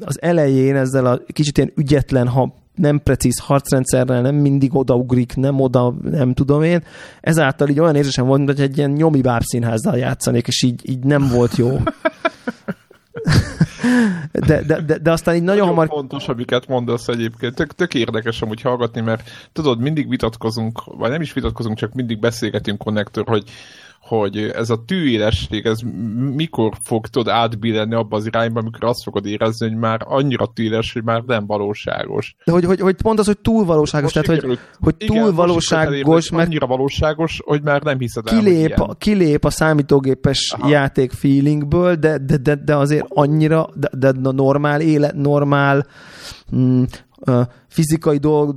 az 0.01 0.21
elején 0.21 0.75
ezzel 0.75 1.05
a 1.05 1.21
kicsit 1.33 1.57
ilyen 1.57 1.71
ügyetlen, 1.75 2.27
ha 2.27 2.53
nem 2.75 2.99
precíz 3.03 3.39
harcrendszerrel, 3.39 4.21
nem 4.21 4.35
mindig 4.35 4.75
odaugrik, 4.75 5.35
nem 5.35 5.59
oda, 5.59 5.95
nem 6.03 6.33
tudom 6.33 6.63
én. 6.63 6.83
Ezáltal 7.21 7.69
így 7.69 7.79
olyan 7.79 7.95
érzésem 7.95 8.25
volt, 8.25 8.45
hogy 8.45 8.61
egy 8.61 8.77
ilyen 8.77 8.91
nyomi 8.91 9.21
bábszínházzal 9.21 9.97
játszanék, 9.97 10.47
és 10.47 10.63
így, 10.63 10.89
így 10.89 11.03
nem 11.03 11.27
volt 11.27 11.55
jó. 11.55 11.77
De, 14.31 14.63
de, 14.63 14.81
de, 14.81 14.97
de 14.97 15.11
aztán 15.11 15.35
így 15.35 15.41
nagyon, 15.41 15.59
nagyon 15.59 15.75
hamar... 15.75 15.87
fontos, 15.87 16.27
amiket 16.27 16.67
mondasz 16.67 17.07
egyébként. 17.07 17.55
Tök, 17.55 17.73
tök 17.75 17.93
érdekes 17.93 18.41
amúgy 18.41 18.61
hallgatni, 18.61 19.01
mert 19.01 19.29
tudod, 19.53 19.79
mindig 19.79 20.09
vitatkozunk, 20.09 20.83
vagy 20.85 21.09
nem 21.09 21.21
is 21.21 21.33
vitatkozunk, 21.33 21.77
csak 21.77 21.93
mindig 21.93 22.19
beszélgetünk 22.19 22.77
konnektor, 22.77 23.27
hogy 23.27 23.43
hogy 24.09 24.37
ez 24.37 24.69
a 24.69 24.83
tűélesség, 24.85 25.65
ez 25.65 25.79
mikor 26.35 26.73
fog 26.83 27.07
tudod 27.07 27.33
átbillenni 27.33 27.95
abba 27.95 28.17
az 28.17 28.25
irányba, 28.25 28.59
amikor 28.59 28.83
azt 28.83 29.03
fogod 29.03 29.25
érezni, 29.25 29.67
hogy 29.67 29.77
már 29.77 30.01
annyira 30.03 30.45
tűéles, 30.53 30.93
hogy 30.93 31.03
már 31.03 31.23
nem 31.25 31.45
valóságos. 31.45 32.35
De 32.45 32.51
hogy, 32.51 32.65
hogy, 32.65 32.79
hogy 32.79 32.95
pont 32.95 33.19
az, 33.19 33.25
hogy 33.25 33.37
túl 33.37 33.65
valóságos, 33.65 34.13
most 34.13 34.25
tehát 34.25 34.41
hogy, 34.41 34.59
hogy 34.79 34.95
túl 34.95 35.17
igen, 35.17 35.35
valóságos, 35.35 36.29
mert 36.29 36.47
annyira 36.47 36.67
valóságos, 36.67 37.41
hogy 37.45 37.61
már 37.61 37.81
nem 37.81 37.97
hiszed 37.99 38.27
el, 38.27 38.39
kilép, 38.39 38.79
a, 38.79 38.93
kilép 38.93 39.45
a 39.45 39.49
számítógépes 39.49 40.53
Aha. 40.57 40.69
játék 40.69 41.11
feelingből, 41.11 41.95
de, 41.95 42.17
de, 42.17 42.37
de, 42.37 42.55
de 42.55 42.75
azért 42.75 43.05
annyira, 43.07 43.69
de, 43.75 44.11
de 44.11 44.29
a 44.29 44.31
normál 44.31 44.81
élet, 44.81 45.13
normál 45.13 45.85
mm, 46.55 46.83
fizikai 47.67 48.17
dolg, 48.17 48.55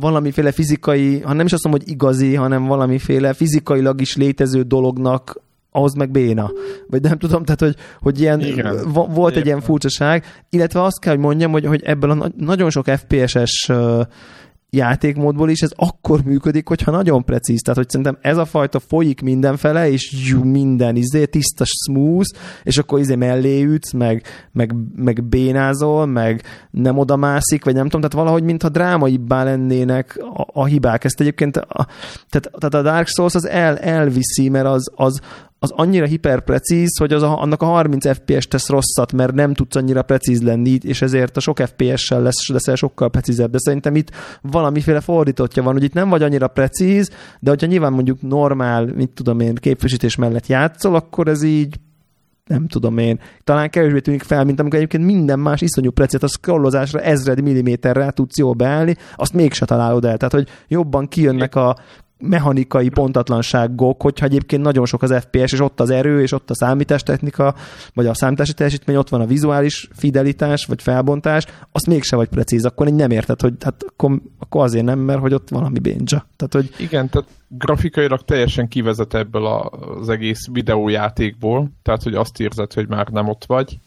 valamiféle 0.00 0.52
fizikai, 0.52 1.20
ha 1.20 1.32
nem 1.32 1.46
is 1.46 1.52
azt 1.52 1.64
mondom, 1.64 1.82
hogy 1.82 1.92
igazi, 1.92 2.34
hanem 2.34 2.64
valamiféle 2.64 3.32
fizikailag 3.32 4.00
is 4.00 4.16
létező 4.16 4.62
dolognak 4.62 5.40
ahhoz 5.70 5.94
meg 5.94 6.10
béna. 6.10 6.50
Vagy 6.86 7.02
nem 7.02 7.18
tudom, 7.18 7.44
tehát, 7.44 7.60
hogy, 7.60 7.76
hogy 8.00 8.20
ilyen, 8.20 8.40
Igen. 8.40 8.92
volt 8.92 9.36
egy 9.36 9.46
ilyen 9.46 9.60
furcsaság, 9.60 10.24
illetve 10.50 10.82
azt 10.82 11.00
kell, 11.00 11.12
hogy 11.12 11.22
mondjam, 11.22 11.52
hogy, 11.52 11.66
hogy 11.66 11.82
ebből 11.82 12.10
a 12.10 12.32
nagyon 12.36 12.70
sok 12.70 12.86
FPS-es 12.86 13.70
játékmódból 14.70 15.50
is 15.50 15.60
ez 15.60 15.70
akkor 15.76 16.22
működik, 16.24 16.68
hogyha 16.68 16.90
nagyon 16.90 17.24
precíz. 17.24 17.60
Tehát, 17.60 17.78
hogy 17.78 17.88
szerintem 17.88 18.18
ez 18.20 18.36
a 18.36 18.44
fajta 18.44 18.78
folyik 18.78 19.20
mindenfele, 19.20 19.90
és 19.90 20.28
jú, 20.28 20.44
minden 20.44 20.96
izé, 20.96 21.24
tiszta, 21.24 21.64
smooth, 21.64 22.28
és 22.62 22.78
akkor 22.78 22.98
izé 22.98 23.14
mellé 23.14 23.62
ütsz, 23.62 23.92
meg, 23.92 24.22
meg, 24.52 24.74
meg 24.96 25.24
bénázol, 25.24 26.06
meg 26.06 26.42
nem 26.70 26.98
oda 26.98 27.16
mászik, 27.16 27.64
vagy 27.64 27.74
nem 27.74 27.88
tudom, 27.88 28.00
tehát 28.00 28.24
valahogy 28.24 28.42
mintha 28.42 28.68
drámaibbá 28.68 29.44
lennének 29.44 30.20
a, 30.34 30.46
a 30.52 30.64
hibák. 30.64 31.04
Ezt 31.04 31.20
egyébként, 31.20 31.56
a, 31.56 31.86
tehát, 32.28 32.50
tehát 32.58 32.74
a 32.74 32.82
Dark 32.82 33.06
Souls 33.06 33.34
az 33.34 33.46
el, 33.46 33.78
elviszi, 33.78 34.48
mert 34.48 34.66
az, 34.66 34.90
az, 34.94 35.20
az 35.58 35.70
annyira 35.70 36.06
hiperprecíz, 36.06 36.98
hogy 36.98 37.12
az 37.12 37.22
a, 37.22 37.40
annak 37.40 37.62
a 37.62 37.66
30 37.66 38.14
FPS 38.14 38.48
tesz 38.48 38.68
rosszat, 38.68 39.12
mert 39.12 39.34
nem 39.34 39.54
tudsz 39.54 39.76
annyira 39.76 40.02
precíz 40.02 40.42
lenni, 40.42 40.78
és 40.82 41.02
ezért 41.02 41.36
a 41.36 41.40
sok 41.40 41.58
FPS-sel 41.58 42.22
lesz, 42.22 42.48
leszel 42.48 42.74
sokkal 42.74 43.10
precízebb. 43.10 43.50
De 43.50 43.58
szerintem 43.58 43.96
itt 43.96 44.10
valamiféle 44.42 45.00
fordítottja 45.00 45.62
van, 45.62 45.72
hogy 45.72 45.82
itt 45.82 45.92
nem 45.92 46.08
vagy 46.08 46.22
annyira 46.22 46.48
precíz, 46.48 47.10
de 47.40 47.50
hogyha 47.50 47.66
nyilván 47.66 47.92
mondjuk 47.92 48.22
normál, 48.22 48.84
mit 48.84 49.10
tudom 49.10 49.40
én, 49.40 49.54
képvisítés 49.54 50.16
mellett 50.16 50.46
játszol, 50.46 50.94
akkor 50.94 51.28
ez 51.28 51.42
így 51.42 51.76
nem 52.46 52.66
tudom 52.66 52.98
én, 52.98 53.20
talán 53.44 53.70
kevésbé 53.70 54.00
tűnik 54.00 54.22
fel, 54.22 54.44
mint 54.44 54.60
amikor 54.60 54.78
egyébként 54.78 55.04
minden 55.04 55.38
más 55.38 55.60
iszonyú 55.60 55.90
precíz, 55.90 56.22
a 56.22 56.26
scrollozásra 56.26 57.00
ezred 57.00 57.42
milliméterrel 57.42 58.12
tudsz 58.12 58.38
jól 58.38 58.52
beállni, 58.52 58.96
azt 59.16 59.32
mégse 59.32 59.64
találod 59.64 60.04
el. 60.04 60.16
Tehát, 60.16 60.34
hogy 60.34 60.48
jobban 60.68 61.08
kijönnek 61.08 61.54
a 61.54 61.76
mechanikai 62.18 62.88
pontatlanságok, 62.88 64.02
hogyha 64.02 64.26
egyébként 64.26 64.62
nagyon 64.62 64.86
sok 64.86 65.02
az 65.02 65.14
FPS, 65.20 65.52
és 65.52 65.60
ott 65.60 65.80
az 65.80 65.90
erő, 65.90 66.22
és 66.22 66.32
ott 66.32 66.50
a 66.50 66.54
számítástechnika, 66.54 67.54
vagy 67.94 68.06
a 68.06 68.14
számítási 68.14 68.52
teljesítmény, 68.52 68.96
ott 68.96 69.08
van 69.08 69.20
a 69.20 69.26
vizuális 69.26 69.88
fidelitás, 69.92 70.64
vagy 70.64 70.82
felbontás, 70.82 71.46
azt 71.72 71.86
mégse 71.86 72.16
vagy 72.16 72.28
precíz, 72.28 72.64
akkor 72.64 72.86
én 72.86 72.94
nem 72.94 73.10
érted, 73.10 73.40
hogy 73.40 73.54
hát 73.60 73.84
akkor, 73.88 74.20
akkor 74.38 74.62
azért 74.62 74.84
nem, 74.84 74.98
mert 74.98 75.20
hogy 75.20 75.34
ott 75.34 75.48
valami 75.48 75.78
bénja. 75.78 76.26
Tehát, 76.36 76.52
hogy... 76.52 76.70
Igen, 76.78 77.08
tehát 77.08 77.28
grafikailag 77.48 78.24
teljesen 78.24 78.68
kivezet 78.68 79.14
ebből 79.14 79.46
az 79.46 80.08
egész 80.08 80.46
videójátékból, 80.52 81.70
tehát 81.82 82.02
hogy 82.02 82.14
azt 82.14 82.40
érzed, 82.40 82.72
hogy 82.72 82.88
már 82.88 83.08
nem 83.08 83.28
ott 83.28 83.44
vagy, 83.46 83.78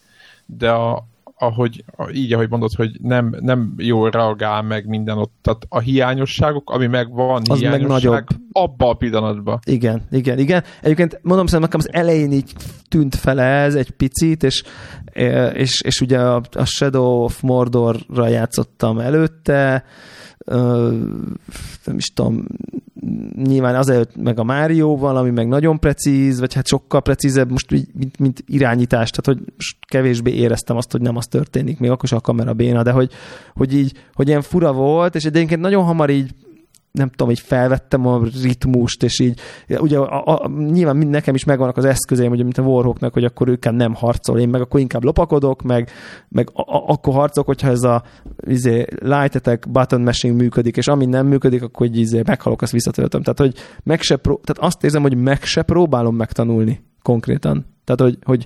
de 0.46 0.70
a, 0.70 1.08
ahogy, 1.42 1.84
így, 2.14 2.34
ahogy 2.34 2.50
mondod, 2.50 2.74
hogy 2.74 2.92
nem, 3.02 3.36
nem 3.40 3.74
jól 3.78 4.10
reagál 4.10 4.62
meg 4.62 4.88
minden 4.88 5.18
ott, 5.18 5.34
tehát 5.42 5.66
a 5.70 5.80
hiányosságok, 5.80 6.70
ami 6.70 6.88
meg 6.88 7.14
van 7.14 7.42
az 7.50 7.58
hiányosság, 7.58 7.80
meg 7.80 7.90
nagyobb. 7.90 8.26
abba 8.52 8.90
a 8.90 8.94
pillanatban. 8.94 9.60
Igen, 9.66 10.02
igen, 10.12 10.40
igen. 10.40 10.64
Egyébként 10.82 11.20
mondom 11.22 11.46
szerintem 11.46 11.80
nekem 11.80 11.80
az 11.80 12.02
elején 12.02 12.32
így 12.32 12.54
tűnt 12.90 13.16
fel 13.16 13.40
ez 13.42 13.76
egy 13.76 13.92
picit, 13.92 14.44
és, 14.44 14.64
és, 15.54 15.82
és 15.82 16.02
ugye 16.02 16.20
a 16.20 16.66
Shadow 16.66 17.24
of 17.24 17.42
Mordorra 17.42 18.28
játszottam 18.28 19.00
előtte, 19.00 19.84
nem 21.86 21.98
is 21.98 22.08
tudom, 22.14 22.46
nyilván 23.36 23.76
azért 23.76 24.16
meg 24.16 24.40
a 24.40 24.44
Márióval, 24.44 25.18
ami 25.18 25.30
meg 25.30 25.48
nagyon 25.48 25.80
precíz, 25.80 26.40
vagy 26.40 26.54
hát 26.54 26.68
sokkal 26.68 27.02
precízebb, 27.02 27.52
most 27.52 27.72
mint, 27.72 28.20
mint 28.20 28.44
irányítás, 28.48 29.10
tehát 29.10 29.40
hogy 29.40 29.54
kevésbé 29.88 30.32
éreztem 30.32 30.78
azt, 30.78 30.92
hogy 30.92 31.02
nem 31.02 31.18
az 31.18 31.28
történik, 31.28 31.80
még 31.80 31.90
akkor 31.90 32.04
is 32.04 32.12
a 32.12 32.20
kamera 32.20 32.54
béna, 32.54 32.84
de 32.84 32.92
hogy, 32.92 33.12
hogy 33.56 33.74
így, 33.74 33.94
hogy 34.14 34.28
ilyen 34.28 34.42
fura 34.42 34.74
volt, 34.74 35.16
és 35.16 35.26
egyébként 35.26 35.62
nagyon 35.62 35.84
hamar 35.84 36.10
így 36.10 36.34
nem 36.92 37.10
tudom, 37.10 37.30
így 37.30 37.40
felvettem 37.40 38.08
a 38.08 38.22
ritmust, 38.42 39.04
és 39.04 39.20
így, 39.20 39.40
ugye 39.68 39.98
a, 39.98 40.24
a, 40.26 40.50
nyilván 40.50 40.96
mind 40.96 41.10
nekem 41.10 41.36
is 41.36 41.44
megvannak 41.44 41.78
az 41.78 41.86
eszközeim, 41.86 42.32
ugye, 42.32 42.44
mint 42.44 42.58
a 42.58 42.62
Warhawknak, 42.62 43.14
hogy 43.14 43.24
akkor 43.24 43.48
ők 43.48 43.72
nem 43.72 43.94
harcol, 43.94 44.40
én 44.40 44.50
meg 44.50 44.62
akkor 44.62 44.80
inkább 44.80 45.04
lopakodok, 45.04 45.62
meg, 45.62 45.90
meg 46.30 46.50
a, 46.54 46.62
a, 46.62 46.84
akkor 46.88 47.14
harcok, 47.14 47.46
hogyha 47.46 47.70
ez 47.70 47.84
a 47.84 48.04
izé, 48.48 48.86
light 49.00 49.36
attack 49.36 49.70
button 49.70 50.02
mashing 50.02 50.36
működik, 50.36 50.78
és 50.78 50.88
ami 50.88 51.06
nem 51.06 51.28
működik, 51.28 51.64
akkor 51.64 51.88
hogy 51.88 51.98
izé, 51.98 52.22
meghalok, 52.26 52.62
azt 52.62 52.72
visszatöltöm. 52.72 53.22
Tehát, 53.22 53.40
hogy 53.40 53.54
meg 53.84 54.02
se 54.02 54.16
pró- 54.16 54.42
tehát 54.44 54.72
azt 54.72 54.84
érzem, 54.84 55.02
hogy 55.02 55.18
meg 55.18 55.44
se 55.44 55.62
próbálom 55.62 56.16
megtanulni 56.16 56.84
konkrétan. 57.02 57.66
Tehát, 57.84 58.02
hogy, 58.02 58.18
hogy 58.24 58.46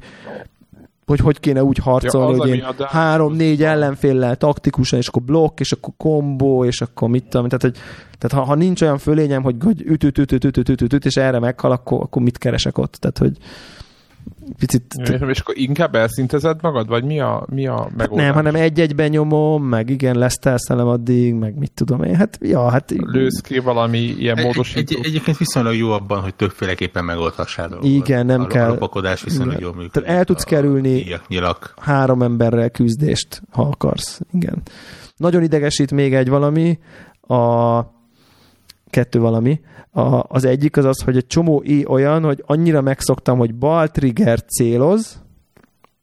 hogy 1.05 1.19
hogy 1.19 1.39
kéne 1.39 1.63
úgy 1.63 1.77
harcolni, 1.77 2.35
ja, 2.35 2.41
hogy 2.41 2.49
én 2.49 2.85
három-négy 2.87 3.63
ellenféllel 3.63 4.35
taktikusan, 4.35 4.99
és 4.99 5.07
akkor 5.07 5.21
blokk, 5.21 5.59
és 5.59 5.71
akkor 5.71 5.93
kombó, 5.97 6.65
és 6.65 6.81
akkor 6.81 7.09
mit 7.09 7.23
tudom. 7.23 7.47
Tehát, 7.47 7.61
hogy, 7.61 7.77
tehát 8.17 8.45
ha, 8.45 8.51
ha 8.51 8.55
nincs 8.55 8.81
olyan 8.81 8.97
fölényem, 8.97 9.43
hogy 9.43 9.55
üt 9.63 10.03
üt 10.03 10.17
üt 10.17 10.31
üt 10.31 10.43
üt 10.43 10.57
üt 10.57 10.81
üt, 10.81 10.93
üt 10.93 11.05
és 11.05 11.15
erre 11.15 11.39
meghal, 11.39 11.71
akkor, 11.71 12.01
akkor 12.01 12.21
mit 12.21 12.37
keresek 12.37 12.77
ott? 12.77 12.93
Tehát, 12.93 13.17
hogy 13.17 13.37
picit... 14.59 14.93
Ja, 14.97 15.29
és 15.29 15.39
akkor 15.39 15.57
inkább 15.57 15.95
elszintezed 15.95 16.61
magad, 16.61 16.87
vagy 16.87 17.03
mi 17.03 17.19
a, 17.19 17.45
mi 17.51 17.67
a 17.67 17.89
megoldás? 17.97 18.25
Nem, 18.25 18.33
hanem 18.33 18.55
egy-egyben 18.55 19.09
nyomom, 19.09 19.63
meg 19.63 19.89
igen, 19.89 20.17
lesz 20.17 20.37
telszelem 20.37 20.87
addig, 20.87 21.33
meg 21.33 21.57
mit 21.57 21.71
tudom 21.71 22.03
én, 22.03 22.15
hát 22.15 22.37
ja, 22.41 22.69
hát... 22.69 22.93
Lősz 22.97 23.41
ki 23.41 23.59
valami 23.59 23.97
ilyen 23.97 24.39
módosító? 24.41 24.79
Egy, 24.79 24.95
egy, 24.99 25.05
egyébként 25.05 25.37
viszonylag 25.37 25.75
jó 25.75 25.91
abban, 25.91 26.21
hogy 26.21 26.35
többféleképpen 26.35 27.05
megoldhassál 27.05 27.67
dolgokat. 27.67 27.93
Igen, 27.95 28.25
nem 28.25 28.41
a, 28.41 28.47
kell... 28.47 28.69
A 28.69 28.69
lopakodás 28.69 29.23
viszonylag 29.23 29.59
jól 29.59 29.73
működik. 29.73 29.91
Tehát 29.91 30.17
el 30.17 30.25
tudsz 30.25 30.43
a, 30.43 30.47
kerülni 30.47 31.13
a 31.29 31.57
három 31.77 32.21
emberrel 32.21 32.69
küzdést, 32.69 33.41
ha 33.51 33.61
akarsz. 33.61 34.21
Igen. 34.33 34.61
Nagyon 35.17 35.43
idegesít 35.43 35.91
még 35.91 36.13
egy 36.13 36.29
valami, 36.29 36.79
a 37.21 37.81
kettő 38.95 39.19
valami. 39.19 39.59
A, 39.91 40.23
az 40.27 40.45
egyik 40.45 40.77
az 40.77 40.85
az, 40.85 41.01
hogy 41.01 41.17
egy 41.17 41.27
csomó 41.27 41.61
i 41.65 41.85
olyan, 41.87 42.23
hogy 42.23 42.43
annyira 42.45 42.81
megszoktam, 42.81 43.37
hogy 43.37 43.55
bal 43.55 43.87
trigger 43.87 44.41
céloz, 44.41 45.21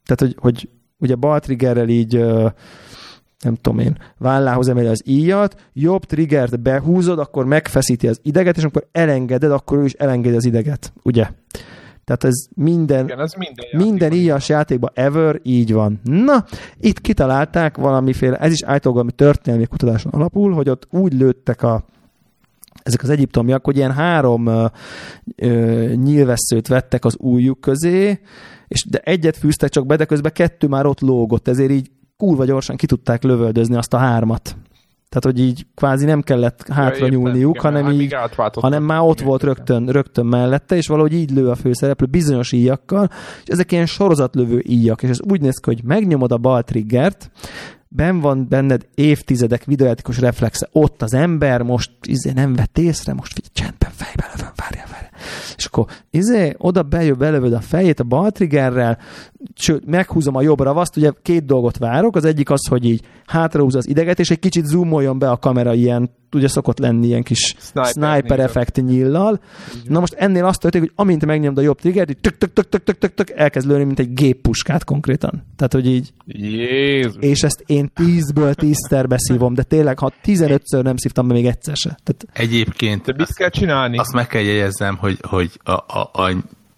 tehát, 0.04 0.20
hogy, 0.20 0.36
hogy 0.38 0.68
ugye 0.98 1.14
bal 1.14 1.40
triggerrel 1.40 1.88
így 1.88 2.18
nem 3.42 3.54
tudom 3.60 3.78
én, 3.78 3.98
vállához 4.18 4.68
emeli 4.68 4.86
az 4.86 5.02
íjat, 5.06 5.70
jobb 5.72 6.04
triggert 6.04 6.60
behúzod, 6.60 7.18
akkor 7.18 7.44
megfeszíti 7.44 8.08
az 8.08 8.20
ideget, 8.22 8.56
és 8.56 8.64
akkor 8.64 8.86
elengeded, 8.92 9.50
akkor 9.50 9.78
ő 9.78 9.84
is 9.84 9.92
elengedi 9.92 10.36
az 10.36 10.44
ideget, 10.44 10.92
ugye? 11.02 11.28
Tehát 12.04 12.24
ez 12.24 12.46
minden, 12.54 13.04
Igen, 13.04 13.20
ez 13.20 13.32
minden, 13.32 13.66
minden 13.72 14.12
íjas 14.12 14.48
játékban 14.48 14.90
ever 14.94 15.40
így 15.42 15.72
van. 15.72 16.00
Na, 16.02 16.44
itt 16.80 17.00
kitalálták 17.00 17.76
valamiféle, 17.76 18.36
ez 18.36 18.52
is 18.52 18.62
általában 18.62 18.92
valami 18.92 19.12
történelmi 19.12 19.66
kutatáson 19.66 20.12
alapul, 20.12 20.52
hogy 20.52 20.68
ott 20.68 20.86
úgy 20.90 21.12
lőttek 21.12 21.62
a 21.62 21.84
ezek 22.82 23.02
az 23.02 23.10
egyiptomiak, 23.10 23.64
hogy 23.64 23.76
ilyen 23.76 23.92
három 23.92 24.46
ö, 24.46 24.66
ö, 25.36 25.92
nyilvesszőt 25.94 26.68
vettek 26.68 27.04
az 27.04 27.16
újjuk 27.16 27.60
közé, 27.60 28.20
és 28.68 28.84
de 28.90 28.98
egyet 28.98 29.36
fűztek 29.36 29.70
csak 29.70 29.86
be, 29.86 29.96
de 29.96 30.04
közben 30.04 30.32
kettő 30.32 30.66
már 30.66 30.86
ott 30.86 31.00
lógott, 31.00 31.48
ezért 31.48 31.70
így 31.70 31.90
kurva 32.16 32.44
gyorsan 32.44 32.76
ki 32.76 32.86
tudták 32.86 33.22
lövöldözni 33.22 33.76
azt 33.76 33.94
a 33.94 33.98
hármat. 33.98 34.56
Tehát, 35.08 35.36
hogy 35.36 35.40
így 35.46 35.66
kvázi 35.74 36.04
nem 36.04 36.20
kellett 36.20 36.68
hátra 36.68 37.04
ja, 37.04 37.12
nyúlniuk, 37.12 37.56
igen, 37.56 37.72
hanem, 37.72 37.90
így, 38.00 38.16
hanem 38.52 38.82
már 38.82 39.00
ott 39.00 39.14
igen, 39.14 39.26
volt 39.26 39.42
rögtön, 39.42 39.86
rögtön 39.86 40.26
mellette, 40.26 40.76
és 40.76 40.86
valahogy 40.86 41.12
így 41.12 41.30
lő 41.30 41.48
a 41.48 41.54
főszereplő 41.54 42.06
bizonyos 42.06 42.52
íjakkal, 42.52 43.08
és 43.42 43.48
ezek 43.48 43.72
ilyen 43.72 43.86
sorozatlövő 43.86 44.62
íjak, 44.66 45.02
és 45.02 45.08
ez 45.08 45.20
úgy 45.20 45.40
néz 45.40 45.56
ki, 45.56 45.70
hogy 45.70 45.84
megnyomod 45.84 46.32
a 46.32 46.36
bal 46.38 46.62
triggert, 46.62 47.30
ben 47.94 48.20
van 48.20 48.46
benned 48.48 48.86
évtizedek 48.94 49.64
videójátékos 49.64 50.18
reflexe. 50.18 50.68
Ott 50.72 51.02
az 51.02 51.14
ember 51.14 51.62
most 51.62 51.90
izé 52.02 52.30
nem 52.30 52.54
vett 52.54 52.78
észre, 52.78 53.12
most 53.12 53.32
figyelj, 53.32 53.52
csendben 53.52 53.90
fejbe 53.94 54.30
lövöm, 54.34 54.52
várjál, 54.56 54.86
várjál. 54.90 55.10
És 55.56 55.64
akkor 55.64 55.86
izé, 56.10 56.54
oda 56.58 56.82
bejön, 56.82 57.18
belövöd 57.18 57.52
a 57.52 57.60
fejét 57.60 58.00
a 58.00 58.04
bal 58.04 58.30
triggerrel, 58.30 58.98
sőt, 59.54 59.86
meghúzom 59.86 60.36
a 60.36 60.42
jobb 60.42 60.60
ravaszt, 60.60 60.96
ugye 60.96 61.10
két 61.22 61.44
dolgot 61.44 61.78
várok, 61.78 62.16
az 62.16 62.24
egyik 62.24 62.50
az, 62.50 62.66
hogy 62.66 62.84
így 62.84 63.02
hátrahúz 63.26 63.74
az 63.74 63.88
ideget, 63.88 64.18
és 64.18 64.30
egy 64.30 64.38
kicsit 64.38 64.64
zoomoljon 64.64 65.18
be 65.18 65.30
a 65.30 65.36
kamera 65.36 65.74
ilyen 65.74 66.10
ugye 66.34 66.48
szokott 66.48 66.78
lenni 66.78 67.06
ilyen 67.06 67.22
kis 67.22 67.54
Sniper 67.58 67.86
sniper, 67.86 68.40
effekt 68.40 68.76
nyillal. 68.76 69.40
Na 69.84 70.00
most 70.00 70.12
ennél 70.12 70.44
azt 70.44 70.60
történik, 70.60 70.88
hogy 70.88 71.04
amint 71.04 71.26
megnyomd 71.26 71.58
a 71.58 71.60
jobb 71.60 71.78
triggert, 71.80 72.10
így 72.10 72.18
tök, 72.18 72.38
tök, 72.38 72.52
tök, 72.52 72.68
tök, 72.68 72.82
tök, 72.84 72.98
tök, 72.98 73.14
tök, 73.14 73.30
elkezd 73.30 73.68
lőni, 73.68 73.84
mint 73.84 73.98
egy 73.98 74.12
géppuskát 74.14 74.84
konkrétan. 74.84 75.44
Tehát, 75.56 75.72
hogy 75.72 75.86
így, 75.86 76.12
Jézus. 76.26 77.14
és 77.20 77.42
ezt 77.42 77.62
én 77.66 77.90
tízből 77.94 78.54
tízszer 78.54 79.08
beszívom, 79.08 79.54
de 79.54 79.62
tényleg, 79.62 79.98
ha 79.98 80.12
15-ször 80.24 80.82
nem 80.82 80.96
szívtam 80.96 81.28
be 81.28 81.34
még 81.34 81.46
egyszer 81.46 81.76
se. 81.76 81.98
Tehát 82.02 82.26
Egyébként 82.32 83.04
De 83.04 83.14
mit 83.16 83.34
kell 83.34 83.48
csinálni? 83.48 83.98
azt 83.98 84.12
meg 84.12 84.26
kell 84.26 84.42
jegyeznem, 84.42 84.96
hogy, 84.96 85.18
hogy 85.22 85.60
a, 85.64 85.70
a, 85.72 86.10
a 86.12 86.34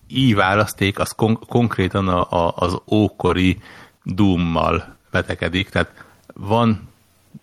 i 0.09 0.35
választék 0.35 0.99
az 0.99 1.11
kon- 1.11 1.47
konkrétan 1.47 2.09
a, 2.09 2.31
a, 2.31 2.53
az 2.57 2.79
ókori 2.93 3.59
Doom-mal 4.05 4.97
betekedik, 5.11 5.69
tehát 5.69 6.05
van 6.35 6.89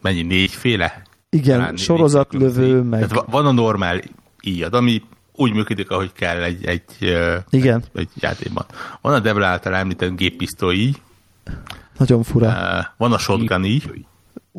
mennyi, 0.01 0.21
négyféle? 0.21 1.01
Igen, 1.33 1.57
Talán 1.59 1.77
sorozatlövő, 1.77 2.81
meg 2.81 2.99
Tehát 2.99 3.15
va- 3.15 3.31
van 3.31 3.45
a 3.45 3.51
normál 3.51 4.01
íjad, 4.41 4.73
ami 4.73 5.01
úgy 5.35 5.53
működik, 5.53 5.89
ahogy 5.89 6.11
kell 6.13 6.41
egy, 6.41 6.65
egy, 6.65 6.83
Igen. 7.49 7.83
egy, 7.93 7.99
egy 8.01 8.09
játékban. 8.15 8.65
Van 9.01 9.13
a 9.13 9.19
Debra 9.19 9.45
által 9.45 9.75
említett 9.75 10.15
géppisztoly 10.15 10.75
íj, 10.75 10.91
nagyon 11.97 12.23
fura. 12.23 12.53
van 12.97 13.13
a 13.13 13.17
shotgun 13.17 13.65
íj, 13.65 13.81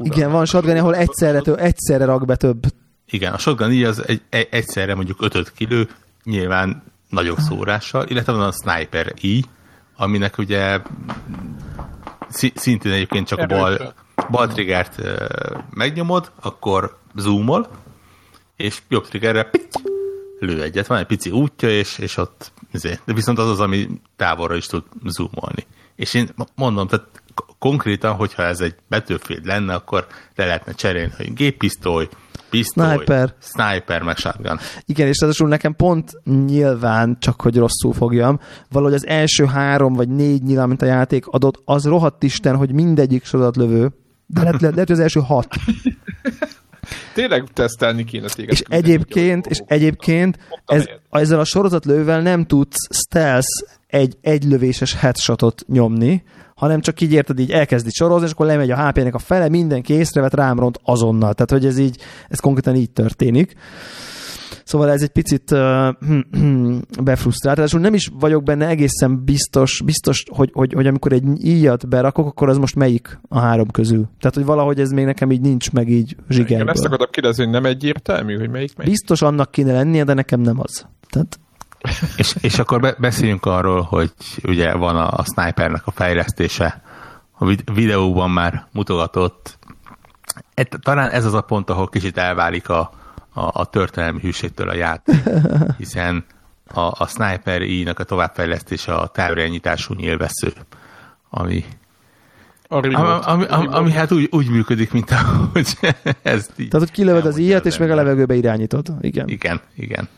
Igen, 0.02 0.30
van 0.30 0.44
shotgun, 0.44 0.76
ahol 0.76 0.94
egyszerre, 0.96 1.40
egyszerre 1.54 2.04
rak 2.04 2.26
be 2.26 2.36
több. 2.36 2.64
Igen, 3.06 3.32
a 3.32 3.38
shotgun 3.38 3.72
így 3.72 3.82
az 3.82 4.08
egy, 4.08 4.20
egy, 4.28 4.48
egyszerre 4.50 4.94
mondjuk 4.94 5.22
5 5.22 5.52
kilő, 5.52 5.88
nyilván 6.24 6.82
nagyobb 7.08 7.38
szórással, 7.38 8.06
illetve 8.08 8.32
van 8.32 8.46
a 8.46 8.52
sniper 8.52 9.12
i, 9.20 9.44
aminek 9.96 10.38
ugye 10.38 10.80
szi- 12.28 12.52
szintén 12.56 12.92
egyébként 12.92 13.26
csak 13.26 13.38
a 13.38 13.46
bal. 13.46 13.94
Bal 14.30 14.46
triggert 14.46 15.02
megnyomod, 15.70 16.30
akkor 16.40 16.98
zoomol, 17.14 17.68
és 18.56 18.82
jobb 18.88 19.08
triggerre 19.08 19.42
pitty, 19.42 19.76
lő 20.38 20.62
egyet. 20.62 20.86
Van 20.86 20.98
egy 20.98 21.06
pici 21.06 21.30
útja, 21.30 21.70
és, 21.70 21.98
és 21.98 22.16
ott 22.16 22.52
izé. 22.72 22.98
de 23.04 23.12
viszont 23.12 23.38
az 23.38 23.48
az, 23.48 23.60
ami 23.60 23.88
távolra 24.16 24.54
is 24.54 24.66
tud 24.66 24.84
zoomolni. 25.04 25.66
És 25.96 26.14
én 26.14 26.28
mondom, 26.54 26.86
tehát 26.86 27.06
konkrétan, 27.58 28.14
hogyha 28.14 28.42
ez 28.42 28.60
egy 28.60 28.74
Battlefield 28.88 29.46
lenne, 29.46 29.74
akkor 29.74 30.06
le 30.34 30.44
lehetne 30.44 30.72
cserélni, 30.72 31.12
hogy 31.16 31.32
géppisztoly, 31.32 32.08
pisztoly, 32.50 32.94
Sniper. 32.94 33.34
sniper, 33.40 34.02
meg 34.02 34.16
shotgun. 34.16 34.58
Igen, 34.84 35.06
és 35.06 35.20
ráadásul 35.20 35.48
nekem 35.48 35.76
pont 35.76 36.10
nyilván, 36.24 37.16
csak 37.20 37.40
hogy 37.40 37.56
rosszul 37.56 37.92
fogjam, 37.92 38.40
valahogy 38.70 38.94
az 38.94 39.06
első 39.06 39.44
három 39.44 39.92
vagy 39.92 40.08
négy 40.08 40.42
nyilván, 40.42 40.68
mint 40.68 40.82
a 40.82 40.86
játék 40.86 41.26
adott, 41.26 41.62
az 41.64 41.84
rohadt 41.84 42.22
isten, 42.22 42.56
hogy 42.56 42.72
mindegyik 42.72 43.24
sorozatlövő, 43.24 43.90
de 44.32 44.42
lehet, 44.42 44.60
lehet, 44.60 44.90
az 44.90 45.00
első 45.00 45.20
hat. 45.20 45.46
Tényleg 47.14 47.44
tesztelni 47.52 48.04
kéne 48.04 48.28
téged. 48.28 48.52
És 48.52 48.62
egyébként, 48.68 49.46
és 49.46 49.58
egyébként 49.66 50.38
ez, 50.66 50.88
ezzel 51.10 51.40
a 51.40 51.44
sorozatlővel 51.44 52.20
nem 52.20 52.44
tudsz 52.44 52.88
stealth 52.90 53.48
egy 53.86 54.16
egylövéses 54.20 54.94
headshotot 54.94 55.64
nyomni, 55.66 56.22
hanem 56.54 56.80
csak 56.80 57.00
így 57.00 57.12
érted, 57.12 57.38
így 57.38 57.50
elkezdi 57.50 57.90
sorozni, 57.90 58.26
és 58.26 58.32
akkor 58.32 58.46
lemegy 58.46 58.70
a 58.70 58.88
HP-nek 58.88 59.14
a 59.14 59.18
fele, 59.18 59.48
mindenki 59.48 59.92
észrevett, 59.92 60.34
rám 60.34 60.58
ront 60.58 60.78
azonnal. 60.82 61.34
Tehát, 61.34 61.50
hogy 61.50 61.66
ez 61.66 61.78
így, 61.78 61.96
ez 62.28 62.38
konkrétan 62.38 62.74
így 62.74 62.90
történik. 62.90 63.54
Szóval 64.64 64.90
ez 64.90 65.02
egy 65.02 65.08
picit 65.08 65.50
uh, 65.50 65.88
befrusztrált. 67.08 67.56
Ráadásul 67.56 67.80
nem 67.80 67.94
is 67.94 68.10
vagyok 68.18 68.42
benne 68.42 68.66
egészen 68.66 69.24
biztos, 69.24 69.82
biztos 69.84 70.24
hogy, 70.30 70.50
hogy, 70.52 70.72
hogy 70.72 70.86
amikor 70.86 71.12
egy 71.12 71.44
íjat 71.44 71.88
berakok, 71.88 72.26
akkor 72.26 72.48
az 72.48 72.58
most 72.58 72.74
melyik 72.74 73.18
a 73.28 73.38
három 73.38 73.70
közül. 73.70 74.08
Tehát, 74.18 74.34
hogy 74.34 74.44
valahogy 74.44 74.80
ez 74.80 74.90
még 74.90 75.04
nekem 75.04 75.30
így 75.30 75.40
nincs 75.40 75.72
meg 75.72 75.88
így 75.88 76.16
Igen, 76.28 76.68
ezt 76.68 76.84
akartam 76.84 77.10
kérdezni, 77.10 77.42
hogy 77.44 77.52
nem 77.52 77.64
egyértelmű, 77.64 78.38
hogy 78.38 78.50
melyik 78.50 78.76
melyik. 78.76 78.90
Biztos 78.90 79.22
annak 79.22 79.50
kéne 79.50 79.72
lennie, 79.72 80.04
de 80.04 80.14
nekem 80.14 80.40
nem 80.40 80.60
az. 80.60 80.86
Tehát, 81.10 81.38
És, 82.16 82.36
és 82.40 82.58
akkor 82.58 82.80
be, 82.80 82.94
beszéljünk 82.98 83.46
arról, 83.46 83.80
hogy 83.80 84.12
ugye 84.42 84.74
van 84.74 84.96
a, 84.96 85.10
a 85.10 85.24
snipernek 85.24 85.86
a 85.86 85.90
fejlesztése, 85.90 86.82
a 87.32 87.44
vid- 87.44 87.74
videóban 87.74 88.30
már 88.30 88.66
mutogatott. 88.72 89.58
E, 90.54 90.64
talán 90.82 91.10
ez 91.10 91.24
az 91.24 91.34
a 91.34 91.40
pont, 91.40 91.70
ahol 91.70 91.88
kicsit 91.88 92.16
elválik 92.16 92.68
a, 92.68 92.90
a, 93.32 93.60
a 93.60 93.64
történelmi 93.64 94.20
hűségtől 94.20 94.68
a 94.68 94.74
játék, 94.74 95.22
hiszen 95.78 96.24
a, 96.74 96.80
a 96.80 97.06
sniper 97.06 97.62
íjnak 97.62 97.98
a 97.98 98.04
továbbfejlesztése 98.04 98.94
a 98.94 99.06
távirányítású 99.06 99.94
nyílvesző, 99.94 100.52
ami, 101.30 101.64
ami, 102.68 102.94
ami, 102.94 103.44
ami, 103.44 103.66
ami 103.66 103.92
hát 103.92 104.12
úgy, 104.12 104.28
úgy 104.30 104.48
működik, 104.48 104.92
mint 104.92 105.10
ahogy 105.10 105.78
ez 106.22 106.48
így 106.56 106.68
tehát, 106.68 106.86
hogy 106.86 106.90
kilövöd 106.90 107.26
az 107.26 107.38
íjat, 107.38 107.66
és 107.66 107.78
meg 107.78 107.90
a 107.90 107.94
levegőbe 107.94 108.34
irányítod. 108.34 108.86
Igen. 109.00 109.28
Igen, 109.28 109.60
igen. 109.74 110.08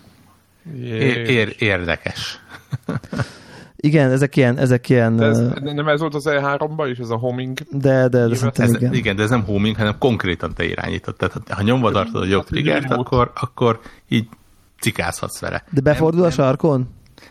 Ér, 0.83 1.55
érdekes. 1.59 2.39
Igen, 3.85 4.11
ezek 4.11 4.37
ilyen, 4.37 4.59
ezek 4.59 4.89
ilyen, 4.89 5.17
De 5.17 5.25
ez, 5.25 5.39
nem 5.63 5.89
ez 5.89 6.01
volt 6.01 6.15
az 6.15 6.25
E3-ban 6.29 6.89
is, 6.91 6.99
ez 6.99 7.11
a 7.11 7.17
homing? 7.17 7.59
de, 7.71 8.09
de, 8.09 8.27
de 8.27 8.37
Ez, 8.57 8.73
igen. 8.75 8.95
igen. 8.95 9.17
de 9.17 9.23
ez 9.23 9.31
nem 9.31 9.45
homing, 9.45 9.77
hanem 9.77 9.99
konkrétan 9.99 10.55
te 10.55 10.65
irányítod. 10.65 11.17
Tehát 11.17 11.43
ha 11.49 11.63
nyomva 11.63 11.91
tartod 11.91 12.23
a 12.23 12.27
jobb 12.27 12.45
triggert, 12.45 12.91
akkor, 12.91 13.31
akkor 13.41 13.81
így 14.09 14.27
cikázhatsz 14.81 15.41
vele. 15.41 15.65
De 15.71 15.81
befordul 15.81 16.25
a 16.25 16.31
sarkon? 16.31 16.89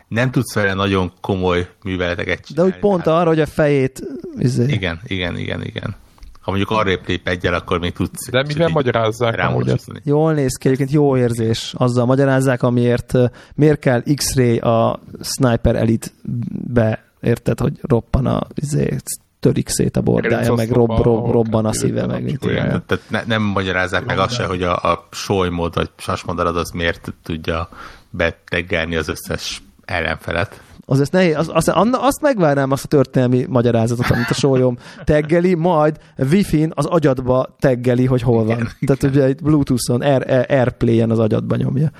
Nem 0.07 0.31
tudsz 0.31 0.53
vele 0.53 0.73
nagyon 0.73 1.11
komoly 1.21 1.67
műveleteket 1.83 2.37
De 2.37 2.43
csinálni. 2.43 2.71
úgy 2.71 2.79
pont 2.79 3.07
arra, 3.07 3.27
hogy 3.27 3.39
a 3.39 3.45
fejét... 3.45 4.01
Izé. 4.37 4.63
Igen, 4.67 4.99
igen, 5.07 5.37
igen, 5.37 5.63
igen. 5.63 5.95
Ha 6.43 6.51
mondjuk 6.51 6.71
arrébb 6.71 7.07
lép 7.07 7.27
egyel, 7.27 7.53
akkor 7.53 7.79
még 7.79 7.93
tudsz... 7.93 8.29
De 8.29 8.43
mivel 8.47 8.67
magyarázzák 8.67 9.35
rámocsoszni. 9.35 10.01
Jól 10.03 10.33
néz 10.33 10.55
ki, 10.55 10.67
egyébként 10.67 10.91
jó 10.91 11.17
érzés. 11.17 11.73
Azzal 11.77 12.05
magyarázzák, 12.05 12.63
amiért 12.63 13.13
miért 13.55 13.79
kell 13.79 14.03
X-ray 14.15 14.57
a 14.57 14.99
Sniper 15.21 15.75
Elite-be, 15.75 17.03
érted, 17.21 17.59
hogy 17.59 17.73
roppan 17.81 18.25
a 18.25 18.47
izé, 18.55 18.97
törik 19.39 19.69
szét 19.69 19.97
a 19.97 20.01
bordája, 20.01 20.53
meg 20.53 20.69
rob, 20.69 21.01
rob, 21.01 21.31
robban 21.31 21.65
a 21.65 21.73
szíve, 21.73 22.05
meg 22.05 22.23
mit. 22.23 22.39
Tehát 22.39 23.01
ne, 23.07 23.23
nem 23.25 23.41
magyarázzák 23.41 24.05
meg 24.05 24.19
azt 24.19 24.33
se, 24.33 24.45
hogy 24.45 24.63
a, 24.63 24.75
a 24.75 25.07
solymód 25.11 25.75
vagy 25.75 25.89
sasmodarad 25.97 26.57
az 26.57 26.69
miért 26.69 27.13
tudja 27.23 27.69
beteggelni 28.09 28.95
az 28.95 29.07
összes 29.07 29.61
ellenfelet. 29.85 30.61
Az 30.93 30.99
ezt 30.99 31.11
nehéz, 31.11 31.35
az, 31.37 31.49
azt, 31.53 31.69
anna, 31.69 32.01
azt 32.01 32.21
megvárnám 32.21 32.71
azt 32.71 32.83
a 32.83 32.87
történelmi 32.87 33.45
magyarázatot, 33.49 34.09
amit 34.09 34.29
a 34.29 34.33
sólyom 34.33 34.77
teggeli, 35.03 35.53
majd 35.53 35.97
Wi-Fi-n 36.17 36.71
az 36.75 36.85
agyadba 36.85 37.55
teggeli, 37.59 38.05
hogy 38.05 38.21
hol 38.21 38.45
van. 38.45 38.55
Igen, 38.55 38.69
Tehát 38.85 39.03
ugye 39.03 39.29
itt 39.29 39.41
Bluetooth-on, 39.41 40.01
Air, 40.01 40.45
Airplay-en 40.49 41.11
az 41.11 41.19
agyadba 41.19 41.55
nyomja. 41.55 41.91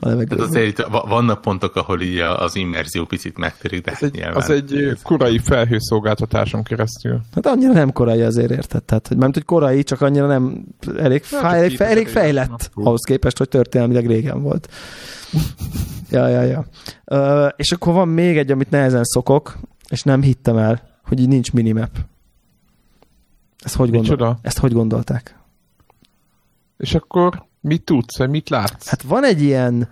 A 0.00 0.02
Tehát 0.02 0.18
levegőben. 0.18 0.46
azért 0.48 0.66
itt 0.66 0.86
va- 0.86 1.08
vannak 1.08 1.40
pontok, 1.40 1.76
ahol 1.76 2.00
így 2.00 2.18
az 2.18 2.56
immerzió 2.56 3.04
picit 3.04 3.38
megtörik, 3.38 3.84
de 3.84 3.90
Az 3.90 4.02
egy, 4.02 4.12
nyilván. 4.12 4.34
az 4.36 4.50
egy 4.50 4.98
korai 5.02 5.38
felhőszolgáltatáson 5.38 6.62
keresztül. 6.62 7.20
Hát 7.34 7.46
annyira 7.46 7.72
nem 7.72 7.92
korai 7.92 8.20
azért 8.22 8.50
érted. 8.50 8.82
Tehát, 8.84 9.08
hogy 9.08 9.16
nem 9.16 9.30
hogy 9.32 9.44
korai, 9.44 9.82
csak 9.82 10.00
annyira 10.00 10.26
nem 10.26 10.64
elég, 10.96 11.24
Hát, 11.24 11.40
fáj, 11.40 11.58
elég, 11.58 11.70
2000 11.70 11.90
elég 11.96 12.08
fejlett 12.08 12.48
éves. 12.48 12.68
ahhoz 12.74 13.00
képest, 13.04 13.38
hogy 13.38 13.48
történelmileg 13.48 14.06
régen 14.06 14.42
volt. 14.42 14.68
ja, 16.10 16.26
ja, 16.28 16.42
ja. 16.42 16.64
Ö, 17.04 17.46
és 17.56 17.72
akkor 17.72 17.92
van 17.92 18.08
még 18.08 18.38
egy, 18.38 18.50
amit 18.50 18.70
nehezen 18.70 19.04
szokok, 19.04 19.58
és 19.88 20.02
nem 20.02 20.22
hittem 20.22 20.56
el, 20.56 20.82
hogy 21.04 21.20
így 21.20 21.28
nincs 21.28 21.52
minimap. 21.52 21.90
Ezt 23.58 23.74
hogy, 23.76 23.90
gondol, 23.90 24.38
ezt 24.42 24.58
hogy 24.58 24.72
gondolták? 24.72 25.38
És 26.76 26.94
akkor 26.94 27.48
mit 27.60 27.84
tudsz, 27.84 28.26
mit 28.28 28.48
látsz? 28.48 28.88
Hát 28.88 29.02
van 29.02 29.24
egy 29.24 29.42
ilyen 29.42 29.88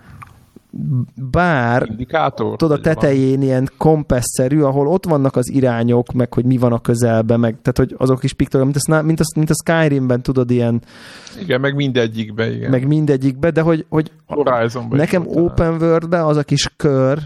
bár, 1.15 1.85
Indikátor? 1.89 2.55
tudod, 2.57 2.77
a 2.77 2.81
Vagy 2.81 2.83
van? 2.83 2.93
tetején 2.93 3.41
ilyen 3.41 3.69
kompesszerű, 3.77 4.61
ahol 4.61 4.87
ott 4.87 5.05
vannak 5.05 5.35
az 5.35 5.49
irányok, 5.51 6.11
meg 6.11 6.33
hogy 6.33 6.45
mi 6.45 6.57
van 6.57 6.73
a 6.73 6.79
közelben, 6.81 7.39
meg, 7.39 7.57
tehát 7.61 7.77
hogy 7.77 7.95
azok 7.97 8.23
is 8.23 8.33
piktorok, 8.33 8.65
mint 8.65 8.77
a, 8.77 9.01
mint 9.01 9.19
a, 9.19 9.23
mint 9.35 9.49
a 9.49 9.53
Skyrimben, 9.53 10.21
tudod, 10.21 10.51
ilyen, 10.51 10.81
Igen, 11.41 11.59
meg 11.61 11.75
mindegyikbe, 11.75 12.51
igen. 12.51 12.69
meg 12.69 12.87
mindegyikbe, 12.87 13.51
de 13.51 13.61
hogy, 13.61 13.85
hogy 13.89 14.11
Horizonban 14.25 14.97
nekem 14.97 15.27
open 15.27 15.73
world 15.81 16.13
az 16.13 16.37
a 16.37 16.43
kis 16.43 16.73
kör, 16.77 17.19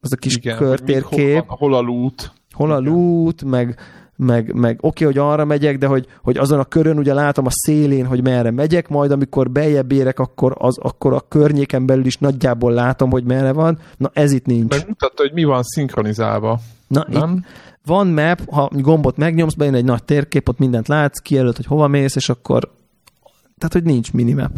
az 0.00 0.12
a 0.12 0.16
kis 0.16 0.36
Igen, 0.36 0.56
körtérkép, 0.56 1.44
Hol, 1.46 1.56
hol 1.58 1.74
a 1.74 1.80
loot. 1.80 2.32
hol 2.52 2.72
a 2.72 2.80
igen. 2.80 2.92
loot, 2.92 3.44
meg, 3.44 3.78
meg, 4.16 4.54
meg 4.54 4.78
oké, 4.80 5.04
okay, 5.04 5.06
hogy 5.06 5.30
arra 5.32 5.44
megyek, 5.44 5.78
de 5.78 5.86
hogy, 5.86 6.06
hogy 6.22 6.36
azon 6.36 6.58
a 6.58 6.64
körön 6.64 6.98
ugye 6.98 7.14
látom 7.14 7.46
a 7.46 7.50
szélén, 7.50 8.06
hogy 8.06 8.22
merre 8.22 8.50
megyek, 8.50 8.88
majd 8.88 9.10
amikor 9.10 9.50
beljebb 9.50 9.92
érek, 9.92 10.18
akkor, 10.18 10.54
az, 10.58 10.78
akkor 10.78 11.12
a 11.12 11.24
környéken 11.28 11.86
belül 11.86 12.06
is 12.06 12.16
nagyjából 12.16 12.72
látom, 12.72 13.10
hogy 13.10 13.24
merre 13.24 13.52
van. 13.52 13.78
Na 13.96 14.10
ez 14.12 14.32
itt 14.32 14.46
nincs. 14.46 14.70
Meg 14.70 14.88
mutatta, 14.88 15.22
hogy 15.22 15.32
mi 15.32 15.44
van 15.44 15.62
szinkronizálva. 15.62 16.60
Na, 16.86 17.04
itt 17.08 17.18
Nem? 17.18 17.44
van 17.86 18.06
map, 18.06 18.50
ha 18.50 18.70
gombot 18.72 19.16
megnyomsz, 19.16 19.54
bejön 19.54 19.74
egy 19.74 19.84
nagy 19.84 20.04
térkép, 20.04 20.48
ott 20.48 20.58
mindent 20.58 20.88
látsz, 20.88 21.18
kijelölt, 21.18 21.56
hogy 21.56 21.66
hova 21.66 21.86
mész, 21.86 22.16
és 22.16 22.28
akkor 22.28 22.74
tehát, 23.58 23.72
hogy 23.72 23.82
nincs 23.82 24.12
minimap. 24.12 24.50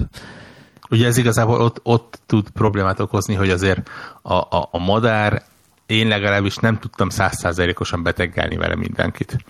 Ugye 0.91 1.07
ez 1.07 1.17
igazából 1.17 1.61
ott, 1.61 1.81
ott 1.83 2.21
tud 2.27 2.51
problémát 2.51 3.01
okozni, 3.01 3.35
hogy 3.35 3.51
azért 3.51 3.89
a, 4.23 4.35
a, 4.35 4.69
a 4.71 4.79
madár, 4.79 5.43
én 5.89 6.09
legalábbis 6.09 6.57
nem 6.57 6.79
tudtam 6.79 7.09
százszázalékosan 7.09 8.03
beteggelni 8.03 8.57
vele 8.57 8.77
mindenkit. 8.77 9.45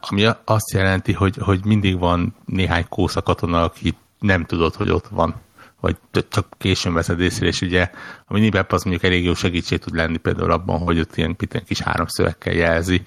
ami 0.00 0.26
azt 0.44 0.72
jelenti, 0.72 1.12
hogy, 1.12 1.36
hogy 1.36 1.64
mindig 1.64 1.98
van 1.98 2.34
néhány 2.44 2.88
kósza 2.88 3.22
katona, 3.22 3.62
aki 3.62 3.94
nem 4.18 4.44
tudod, 4.44 4.74
hogy 4.74 4.90
ott 4.90 5.06
van 5.06 5.34
vagy 5.80 5.96
csak 6.28 6.46
későn 6.58 6.92
veszed 6.92 7.20
észre, 7.20 7.46
és 7.46 7.60
ugye 7.60 7.90
a 8.26 8.32
minibep 8.32 8.72
az 8.72 8.82
mondjuk 8.82 9.04
elég 9.04 9.24
jó 9.24 9.34
segítség 9.34 9.78
tud 9.78 9.94
lenni 9.94 10.16
például 10.16 10.50
abban, 10.50 10.78
hogy 10.78 10.98
ott 10.98 11.16
ilyen, 11.16 11.36
ilyen 11.50 11.64
kis 11.64 11.80
háromszövekkel 11.80 12.52
jelzi. 12.52 13.02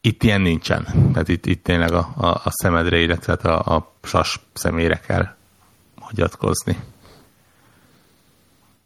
Itt 0.00 0.22
ilyen 0.22 0.40
nincsen. 0.40 0.84
Tehát 1.12 1.28
itt, 1.28 1.46
itt 1.46 1.64
tényleg 1.64 1.92
a, 1.92 2.12
a, 2.16 2.26
a 2.26 2.50
szemedre, 2.50 2.98
illetve 2.98 3.32
a, 3.32 3.76
a 3.76 3.94
sas 4.02 4.40
szemére 4.52 5.00
kell 5.06 5.34
hagyatkozni. 6.00 6.76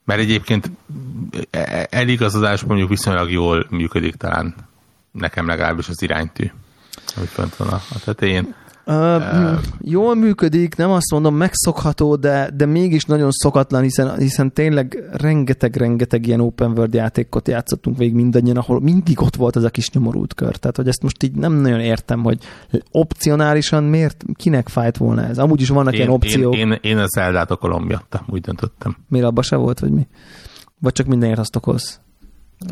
Mert 0.04 0.20
egyébként 0.20 0.70
e, 1.50 1.58
e, 1.58 1.86
eligazodás 1.90 2.62
mondjuk 2.62 2.88
viszonylag 2.88 3.30
jól 3.30 3.66
működik 3.70 4.14
talán 4.14 4.54
nekem 5.10 5.46
legalábbis 5.46 5.88
az 5.88 6.02
iránytű, 6.02 6.50
hogy 7.14 7.28
fönt 7.28 7.56
van 7.56 7.68
a, 7.68 7.82
tetején. 8.04 8.54
Uh, 8.86 9.58
jól 9.80 10.14
működik, 10.14 10.76
nem 10.76 10.90
azt 10.90 11.10
mondom 11.10 11.34
megszokható, 11.34 12.16
de, 12.16 12.50
de 12.54 12.66
mégis 12.66 13.04
nagyon 13.04 13.30
szokatlan, 13.30 13.82
hiszen, 13.82 14.18
hiszen 14.18 14.52
tényleg 14.52 15.04
rengeteg-rengeteg 15.12 16.26
ilyen 16.26 16.40
open 16.40 16.70
world 16.70 16.94
játékot 16.94 17.48
játszottunk 17.48 17.96
végig 17.96 18.14
mindannyian, 18.14 18.56
ahol 18.56 18.80
mindig 18.80 19.20
ott 19.20 19.36
volt 19.36 19.56
ez 19.56 19.62
a 19.62 19.70
kis 19.70 19.90
nyomorult 19.90 20.34
kör. 20.34 20.56
Tehát, 20.56 20.76
hogy 20.76 20.88
ezt 20.88 21.02
most 21.02 21.22
így 21.22 21.34
nem 21.34 21.52
nagyon 21.52 21.80
értem, 21.80 22.22
hogy 22.22 22.38
opcionálisan 22.90 23.84
miért, 23.84 24.24
kinek 24.34 24.68
fájt 24.68 24.96
volna 24.96 25.24
ez? 25.24 25.38
Amúgy 25.38 25.60
is 25.60 25.68
vannak 25.68 25.92
én, 25.92 25.98
ilyen 25.98 26.12
opciók. 26.12 26.56
Én, 26.56 26.70
én, 26.70 26.78
én 26.82 26.98
a 26.98 27.06
Zeldát 27.06 27.50
akkor 27.50 27.84
miattam, 27.84 28.24
úgy 28.28 28.40
döntöttem. 28.40 28.96
Miért 29.08 29.26
abba 29.26 29.42
se 29.42 29.56
volt, 29.56 29.78
vagy 29.78 29.90
mi? 29.90 30.06
Vagy 30.80 30.92
csak 30.92 31.06
mindenért 31.06 31.38
azt 31.38 31.56
okoz? 31.56 32.00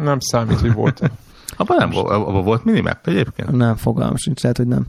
Nem 0.03 0.21
számít, 0.21 0.61
hogy 0.61 0.73
volt. 0.73 1.11
abban 1.57 1.77
nem 1.77 1.91
volt, 1.91 2.11
abban 2.11 2.45
volt 2.45 2.65
minimap 2.65 3.07
egyébként? 3.07 3.51
Nem, 3.51 3.77
fogalmam 3.77 4.17
sincs, 4.17 4.43
lehet, 4.43 4.57
hogy 4.57 4.67
nem. 4.67 4.87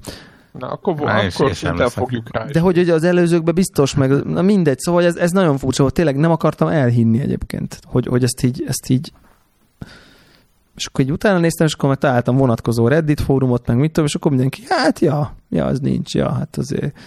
Na, 0.59 0.67
akkor, 0.67 0.95
Már 0.95 1.31
akkor 1.35 1.55
szinte 1.55 1.89
fogjuk 1.89 2.31
rá. 2.31 2.45
De 2.45 2.59
hogy 2.59 2.77
ugye 2.77 2.93
az 2.93 3.03
előzőkben 3.03 3.53
biztos, 3.53 3.95
meg 3.95 4.25
na 4.25 4.41
mindegy, 4.41 4.79
szóval 4.79 5.03
ez, 5.03 5.15
ez 5.15 5.31
nagyon 5.31 5.57
furcsa, 5.57 5.83
hogy 5.83 5.93
tényleg 5.93 6.15
nem 6.15 6.31
akartam 6.31 6.67
elhinni 6.67 7.19
egyébként, 7.19 7.79
hogy, 7.85 8.05
hogy 8.07 8.23
ezt 8.23 8.43
így, 8.43 8.63
ezt 8.67 8.89
így 8.89 9.11
és 10.75 10.85
akkor 10.85 11.05
egy 11.05 11.11
utána 11.11 11.39
néztem, 11.39 11.67
és 11.67 11.73
akkor 11.73 11.89
meg 11.89 11.97
találtam 11.97 12.37
vonatkozó 12.37 12.87
Reddit 12.87 13.21
fórumot, 13.21 13.67
meg 13.67 13.77
mit 13.77 13.91
tudom, 13.91 14.05
és 14.05 14.15
akkor 14.15 14.31
mindenki, 14.31 14.63
hát 14.67 14.99
ja, 14.99 15.35
ja, 15.49 15.65
az 15.65 15.79
nincs, 15.79 16.15
ja, 16.15 16.31
hát 16.31 16.57
azért 16.57 16.97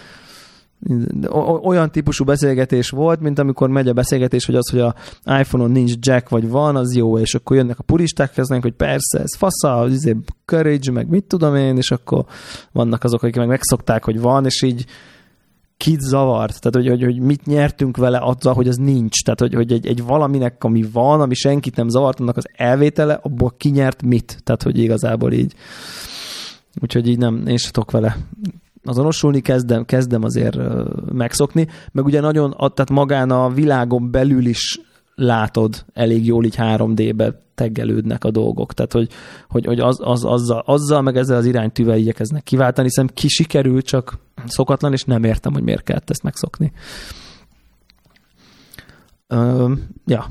olyan 1.62 1.90
típusú 1.90 2.24
beszélgetés 2.24 2.90
volt, 2.90 3.20
mint 3.20 3.39
amikor 3.39 3.69
megy 3.69 3.89
a 3.89 3.93
beszélgetés, 3.93 4.44
hogy 4.44 4.55
az, 4.55 4.70
hogy 4.70 4.81
a 4.81 4.94
iPhone-on 5.24 5.70
nincs 5.70 5.93
jack, 6.01 6.28
vagy 6.28 6.48
van, 6.48 6.77
az 6.77 6.94
jó, 6.94 7.19
és 7.19 7.35
akkor 7.35 7.57
jönnek 7.57 7.78
a 7.78 7.82
puristák, 7.82 8.32
kezdenek, 8.32 8.62
hogy 8.62 8.73
persze, 8.73 9.19
ez 9.19 9.36
fasza, 9.36 9.77
az 9.77 9.93
izé 9.93 10.16
courage, 10.44 10.93
meg 10.93 11.09
mit 11.09 11.24
tudom 11.24 11.57
én, 11.57 11.77
és 11.77 11.90
akkor 11.90 12.24
vannak 12.73 13.05
azok, 13.05 13.23
akik 13.23 13.36
meg 13.36 13.47
megszokták, 13.47 14.05
hogy 14.05 14.20
van, 14.20 14.44
és 14.44 14.62
így 14.62 14.86
kit 15.77 16.01
zavart, 16.01 16.61
tehát 16.61 16.74
hogy, 16.74 16.89
hogy, 16.89 17.03
hogy 17.03 17.27
mit 17.27 17.47
nyertünk 17.47 17.97
vele 17.97 18.19
azzal, 18.19 18.55
hogy 18.55 18.69
az 18.69 18.77
nincs, 18.77 19.23
tehát 19.23 19.40
hogy, 19.40 19.55
hogy 19.55 19.73
egy, 19.73 19.86
egy 19.86 20.03
valaminek, 20.05 20.65
ami 20.65 20.85
van, 20.93 21.20
ami 21.20 21.35
senkit 21.35 21.77
nem 21.77 21.89
zavart, 21.89 22.20
annak 22.20 22.36
az 22.36 22.48
elvétele, 22.57 23.19
abból 23.23 23.55
kinyert 23.57 24.03
mit, 24.03 24.40
tehát 24.44 24.62
hogy 24.62 24.78
igazából 24.78 25.32
így. 25.32 25.55
Úgyhogy 26.82 27.09
így 27.09 27.19
nem, 27.19 27.47
én 27.47 27.57
se 27.57 27.70
tudok 27.70 27.90
vele 27.90 28.16
azonosulni, 28.88 29.40
kezdem, 29.40 29.84
kezdem 29.84 30.24
azért 30.24 30.58
megszokni, 31.12 31.68
meg 31.92 32.04
ugye 32.04 32.20
nagyon, 32.20 32.50
tehát 32.50 32.90
magán 32.90 33.30
a 33.30 33.48
világon 33.48 34.10
belül 34.10 34.46
is 34.46 34.80
látod 35.14 35.84
elég 35.92 36.26
jól 36.26 36.44
így 36.44 36.54
3D-be 36.58 37.44
teggelődnek 37.54 38.24
a 38.24 38.30
dolgok. 38.30 38.72
Tehát, 38.72 38.92
hogy, 38.92 39.08
hogy, 39.48 39.66
hogy 39.66 39.80
az, 39.80 39.98
az, 40.02 40.24
azzal, 40.24 40.62
azzal, 40.66 41.02
meg 41.02 41.16
ezzel 41.16 41.36
az 41.36 41.46
iránytűvel 41.46 41.96
igyekeznek 41.96 42.42
kiváltani, 42.42 42.86
hiszen 42.86 43.10
ki 43.14 43.28
sikerül, 43.28 43.82
csak 43.82 44.18
szokatlan, 44.46 44.92
és 44.92 45.04
nem 45.04 45.24
értem, 45.24 45.52
hogy 45.52 45.62
miért 45.62 45.82
kellett 45.82 46.10
ezt 46.10 46.22
megszokni. 46.22 46.72
Ö, 49.26 49.72
ja, 50.06 50.26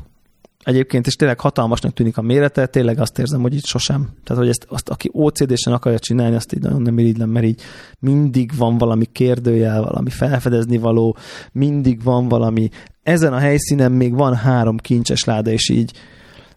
egyébként, 0.65 1.07
és 1.07 1.15
tényleg 1.15 1.39
hatalmasnak 1.39 1.93
tűnik 1.93 2.17
a 2.17 2.21
mérete, 2.21 2.65
tényleg 2.65 2.99
azt 2.99 3.19
érzem, 3.19 3.41
hogy 3.41 3.55
itt 3.55 3.65
sosem. 3.65 4.09
Tehát, 4.23 4.41
hogy 4.41 4.51
ezt, 4.51 4.65
azt, 4.69 4.89
aki 4.89 5.09
OCD-sen 5.11 5.73
akarja 5.73 5.99
csinálni, 5.99 6.35
azt 6.35 6.53
így 6.53 6.61
nagyon 6.61 6.81
nem 6.81 6.99
irigylem, 6.99 7.29
mert 7.29 7.45
így 7.45 7.61
mindig 7.99 8.51
van 8.57 8.77
valami 8.77 9.05
kérdőjel, 9.05 9.83
valami 9.83 10.09
felfedezni 10.09 10.77
való, 10.77 11.17
mindig 11.51 12.03
van 12.03 12.27
valami. 12.27 12.69
Ezen 13.03 13.33
a 13.33 13.37
helyszínen 13.37 13.91
még 13.91 14.13
van 14.13 14.35
három 14.35 14.77
kincses 14.77 15.23
láda, 15.23 15.51
és 15.51 15.69
így, 15.69 15.91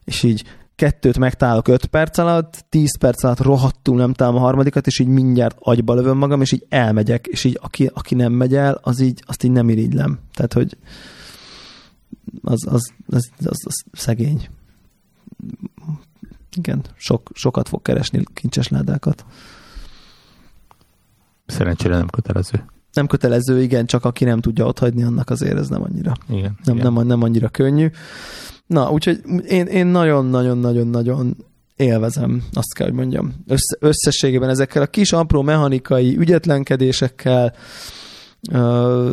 és 0.04 0.22
így 0.22 0.44
kettőt 0.74 1.18
megtalálok 1.18 1.68
öt 1.68 1.86
perc 1.86 2.18
alatt, 2.18 2.64
tíz 2.68 2.98
perc 2.98 3.24
alatt 3.24 3.40
rohadtul 3.40 3.96
nem 3.96 4.12
találom 4.12 4.40
a 4.40 4.44
harmadikat, 4.44 4.86
és 4.86 4.98
így 4.98 5.08
mindjárt 5.08 5.56
agyba 5.58 5.94
lövöm 5.94 6.16
magam, 6.16 6.40
és 6.40 6.52
így 6.52 6.66
elmegyek, 6.68 7.26
és 7.26 7.44
így 7.44 7.58
aki, 7.62 7.90
aki 7.94 8.14
nem 8.14 8.32
megy 8.32 8.54
el, 8.54 8.80
az 8.82 9.00
így, 9.00 9.22
azt 9.26 9.44
így 9.44 9.50
nem 9.50 9.68
irigylem. 9.68 10.18
Tehát, 10.34 10.52
hogy 10.52 10.76
az, 12.42 12.66
az, 12.66 12.92
az, 13.06 13.30
az, 13.38 13.62
az 13.64 13.84
szegény. 13.92 14.48
Igen, 16.56 16.84
sok, 16.96 17.30
sokat 17.34 17.68
fog 17.68 17.82
keresni 17.82 18.22
kincses 18.34 18.68
ládákat. 18.68 19.24
Szerencsére 21.46 21.96
nem 21.96 22.08
kötelező. 22.08 22.64
Nem 22.92 23.06
kötelező, 23.06 23.62
igen, 23.62 23.86
csak 23.86 24.04
aki 24.04 24.24
nem 24.24 24.40
tudja 24.40 24.66
otthagyni, 24.66 25.02
annak 25.02 25.30
azért 25.30 25.58
ez 25.58 25.68
nem 25.68 25.82
annyira. 25.82 26.12
Igen, 26.28 26.58
nem, 26.64 26.76
igen. 26.76 26.92
Nem, 26.92 27.06
nem 27.06 27.22
annyira 27.22 27.48
könnyű. 27.48 27.90
Na, 28.66 28.90
úgyhogy 28.90 29.20
én, 29.46 29.66
én 29.66 29.86
nagyon-nagyon-nagyon-nagyon 29.86 31.36
élvezem, 31.76 32.42
azt 32.52 32.74
kell, 32.74 32.86
hogy 32.86 32.96
mondjam. 32.96 33.34
Össze, 33.46 33.76
összességében 33.78 34.48
ezekkel 34.48 34.82
a 34.82 34.86
kis 34.86 35.12
apró 35.12 35.42
mechanikai 35.42 36.16
ügyetlenkedésekkel, 36.16 37.54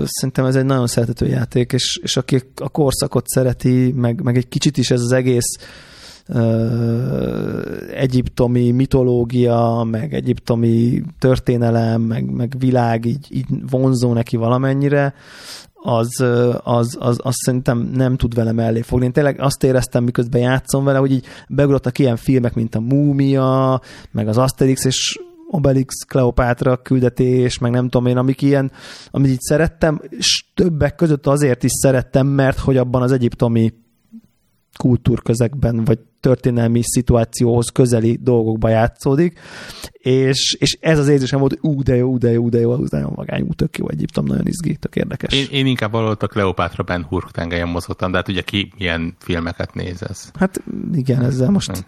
szerintem 0.05 0.45
ez 0.45 0.55
egy 0.55 0.65
nagyon 0.65 0.87
szeretető 0.87 1.27
játék, 1.27 1.73
és, 1.73 1.99
és 2.03 2.17
aki 2.17 2.41
a 2.55 2.69
korszakot 2.69 3.27
szereti, 3.27 3.91
meg, 3.95 4.21
meg 4.21 4.37
egy 4.37 4.47
kicsit 4.47 4.77
is 4.77 4.91
ez 4.91 5.01
az 5.01 5.11
egész 5.11 5.57
egyiptomi 7.93 8.71
mitológia, 8.71 9.87
meg 9.91 10.13
egyiptomi 10.13 11.03
történelem, 11.19 12.01
meg, 12.01 12.31
meg 12.31 12.55
világ 12.59 13.05
így, 13.05 13.27
így 13.29 13.45
vonzó 13.69 14.13
neki 14.13 14.37
valamennyire, 14.37 15.13
az, 15.87 16.23
az, 16.63 16.97
az, 16.99 17.19
az 17.23 17.33
szerintem 17.45 17.89
nem 17.93 18.15
tud 18.17 18.33
vele 18.33 18.51
mellé 18.51 18.81
fogni. 18.81 19.05
Én 19.05 19.11
tényleg 19.11 19.39
azt 19.39 19.63
éreztem, 19.63 20.03
miközben 20.03 20.41
játszom 20.41 20.83
vele, 20.83 20.97
hogy 20.97 21.11
így 21.11 21.25
beugrottak 21.49 21.99
ilyen 21.99 22.15
filmek, 22.15 22.53
mint 22.53 22.75
a 22.75 22.79
Múmia, 22.79 23.81
meg 24.11 24.27
az 24.27 24.37
Asterix, 24.37 24.85
és 24.85 25.19
Obelix, 25.47 25.93
Kleopátra 26.07 26.77
küldetés, 26.77 27.57
meg 27.57 27.71
nem 27.71 27.89
tudom 27.89 28.05
én, 28.07 28.17
amik 28.17 28.41
ilyen, 28.41 28.71
amit 29.11 29.31
így 29.31 29.41
szerettem, 29.41 30.01
és 30.09 30.45
többek 30.53 30.95
között 30.95 31.27
azért 31.27 31.63
is 31.63 31.71
szerettem, 31.71 32.27
mert 32.27 32.59
hogy 32.59 32.77
abban 32.77 33.01
az 33.01 33.11
egyiptomi 33.11 33.73
kultúrközegben, 34.77 35.83
vagy 35.83 35.99
történelmi 36.25 36.81
szituációhoz 36.83 37.69
közeli 37.69 38.19
dolgokba 38.21 38.69
játszódik, 38.69 39.39
és, 39.91 40.55
és 40.59 40.77
ez 40.79 40.99
az 40.99 41.07
érzésem 41.07 41.39
volt, 41.39 41.57
hogy 41.59 41.71
ú, 41.71 41.83
de 41.83 41.95
jó, 41.95 42.17
de 42.17 42.31
jó, 42.31 42.49
de 42.49 42.59
jó, 42.59 42.71
az 42.71 42.89
nagyon 42.89 43.13
vagány, 43.15 43.47
tök 43.55 43.77
jó 43.77 43.89
Egyiptom, 43.89 44.25
nagyon 44.25 44.47
izgi, 44.47 44.75
tök 44.75 44.95
érdekes. 44.95 45.33
Én, 45.33 45.47
én 45.51 45.65
inkább 45.65 45.91
valahol 45.91 46.17
a 46.19 46.27
Kleopátra 46.27 46.83
Ben 46.83 47.03
Hur 47.03 47.31
tengelyen 47.31 47.67
mozogtam, 47.67 48.11
de 48.11 48.17
hát 48.17 48.27
ugye 48.27 48.41
ki 48.41 48.71
milyen 48.77 49.15
filmeket 49.19 49.73
néz 49.73 50.03
ez? 50.09 50.31
Hát 50.39 50.61
igen, 50.93 51.23
ezzel 51.23 51.49
most 51.49 51.85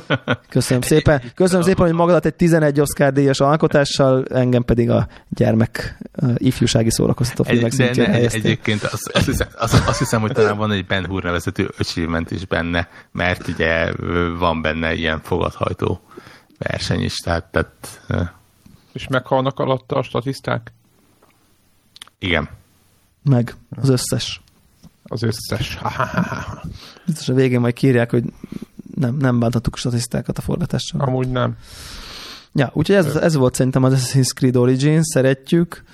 Köszönöm 0.48 0.82
szépen. 0.82 1.22
Köszönöm 1.34 1.62
szépen, 1.62 1.86
hogy 1.86 1.94
magadat 1.94 2.26
egy 2.26 2.34
11 2.34 2.80
Oscar 2.80 3.12
díjas 3.12 3.40
alkotással, 3.40 4.24
engem 4.24 4.62
pedig 4.62 4.90
a 4.90 5.08
gyermek 5.28 5.98
uh, 6.22 6.34
ifjúsági 6.36 6.90
szórakoztató 6.90 7.42
filmek 7.42 7.72
egy, 7.78 7.96
ne, 7.96 8.12
egy, 8.12 8.34
Egyébként 8.34 8.82
azt, 8.82 9.08
azt, 9.12 9.26
hiszem, 9.26 9.48
azt, 9.58 9.88
azt 9.88 9.98
hiszem, 9.98 10.20
hogy 10.20 10.32
talán 10.32 10.56
van 10.56 10.72
egy 10.72 10.86
Ben 10.86 11.06
Hur 11.06 11.22
nevezetű 11.22 11.64
achievement 11.78 12.30
is 12.30 12.46
benne, 12.46 12.88
mert 13.12 13.41
ugye 13.48 13.92
van 14.38 14.62
benne 14.62 14.94
ilyen 14.94 15.20
fogadhajtó 15.20 16.00
verseny 16.58 17.02
is, 17.02 17.16
tehát... 17.16 17.44
tehát 17.44 18.00
és 18.92 19.08
meghalnak 19.08 19.58
alatta 19.58 19.96
a 19.96 20.02
statiszták? 20.02 20.72
Igen. 22.18 22.48
Meg, 23.22 23.54
az 23.76 23.88
összes. 23.88 24.40
Az 25.02 25.22
összes. 25.22 25.78
Biztos 27.06 27.28
a 27.28 27.34
végén 27.34 27.60
majd 27.60 27.74
kírják, 27.74 28.10
hogy 28.10 28.24
nem, 28.94 29.16
nem 29.16 29.38
bántottuk 29.38 29.74
a 29.74 29.78
statisztikákat 29.78 30.38
a 30.38 30.40
forgatással. 30.40 31.00
Amúgy 31.00 31.28
nem. 31.28 31.56
Ja, 32.52 32.70
úgyhogy 32.72 32.96
ez, 32.96 33.16
ez 33.16 33.34
volt 33.34 33.54
szerintem 33.54 33.84
az 33.84 33.92
Assassin's 33.92 34.34
Creed 34.34 34.56
Origins, 34.56 35.06
szeretjük. 35.12 35.84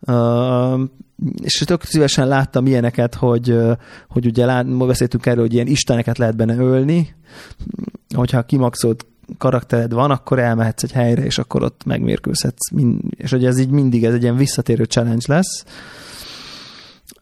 Uh, 0.00 0.80
és 1.42 1.62
tök 1.66 1.82
szívesen 1.82 2.28
láttam 2.28 2.66
ilyeneket, 2.66 3.14
hogy, 3.14 3.58
hogy 4.08 4.26
ugye 4.26 4.44
lát, 4.44 4.76
beszéltünk 4.86 5.26
erről, 5.26 5.42
hogy 5.42 5.54
ilyen 5.54 5.66
isteneket 5.66 6.18
lehet 6.18 6.36
benne 6.36 6.56
ölni, 6.56 7.14
hogyha 8.14 8.42
kimaxolt 8.42 9.06
karaktered 9.38 9.92
van, 9.92 10.10
akkor 10.10 10.38
elmehetsz 10.38 10.82
egy 10.82 10.92
helyre, 10.92 11.24
és 11.24 11.38
akkor 11.38 11.62
ott 11.62 11.84
megmérkőzhetsz. 11.84 12.70
És 13.10 13.30
hogy 13.30 13.44
ez 13.44 13.58
így 13.58 13.70
mindig, 13.70 14.04
ez 14.04 14.14
egy 14.14 14.22
ilyen 14.22 14.36
visszatérő 14.36 14.84
challenge 14.84 15.24
lesz 15.26 15.64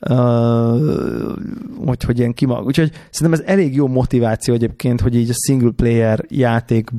uh, 0.08 1.36
hogy, 1.84 2.04
hogy 2.04 2.18
ilyen 2.18 2.34
kima. 2.34 2.62
Úgyhogy 2.62 2.92
szerintem 3.10 3.40
ez 3.40 3.52
elég 3.52 3.74
jó 3.74 3.86
motiváció 3.86 4.54
egyébként, 4.54 5.00
hogy 5.00 5.14
így 5.14 5.30
a 5.30 5.34
single 5.46 5.70
player 5.70 6.24
játék 6.28 6.90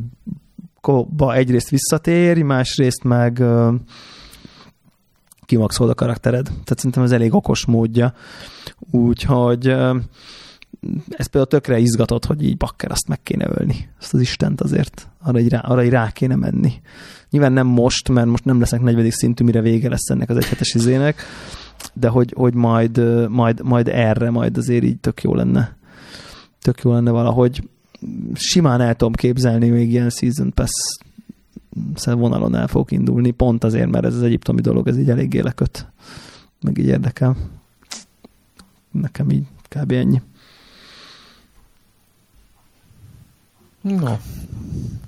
Monaco-ba 0.86 1.36
egyrészt 1.36 1.70
visszatérj, 1.70 2.42
másrészt 2.42 3.04
meg 3.04 3.38
uh, 3.40 3.74
kimaxolod 5.46 5.92
a 5.92 5.96
karaktered. 5.96 6.46
Tehát 6.46 6.76
szerintem 6.76 7.04
ez 7.04 7.12
elég 7.12 7.34
okos 7.34 7.66
módja. 7.66 8.14
Úgyhogy 8.92 9.76
ez 11.10 11.26
például 11.26 11.46
tökre 11.46 11.80
izgatott, 11.80 12.26
hogy 12.26 12.44
így 12.44 12.58
bakker, 12.58 12.92
azt 12.92 13.08
meg 13.08 13.24
kéne 13.24 13.48
ölni. 13.50 13.90
Azt 14.00 14.14
az 14.14 14.22
Istent 14.22 14.62
azért, 14.62 15.08
arra 15.24 15.40
így 15.40 15.50
rá, 15.50 15.60
arra 15.60 15.84
így 15.84 15.90
rá 15.90 16.12
kéne 16.12 16.36
menni. 16.36 16.74
Nyilván 17.30 17.52
nem 17.52 17.68
most, 17.68 18.10
mert 18.10 18.28
most 18.28 18.46
nem 18.46 18.60
lesznek 18.60 18.82
40. 18.82 19.10
szintű, 19.10 19.44
mire 19.44 19.62
vége 19.62 19.90
lesz 19.90 20.10
ennek 20.10 20.30
az 20.30 20.38
egyhetes 20.38 20.74
izének, 20.74 21.22
de 21.94 22.08
hogy, 22.08 22.34
hogy 22.36 22.54
majd, 22.54 23.28
majd, 23.30 23.62
majd 23.62 23.88
erre, 23.88 24.30
majd 24.30 24.58
azért 24.58 24.84
így 24.84 25.00
tök 25.00 25.22
jó 25.22 25.36
lenne. 25.36 25.78
Tök 26.62 26.82
jó 26.82 26.94
lenne 26.94 27.12
valahogy. 27.12 27.70
Simán 28.34 28.82
el 28.82 28.96
tudom 28.96 29.14
képzelni 29.14 29.70
még 29.70 29.90
ilyen 29.90 30.10
Season 30.10 30.54
Pass 30.54 30.72
vonalon 32.04 32.56
el 32.56 32.68
fogok 32.68 32.92
indulni, 32.92 33.32
pont 33.32 33.64
azért, 33.64 33.90
mert 33.90 34.06
ez 34.06 34.16
az 34.16 34.22
egyiptomi 34.22 34.62
dolog, 34.62 34.88
ez 34.88 34.98
így 34.98 35.10
eléggé 35.10 35.40
leköt. 35.40 35.88
Meg 36.62 36.78
így 36.78 36.88
érdekel. 36.88 37.36
Nekem 38.92 39.30
így 39.30 39.46
kb. 39.70 39.92
ennyi. 39.92 40.22
No. 43.82 44.18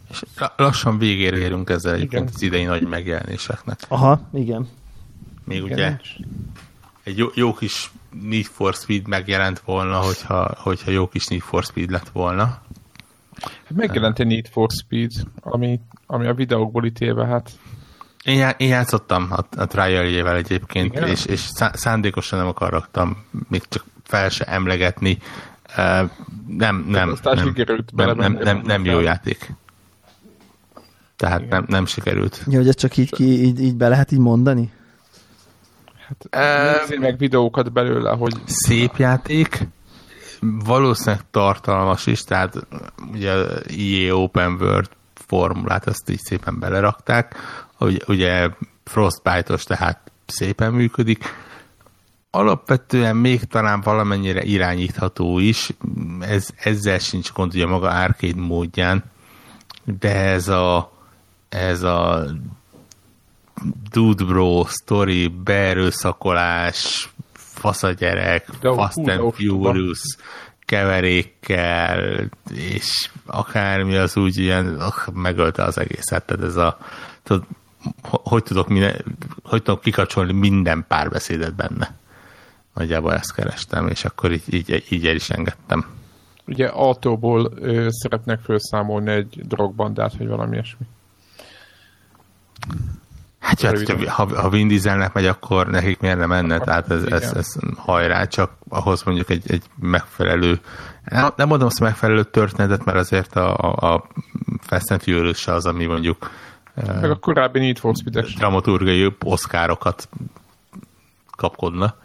És 0.09 0.23
lassan 0.55 0.97
végére 0.97 1.37
érünk 1.37 1.69
ezzel 1.69 1.93
egyébként 1.93 2.29
az 2.33 2.41
idei 2.41 2.63
nagy 2.63 2.87
megjelenéseknek. 2.87 3.79
Aha, 3.87 4.29
igen. 4.33 4.67
Még 5.43 5.57
igen. 5.57 5.71
ugye 5.71 5.97
egy 7.07 7.17
jó, 7.17 7.27
jó 7.33 7.53
kis 7.53 7.91
Need 8.21 8.45
for 8.45 8.73
Speed 8.73 9.07
megjelent 9.07 9.59
volna, 9.59 9.99
hogyha, 9.99 10.55
hogyha 10.57 10.91
jó 10.91 11.07
kis 11.07 11.27
Need 11.27 11.41
for 11.41 11.63
Speed 11.63 11.89
lett 11.89 12.09
volna. 12.09 12.61
Hát 13.41 13.75
megjelent 13.75 14.19
egy 14.19 14.27
Need 14.27 14.47
for 14.47 14.69
Speed, 14.71 15.11
ami, 15.39 15.79
ami 16.05 16.27
a 16.27 16.33
videókból 16.33 16.85
ítélve, 16.85 17.25
hát... 17.25 17.51
Én, 18.23 18.37
já, 18.37 18.49
én 18.49 18.67
játszottam 18.67 19.27
a, 19.31 19.61
a 19.61 19.65
trial 19.65 20.35
egyébként, 20.35 20.93
Igen? 20.93 21.07
és, 21.07 21.25
és 21.25 21.49
szándékosan 21.73 22.39
nem 22.39 22.47
akartam 22.47 23.25
még 23.49 23.61
csak 23.69 23.85
fel 24.03 24.29
se 24.29 24.43
emlegetni. 24.45 25.17
Uh, 25.67 26.09
nem, 26.47 26.85
nem, 26.87 27.17
nem, 27.23 27.87
nem, 27.91 28.17
nem, 28.17 28.33
nem, 28.33 28.61
nem 28.65 28.85
jó 28.85 28.99
játék. 28.99 29.53
Tehát 31.15 31.41
Igen. 31.41 31.49
nem, 31.49 31.65
nem 31.67 31.85
sikerült. 31.85 32.43
Ja, 32.47 32.57
hogy 32.57 32.67
ezt 32.67 32.77
csak 32.77 32.97
így, 32.97 33.11
ki, 33.11 33.23
így, 33.23 33.61
így 33.61 33.75
be 33.75 33.87
lehet 33.87 34.11
így 34.11 34.19
mondani? 34.19 34.71
Hát, 36.07 36.29
um, 36.91 36.99
meg 36.99 37.17
videókat 37.17 37.71
belőle, 37.71 38.09
hogy... 38.09 38.33
Szép 38.45 38.95
játék, 38.95 39.67
valószínűleg 40.41 41.25
tartalmas 41.31 42.05
is, 42.05 42.23
tehát 42.23 42.67
ugye 43.11 43.33
EA 43.65 44.15
Open 44.15 44.51
World 44.51 44.89
formulát 45.13 45.87
ezt 45.87 46.09
így 46.09 46.19
szépen 46.19 46.59
belerakták, 46.59 47.35
ugye, 47.79 47.99
ugye 48.07 48.49
Frostbite-os, 48.83 49.63
tehát 49.63 50.11
szépen 50.25 50.73
működik, 50.73 51.23
alapvetően 52.31 53.15
még 53.15 53.43
talán 53.43 53.81
valamennyire 53.81 54.43
irányítható 54.43 55.39
is, 55.39 55.69
ez, 56.19 56.49
ezzel 56.55 56.99
sincs 56.99 57.33
gond 57.33 57.53
ugye 57.53 57.65
maga 57.65 57.89
arcade 57.89 58.41
módján, 58.41 59.03
de 59.83 60.15
ez 60.15 60.47
a 60.47 60.91
ez 61.49 61.83
a 61.83 62.25
dude 63.91 64.23
bro 64.23 64.65
story, 64.69 65.27
beerőszakolás, 65.27 67.09
faszagyerek, 67.57 68.45
Fast 68.61 68.97
and 68.97 69.33
Furious 69.33 70.01
keverékkel, 70.65 72.29
és 72.53 73.09
akármi 73.25 73.95
az 73.95 74.17
úgy 74.17 74.37
ilyen, 74.37 74.81
oh, 74.81 75.13
megölte 75.13 75.63
az 75.63 75.77
egészet, 75.77 76.25
tehát 76.25 76.43
ez 76.43 76.55
a 76.55 76.77
tudod, 77.23 77.43
hogy 78.01 78.43
tudok, 78.43 78.67
minden, 78.67 79.05
hogy 79.43 79.63
tudok 79.63 79.81
kikapcsolni 79.81 80.33
minden 80.33 80.85
párbeszédet 80.87 81.55
benne. 81.55 81.95
Nagyjából 82.73 83.13
ezt 83.13 83.33
kerestem, 83.33 83.87
és 83.87 84.05
akkor 84.05 84.31
így, 84.31 84.53
így, 84.53 84.85
így 84.89 85.07
el 85.07 85.15
is 85.15 85.29
engedtem. 85.29 85.85
Ugye 86.47 86.67
autóból 86.67 87.51
ö, 87.55 87.87
szeretnek 87.89 88.39
felszámolni 88.39 89.11
egy 89.11 89.41
drogbandát, 89.47 90.17
vagy 90.17 90.27
valami 90.27 90.53
ilyesmi. 90.53 90.85
Hát, 93.47 93.61
hát 93.61 94.07
ha, 94.07 94.41
ha 94.41 94.49
Vin 94.49 94.67
Dieselnek 94.67 95.13
megy, 95.13 95.25
akkor 95.25 95.67
nekik 95.67 95.99
miért 95.99 96.17
nem 96.17 96.29
menne? 96.29 96.59
Tehát 96.59 96.91
ez, 96.91 97.03
ez, 97.03 97.31
ez 97.33 97.55
hajrá, 97.77 98.25
csak 98.25 98.51
ahhoz 98.69 99.03
mondjuk 99.03 99.29
egy, 99.29 99.51
egy 99.51 99.63
megfelelő, 99.79 100.59
nem 101.35 101.47
mondom 101.47 101.67
azt 101.67 101.79
megfelelő 101.79 102.23
történetet, 102.23 102.85
mert 102.85 102.97
azért 102.97 103.35
a, 103.35 103.53
a 103.93 104.07
Fast 104.61 104.91
and 104.91 105.01
Furious 105.01 105.47
az, 105.47 105.65
ami 105.65 105.85
mondjuk 105.85 106.31
meg 106.73 107.11
a 107.11 107.15
korábbi 107.15 107.59
Need 107.59 107.77
for 107.77 107.95
speed 107.95 108.25
dramaturgai 108.25 109.15
oszkárokat 109.23 110.09
kapkodna 111.37 111.95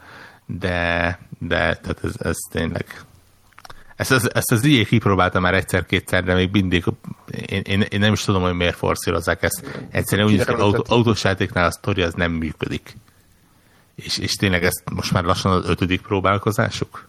de, 0.46 1.18
de 1.38 1.56
tehát 1.56 1.98
ez, 2.02 2.14
ez 2.18 2.36
tényleg 2.50 2.86
ezt, 4.02 4.12
ezt, 4.12 4.26
ezt 4.26 4.52
az 4.52 4.64
IE 4.64 4.84
kipróbálta 4.84 5.40
már 5.40 5.54
egyszer-kétszer, 5.54 6.24
de 6.24 6.34
még 6.34 6.50
mindig 6.52 6.84
én, 7.46 7.62
én, 7.64 7.80
én 7.80 8.00
nem 8.00 8.12
is 8.12 8.24
tudom, 8.24 8.42
hogy 8.42 8.54
miért 8.54 8.76
forszírozzák 8.76 9.42
ezt. 9.42 9.86
Egyszerűen 9.90 10.28
úgy, 10.28 10.44
hogy 10.44 10.60
autó, 10.60 10.84
autós 10.88 11.24
játéknál 11.24 11.66
a 11.66 11.70
sztori 11.70 12.02
az 12.02 12.14
nem 12.14 12.32
működik. 12.32 12.96
És, 13.94 14.18
és 14.18 14.32
tényleg 14.32 14.64
ez 14.64 14.82
most 14.92 15.12
már 15.12 15.24
lassan 15.24 15.52
az 15.52 15.68
ötödik 15.68 16.00
próbálkozásuk? 16.00 17.08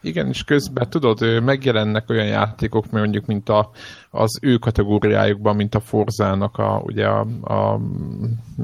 Igen, 0.00 0.28
és 0.28 0.44
közben 0.44 0.90
tudod, 0.90 1.42
megjelennek 1.42 2.10
olyan 2.10 2.26
játékok, 2.26 2.90
mondjuk, 2.90 3.26
mint 3.26 3.48
a, 3.48 3.70
az 4.10 4.38
ő 4.42 4.56
kategóriájukban, 4.56 5.56
mint 5.56 5.74
a 5.74 5.80
Forzának, 5.80 6.58
a, 6.58 6.80
ugye 6.84 7.06
a, 7.06 7.26
a, 7.42 7.80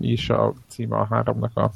is 0.01 0.31
a 0.31 0.53
címe 0.69 0.97
a 0.97 1.07
háromnak 1.11 1.57
a 1.57 1.71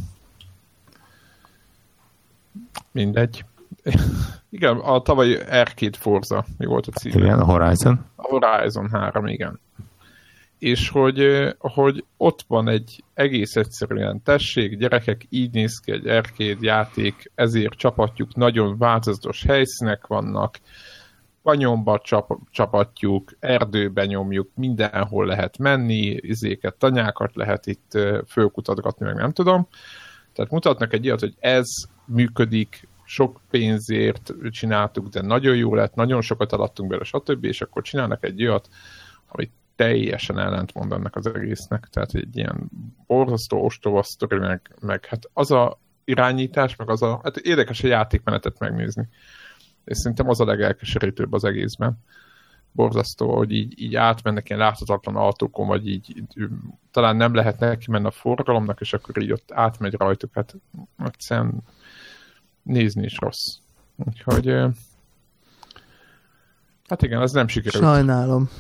mindegy. 2.93 3.45
igen, 4.51 4.77
a 4.77 5.01
tavalyi 5.01 5.35
Arcade 5.35 5.99
Forza, 5.99 6.45
mi 6.59 6.67
volt 6.67 6.87
a 6.87 6.91
cím? 6.91 7.13
Igen, 7.13 7.41
a 7.41 7.45
Horizon. 7.45 8.05
A 8.17 8.23
Horizon 8.23 8.89
3, 8.91 9.27
igen. 9.27 9.61
És 10.59 10.89
hogy, 10.89 11.49
hogy 11.59 12.05
ott 12.17 12.45
van 12.47 12.69
egy 12.69 13.05
egész 13.15 13.57
egyszerűen 13.57 14.23
tessék, 14.23 14.79
gyerekek, 14.79 15.27
így 15.29 15.53
néz 15.53 15.79
ki 15.79 15.93
egy 15.93 16.07
arcade 16.09 16.57
játék, 16.61 17.31
ezért 17.35 17.75
csapatjuk, 17.75 18.35
nagyon 18.35 18.79
változatos 18.79 19.43
helyszínek 19.43 20.07
vannak, 20.07 20.59
kanyomba 21.43 22.01
csap, 22.05 22.31
csapatjuk, 22.51 23.31
erdőbe 23.41 24.05
nyomjuk, 24.05 24.51
mindenhol 24.55 25.27
lehet 25.27 25.59
menni, 25.59 26.17
izéket, 26.21 26.75
tanyákat 26.75 27.35
lehet 27.35 27.67
itt 27.67 27.99
fölkutatgatni, 28.27 29.07
meg 29.07 29.15
nem 29.15 29.33
tudom. 29.33 29.69
Tehát 30.33 30.51
mutatnak 30.51 30.93
egy 30.93 31.05
ilyet, 31.05 31.21
hogy 31.21 31.35
ez 31.39 31.67
működik, 32.05 32.89
sok 33.09 33.41
pénzért 33.51 34.33
csináltuk, 34.51 35.09
de 35.09 35.21
nagyon 35.23 35.57
jó 35.57 35.75
lett, 35.75 35.95
nagyon 35.95 36.21
sokat 36.21 36.53
alattunk 36.53 36.91
bele, 36.91 37.05
stb. 37.05 37.45
És 37.45 37.61
akkor 37.61 37.83
csinálnak 37.83 38.25
egy 38.25 38.43
olyat, 38.43 38.69
ami 39.29 39.51
teljesen 39.77 40.39
ellentmond 40.39 40.93
ennek 40.93 41.17
az 41.17 41.27
egésznek. 41.27 41.89
Tehát 41.91 42.15
egy 42.15 42.37
ilyen 42.37 42.71
borzasztó 43.07 43.65
ostoba 43.65 44.05
meg, 44.29 44.75
meg 44.81 45.05
hát 45.05 45.31
az 45.33 45.51
a 45.51 45.79
irányítás, 46.05 46.77
meg 46.77 46.91
az 46.91 47.03
a, 47.03 47.21
hát 47.23 47.37
érdekes 47.37 47.83
a 47.83 47.87
játékmenetet 47.87 48.59
megnézni. 48.59 49.09
És 49.85 49.97
szerintem 49.97 50.29
az 50.29 50.41
a 50.41 50.45
legelkeserítőbb 50.45 51.33
az 51.33 51.45
egészben. 51.45 51.99
Borzasztó, 52.73 53.37
hogy 53.37 53.53
így, 53.53 53.81
így 53.81 53.95
átmennek 53.95 54.49
ilyen 54.49 54.61
láthatatlan 54.61 55.17
autókon, 55.17 55.67
vagy 55.67 55.89
így, 55.89 56.17
így 56.17 56.49
talán 56.91 57.17
nem 57.17 57.35
lehet 57.35 57.59
neki 57.59 57.91
menni 57.91 58.07
a 58.07 58.11
forgalomnak, 58.11 58.81
és 58.81 58.93
akkor 58.93 59.23
így 59.23 59.33
ott 59.33 59.53
átmegy 59.53 59.95
rajtuk. 59.95 60.35
Hát 60.35 60.55
egyszerűen 61.05 61.63
nézni 62.69 63.05
is 63.05 63.17
rossz. 63.19 63.57
Úgyhogy 63.97 64.47
hát 66.89 67.03
igen, 67.03 67.23
ez 67.23 67.33
nem 67.33 67.49
sikerült. 67.49 67.85
Sajnálom. 67.85 68.51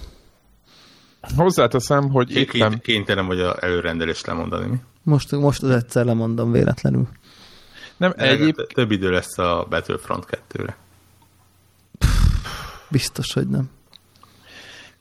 Hozzáteszem, 1.37 2.11
hogy 2.11 2.31
éppen... 2.31 2.81
Kénytelen 2.81 3.27
vagy 3.27 3.41
a 3.41 3.65
előrendelést 3.65 4.27
lemondani, 4.27 4.67
mi? 4.67 4.77
Most, 5.03 5.31
most 5.33 5.63
az 5.63 5.71
egyszer 5.71 6.05
lemondom 6.05 6.53
véletlenül. 6.53 7.09
Nem, 7.97 8.13
egyéb... 8.17 8.57
Több 8.75 8.91
idő 8.91 9.11
lesz 9.11 9.39
a 9.39 9.67
Battlefront 9.69 10.27
2-re. 10.31 10.77
Biztos, 12.91 13.33
hogy 13.33 13.49
nem. 13.49 13.71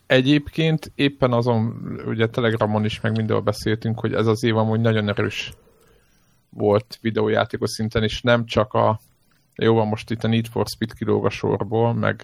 Egyébként 0.06 0.92
éppen 0.94 1.32
azon, 1.32 1.74
ugye 2.06 2.28
Telegramon 2.28 2.84
is 2.84 3.00
meg 3.00 3.16
mindenhol 3.16 3.44
beszéltünk, 3.44 4.00
hogy 4.00 4.12
ez 4.12 4.26
az 4.26 4.44
év 4.44 4.56
amúgy 4.56 4.80
nagyon 4.80 5.08
erős 5.08 5.52
volt 6.50 6.98
videójátékos 7.00 7.70
szinten, 7.70 8.02
és 8.02 8.22
nem 8.22 8.46
csak 8.46 8.72
a 8.72 9.00
jó 9.54 9.74
van, 9.74 9.86
most 9.86 10.10
itt 10.10 10.24
a 10.24 10.28
Need 10.28 10.46
for 10.46 10.66
Speed 10.66 10.94
kilóg 10.94 11.24
a 11.24 11.30
sorból, 11.30 11.94
meg 11.94 12.22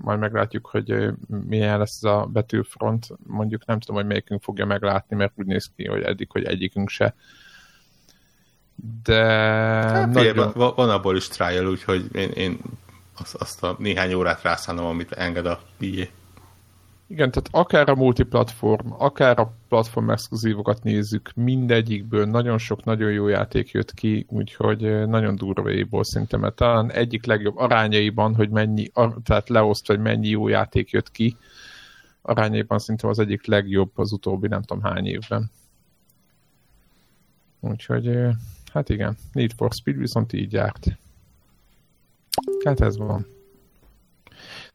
majd 0.00 0.18
meglátjuk, 0.18 0.66
hogy 0.66 1.08
milyen 1.46 1.78
lesz 1.78 2.02
ez 2.02 2.10
a 2.10 2.28
betűfront. 2.32 3.06
Mondjuk 3.26 3.66
nem 3.66 3.80
tudom, 3.80 3.96
hogy 3.96 4.06
melyikünk 4.06 4.42
fogja 4.42 4.66
meglátni, 4.66 5.16
mert 5.16 5.32
úgy 5.34 5.46
néz 5.46 5.70
ki, 5.76 5.86
hogy 5.86 6.02
eddig, 6.02 6.30
hogy 6.30 6.44
egyikünk 6.44 6.88
se. 6.88 7.14
De... 9.02 9.24
Hát, 9.24 10.12
nagyon... 10.12 10.52
van, 10.54 10.72
van 10.76 10.90
abból 10.90 11.16
is 11.16 11.28
trial, 11.28 11.66
úgyhogy 11.66 12.08
én, 12.12 12.30
én 12.30 12.58
azt, 13.18 13.34
azt 13.34 13.62
a 13.62 13.76
néhány 13.78 14.14
órát 14.14 14.42
rászánom, 14.42 14.84
amit 14.84 15.12
enged 15.12 15.46
a 15.46 15.60
PA. 15.78 16.17
Igen, 17.10 17.30
tehát 17.30 17.48
akár 17.50 17.88
a 17.88 17.94
multiplatform, 17.94 18.92
akár 18.92 19.38
a 19.38 19.54
platform 19.68 20.10
exkluzívokat 20.10 20.82
nézzük, 20.82 21.32
mindegyikből 21.34 22.26
nagyon 22.26 22.58
sok 22.58 22.84
nagyon 22.84 23.12
jó 23.12 23.28
játék 23.28 23.70
jött 23.70 23.94
ki, 23.94 24.26
úgyhogy 24.28 25.06
nagyon 25.06 25.36
durva 25.36 26.04
szerintem, 26.04 26.40
mert 26.40 26.54
talán 26.54 26.92
egyik 26.92 27.26
legjobb 27.26 27.56
arányaiban, 27.56 28.34
hogy 28.34 28.50
mennyi, 28.50 28.90
tehát 29.24 29.48
leoszt, 29.48 29.86
hogy 29.86 29.98
mennyi 29.98 30.28
jó 30.28 30.48
játék 30.48 30.90
jött 30.90 31.10
ki, 31.10 31.36
arányaiban 32.22 32.78
szerintem 32.78 33.10
az 33.10 33.18
egyik 33.18 33.46
legjobb 33.46 33.90
az 33.94 34.12
utóbbi 34.12 34.48
nem 34.48 34.62
tudom 34.62 34.82
hány 34.82 35.06
évben. 35.06 35.50
Úgyhogy, 37.60 38.10
hát 38.72 38.88
igen, 38.88 39.16
Need 39.32 39.52
for 39.52 39.72
Speed 39.72 39.98
viszont 39.98 40.32
így 40.32 40.52
járt. 40.52 40.86
Hát 42.64 42.80
ez 42.80 42.96
van. 42.96 43.26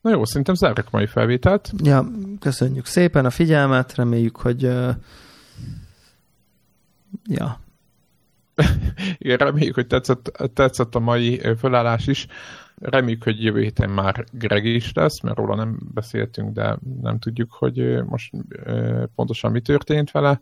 Na 0.03 0.09
jó, 0.09 0.25
szerintem 0.25 0.55
zárjuk 0.55 0.91
mai 0.91 1.05
felvételt. 1.05 1.71
Ja, 1.83 2.05
köszönjük 2.39 2.85
szépen 2.85 3.25
a 3.25 3.29
figyelmet, 3.29 3.95
reméljük, 3.95 4.37
hogy 4.37 4.65
uh, 4.65 4.89
ja. 7.25 7.59
Igen, 9.17 9.37
reméljük, 9.37 9.75
hogy 9.75 9.87
tetszett, 9.87 10.51
tetszett 10.53 10.95
a 10.95 10.99
mai 10.99 11.41
felállás 11.57 12.07
is. 12.07 12.27
Reméljük, 12.75 13.23
hogy 13.23 13.43
jövő 13.43 13.61
héten 13.61 13.89
már 13.89 14.25
Greg 14.31 14.65
is 14.65 14.93
lesz, 14.93 15.21
mert 15.21 15.37
róla 15.37 15.55
nem 15.55 15.79
beszéltünk, 15.93 16.53
de 16.53 16.77
nem 17.01 17.19
tudjuk, 17.19 17.51
hogy 17.51 18.03
most 18.05 18.33
pontosan 19.15 19.51
mi 19.51 19.61
történt 19.61 20.11
vele. 20.11 20.41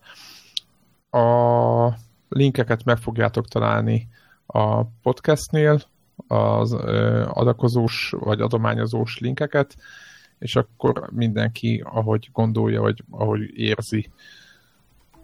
A 1.10 1.94
linkeket 2.30 2.84
meg 2.84 2.98
fogjátok 2.98 3.48
találni 3.48 4.08
a 4.46 4.84
podcastnél, 4.84 5.82
az 6.28 6.74
adakozós 7.28 8.14
vagy 8.20 8.42
adományozós 8.42 9.20
linkeket, 9.20 9.78
és 10.40 10.56
akkor 10.56 11.10
mindenki, 11.12 11.84
ahogy 11.86 12.30
gondolja, 12.34 12.82
vagy 12.82 13.04
ahogy 13.10 13.58
érzi, 13.60 14.10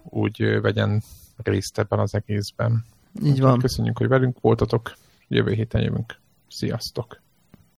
úgy 0.02 0.60
vegyen 0.60 1.02
részt 1.36 1.78
ebben 1.78 1.98
az 1.98 2.14
egészben. 2.14 2.84
Így 3.22 3.40
van. 3.40 3.58
Köszönjük, 3.58 3.98
hogy 3.98 4.08
velünk 4.08 4.40
voltatok. 4.40 4.94
Jövő 5.28 5.52
héten 5.52 5.82
jövünk. 5.82 6.18
Sziasztok! 6.48 7.20